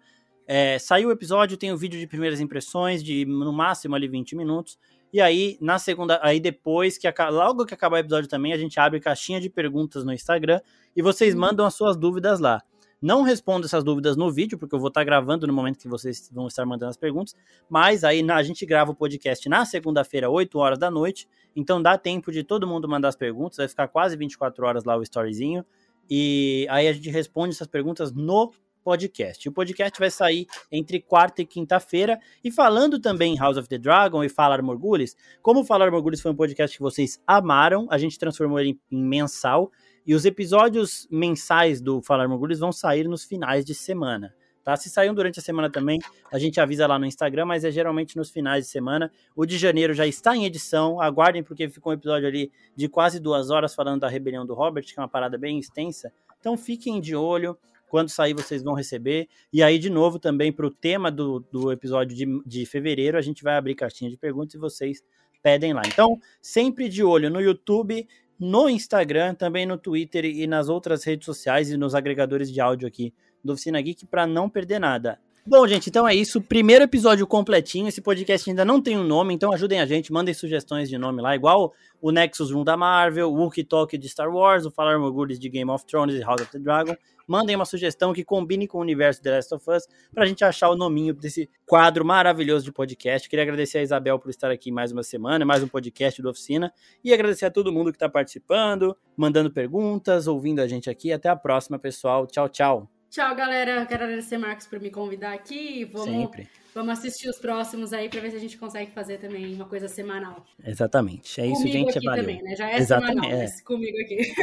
É, 0.46 0.78
saiu 0.78 1.08
o 1.08 1.12
episódio, 1.12 1.56
tem 1.56 1.72
o 1.72 1.76
vídeo 1.76 1.98
de 1.98 2.06
primeiras 2.06 2.38
impressões, 2.40 3.02
de 3.02 3.24
no 3.24 3.52
máximo 3.52 3.96
ali 3.96 4.06
20 4.06 4.36
minutos. 4.36 4.78
E 5.12 5.20
aí, 5.20 5.56
na 5.60 5.78
segunda, 5.78 6.20
aí 6.22 6.38
depois 6.38 6.98
que 6.98 7.08
logo 7.30 7.64
que 7.66 7.74
acabar 7.74 7.96
o 7.96 8.00
episódio 8.00 8.28
também, 8.28 8.52
a 8.52 8.58
gente 8.58 8.78
abre 8.78 9.00
caixinha 9.00 9.40
de 9.40 9.48
perguntas 9.50 10.04
no 10.04 10.12
Instagram 10.12 10.60
e 10.94 11.02
vocês 11.02 11.34
Uhum. 11.34 11.40
mandam 11.40 11.66
as 11.66 11.74
suas 11.74 11.96
dúvidas 11.96 12.38
lá. 12.38 12.62
Não 13.04 13.20
respondo 13.20 13.66
essas 13.66 13.84
dúvidas 13.84 14.16
no 14.16 14.32
vídeo, 14.32 14.56
porque 14.56 14.74
eu 14.74 14.78
vou 14.78 14.88
estar 14.88 15.04
gravando 15.04 15.46
no 15.46 15.52
momento 15.52 15.78
que 15.78 15.86
vocês 15.86 16.30
vão 16.32 16.46
estar 16.46 16.64
mandando 16.64 16.88
as 16.88 16.96
perguntas. 16.96 17.36
Mas 17.68 18.02
aí 18.02 18.24
a 18.30 18.42
gente 18.42 18.64
grava 18.64 18.92
o 18.92 18.94
podcast 18.94 19.46
na 19.46 19.66
segunda-feira, 19.66 20.30
8 20.30 20.58
horas 20.58 20.78
da 20.78 20.90
noite. 20.90 21.28
Então 21.54 21.82
dá 21.82 21.98
tempo 21.98 22.32
de 22.32 22.42
todo 22.42 22.66
mundo 22.66 22.88
mandar 22.88 23.08
as 23.08 23.14
perguntas. 23.14 23.58
Vai 23.58 23.68
ficar 23.68 23.88
quase 23.88 24.16
24 24.16 24.64
horas 24.64 24.84
lá 24.84 24.96
o 24.96 25.02
storyzinho. 25.02 25.66
E 26.08 26.66
aí 26.70 26.88
a 26.88 26.94
gente 26.94 27.10
responde 27.10 27.54
essas 27.54 27.66
perguntas 27.66 28.10
no 28.10 28.50
podcast. 28.82 29.50
O 29.50 29.52
podcast 29.52 30.00
vai 30.00 30.10
sair 30.10 30.46
entre 30.72 30.98
quarta 30.98 31.42
e 31.42 31.44
quinta-feira. 31.44 32.18
E 32.42 32.50
falando 32.50 32.98
também 32.98 33.34
em 33.34 33.38
House 33.38 33.58
of 33.58 33.68
the 33.68 33.76
Dragon 33.76 34.24
e 34.24 34.30
Falar 34.30 34.62
Morgulhos, 34.62 35.14
como 35.42 35.62
Falar 35.62 35.90
Morgulhos 35.90 36.22
foi 36.22 36.30
um 36.30 36.36
podcast 36.36 36.74
que 36.74 36.82
vocês 36.82 37.20
amaram, 37.26 37.86
a 37.90 37.98
gente 37.98 38.18
transformou 38.18 38.58
ele 38.58 38.80
em 38.90 39.02
mensal. 39.02 39.70
E 40.06 40.14
os 40.14 40.24
episódios 40.24 41.08
mensais 41.10 41.80
do 41.80 42.02
Falar 42.02 42.28
Morgulhos 42.28 42.58
vão 42.58 42.72
sair 42.72 43.08
nos 43.08 43.24
finais 43.24 43.64
de 43.64 43.74
semana. 43.74 44.34
Tá? 44.64 44.76
Se 44.76 44.88
saíram 44.88 45.14
durante 45.14 45.38
a 45.38 45.42
semana 45.42 45.70
também, 45.70 45.98
a 46.32 46.38
gente 46.38 46.58
avisa 46.58 46.86
lá 46.86 46.98
no 46.98 47.04
Instagram, 47.04 47.44
mas 47.44 47.64
é 47.64 47.70
geralmente 47.70 48.16
nos 48.16 48.30
finais 48.30 48.64
de 48.64 48.70
semana. 48.70 49.12
O 49.36 49.44
de 49.44 49.58
janeiro 49.58 49.92
já 49.92 50.06
está 50.06 50.34
em 50.34 50.46
edição. 50.46 51.00
Aguardem, 51.00 51.42
porque 51.42 51.68
ficou 51.68 51.92
um 51.92 51.94
episódio 51.94 52.26
ali 52.26 52.50
de 52.74 52.88
quase 52.88 53.20
duas 53.20 53.50
horas 53.50 53.74
falando 53.74 54.00
da 54.00 54.08
rebelião 54.08 54.46
do 54.46 54.54
Robert, 54.54 54.84
que 54.84 54.98
é 54.98 55.02
uma 55.02 55.08
parada 55.08 55.36
bem 55.36 55.58
extensa. 55.58 56.10
Então 56.40 56.56
fiquem 56.56 57.00
de 57.00 57.14
olho. 57.14 57.56
Quando 57.88 58.08
sair, 58.08 58.34
vocês 58.34 58.62
vão 58.62 58.74
receber. 58.74 59.28
E 59.52 59.62
aí, 59.62 59.78
de 59.78 59.88
novo, 59.88 60.18
também 60.18 60.50
para 60.50 60.66
o 60.66 60.70
tema 60.70 61.12
do, 61.12 61.38
do 61.52 61.70
episódio 61.70 62.16
de, 62.16 62.42
de 62.44 62.66
fevereiro, 62.66 63.16
a 63.16 63.20
gente 63.20 63.44
vai 63.44 63.56
abrir 63.56 63.76
caixinha 63.76 64.10
de 64.10 64.16
perguntas 64.16 64.54
e 64.54 64.58
vocês 64.58 65.00
pedem 65.40 65.74
lá. 65.74 65.82
Então, 65.86 66.18
sempre 66.40 66.88
de 66.88 67.04
olho 67.04 67.30
no 67.30 67.40
YouTube, 67.40 68.08
no 68.38 68.68
Instagram, 68.68 69.34
também 69.34 69.66
no 69.66 69.78
Twitter 69.78 70.24
e 70.24 70.46
nas 70.46 70.68
outras 70.68 71.04
redes 71.04 71.24
sociais 71.24 71.70
e 71.70 71.76
nos 71.76 71.94
agregadores 71.94 72.50
de 72.50 72.60
áudio 72.60 72.88
aqui 72.88 73.12
do 73.42 73.52
Oficina 73.52 73.80
Geek 73.80 74.06
para 74.06 74.26
não 74.26 74.48
perder 74.48 74.78
nada. 74.78 75.20
Bom, 75.46 75.68
gente, 75.68 75.90
então 75.90 76.08
é 76.08 76.14
isso. 76.14 76.40
Primeiro 76.40 76.84
episódio 76.84 77.26
completinho. 77.26 77.86
Esse 77.86 78.00
podcast 78.00 78.48
ainda 78.48 78.64
não 78.64 78.80
tem 78.80 78.96
um 78.96 79.04
nome, 79.04 79.34
então 79.34 79.52
ajudem 79.52 79.78
a 79.78 79.84
gente, 79.84 80.10
mandem 80.10 80.32
sugestões 80.32 80.88
de 80.88 80.96
nome 80.96 81.20
lá, 81.20 81.36
igual 81.36 81.74
o 82.00 82.10
Nexus 82.10 82.50
Room 82.50 82.64
da 82.64 82.78
Marvel, 82.78 83.30
o 83.30 83.34
Wookie 83.34 83.62
Talk 83.62 83.96
de 83.98 84.08
Star 84.08 84.34
Wars, 84.34 84.64
o 84.64 84.70
Falar 84.70 84.98
Morgulhos 84.98 85.38
de 85.38 85.50
Game 85.50 85.70
of 85.70 85.84
Thrones 85.84 86.14
e 86.14 86.20
House 86.20 86.40
of 86.40 86.50
the 86.50 86.58
Dragon. 86.58 86.96
Mandem 87.28 87.56
uma 87.56 87.66
sugestão 87.66 88.14
que 88.14 88.24
combine 88.24 88.66
com 88.66 88.78
o 88.78 88.80
universo 88.80 89.20
The 89.20 89.32
Last 89.32 89.54
of 89.54 89.70
Us 89.70 89.86
pra 90.14 90.24
gente 90.24 90.42
achar 90.42 90.70
o 90.70 90.76
nominho 90.76 91.12
desse 91.12 91.48
quadro 91.66 92.06
maravilhoso 92.06 92.64
de 92.64 92.72
podcast. 92.72 93.28
Queria 93.28 93.42
agradecer 93.42 93.78
a 93.78 93.82
Isabel 93.82 94.18
por 94.18 94.30
estar 94.30 94.50
aqui 94.50 94.72
mais 94.72 94.92
uma 94.92 95.02
semana, 95.02 95.44
mais 95.44 95.62
um 95.62 95.68
podcast 95.68 96.22
do 96.22 96.30
Oficina. 96.30 96.72
E 97.02 97.12
agradecer 97.12 97.44
a 97.44 97.50
todo 97.50 97.70
mundo 97.70 97.90
que 97.90 97.96
está 97.96 98.08
participando, 98.08 98.96
mandando 99.14 99.50
perguntas, 99.50 100.26
ouvindo 100.26 100.60
a 100.60 100.66
gente 100.66 100.88
aqui. 100.88 101.12
Até 101.12 101.28
a 101.28 101.36
próxima, 101.36 101.78
pessoal. 101.78 102.26
Tchau, 102.26 102.48
tchau. 102.48 102.90
Tchau, 103.14 103.32
galera. 103.36 103.86
Quero 103.86 104.02
agradecer, 104.02 104.36
Marcos, 104.38 104.66
por 104.66 104.80
me 104.80 104.90
convidar 104.90 105.34
aqui. 105.34 105.84
Vamos, 105.84 106.08
Sempre. 106.08 106.48
vamos 106.74 106.98
assistir 106.98 107.28
os 107.28 107.38
próximos 107.38 107.92
aí 107.92 108.08
pra 108.08 108.20
ver 108.20 108.32
se 108.32 108.36
a 108.36 108.40
gente 108.40 108.58
consegue 108.58 108.90
fazer 108.90 109.18
também 109.18 109.54
uma 109.54 109.66
coisa 109.66 109.86
semanal. 109.86 110.44
Exatamente. 110.66 111.40
É 111.40 111.46
isso, 111.46 111.58
comigo 111.62 111.78
gente. 111.78 111.98
aqui 111.98 112.06
Valeu. 112.06 112.24
também, 112.24 112.42
né? 112.42 112.56
Já 112.56 112.68
é 112.68 112.76
Exatamente, 112.76 113.22
semanal, 113.22 113.40
é. 113.40 113.62
comigo 113.64 113.96
aqui. 114.00 114.34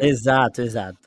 Exato, 0.00 0.62
exato. 0.62 1.06